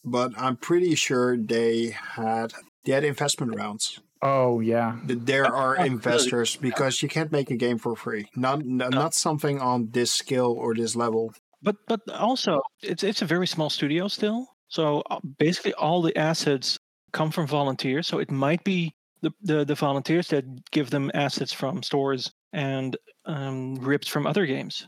but 0.04 0.32
I'm 0.36 0.56
pretty 0.56 0.94
sure 0.94 1.36
they 1.36 1.90
had 1.90 2.54
they 2.84 2.92
had 2.92 3.04
investment 3.04 3.54
rounds. 3.54 4.00
Oh 4.22 4.60
yeah, 4.60 4.96
there 5.04 5.44
are 5.44 5.76
investors 5.76 6.56
because 6.56 7.02
you 7.02 7.08
can't 7.08 7.30
make 7.30 7.50
a 7.50 7.56
game 7.56 7.76
for 7.76 7.94
free. 7.94 8.28
Not 8.34 8.64
not 8.64 9.12
something 9.14 9.60
on 9.60 9.90
this 9.90 10.10
skill 10.10 10.52
or 10.52 10.74
this 10.74 10.96
level. 10.96 11.34
But 11.62 11.76
but 11.86 12.00
also 12.10 12.60
it's 12.82 13.02
it's 13.02 13.22
a 13.22 13.26
very 13.26 13.46
small 13.46 13.70
studio 13.70 14.08
still. 14.08 14.46
So 14.68 15.02
uh, 15.10 15.20
basically 15.38 15.74
all 15.74 16.02
the 16.02 16.16
assets 16.16 16.78
come 17.12 17.30
from 17.30 17.46
volunteers. 17.46 18.06
So 18.06 18.18
it 18.18 18.30
might 18.30 18.62
be 18.64 18.94
the, 19.22 19.32
the, 19.42 19.64
the 19.64 19.74
volunteers 19.74 20.28
that 20.28 20.44
give 20.70 20.90
them 20.90 21.10
assets 21.14 21.52
from 21.52 21.82
stores 21.82 22.32
and 22.52 22.96
um, 23.24 23.76
ripped 23.76 24.10
from 24.10 24.26
other 24.26 24.44
games. 24.44 24.86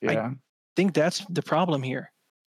Yeah. 0.00 0.28
I 0.28 0.32
think 0.76 0.94
that's 0.94 1.24
the 1.30 1.42
problem 1.42 1.82
here. 1.82 2.10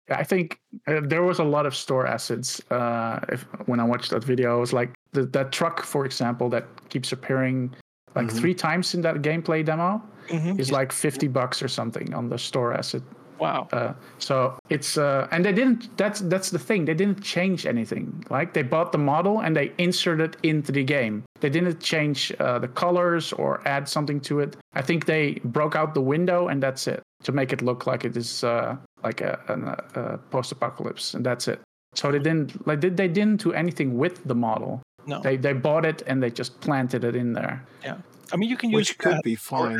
I 0.09 0.23
think 0.23 0.59
uh, 0.87 1.01
there 1.03 1.23
was 1.23 1.39
a 1.39 1.43
lot 1.43 1.65
of 1.65 1.75
store 1.75 2.05
assets. 2.05 2.61
Uh, 2.69 3.19
if 3.29 3.43
when 3.65 3.79
I 3.79 3.83
watched 3.83 4.11
that 4.11 4.23
video, 4.23 4.57
it 4.57 4.59
was 4.59 4.73
like 4.73 4.93
the, 5.13 5.25
that 5.27 5.51
truck, 5.51 5.83
for 5.83 6.05
example, 6.05 6.49
that 6.49 6.65
keeps 6.89 7.11
appearing 7.11 7.73
like 8.15 8.27
mm-hmm. 8.27 8.37
three 8.37 8.53
times 8.53 8.93
in 8.93 9.01
that 9.01 9.17
gameplay 9.21 9.65
demo 9.65 10.01
mm-hmm. 10.27 10.59
is 10.59 10.71
like 10.71 10.91
fifty 10.91 11.27
bucks 11.27 11.63
or 11.63 11.67
something 11.67 12.13
on 12.13 12.29
the 12.29 12.37
store 12.37 12.73
asset. 12.73 13.01
Wow. 13.39 13.67
Uh, 13.71 13.93
so 14.19 14.57
it's 14.69 14.97
uh, 14.97 15.27
and 15.31 15.43
they 15.43 15.53
didn't. 15.53 15.97
That's 15.97 16.21
that's 16.21 16.49
the 16.49 16.59
thing. 16.59 16.85
They 16.85 16.93
didn't 16.93 17.21
change 17.21 17.65
anything. 17.65 18.23
Like 18.29 18.53
they 18.53 18.63
bought 18.63 18.91
the 18.91 18.97
model 18.97 19.39
and 19.39 19.55
they 19.55 19.73
inserted 19.77 20.37
into 20.43 20.71
the 20.71 20.83
game. 20.83 21.23
They 21.41 21.49
didn't 21.49 21.79
change 21.81 22.33
uh, 22.39 22.59
the 22.59 22.67
colors 22.67 23.33
or 23.33 23.61
add 23.67 23.89
something 23.89 24.19
to 24.21 24.39
it. 24.39 24.55
I 24.73 24.81
think 24.81 25.05
they 25.05 25.41
broke 25.43 25.75
out 25.75 25.93
the 25.93 26.01
window 26.01 26.47
and 26.47 26.63
that's 26.63 26.87
it 26.87 27.01
to 27.23 27.31
make 27.31 27.51
it 27.51 27.61
look 27.61 27.85
like 27.87 28.05
it 28.05 28.15
is 28.15 28.43
uh, 28.43 28.77
like 29.03 29.21
a, 29.21 29.39
a, 29.47 30.01
a 30.01 30.17
post-apocalypse, 30.29 31.13
and 31.13 31.25
that's 31.25 31.47
it. 31.47 31.59
So 31.95 32.11
they 32.11 32.19
didn't 32.19 32.65
like 32.67 32.81
they, 32.81 32.89
they 32.89 33.07
didn't 33.07 33.41
do 33.43 33.53
anything 33.53 33.97
with 33.97 34.23
the 34.25 34.35
model. 34.35 34.81
No. 35.07 35.21
They 35.21 35.37
they 35.37 35.53
bought 35.53 35.85
it 35.85 36.01
and 36.07 36.21
they 36.21 36.31
just 36.31 36.59
planted 36.61 37.03
it 37.03 37.15
in 37.15 37.33
there. 37.33 37.63
Yeah. 37.83 37.97
I 38.33 38.37
mean, 38.37 38.49
you 38.49 38.57
can 38.57 38.71
use 38.71 38.89
it. 38.89 38.97
Which 38.97 39.05
use 39.05 39.15
could 39.15 39.23
be 39.23 39.35
fine. 39.35 39.79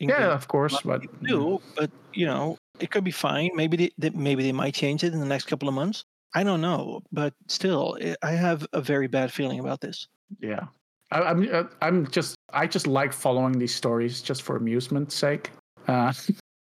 Yeah, 0.00 0.32
of 0.32 0.48
course, 0.48 0.80
but 0.82 1.02
do, 1.22 1.60
but 1.76 1.90
you 2.12 2.26
know, 2.26 2.56
it 2.80 2.90
could 2.90 3.04
be 3.04 3.10
fine. 3.10 3.50
Maybe 3.54 3.76
they, 3.76 3.90
they, 3.98 4.10
maybe 4.10 4.42
they 4.42 4.52
might 4.52 4.74
change 4.74 5.04
it 5.04 5.12
in 5.12 5.20
the 5.20 5.26
next 5.26 5.46
couple 5.46 5.68
of 5.68 5.74
months. 5.74 6.04
I 6.34 6.42
don't 6.42 6.60
know, 6.60 7.02
but 7.12 7.34
still, 7.48 7.98
I 8.22 8.30
have 8.30 8.66
a 8.72 8.80
very 8.80 9.08
bad 9.08 9.32
feeling 9.32 9.60
about 9.60 9.80
this. 9.80 10.08
Yeah, 10.40 10.66
I, 11.10 11.22
I'm 11.22 11.48
uh, 11.52 11.64
I'm 11.82 12.06
just 12.06 12.36
I 12.52 12.66
just 12.66 12.86
like 12.86 13.12
following 13.12 13.58
these 13.58 13.74
stories 13.74 14.22
just 14.22 14.42
for 14.42 14.56
amusement's 14.56 15.14
sake. 15.14 15.50
Uh, 15.86 16.12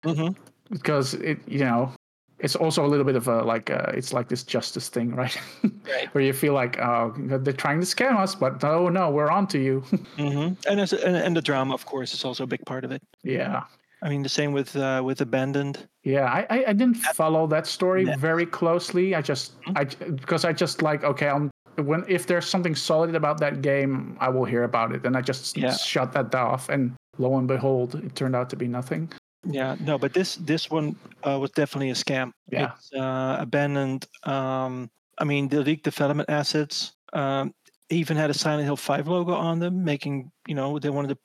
mm-hmm. 0.03 0.33
Because 0.71 1.15
it, 1.15 1.39
you 1.47 1.61
know, 1.65 1.91
it's 2.39 2.55
also 2.55 2.85
a 2.85 2.87
little 2.87 3.05
bit 3.05 3.15
of 3.15 3.27
a 3.27 3.43
like 3.43 3.69
uh, 3.69 3.91
it's 3.93 4.13
like 4.13 4.29
this 4.29 4.43
justice 4.43 4.89
thing, 4.89 5.15
right? 5.21 5.37
right. 5.63 6.07
Where 6.13 6.23
you 6.23 6.33
feel 6.33 6.53
like 6.53 6.79
oh 6.79 7.13
they're 7.17 7.53
trying 7.53 7.79
to 7.79 7.85
scam 7.85 8.17
us, 8.17 8.35
but 8.35 8.61
no, 8.63 8.89
no, 8.89 9.09
we're 9.09 9.31
on 9.31 9.47
to 9.47 9.59
you. 9.59 9.81
mm-hmm. 10.17 10.53
And, 10.69 10.79
as, 10.79 10.93
and 10.93 11.15
and 11.15 11.35
the 11.35 11.41
drama, 11.41 11.73
of 11.73 11.85
course, 11.85 12.13
is 12.13 12.25
also 12.25 12.43
a 12.43 12.47
big 12.47 12.65
part 12.65 12.85
of 12.85 12.91
it. 12.91 13.01
Yeah. 13.23 13.63
I 14.01 14.07
mean, 14.07 14.23
the 14.23 14.29
same 14.29 14.53
with 14.53 14.75
uh, 14.77 15.01
with 15.03 15.19
abandoned. 15.19 15.87
Yeah, 16.03 16.23
I, 16.23 16.47
I, 16.49 16.63
I 16.67 16.73
didn't 16.73 16.95
follow 16.95 17.47
that 17.47 17.67
story 17.67 18.05
yeah. 18.05 18.15
very 18.15 18.45
closely. 18.45 19.13
I 19.13 19.21
just 19.21 19.59
mm-hmm. 19.61 19.77
I 19.77 19.83
because 20.11 20.45
I 20.45 20.53
just 20.53 20.81
like 20.81 21.03
okay, 21.03 21.27
I'm 21.27 21.51
when 21.75 22.05
if 22.07 22.25
there's 22.25 22.47
something 22.47 22.75
solid 22.75 23.13
about 23.15 23.39
that 23.39 23.61
game, 23.61 24.17
I 24.19 24.29
will 24.29 24.45
hear 24.45 24.63
about 24.63 24.93
it, 24.93 25.05
and 25.05 25.17
I 25.17 25.21
just 25.21 25.57
yeah. 25.57 25.75
shut 25.75 26.13
that 26.13 26.33
off. 26.33 26.69
And 26.69 26.95
lo 27.17 27.37
and 27.37 27.47
behold, 27.47 27.95
it 27.95 28.15
turned 28.15 28.35
out 28.35 28.49
to 28.51 28.55
be 28.55 28.67
nothing. 28.67 29.11
Yeah, 29.43 29.75
no, 29.79 29.97
but 29.97 30.13
this 30.13 30.35
this 30.35 30.69
one 30.69 30.95
uh, 31.23 31.39
was 31.39 31.51
definitely 31.51 31.91
a 31.91 31.93
scam. 31.93 32.33
Yeah, 32.51 32.73
it's, 32.75 32.91
uh, 32.93 33.37
abandoned. 33.39 34.05
Um, 34.23 34.89
I 35.17 35.23
mean, 35.23 35.47
the 35.47 35.61
leaked 35.61 35.83
development 35.83 36.29
assets. 36.29 36.93
Um, 37.13 37.53
even 37.91 38.15
had 38.17 38.29
a 38.29 38.33
Silent 38.33 38.65
Hill 38.65 38.77
Five 38.77 39.07
logo 39.07 39.33
on 39.33 39.59
them, 39.59 39.83
making 39.83 40.31
you 40.47 40.55
know 40.55 40.77
they 40.77 40.89
wanted 40.89 41.09
to 41.09 41.17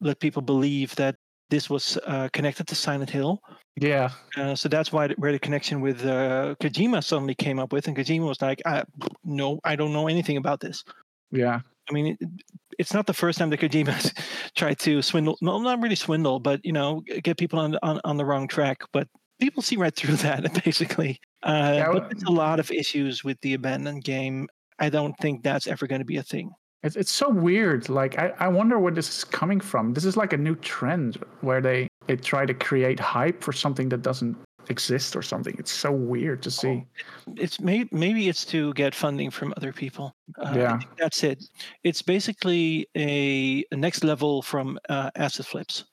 let 0.00 0.20
people 0.20 0.42
believe 0.42 0.94
that 0.96 1.16
this 1.50 1.68
was 1.68 1.98
uh, 2.06 2.28
connected 2.32 2.66
to 2.68 2.74
Silent 2.74 3.10
Hill. 3.10 3.40
Yeah. 3.76 4.10
Uh, 4.36 4.54
so 4.54 4.68
that's 4.68 4.92
why 4.92 5.08
where 5.16 5.32
the 5.32 5.38
connection 5.38 5.80
with 5.80 6.04
uh, 6.04 6.54
Kojima 6.60 7.02
suddenly 7.02 7.34
came 7.34 7.58
up 7.58 7.72
with, 7.72 7.88
and 7.88 7.96
Kojima 7.96 8.26
was 8.26 8.40
like, 8.40 8.60
I, 8.66 8.84
"No, 9.24 9.60
I 9.64 9.76
don't 9.76 9.92
know 9.92 10.08
anything 10.08 10.36
about 10.36 10.60
this." 10.60 10.84
Yeah. 11.30 11.60
I 11.90 11.92
mean, 11.92 12.16
it's 12.78 12.94
not 12.94 13.06
the 13.06 13.14
first 13.14 13.38
time 13.38 13.50
that 13.50 13.60
Kojima 13.60 14.12
tried 14.56 14.78
to 14.80 15.02
swindle. 15.02 15.36
No, 15.40 15.58
not 15.60 15.80
really 15.80 15.94
swindle, 15.94 16.40
but 16.40 16.64
you 16.64 16.72
know, 16.72 17.02
get 17.22 17.38
people 17.38 17.58
on 17.58 17.76
on, 17.82 18.00
on 18.04 18.16
the 18.16 18.24
wrong 18.24 18.48
track. 18.48 18.82
But 18.92 19.08
people 19.40 19.62
see 19.62 19.76
right 19.76 19.94
through 19.94 20.16
that, 20.26 20.62
basically. 20.64 21.20
Uh, 21.42 21.74
yeah, 21.76 21.92
but 21.92 22.10
there's 22.10 22.22
a 22.22 22.30
lot 22.30 22.60
of 22.60 22.70
issues 22.70 23.24
with 23.24 23.40
the 23.40 23.54
abandoned 23.54 24.04
game. 24.04 24.48
I 24.78 24.88
don't 24.88 25.14
think 25.18 25.42
that's 25.42 25.66
ever 25.66 25.86
going 25.86 26.00
to 26.00 26.04
be 26.04 26.16
a 26.16 26.22
thing. 26.22 26.52
It's 26.82 26.96
it's 26.96 27.10
so 27.10 27.28
weird. 27.28 27.88
Like 27.88 28.18
I, 28.18 28.32
I 28.38 28.48
wonder 28.48 28.78
where 28.78 28.92
this 28.92 29.08
is 29.08 29.24
coming 29.24 29.60
from. 29.60 29.94
This 29.94 30.04
is 30.04 30.16
like 30.16 30.32
a 30.32 30.36
new 30.36 30.56
trend 30.56 31.22
where 31.40 31.60
they 31.60 31.88
they 32.06 32.16
try 32.16 32.44
to 32.46 32.54
create 32.54 32.98
hype 32.98 33.42
for 33.42 33.52
something 33.52 33.88
that 33.90 34.02
doesn't 34.02 34.36
exist 34.68 35.16
or 35.16 35.22
something. 35.22 35.54
It's 35.58 35.70
so 35.72 35.90
weird 35.90 36.42
to 36.42 36.50
see. 36.50 36.86
It's 37.36 37.60
maybe 37.60 37.88
maybe 37.92 38.28
it's 38.28 38.44
to 38.46 38.72
get 38.74 38.94
funding 38.94 39.30
from 39.30 39.52
other 39.56 39.72
people. 39.72 40.14
Uh, 40.38 40.54
yeah, 40.56 40.80
that's 40.98 41.22
it. 41.24 41.44
It's 41.84 42.02
basically 42.02 42.88
a, 42.96 43.64
a 43.70 43.76
next 43.76 44.04
level 44.04 44.42
from 44.42 44.78
uh, 44.88 45.10
asset 45.16 45.46
flips. 45.46 45.84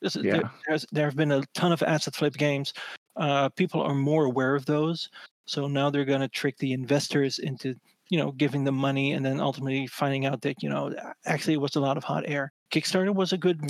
yeah. 0.00 0.48
There, 0.66 0.78
there 0.92 1.06
have 1.06 1.16
been 1.16 1.32
a 1.32 1.42
ton 1.54 1.72
of 1.72 1.82
asset 1.82 2.14
flip 2.14 2.34
games. 2.34 2.72
Uh, 3.16 3.48
people 3.50 3.82
are 3.82 3.94
more 3.94 4.24
aware 4.24 4.54
of 4.54 4.64
those, 4.66 5.08
so 5.46 5.66
now 5.66 5.90
they're 5.90 6.04
going 6.04 6.20
to 6.20 6.28
trick 6.28 6.56
the 6.58 6.72
investors 6.72 7.38
into 7.38 7.74
you 8.10 8.18
know 8.18 8.32
giving 8.32 8.64
them 8.64 8.74
money 8.74 9.12
and 9.12 9.24
then 9.24 9.40
ultimately 9.40 9.86
finding 9.86 10.24
out 10.26 10.40
that 10.42 10.62
you 10.62 10.68
know 10.68 10.94
actually 11.26 11.54
it 11.54 11.60
was 11.60 11.76
a 11.76 11.80
lot 11.80 11.96
of 11.96 12.04
hot 12.04 12.24
air 12.26 12.52
kickstarter 12.72 13.14
was 13.14 13.32
a 13.32 13.38
good 13.38 13.60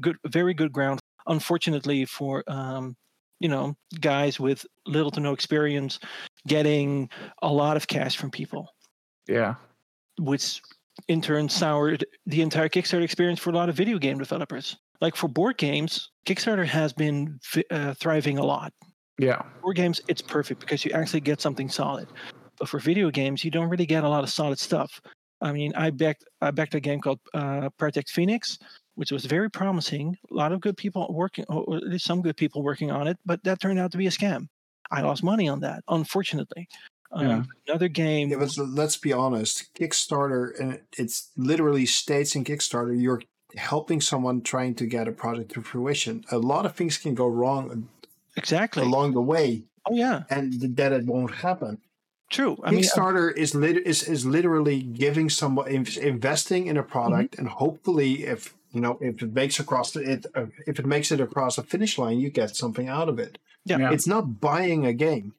good 0.00 0.16
very 0.26 0.54
good 0.54 0.72
ground 0.72 0.98
unfortunately 1.26 2.04
for 2.04 2.42
um, 2.46 2.96
you 3.40 3.48
know 3.48 3.76
guys 4.00 4.40
with 4.40 4.64
little 4.86 5.10
to 5.10 5.20
no 5.20 5.32
experience 5.32 5.98
getting 6.46 7.08
a 7.42 7.52
lot 7.52 7.76
of 7.76 7.86
cash 7.86 8.16
from 8.16 8.30
people. 8.30 8.68
Yeah. 9.28 9.54
Which 10.18 10.62
in 11.08 11.20
turn 11.20 11.48
soured 11.48 12.04
the 12.26 12.40
entire 12.40 12.68
kickstarter 12.68 13.02
experience 13.02 13.40
for 13.40 13.50
a 13.50 13.54
lot 13.54 13.68
of 13.68 13.76
video 13.76 13.98
game 13.98 14.18
developers. 14.18 14.76
Like 15.00 15.16
for 15.16 15.28
board 15.28 15.58
games 15.58 16.10
kickstarter 16.26 16.66
has 16.66 16.92
been 16.92 17.38
uh, 17.70 17.94
thriving 17.94 18.38
a 18.38 18.44
lot. 18.44 18.72
Yeah. 19.18 19.42
Board 19.62 19.76
games 19.76 20.00
it's 20.08 20.22
perfect 20.22 20.60
because 20.60 20.84
you 20.84 20.92
actually 20.92 21.20
get 21.20 21.40
something 21.40 21.68
solid. 21.68 22.08
But 22.58 22.68
for 22.68 22.78
video 22.78 23.10
games, 23.10 23.44
you 23.44 23.50
don't 23.50 23.68
really 23.68 23.86
get 23.86 24.04
a 24.04 24.08
lot 24.08 24.24
of 24.24 24.30
solid 24.30 24.58
stuff. 24.58 25.00
I 25.42 25.52
mean, 25.52 25.72
I 25.74 25.90
backed 25.90 26.24
I 26.40 26.50
backed 26.50 26.74
a 26.74 26.80
game 26.80 27.00
called 27.00 27.20
uh, 27.34 27.68
Project 27.78 28.10
Phoenix, 28.10 28.58
which 28.96 29.12
was 29.12 29.24
very 29.24 29.50
promising. 29.50 30.18
A 30.30 30.34
lot 30.34 30.52
of 30.52 30.60
good 30.60 30.76
people 30.76 31.06
working, 31.10 31.44
or 31.48 31.76
at 31.76 31.84
least 31.84 32.04
some 32.04 32.22
good 32.22 32.36
people 32.36 32.62
working 32.62 32.90
on 32.90 33.06
it, 33.06 33.18
but 33.24 33.42
that 33.44 33.60
turned 33.60 33.78
out 33.78 33.92
to 33.92 33.98
be 33.98 34.06
a 34.06 34.10
scam. 34.10 34.48
I 34.90 35.02
lost 35.02 35.22
money 35.22 35.48
on 35.48 35.60
that, 35.60 35.84
unfortunately. 35.88 36.68
Um, 37.12 37.48
another 37.68 37.88
game. 37.88 38.30
Yeah, 38.30 38.38
but 38.38 38.56
let's 38.58 38.96
be 38.96 39.12
honest. 39.12 39.72
Kickstarter, 39.74 40.58
and 40.58 40.80
it's 40.96 41.30
literally 41.36 41.86
states 41.86 42.34
in 42.34 42.44
Kickstarter, 42.44 43.00
you're 43.00 43.22
helping 43.56 44.00
someone 44.00 44.42
trying 44.42 44.74
to 44.74 44.86
get 44.86 45.08
a 45.08 45.12
project 45.12 45.52
to 45.52 45.62
fruition. 45.62 46.24
A 46.30 46.38
lot 46.38 46.66
of 46.66 46.74
things 46.74 46.98
can 46.98 47.14
go 47.14 47.26
wrong. 47.26 47.88
Exactly 48.36 48.82
along 48.82 49.12
the 49.14 49.22
way. 49.22 49.62
Oh 49.88 49.94
yeah, 49.94 50.24
and 50.28 50.76
that 50.76 50.92
it 50.92 51.06
won't 51.06 51.36
happen. 51.36 51.78
True. 52.28 52.58
I 52.62 52.72
Kickstarter 52.72 53.34
mean, 53.34 53.42
is, 53.42 53.54
lit- 53.54 53.86
is 53.86 54.02
is 54.02 54.26
literally 54.26 54.82
giving 54.82 55.30
someone 55.30 55.68
investing 55.68 56.66
in 56.66 56.76
a 56.76 56.82
product, 56.82 57.32
mm-hmm. 57.32 57.42
and 57.42 57.48
hopefully, 57.48 58.24
if 58.24 58.54
you 58.72 58.80
know, 58.80 58.98
if 59.00 59.22
it 59.22 59.32
makes 59.32 59.58
across 59.58 59.92
the, 59.92 60.00
it, 60.00 60.26
uh, 60.34 60.46
if 60.66 60.78
it 60.78 60.86
makes 60.86 61.10
it 61.10 61.20
across 61.20 61.56
the 61.56 61.62
finish 61.62 61.98
line, 61.98 62.18
you 62.18 62.30
get 62.30 62.56
something 62.56 62.88
out 62.88 63.08
of 63.08 63.18
it. 63.18 63.38
Yeah. 63.64 63.78
yeah. 63.78 63.92
It's 63.92 64.06
not 64.06 64.40
buying 64.40 64.86
a 64.86 64.92
game, 64.92 65.34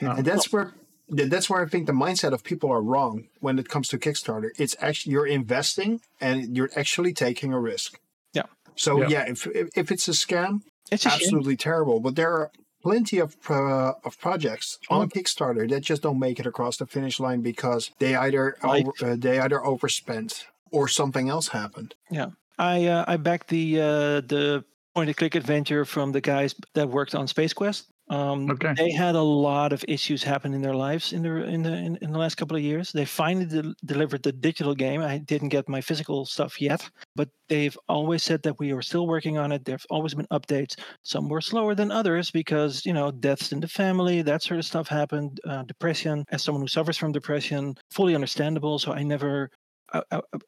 no. 0.00 0.12
and 0.12 0.24
that's 0.24 0.52
where 0.52 0.72
that's 1.08 1.50
where 1.50 1.62
I 1.62 1.66
think 1.66 1.86
the 1.86 1.92
mindset 1.92 2.32
of 2.32 2.44
people 2.44 2.70
are 2.70 2.80
wrong 2.82 3.28
when 3.40 3.58
it 3.58 3.68
comes 3.68 3.88
to 3.88 3.98
Kickstarter. 3.98 4.50
It's 4.58 4.76
actually 4.80 5.12
you're 5.12 5.26
investing 5.26 6.00
and 6.20 6.56
you're 6.56 6.70
actually 6.76 7.12
taking 7.12 7.52
a 7.52 7.60
risk. 7.60 7.98
Yeah. 8.32 8.44
So 8.76 9.00
yeah, 9.02 9.08
yeah 9.08 9.24
if, 9.28 9.46
if, 9.48 9.68
if 9.76 9.90
it's 9.90 10.08
a 10.08 10.12
scam, 10.12 10.62
it's 10.90 11.06
absolutely 11.06 11.52
shame. 11.52 11.58
terrible. 11.58 12.00
But 12.00 12.16
there 12.16 12.32
are 12.32 12.50
plenty 12.82 13.18
of 13.18 13.36
uh, 13.48 13.92
of 14.04 14.18
projects 14.20 14.78
on 14.88 15.10
Kickstarter 15.10 15.68
that 15.68 15.80
just 15.80 16.02
don't 16.02 16.18
make 16.18 16.38
it 16.40 16.46
across 16.46 16.76
the 16.76 16.86
finish 16.86 17.20
line 17.20 17.40
because 17.40 17.90
they 17.98 18.14
either 18.14 18.56
Right. 18.62 18.86
over, 18.86 19.12
uh, 19.12 19.16
they 19.18 19.38
either 19.38 19.64
overspent 19.64 20.46
or 20.70 20.88
something 20.88 21.28
else 21.28 21.48
happened. 21.48 21.94
I 22.60 22.86
uh, 22.86 23.04
I 23.08 23.16
backed 23.16 23.48
the 23.48 23.80
uh, 23.80 24.20
the 24.22 24.64
point 24.94 25.08
and 25.08 25.16
click 25.16 25.34
adventure 25.34 25.84
from 25.84 26.12
the 26.12 26.20
guys 26.20 26.54
that 26.74 26.88
worked 26.88 27.14
on 27.14 27.26
Space 27.28 27.52
Quest. 27.54 27.90
Um, 28.10 28.50
Okay. 28.50 28.74
They 28.76 28.90
had 28.90 29.14
a 29.14 29.22
lot 29.22 29.72
of 29.72 29.84
issues 29.86 30.22
happen 30.24 30.52
in 30.52 30.62
their 30.62 30.74
lives 30.74 31.12
in 31.12 31.22
the 31.22 31.44
in 31.44 31.62
the 31.62 31.72
in, 31.72 31.96
in 32.02 32.12
the 32.12 32.18
last 32.18 32.36
couple 32.36 32.56
of 32.56 32.62
years. 32.62 32.92
They 32.92 33.04
finally 33.06 33.46
del- 33.46 33.74
delivered 33.84 34.22
the 34.24 34.32
digital 34.32 34.74
game. 34.74 35.00
I 35.00 35.18
didn't 35.18 35.50
get 35.50 35.68
my 35.68 35.80
physical 35.80 36.26
stuff 36.26 36.60
yet, 36.60 36.90
but 37.16 37.30
they've 37.48 37.78
always 37.88 38.24
said 38.24 38.42
that 38.42 38.58
we 38.58 38.72
are 38.72 38.82
still 38.82 39.06
working 39.06 39.38
on 39.38 39.52
it. 39.52 39.64
There've 39.64 39.86
always 39.90 40.14
been 40.14 40.26
updates. 40.32 40.76
Some 41.04 41.28
were 41.28 41.40
slower 41.40 41.74
than 41.76 41.92
others 41.92 42.30
because 42.32 42.84
you 42.84 42.92
know 42.92 43.12
deaths 43.12 43.52
in 43.52 43.60
the 43.60 43.68
family, 43.68 44.22
that 44.22 44.42
sort 44.42 44.58
of 44.58 44.66
stuff 44.66 44.88
happened. 44.88 45.40
Uh, 45.46 45.62
depression, 45.62 46.24
as 46.32 46.42
someone 46.42 46.62
who 46.62 46.68
suffers 46.68 46.98
from 46.98 47.12
depression, 47.12 47.76
fully 47.92 48.14
understandable. 48.16 48.78
So 48.80 48.92
I 48.92 49.02
never, 49.04 49.50
I, 49.92 50.02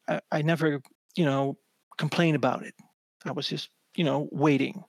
I, 0.09 0.19
I 0.31 0.41
never, 0.41 0.81
you 1.15 1.25
know, 1.25 1.57
complain 1.97 2.35
about 2.35 2.63
it. 2.65 2.73
I 3.25 3.31
was 3.31 3.47
just 3.47 3.69
you 3.95 4.03
know 4.03 4.27
waiting. 4.31 4.83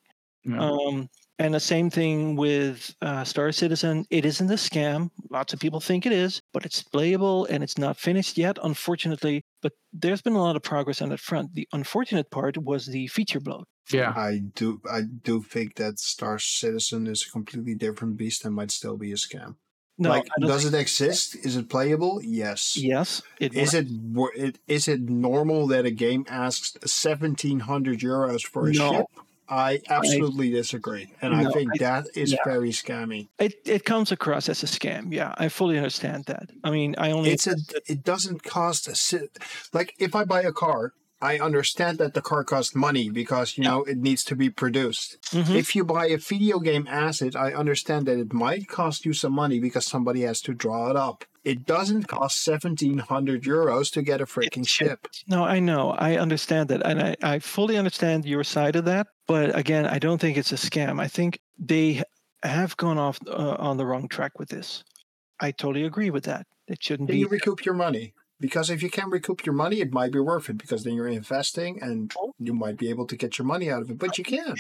Yeah. 0.45 0.61
Um, 0.61 1.09
and 1.39 1.53
the 1.53 1.61
same 1.61 1.91
thing 1.91 2.37
with 2.37 2.95
uh, 3.03 3.25
Star 3.25 3.51
Citizen. 3.51 4.07
It 4.11 4.25
isn't 4.25 4.51
a 4.51 4.55
scam. 4.55 5.11
Lots 5.31 5.53
of 5.53 5.59
people 5.59 5.81
think 5.81 6.07
it 6.07 6.13
is, 6.13 6.41
but 6.53 6.65
it's 6.65 6.83
playable 6.83 7.47
and 7.47 7.63
it's 7.65 7.77
not 7.79 7.97
finished 7.97 8.39
yet, 8.39 8.57
unfortunately. 8.63 9.43
But 9.61 9.73
there's 9.93 10.23
been 10.23 10.35
a 10.35 10.43
lot 10.43 10.55
of 10.55 10.63
progress 10.63 11.03
on 11.03 11.09
that 11.09 11.19
front. 11.21 11.55
The 11.55 11.67
unfortunate 11.73 12.31
part 12.31 12.57
was 12.59 12.87
the 12.87 13.09
feature 13.09 13.41
bloat. 13.41 13.67
yeah. 13.91 14.13
I 14.17 14.41
do 14.55 14.81
I 14.91 15.03
do 15.03 15.43
think 15.43 15.75
that 15.77 15.99
Star 15.99 16.39
Citizen 16.39 17.07
is 17.07 17.27
a 17.27 17.31
completely 17.31 17.75
different 17.75 18.17
beast 18.17 18.45
and 18.45 18.55
might 18.55 18.71
still 18.71 18.97
be 18.97 19.11
a 19.13 19.17
scam. 19.17 19.57
No, 19.97 20.09
like, 20.09 20.27
does 20.41 20.65
it 20.65 20.75
exist? 20.75 21.37
Is 21.37 21.57
it 21.57 21.69
playable? 21.69 22.21
Yes. 22.23 22.77
Yes, 22.77 23.23
it 23.39 23.55
Is 23.55 23.75
it, 23.75 23.87
it 24.35 24.59
is 24.67 24.89
it 24.89 25.03
normal 25.03 25.69
that 25.69 25.87
a 25.87 25.91
game 25.93 26.27
asks 26.29 26.77
seventeen 26.91 27.61
hundred 27.61 28.01
euros 28.01 28.43
for 28.45 28.69
a 28.69 28.73
No. 28.73 28.93
ship? 28.93 29.07
I 29.47 29.83
absolutely 29.91 30.51
disagree, 30.51 31.13
and 31.21 31.35
I 31.35 31.51
think 31.51 31.71
I- 31.75 31.79
that 31.79 32.07
is 32.17 32.33
yeah. 32.33 32.39
very 32.45 32.71
scammy. 32.71 33.29
It 33.39 33.55
it 33.67 33.85
comes 33.85 34.11
across 34.11 34.49
as 34.49 34.63
a 34.63 34.67
scam. 34.67 35.13
Yeah, 35.13 35.35
I 35.37 35.49
fully 35.49 35.77
understand 35.77 36.25
that. 36.25 36.51
I 36.65 36.71
mean, 36.71 36.95
I 36.97 37.11
only 37.11 37.31
It's 37.31 37.47
a 37.47 37.57
it 37.87 38.03
doesn't 38.03 38.43
cost 38.43 38.89
a 38.89 39.29
like 39.73 39.95
if 39.99 40.15
I 40.17 40.25
buy 40.25 40.41
a 40.43 40.53
car, 40.53 40.93
I 41.31 41.39
understand 41.49 41.99
that 41.99 42.13
the 42.15 42.21
car 42.31 42.45
costs 42.45 42.75
money 42.75 43.07
because 43.21 43.57
you 43.57 43.65
know 43.65 43.79
it 43.93 43.99
needs 44.09 44.23
to 44.25 44.35
be 44.37 44.51
produced. 44.51 45.09
Mhm. 45.33 45.55
If 45.63 45.75
you 45.77 45.83
buy 45.85 46.07
a 46.09 46.19
video 46.19 46.57
game 46.59 46.87
asset, 47.05 47.35
I 47.47 47.49
understand 47.63 48.07
that 48.07 48.19
it 48.25 48.33
might 48.33 48.69
cost 48.69 49.05
you 49.07 49.13
some 49.15 49.35
money 49.43 49.59
because 49.67 49.87
somebody 49.87 50.21
has 50.29 50.41
to 50.43 50.53
draw 50.65 50.91
it 50.91 50.97
up. 50.97 51.25
It 51.53 51.59
doesn't 51.67 52.05
cost 52.17 52.43
seventeen 52.51 52.99
hundred 52.99 53.43
euros 53.45 53.93
to 53.93 54.01
get 54.03 54.21
a 54.21 54.27
freaking 54.27 54.67
ship. 54.77 55.09
No, 55.35 55.41
I 55.45 55.61
know. 55.61 55.85
I 56.09 56.17
understand 56.17 56.69
that. 56.71 56.83
And 56.85 56.99
I, 57.09 57.17
I 57.35 57.39
fully 57.39 57.77
understand 57.83 58.25
your 58.25 58.45
side 58.45 58.77
of 58.77 58.85
that. 58.87 59.07
But 59.27 59.57
again, 59.63 59.87
I 59.87 59.99
don't 59.99 60.21
think 60.21 60.37
it's 60.37 60.53
a 60.53 60.57
scam. 60.69 61.01
I 61.01 61.09
think 61.09 61.41
they 61.59 62.03
have 62.43 62.77
gone 62.77 62.99
off 62.99 63.19
uh, 63.27 63.57
on 63.69 63.77
the 63.79 63.87
wrong 63.87 64.09
track 64.09 64.39
with 64.39 64.51
this. 64.51 64.85
I 65.41 65.51
totally 65.53 65.85
agree 65.87 66.11
with 66.11 66.25
that. 66.25 66.47
It 66.67 66.83
shouldn't 66.83 67.09
Can 67.09 67.17
be. 67.17 67.21
you 67.21 67.29
recoup 67.29 67.65
your 67.67 67.75
money? 67.75 68.15
Because 68.45 68.69
if 68.69 68.83
you 68.83 68.91
can 68.91 69.09
recoup 69.09 69.47
your 69.47 69.55
money, 69.55 69.81
it 69.81 69.91
might 69.91 70.13
be 70.13 70.21
worth 70.21 70.51
it 70.51 70.59
because 70.59 70.85
then 70.85 70.93
you're 70.93 71.09
investing 71.09 71.83
and 71.83 72.13
you 72.39 72.53
might 72.53 72.77
be 72.77 72.91
able 72.91 73.07
to 73.07 73.17
get 73.17 73.39
your 73.39 73.47
money 73.47 73.71
out 73.71 73.81
of 73.81 73.91
it. 73.91 73.99
But 73.99 74.19
you 74.19 74.25
can't. 74.25 74.59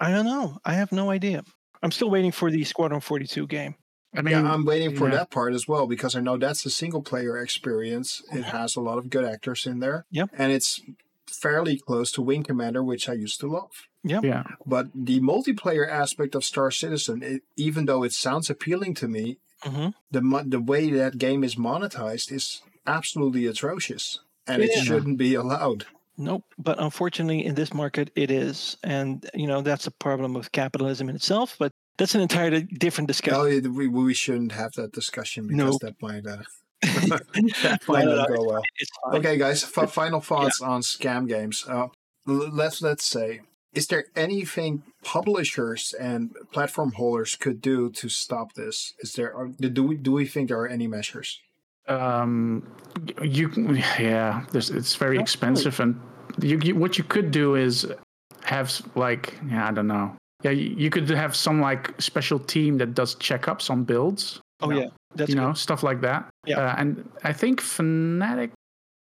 I 0.00 0.10
don't 0.10 0.26
know. 0.26 0.58
I 0.64 0.72
have 0.72 0.90
no 0.90 1.08
idea. 1.08 1.44
I'm 1.84 1.92
still 1.92 2.10
waiting 2.10 2.32
for 2.32 2.50
the 2.50 2.64
Squadron 2.64 3.00
42 3.00 3.46
game. 3.46 3.76
I 4.12 4.22
mean, 4.22 4.32
yeah, 4.32 4.52
I'm 4.52 4.64
waiting 4.64 4.96
for 4.96 5.08
yeah. 5.08 5.18
that 5.18 5.30
part 5.30 5.54
as 5.54 5.68
well 5.68 5.86
because 5.86 6.16
I 6.16 6.20
know 6.20 6.36
that's 6.36 6.66
a 6.66 6.70
single 6.70 7.00
player 7.00 7.38
experience. 7.38 8.22
It 8.32 8.42
has 8.42 8.74
a 8.74 8.80
lot 8.80 8.98
of 8.98 9.08
good 9.08 9.24
actors 9.24 9.66
in 9.66 9.78
there. 9.78 10.04
Yep. 10.10 10.30
And 10.36 10.50
it's 10.50 10.80
fairly 11.28 11.78
close 11.78 12.10
to 12.12 12.22
Wing 12.22 12.42
Commander, 12.42 12.82
which 12.82 13.08
I 13.08 13.12
used 13.12 13.38
to 13.38 13.46
love. 13.46 13.70
yeah. 14.02 14.42
But 14.66 14.88
the 14.92 15.20
multiplayer 15.20 15.88
aspect 15.88 16.34
of 16.34 16.44
Star 16.44 16.72
Citizen, 16.72 17.22
it, 17.22 17.42
even 17.56 17.86
though 17.86 18.02
it 18.02 18.12
sounds 18.12 18.50
appealing 18.50 18.94
to 18.94 19.06
me, 19.06 19.38
hmm 19.62 19.90
the 20.10 20.44
the 20.44 20.60
way 20.60 20.90
that 20.90 21.18
game 21.18 21.44
is 21.44 21.54
monetized 21.54 22.32
is 22.32 22.62
absolutely 22.86 23.46
atrocious, 23.46 24.20
and 24.46 24.62
it 24.62 24.72
shouldn't 24.84 25.18
be 25.18 25.34
allowed. 25.34 25.86
Nope. 26.18 26.44
But 26.58 26.78
unfortunately, 26.80 27.44
in 27.44 27.54
this 27.54 27.72
market, 27.72 28.10
it 28.14 28.30
is. 28.30 28.76
And, 28.84 29.28
you 29.34 29.46
know, 29.46 29.62
that's 29.62 29.86
a 29.86 29.90
problem 29.90 30.34
with 30.34 30.52
capitalism 30.52 31.08
in 31.08 31.16
itself. 31.16 31.56
But 31.58 31.72
that's 31.96 32.14
an 32.14 32.20
entirely 32.20 32.62
different 32.62 33.08
discussion. 33.08 33.62
No, 33.62 33.70
we, 33.70 33.88
we 33.88 34.14
shouldn't 34.14 34.52
have 34.52 34.72
that 34.72 34.92
discussion 34.92 35.46
because 35.46 35.80
Nope. 35.80 35.80
that 35.80 36.02
might 36.02 36.26
uh, 36.26 36.42
that 36.82 37.80
might 37.88 38.04
No, 38.04 38.10
no, 38.10 38.16
not 38.16 38.28
go 38.28 38.44
well. 38.44 38.62
Okay, 39.14 39.36
guys. 39.36 39.64
F- 39.76 39.92
final 39.92 40.20
thoughts 40.20 40.60
on 40.60 40.80
scam 40.80 41.28
games. 41.28 41.64
Uh, 41.68 41.88
let's 42.26 42.82
let's 42.82 43.04
say, 43.04 43.40
is 43.72 43.86
there 43.86 44.06
anything 44.16 44.82
publishers 45.04 45.94
and 45.98 46.34
platform 46.52 46.92
holders 46.92 47.36
could 47.36 47.60
do 47.60 47.90
to 47.90 48.08
stop 48.08 48.54
this? 48.54 48.94
Is 49.00 49.12
there? 49.12 49.34
Are, 49.34 49.48
do 49.48 49.82
we 49.82 49.96
do 49.96 50.12
we 50.12 50.26
think 50.26 50.48
there 50.48 50.60
are 50.60 50.68
any 50.68 50.86
measures? 50.86 51.40
Um 51.88 52.62
you 53.22 53.48
yeah 53.98 54.44
there's, 54.52 54.70
it's 54.70 54.94
very 54.96 55.16
Not 55.16 55.22
expensive 55.22 55.80
and 55.80 56.00
you, 56.40 56.58
you 56.62 56.74
what 56.76 56.98
you 56.98 57.04
could 57.04 57.30
do 57.30 57.54
is 57.56 57.86
have 58.44 58.70
like 58.94 59.38
yeah 59.48 59.68
i 59.68 59.72
don't 59.72 59.86
know 59.88 60.14
yeah 60.42 60.50
you, 60.50 60.74
you 60.76 60.90
could 60.90 61.08
have 61.10 61.34
some 61.34 61.60
like 61.60 62.00
special 62.00 62.38
team 62.38 62.78
that 62.78 62.94
does 62.94 63.14
checkups 63.16 63.70
on 63.70 63.84
builds 63.84 64.40
Oh, 64.64 64.68
No. 64.68 64.78
yeah. 64.78 64.86
That's 65.16 65.28
you 65.28 65.34
good. 65.34 65.42
know 65.42 65.52
stuff 65.54 65.82
like 65.82 66.00
that 66.02 66.28
Yeah. 66.46 66.60
uh, 66.60 66.74
and 66.78 67.08
i 67.24 67.32
think 67.32 67.60
fanatic 67.60 68.52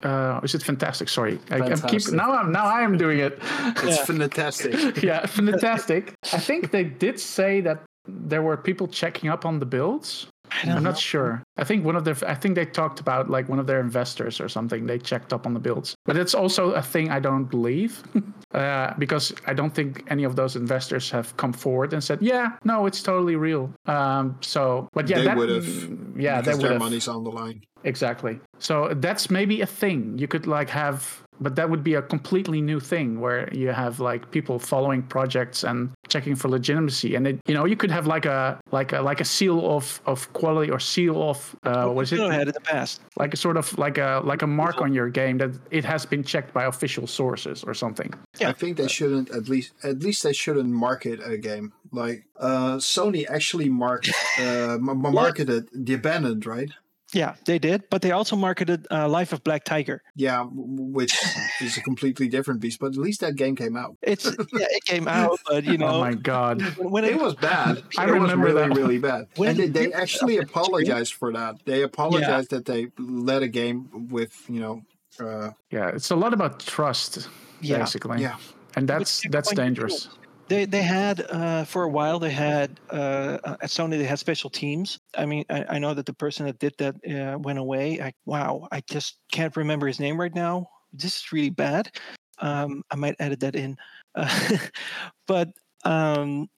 uh 0.06 0.39
is 0.43 0.56
it 0.56 0.64
fantastic 0.64 1.10
sorry 1.10 1.38
I, 1.51 1.56
I 1.56 1.60
keep 1.60 1.77
Fantastic. 1.80 2.14
now 2.14 2.31
i'm 2.31 2.51
now 2.53 2.65
i 2.65 2.81
am 2.81 2.97
doing 2.97 3.19
it 3.19 3.38
It's 3.84 3.97
Yeah. 3.97 4.06
fantastic. 4.06 5.03
yeah 5.03 5.26
fantastic 5.26 6.14
i 6.34 6.39
think 6.39 6.72
they 6.72 6.85
did 6.85 7.19
say 7.19 7.60
that 7.61 7.84
there 8.07 8.41
were 8.41 8.56
people 8.56 8.88
checking 8.88 9.30
up 9.30 9.45
on 9.45 9.60
the 9.60 9.65
builds 9.65 10.27
I 10.51 10.65
don't 10.65 10.77
I'm 10.77 10.84
know. 10.84 10.89
not 10.91 10.99
sure. 10.99 11.43
I 11.57 11.63
think 11.63 11.85
one 11.85 11.95
of 11.95 12.03
their, 12.05 12.15
I 12.27 12.34
think 12.35 12.55
they 12.55 12.65
talked 12.65 12.99
about 12.99 13.30
like 13.30 13.47
one 13.49 13.59
of 13.59 13.67
their 13.67 13.80
investors 13.80 14.41
or 14.41 14.49
something. 14.49 14.85
They 14.88 14.97
checked 14.97 15.31
up 15.34 15.45
on 15.45 15.53
the 15.53 15.59
builds, 15.59 15.95
but 16.05 16.17
it's 16.17 16.34
also 16.34 16.71
a 16.71 16.81
thing 16.81 17.11
I 17.11 17.19
don't 17.19 17.45
believe, 17.45 18.03
uh, 18.53 18.93
because 18.97 19.34
I 19.45 19.53
don't 19.53 19.73
think 19.73 20.03
any 20.07 20.23
of 20.23 20.35
those 20.35 20.55
investors 20.55 21.11
have 21.11 21.35
come 21.38 21.53
forward 21.53 21.93
and 21.93 22.03
said, 22.03 22.19
"Yeah, 22.21 22.57
no, 22.63 22.85
it's 22.88 23.01
totally 23.03 23.35
real." 23.35 23.71
Um, 23.85 24.38
so, 24.41 24.88
but 24.93 25.07
yeah, 25.09 25.19
They 25.19 25.26
that, 25.26 25.38
would've, 25.38 26.17
yeah, 26.19 26.41
they 26.41 26.51
because 26.51 26.57
would 26.57 26.63
their 26.63 26.71
have 26.73 26.81
money's 26.81 27.07
on 27.07 27.23
the 27.23 27.31
line. 27.31 27.61
exactly. 27.84 28.39
So 28.57 28.93
that's 28.95 29.30
maybe 29.30 29.61
a 29.61 29.65
thing 29.67 30.17
you 30.17 30.27
could 30.27 30.47
like 30.47 30.69
have, 30.69 31.21
but 31.39 31.55
that 31.55 31.69
would 31.69 31.83
be 31.83 31.93
a 31.95 32.01
completely 32.01 32.61
new 32.61 32.79
thing 32.79 33.19
where 33.19 33.49
you 33.53 33.69
have 33.69 33.99
like 33.99 34.31
people 34.31 34.59
following 34.59 35.01
projects 35.03 35.63
and 35.63 35.89
checking 36.07 36.35
for 36.35 36.49
legitimacy, 36.49 37.15
and 37.15 37.27
it, 37.27 37.39
you 37.47 37.53
know, 37.53 37.65
you 37.65 37.75
could 37.75 37.91
have 37.91 38.07
like 38.07 38.25
a 38.25 38.59
like 38.71 38.93
a 38.93 39.01
like 39.01 39.21
a 39.21 39.25
seal 39.25 39.75
of 39.75 40.01
of 40.05 40.31
quality 40.33 40.71
or 40.71 40.79
seal 40.79 41.29
of 41.29 41.55
uh, 41.63 41.87
what 41.87 42.03
is 42.03 42.13
it? 42.13 42.19
Had 42.19 42.47
in 42.47 42.53
the 42.53 42.61
past. 42.61 43.01
like 43.17 43.33
a 43.33 43.37
sort 43.37 43.57
of 43.57 43.77
like 43.77 43.97
a 43.97 44.21
like 44.23 44.41
a 44.41 44.47
mark 44.47 44.81
on 44.81 44.93
your 44.93 45.09
game 45.09 45.37
that 45.39 45.51
it 45.71 45.85
has 45.85 46.05
been 46.05 46.23
checked 46.23 46.53
by 46.53 46.65
official 46.65 47.07
sources 47.07 47.63
or 47.63 47.73
something. 47.73 48.13
Yeah. 48.39 48.49
I 48.49 48.53
think 48.53 48.77
they 48.77 48.87
shouldn't 48.87 49.29
at 49.31 49.49
least 49.49 49.73
at 49.83 49.99
least 49.99 50.23
they 50.23 50.33
shouldn't 50.33 50.69
market 50.69 51.19
a 51.25 51.37
game 51.37 51.73
like 51.91 52.25
uh, 52.39 52.75
Sony 52.77 53.25
actually 53.29 53.69
marked 53.69 54.09
uh, 54.39 54.73
m- 54.75 54.89
m- 54.89 55.13
marketed 55.13 55.69
the 55.73 55.93
Abandoned, 55.95 56.45
right? 56.45 56.71
Yeah, 57.14 57.36
they 57.45 57.57
did, 57.60 57.84
but 57.90 58.02
they 58.02 58.11
also 58.11 58.36
marketed 58.36 58.86
uh, 58.91 59.07
Life 59.10 59.34
of 59.34 59.44
Black 59.44 59.64
Tiger. 59.64 60.02
Yeah, 60.15 60.45
which 60.52 61.18
is 61.61 61.76
a 61.77 61.81
completely 61.81 62.27
different 62.27 62.60
beast, 62.61 62.80
but 62.80 62.88
at 62.88 62.98
least 62.98 63.22
that 63.22 63.36
game 63.36 63.56
came 63.56 63.76
out. 63.76 63.98
It's 64.02 64.26
yeah, 64.26 64.68
it 64.69 64.84
came 64.86 65.07
out, 65.22 65.40
but 65.48 65.64
you 65.64 65.77
know, 65.77 65.88
oh 65.88 65.99
my 66.02 66.14
god! 66.14 66.61
when, 66.77 66.91
when 66.91 67.06
It 67.06 67.19
was 67.19 67.34
bad. 67.36 67.81
I 67.98 68.06
it 68.07 68.11
remember 68.11 68.45
was 68.45 68.53
really, 68.53 68.68
that. 68.69 68.76
really 68.77 68.98
bad. 68.99 69.27
When 69.38 69.49
and 69.49 69.60
they, 69.60 69.68
they 69.88 69.94
actually 69.94 70.38
up 70.40 70.45
the 70.45 70.49
screen- 70.49 70.64
apologized 70.65 71.14
for 71.14 71.34
that. 71.34 71.56
They 71.65 71.81
apologized 71.84 72.52
that 72.52 72.65
they 72.65 72.88
led 72.99 73.41
a 73.44 73.48
game 73.48 74.07
with, 74.11 74.34
you 74.48 74.60
know, 74.61 74.81
uh, 75.19 75.52
Yeah, 75.72 75.88
it's 75.90 76.11
a 76.11 76.15
lot 76.15 76.34
about 76.34 76.60
trust, 76.60 77.27
yeah, 77.61 77.80
basically. 77.80 78.22
yeah. 78.22 78.38
and 78.76 78.88
that's 78.88 79.22
that's 79.31 79.52
going 79.53 79.73
to 79.73 79.81
do 79.81 79.88
dangerous. 79.88 80.06
it. 80.06 80.11
They 80.49 80.65
they 80.65 80.81
had 80.81 81.21
uh, 81.30 81.63
for 81.63 81.84
a 81.84 81.89
while 81.89 82.17
they 82.17 82.31
had 82.31 82.80
uh, 82.89 83.38
at 83.43 83.69
Sony 83.69 83.99
they 83.99 84.03
had 84.03 84.17
special 84.17 84.49
teams. 84.49 84.99
I 85.15 85.26
mean 85.27 85.45
I, 85.49 85.76
I 85.76 85.80
know 85.80 85.93
that 85.93 86.07
the 86.07 86.13
person 86.13 86.47
that 86.47 86.57
did 86.57 86.73
that 86.80 86.95
uh, 87.07 87.38
went 87.38 87.59
away. 87.59 88.01
I, 88.01 88.13
wow, 88.26 88.67
I 88.71 88.81
just 88.89 89.19
can't 89.31 89.55
remember 89.55 89.85
his 89.85 89.99
name 89.99 90.19
right 90.19 90.34
now. 90.34 90.67
This 90.91 91.17
is 91.17 91.31
really 91.31 91.51
bad. 91.51 91.91
Um, 92.39 92.84
I 92.89 92.95
might 92.95 93.15
edit 93.19 93.41
that 93.41 93.55
in, 93.55 93.77
but 95.27 95.49
um, 95.85 96.49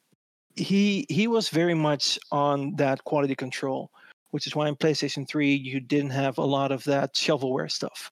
he 0.56 1.06
he 1.10 1.28
was 1.28 1.50
very 1.50 1.74
much 1.74 2.18
on 2.32 2.74
that 2.78 3.04
quality 3.04 3.36
control, 3.36 3.92
which 4.30 4.48
is 4.48 4.56
why 4.56 4.70
in 4.70 4.76
PlayStation 4.78 5.28
Three 5.28 5.54
you 5.54 5.82
didn't 5.82 6.12
have 6.12 6.38
a 6.38 6.46
lot 6.46 6.72
of 6.72 6.82
that 6.86 7.14
shovelware 7.14 7.70
stuff. 7.70 8.10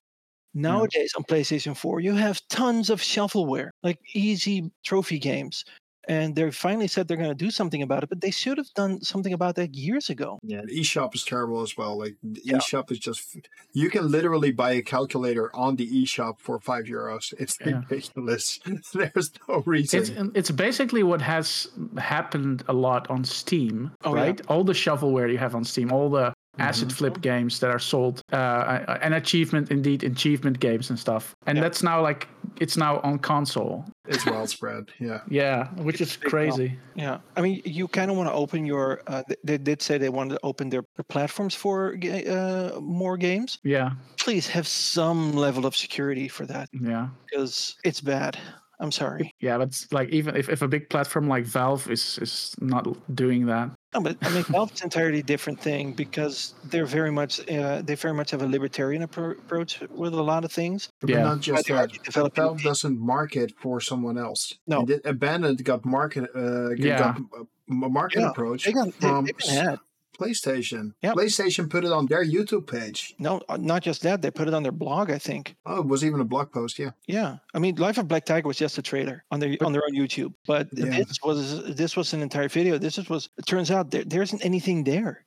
Mm-hmm. 0.56 0.62
Nowadays 0.62 1.14
on 1.16 1.24
PlayStation 1.24 1.76
4, 1.78 2.00
you 2.00 2.16
have 2.16 2.42
tons 2.50 2.90
of 2.90 3.02
shovelware, 3.02 3.70
like 3.84 4.00
easy 4.14 4.72
trophy 4.84 5.20
games. 5.20 5.64
and 6.08 6.36
they 6.36 6.50
finally 6.50 6.88
said 6.88 7.08
they're 7.08 7.18
going 7.26 7.30
to 7.38 7.46
do 7.46 7.52
something 7.52 7.84
about 7.84 8.02
it. 8.04 8.10
But 8.10 8.20
they 8.22 8.32
should 8.32 8.58
have 8.58 8.72
done 8.74 9.00
something 9.02 9.32
about 9.32 9.54
that 9.58 9.76
years 9.76 10.10
ago. 10.10 10.40
Yeah, 10.42 10.62
the 10.66 10.80
eShop 10.82 11.14
is 11.14 11.24
terrible 11.24 11.62
as 11.62 11.78
well. 11.78 12.00
Like 12.00 12.16
the 12.24 12.42
Yeah. 12.44 12.58
eShop 12.58 12.90
is 12.92 12.98
just 12.98 13.38
you 13.74 13.92
can 13.92 14.10
literally 14.10 14.52
buy 14.52 14.72
a 14.72 14.82
calculator 14.82 15.56
on 15.56 15.76
the 15.76 15.86
eShop 16.02 16.40
for 16.40 16.58
five 16.60 16.86
euros. 16.86 17.32
It's 17.38 17.58
Yeah. 17.60 17.82
ridiculous. 17.90 18.60
There's 18.94 19.32
no 19.48 19.62
reason. 19.68 20.00
It's 20.00 20.12
it's 20.40 20.52
basically 20.52 21.04
what 21.04 21.22
has 21.22 21.68
happened 22.00 22.64
a 22.68 22.74
lot 22.74 23.08
on 23.12 23.24
Steam, 23.24 23.92
Oh, 24.04 24.16
yeah. 24.16 24.22
right? 24.24 24.42
All 24.50 24.64
the 24.64 24.74
shovelware 24.74 25.30
you 25.32 25.38
have 25.38 25.54
on 25.54 25.64
Steam, 25.64 25.92
all 25.92 26.10
the 26.10 26.34
Mm-hmm. 26.60 26.68
asset 26.70 26.92
flip 26.92 27.22
games 27.22 27.60
that 27.60 27.70
are 27.70 27.80
sold, 27.80 28.22
uh, 28.34 28.98
and 29.02 29.14
achievement 29.14 29.72
indeed 29.72 30.04
achievement 30.04 30.60
games 30.60 30.90
and 30.90 31.00
stuff, 31.00 31.36
and 31.48 31.58
Yeah. 31.58 31.64
that's 31.64 31.82
now 31.84 32.02
like 32.02 32.28
it's 32.60 32.76
now 32.78 33.00
on 33.04 33.20
console. 33.20 33.86
it's 34.08 34.26
well 34.26 34.48
spread. 34.48 34.84
Yeah. 35.00 35.22
Yeah, 35.30 35.68
which 35.84 36.02
is 36.02 36.18
big 36.18 36.24
now. 36.26 36.30
crazy. 36.30 36.80
Yeah, 36.96 37.18
I 37.38 37.42
mean, 37.42 37.62
you 37.66 37.88
kind 37.88 38.10
of 38.12 38.18
want 38.18 38.28
to 38.30 38.34
open 38.34 38.66
your. 38.66 39.02
Uh, 39.08 39.24
they 39.44 39.58
did 39.58 39.82
say 39.82 39.98
they 39.98 40.10
wanted 40.10 40.36
to 40.36 40.40
open 40.44 40.70
their, 40.70 40.84
their 40.96 41.04
platforms 41.08 41.56
for 41.56 41.96
uh, 42.04 42.80
more 42.82 43.18
games. 43.18 43.60
Yeah, 43.64 43.92
Please 44.18 44.48
have 44.48 44.68
some 44.68 45.34
level 45.34 45.66
of 45.66 45.76
security 45.76 46.28
for 46.28 46.46
that 46.48 46.70
yeah. 46.74 47.08
because 47.26 47.78
it's 47.84 48.02
bad. 48.02 48.38
I'm 48.82 48.92
sorry. 48.92 49.34
Yeah, 49.40 49.58
but 49.58 49.86
like 49.92 50.10
even 50.10 50.36
if, 50.36 50.48
if 50.50 50.62
a 50.62 50.68
big 50.68 50.90
platform 50.90 51.28
like 51.28 51.46
Valve 51.46 51.90
is 51.92 52.18
is 52.22 52.56
not 52.62 52.88
doing 53.14 53.46
that, 53.48 53.72
No, 53.94 54.02
but 54.02 54.16
I 54.22 54.30
mean, 54.30 54.44
Valve's 54.50 54.82
entirely 54.82 55.22
different 55.22 55.60
thing 55.62 55.94
because 55.94 56.54
they're 56.70 56.86
very 56.86 57.12
much. 57.12 57.40
Uh, 57.50 57.82
they 57.82 57.96
very 57.96 58.14
much 58.14 58.32
have 58.32 58.42
a 58.42 58.48
libertarian 58.48 59.06
appro- 59.06 59.38
approach 59.38 59.82
with 59.90 60.14
a 60.14 60.24
lot 60.24 60.46
of 60.46 60.52
things. 60.52 60.90
But 61.02 61.10
Yeah. 61.10 61.24
not 61.24 61.42
just 61.42 61.68
that. 61.68 61.74
already 61.74 62.00
developing 62.04 62.44
Valve 62.44 62.62
doesn't 62.64 62.98
market 63.00 63.52
for 63.62 63.82
someone 63.82 64.18
else. 64.18 64.54
No. 64.68 64.86
It 64.88 65.02
Abandoned 65.06 65.64
got 65.66 65.84
market 65.86 66.30
uh, 66.36 66.70
Yeah. 66.78 66.98
got 67.00 67.18
a 67.20 67.44
a 67.72 67.90
market 67.90 68.20
Yeah, 68.22 68.30
approach 68.32 68.66
They 68.66 68.74
got. 68.74 68.86
They, 69.00 69.08
from 69.08 69.26
they've 69.26 69.38
been 69.38 69.66
had. 69.66 69.80
PlayStation. 70.20 70.92
Yep. 71.02 71.16
PlayStation 71.16 71.70
put 71.70 71.84
it 71.86 71.92
on 71.92 72.06
their 72.08 72.24
YouTube 72.26 72.68
page. 72.68 73.16
No, 73.20 73.42
uh, 73.50 73.58
not 73.58 73.82
just 73.84 74.02
that. 74.04 74.22
They 74.22 74.32
put 74.32 74.48
it 74.48 74.54
on 74.54 74.64
their 74.64 74.72
blog. 74.72 75.10
I 75.12 75.18
think. 75.18 75.56
Oh, 75.66 75.80
it 75.80 75.88
was 75.88 76.04
even 76.04 76.20
a 76.22 76.26
blog 76.26 76.52
post. 76.52 76.78
Yeah. 76.80 76.92
Yeah, 77.08 77.38
I 77.54 77.60
mean, 77.60 77.76
Life 77.76 77.98
of 77.98 78.08
Black 78.08 78.26
Tiger 78.26 78.48
was 78.48 78.58
just 78.58 78.78
a 78.78 78.82
trailer 78.82 79.24
on 79.32 79.40
their 79.40 79.56
on 79.62 79.72
their 79.74 79.84
own 79.88 79.96
YouTube, 79.96 80.34
but 80.46 80.68
Yeah. 80.74 80.98
this 81.00 81.20
was 81.24 81.76
this 81.76 81.96
was 81.96 82.14
an 82.14 82.22
entire 82.22 82.50
video. 82.50 82.78
This 82.78 82.98
is, 82.98 83.10
was. 83.10 83.30
It 83.38 83.46
turns 83.46 83.72
out 83.72 83.92
there, 83.92 84.04
there 84.06 84.22
isn't 84.22 84.44
anything 84.46 84.84
there. 84.84 85.26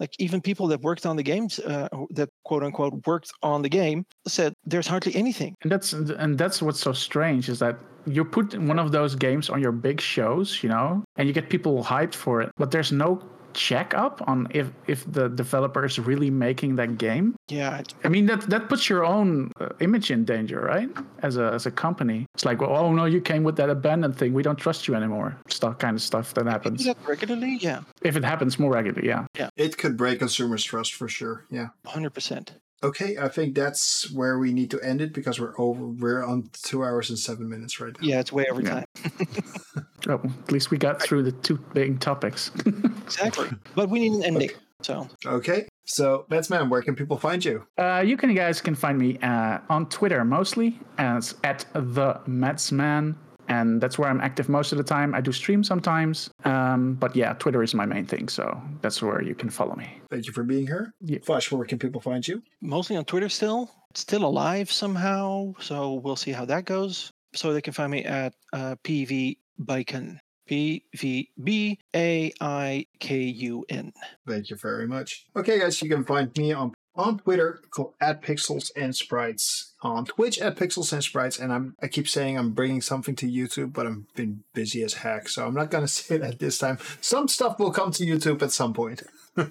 Like 0.00 0.10
even 0.18 0.40
people 0.40 0.66
that 0.68 0.80
worked 0.82 1.06
on 1.06 1.14
the 1.16 1.22
games, 1.22 1.60
uh, 1.60 1.88
that 2.10 2.28
quote 2.44 2.64
unquote 2.64 3.06
worked 3.06 3.30
on 3.42 3.62
the 3.62 3.68
game, 3.68 4.04
said 4.26 4.52
there's 4.64 4.88
hardly 4.88 5.14
anything. 5.14 5.54
and 5.62 5.70
that's 5.70 5.92
and 5.92 6.36
that's 6.36 6.60
what's 6.60 6.80
so 6.80 6.92
strange 6.92 7.48
is 7.48 7.58
that 7.60 7.76
you 8.06 8.24
put 8.24 8.58
one 8.58 8.78
of 8.80 8.90
those 8.90 9.14
games 9.14 9.48
on 9.48 9.60
your 9.62 9.72
big 9.72 10.00
shows, 10.00 10.62
you 10.62 10.68
know, 10.68 11.04
and 11.16 11.28
you 11.28 11.32
get 11.32 11.48
people 11.48 11.82
hyped 11.82 12.14
for 12.14 12.42
it, 12.42 12.50
but 12.58 12.70
there's 12.72 12.90
no 12.92 13.22
check 13.54 13.94
up 13.94 14.20
on 14.28 14.46
if 14.50 14.70
if 14.86 15.04
the 15.10 15.28
developer 15.28 15.84
is 15.84 15.98
really 15.98 16.30
making 16.30 16.76
that 16.76 16.98
game. 16.98 17.34
Yeah, 17.48 17.82
I 18.04 18.08
mean 18.08 18.26
that 18.26 18.42
that 18.50 18.68
puts 18.68 18.88
your 18.88 19.04
own 19.04 19.50
uh, 19.60 19.68
image 19.80 20.10
in 20.10 20.24
danger, 20.24 20.60
right? 20.60 20.88
As 21.22 21.36
a 21.36 21.52
as 21.52 21.66
a 21.66 21.70
company, 21.70 22.26
it's 22.34 22.44
like, 22.44 22.60
well, 22.60 22.74
oh 22.76 22.92
no, 22.92 23.04
you 23.04 23.20
came 23.20 23.44
with 23.44 23.56
that 23.56 23.70
abandoned 23.70 24.16
thing. 24.16 24.32
We 24.34 24.42
don't 24.42 24.58
trust 24.58 24.86
you 24.88 24.94
anymore. 24.94 25.36
Stuff 25.48 25.78
kind 25.78 25.94
of 25.96 26.02
stuff 26.02 26.34
that 26.34 26.44
people 26.44 26.44
do 26.44 26.50
happens. 26.50 26.84
that 26.84 26.96
regularly. 27.06 27.58
Yeah, 27.60 27.80
If 28.02 28.16
it 28.16 28.24
happens 28.24 28.58
more 28.58 28.72
regularly, 28.72 29.08
yeah. 29.08 29.26
Yeah. 29.38 29.48
It 29.56 29.78
could 29.78 29.96
break 29.96 30.18
consumers' 30.18 30.64
trust 30.64 30.94
for 30.94 31.08
sure. 31.08 31.44
Yeah. 31.50 31.68
hundred 31.86 32.12
percent. 32.14 32.54
Okay, 32.84 33.16
I 33.18 33.28
think 33.28 33.54
that's 33.54 34.10
where 34.12 34.38
we 34.38 34.52
need 34.52 34.70
to 34.72 34.80
end 34.82 35.00
it 35.00 35.12
because 35.14 35.40
we're 35.40 35.54
over. 35.58 35.86
We're 35.86 36.22
on 36.22 36.50
two 36.52 36.84
hours 36.84 37.08
and 37.10 37.18
seven 37.18 37.48
minutes 37.48 37.80
right 37.80 37.92
now. 38.00 38.06
Yeah, 38.06 38.20
it's 38.20 38.32
way 38.32 38.44
over 38.50 38.60
Yeah. 38.62 38.70
time. 38.70 38.84
Oh, 40.06 40.20
at 40.42 40.52
least 40.52 40.70
we 40.70 40.76
got 40.76 41.00
through 41.00 41.22
the 41.22 41.32
two 41.32 41.56
big 41.72 41.98
topics. 41.98 42.50
Exactly, 43.06 43.48
but 43.74 43.88
we 43.88 44.00
need 44.00 44.12
an 44.12 44.22
ending. 44.24 44.50
So 44.82 45.08
Okay, 45.24 45.66
so 45.86 46.26
Metzman, 46.30 46.68
where 46.68 46.82
can 46.82 46.94
people 46.94 47.16
find 47.16 47.42
you? 47.42 47.66
Uh, 47.78 48.02
you 48.04 48.16
can 48.18 48.34
guys 48.34 48.60
can 48.60 48.74
find 48.74 48.98
me 48.98 49.18
uh, 49.22 49.60
on 49.70 49.88
Twitter 49.88 50.22
mostly 50.24 50.78
as 50.98 51.34
at 51.42 51.64
the 51.72 52.20
Metzman, 52.28 53.14
and 53.48 53.80
that's 53.80 53.98
where 53.98 54.08
I'm 54.08 54.20
active 54.20 54.48
most 54.48 54.72
of 54.72 54.78
the 54.78 54.84
time. 54.84 55.14
I 55.14 55.20
do 55.20 55.32
stream 55.32 55.64
sometimes, 55.64 56.30
um, 56.44 56.94
but 56.94 57.14
yeah, 57.14 57.32
Twitter 57.34 57.62
is 57.62 57.74
my 57.74 57.86
main 57.86 58.06
thing, 58.06 58.28
so 58.28 58.60
that's 58.80 59.02
where 59.02 59.22
you 59.22 59.34
can 59.34 59.50
follow 59.50 59.74
me. 59.74 60.00
Thank 60.10 60.26
you 60.26 60.32
for 60.32 60.44
being 60.44 60.66
here. 60.66 60.92
Yeah. 61.00 61.18
Vash, 61.26 61.50
where 61.52 61.66
can 61.66 61.78
people 61.78 62.00
find 62.00 62.26
you? 62.26 62.42
mostly 62.60 62.96
on 62.96 63.04
Twitter 63.04 63.28
still. 63.28 63.70
Still 63.94 64.24
alive 64.24 64.72
somehow, 64.72 65.54
so 65.60 65.94
we'll 65.94 66.16
see 66.16 66.32
how 66.32 66.44
that 66.46 66.64
goes. 66.64 67.12
So 67.34 67.52
they 67.52 67.60
can 67.60 67.72
find 67.72 67.92
me 67.92 68.04
at 68.04 68.34
uh, 68.52 68.76
PV 68.84 69.38
Baikun. 69.60 70.18
P 70.46 70.84
V 70.94 71.30
B 71.42 71.78
A 71.96 72.30
I 72.40 72.86
K 73.00 73.16
U 73.18 73.64
N. 73.70 73.92
Thank 74.28 74.50
you 74.50 74.56
very 74.56 74.86
much. 74.86 75.26
Okay, 75.34 75.58
guys, 75.58 75.80
you 75.80 75.88
can 75.88 76.04
find 76.04 76.36
me 76.36 76.52
on 76.52 76.72
on 76.96 77.18
Twitter 77.18 77.60
at 78.00 78.22
Pixels 78.22 78.70
and 78.76 78.94
Sprites, 78.94 79.72
on 79.82 80.04
Twitch 80.04 80.38
at 80.38 80.56
Pixels 80.56 80.92
and 80.92 81.02
Sprites, 81.02 81.38
and 81.38 81.52
I'm 81.52 81.76
I 81.82 81.88
keep 81.88 82.08
saying 82.08 82.38
I'm 82.38 82.52
bringing 82.52 82.80
something 82.80 83.16
to 83.16 83.26
YouTube, 83.30 83.72
but 83.72 83.86
I've 83.86 84.12
been 84.14 84.44
busy 84.54 84.82
as 84.82 84.94
heck, 84.94 85.28
so 85.28 85.46
I'm 85.46 85.54
not 85.54 85.70
gonna 85.70 85.88
say 86.00 86.18
that 86.18 86.38
this 86.38 86.58
time. 86.58 86.78
Some 87.00 87.28
stuff 87.28 87.58
will 87.58 87.72
come 87.72 87.90
to 87.92 88.04
YouTube 88.04 88.42
at 88.42 88.52
some 88.52 88.72
point, 88.72 89.02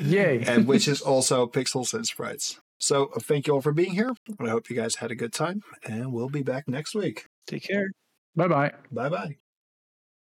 Yay! 0.00 0.44
and 0.46 0.66
which 0.66 0.88
is 0.88 1.00
also 1.00 1.46
Pixels 1.46 1.94
and 1.94 2.06
Sprites. 2.06 2.60
So 2.78 3.10
uh, 3.14 3.20
thank 3.20 3.46
you 3.46 3.54
all 3.54 3.60
for 3.60 3.72
being 3.72 3.92
here. 3.92 4.14
I 4.40 4.48
hope 4.48 4.68
you 4.68 4.76
guys 4.76 4.96
had 4.96 5.10
a 5.10 5.14
good 5.16 5.32
time, 5.32 5.62
and 5.84 6.12
we'll 6.12 6.28
be 6.28 6.42
back 6.42 6.68
next 6.68 6.94
week. 6.94 7.26
Take 7.46 7.62
care. 7.64 7.88
bye 8.34 8.48
bye. 8.48 8.72
Bye 8.90 9.08
bye. 9.08 9.36